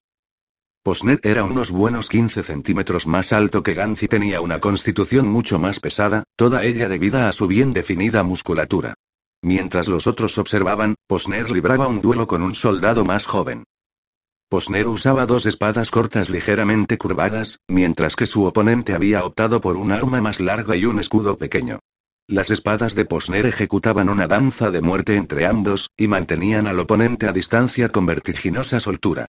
Posner 0.84 1.20
era 1.24 1.46
unos 1.46 1.72
buenos 1.72 2.10
15 2.10 2.44
centímetros 2.44 3.08
más 3.08 3.34
alto 3.34 3.64
que 3.64 3.74
Gantz 3.74 4.04
y 4.04 4.08
tenía 4.08 4.40
una 4.42 4.60
constitución 4.60 5.28
mucho 5.28 5.58
más 5.58 5.80
pesada, 5.80 6.26
toda 6.36 6.64
ella 6.64 6.88
debida 6.90 7.28
a 7.28 7.32
su 7.32 7.48
bien 7.48 7.74
definida 7.74 8.22
musculatura. 8.22 8.94
Mientras 9.42 9.88
los 9.88 10.06
otros 10.06 10.38
observaban, 10.38 10.94
Posner 11.08 11.50
libraba 11.50 11.88
un 11.88 12.02
duelo 12.02 12.28
con 12.28 12.44
un 12.44 12.54
soldado 12.54 13.04
más 13.04 13.26
joven. 13.26 13.64
Posner 14.50 14.88
usaba 14.88 15.26
dos 15.26 15.46
espadas 15.46 15.92
cortas 15.92 16.30
ligeramente 16.30 16.98
curvadas, 16.98 17.60
mientras 17.68 18.16
que 18.16 18.28
su 18.28 18.46
oponente 18.46 18.94
había 18.94 19.26
optado 19.26 19.60
por 19.60 19.76
un 19.76 19.92
arma 19.92 20.22
más 20.22 20.40
larga 20.40 20.78
y 20.78 20.86
un 20.86 21.00
escudo 21.00 21.38
pequeño. 21.38 21.80
Las 22.30 22.50
espadas 22.50 22.96
de 22.96 23.04
Posner 23.04 23.46
ejecutaban 23.46 24.08
una 24.08 24.26
danza 24.28 24.72
de 24.72 24.82
muerte 24.82 25.18
entre 25.18 25.46
ambos, 25.46 25.90
y 25.98 26.08
mantenían 26.08 26.66
al 26.66 26.80
oponente 26.80 27.28
a 27.28 27.34
distancia 27.34 27.90
con 27.90 28.06
vertiginosa 28.06 28.80
soltura. 28.80 29.26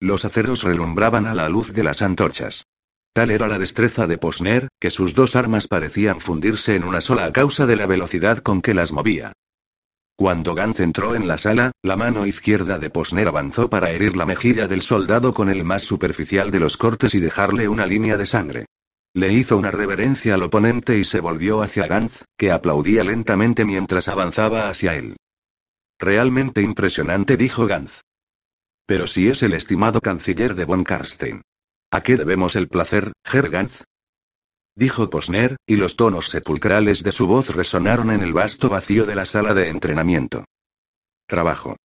Los 0.00 0.24
aceros 0.24 0.62
relumbraban 0.62 1.26
a 1.26 1.34
la 1.34 1.50
luz 1.50 1.74
de 1.74 1.84
las 1.84 2.00
antorchas. 2.00 2.64
Tal 3.12 3.30
era 3.30 3.48
la 3.48 3.58
destreza 3.58 4.06
de 4.06 4.16
Posner, 4.16 4.68
que 4.80 4.90
sus 4.90 5.14
dos 5.14 5.36
armas 5.36 5.68
parecían 5.68 6.18
fundirse 6.18 6.76
en 6.76 6.84
una 6.84 7.02
sola 7.02 7.26
a 7.26 7.32
causa 7.32 7.66
de 7.66 7.76
la 7.76 7.86
velocidad 7.86 8.38
con 8.38 8.62
que 8.62 8.72
las 8.72 8.90
movía. 8.90 9.34
Cuando 10.16 10.54
Gantz 10.54 10.80
entró 10.80 11.14
en 11.14 11.26
la 11.26 11.38
sala, 11.38 11.72
la 11.82 11.96
mano 11.96 12.26
izquierda 12.26 12.78
de 12.78 12.90
Posner 12.90 13.28
avanzó 13.28 13.68
para 13.70 13.90
herir 13.90 14.16
la 14.16 14.26
mejilla 14.26 14.68
del 14.68 14.82
soldado 14.82 15.34
con 15.34 15.48
el 15.48 15.64
más 15.64 15.82
superficial 15.82 16.50
de 16.50 16.60
los 16.60 16.76
cortes 16.76 17.14
y 17.14 17.20
dejarle 17.20 17.68
una 17.68 17.86
línea 17.86 18.16
de 18.16 18.26
sangre. 18.26 18.66
Le 19.14 19.32
hizo 19.32 19.56
una 19.58 19.70
reverencia 19.70 20.34
al 20.34 20.42
oponente 20.42 20.98
y 20.98 21.04
se 21.04 21.20
volvió 21.20 21.62
hacia 21.62 21.86
Gantz, 21.86 22.24
que 22.36 22.50
aplaudía 22.50 23.04
lentamente 23.04 23.64
mientras 23.64 24.08
avanzaba 24.08 24.68
hacia 24.68 24.94
él. 24.94 25.16
Realmente 25.98 26.62
impresionante, 26.62 27.36
dijo 27.36 27.66
Gantz. 27.66 28.00
Pero 28.86 29.06
si 29.06 29.28
es 29.28 29.42
el 29.42 29.52
estimado 29.52 30.00
canciller 30.00 30.54
de 30.54 30.64
von 30.64 30.84
Karstein. 30.84 31.42
¿A 31.90 32.02
qué 32.02 32.16
debemos 32.16 32.56
el 32.56 32.68
placer, 32.68 33.12
Herr 33.30 33.50
Gantz? 33.50 33.84
Dijo 34.74 35.10
Posner, 35.10 35.56
y 35.66 35.76
los 35.76 35.96
tonos 35.96 36.28
sepulcrales 36.28 37.02
de 37.02 37.12
su 37.12 37.26
voz 37.26 37.50
resonaron 37.50 38.10
en 38.10 38.22
el 38.22 38.32
vasto 38.32 38.68
vacío 38.68 39.06
de 39.06 39.14
la 39.14 39.24
sala 39.24 39.54
de 39.54 39.68
entrenamiento. 39.68 40.44
Trabajo. 41.26 41.76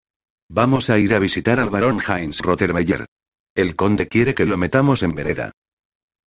Vamos 0.49 0.89
a 0.89 0.97
ir 0.97 1.13
a 1.13 1.19
visitar 1.19 1.59
al 1.59 1.69
barón 1.69 1.99
Heinz 2.05 2.39
Rottermeyer. 2.39 3.05
El 3.55 3.75
conde 3.75 4.07
quiere 4.07 4.33
que 4.33 4.45
lo 4.45 4.57
metamos 4.57 5.03
en 5.03 5.11
vereda. 5.15 5.51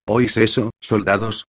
¿Oís 0.07 0.37
eso, 0.37 0.71
soldados? 0.81 1.47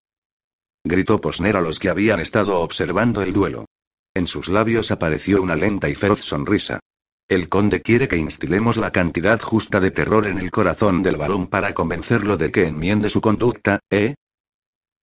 gritó 0.84 1.20
Posner 1.20 1.56
a 1.56 1.62
los 1.62 1.80
que 1.80 1.90
habían 1.90 2.20
estado 2.20 2.60
observando 2.60 3.22
el 3.22 3.34
duelo. 3.34 3.66
En 4.14 4.28
sus 4.28 4.50
labios 4.50 4.92
apareció 4.92 5.42
una 5.42 5.56
lenta 5.56 5.90
y 5.90 5.96
feroz 5.96 6.22
sonrisa. 6.22 6.80
El 7.28 7.48
conde 7.48 7.82
quiere 7.82 8.08
que 8.08 8.18
instilemos 8.18 8.78
la 8.78 8.92
cantidad 8.92 9.40
justa 9.40 9.80
de 9.80 9.92
terror 9.92 10.26
en 10.26 10.40
el 10.40 10.50
corazón 10.52 11.04
del 11.04 11.16
varón 11.16 11.48
para 11.48 11.74
convencerlo 11.74 12.38
de 12.38 12.52
que 12.52 12.66
enmiende 12.66 13.10
su 13.10 13.22
conducta, 13.22 13.80
¿eh? 13.92 14.16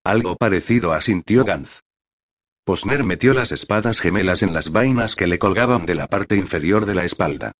Algo 0.07 0.37
parecido 0.37 0.93
asintió 0.93 1.43
Gantz. 1.43 1.81
Posner 2.63 3.03
metió 3.03 3.33
las 3.33 3.51
espadas 3.51 3.99
gemelas 3.99 4.41
en 4.41 4.53
las 4.53 4.71
vainas 4.71 5.17
que 5.17 5.27
le 5.27 5.37
colgaban 5.37 5.85
de 5.85 5.95
la 5.95 6.07
parte 6.07 6.37
inferior 6.37 6.85
de 6.85 6.95
la 6.95 7.03
espalda. 7.03 7.51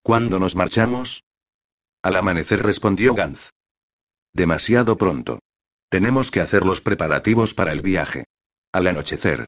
¿Cuándo 0.00 0.38
nos 0.38 0.54
marchamos? 0.54 1.24
Al 2.00 2.14
amanecer 2.14 2.62
respondió 2.62 3.16
Gantz. 3.16 3.50
Demasiado 4.32 4.96
pronto. 4.96 5.40
Tenemos 5.88 6.30
que 6.30 6.40
hacer 6.40 6.64
los 6.64 6.80
preparativos 6.80 7.54
para 7.54 7.72
el 7.72 7.82
viaje. 7.82 8.26
Al 8.70 8.86
anochecer. 8.86 9.46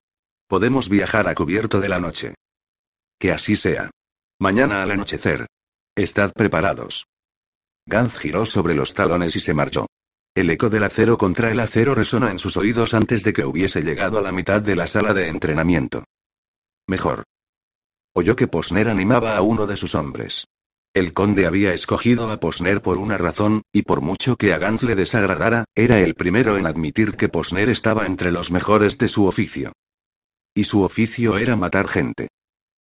Podemos 0.49 0.89
viajar 0.89 1.29
a 1.29 1.35
cubierto 1.37 1.81
de 1.81 1.89
la 1.89 2.01
noche. 2.01 2.35
Que 3.21 3.31
así 3.31 3.55
sea. 3.55 3.93
Mañana 4.41 4.83
al 4.83 4.91
anochecer. 4.91 5.47
Estad 5.95 6.33
preparados. 6.33 7.07
Gantz 7.87 8.17
giró 8.17 8.47
sobre 8.47 8.75
los 8.75 8.95
talones 8.95 9.37
y 9.37 9.39
se 9.39 9.55
marchó. 9.55 9.87
El 10.37 10.51
eco 10.51 10.69
del 10.69 10.85
acero 10.85 11.17
contra 11.17 11.51
el 11.51 11.59
acero 11.61 11.95
resonó 11.95 12.29
en 12.29 12.39
sus 12.39 12.59
oídos 12.59 12.93
antes 12.93 13.25
de 13.25 13.33
que 13.33 13.47
hubiese 13.47 13.81
llegado 13.81 14.19
a 14.19 14.21
la 14.21 14.33
mitad 14.33 14.61
de 14.61 14.77
la 14.77 14.87
sala 14.87 15.15
de 15.15 15.29
entrenamiento. 15.29 16.05
Mejor. 16.87 17.25
Oyó 18.15 18.37
que 18.37 18.47
Posner 18.47 18.91
animaba 18.91 19.35
a 19.35 19.41
uno 19.41 19.67
de 19.67 19.79
sus 19.79 19.95
hombres. 19.95 20.45
El 20.93 21.15
conde 21.15 21.47
había 21.47 21.73
escogido 21.73 22.31
a 22.31 22.39
Posner 22.39 22.83
por 22.83 22.99
una 22.99 23.17
razón, 23.17 23.63
y 23.73 23.81
por 23.81 24.03
mucho 24.03 24.37
que 24.37 24.53
a 24.53 24.59
Gantz 24.59 24.83
le 24.83 24.95
desagradara, 24.95 25.65
era 25.75 26.01
el 26.01 26.15
primero 26.15 26.59
en 26.59 26.67
admitir 26.67 27.17
que 27.17 27.31
Posner 27.31 27.71
estaba 27.71 28.05
entre 28.05 28.31
los 28.31 28.53
mejores 28.53 28.99
de 28.99 29.09
su 29.09 29.25
oficio. 29.25 29.73
Y 30.55 30.65
su 30.65 30.83
oficio 30.83 31.39
era 31.39 31.57
matar 31.57 31.89
gente. 31.89 32.29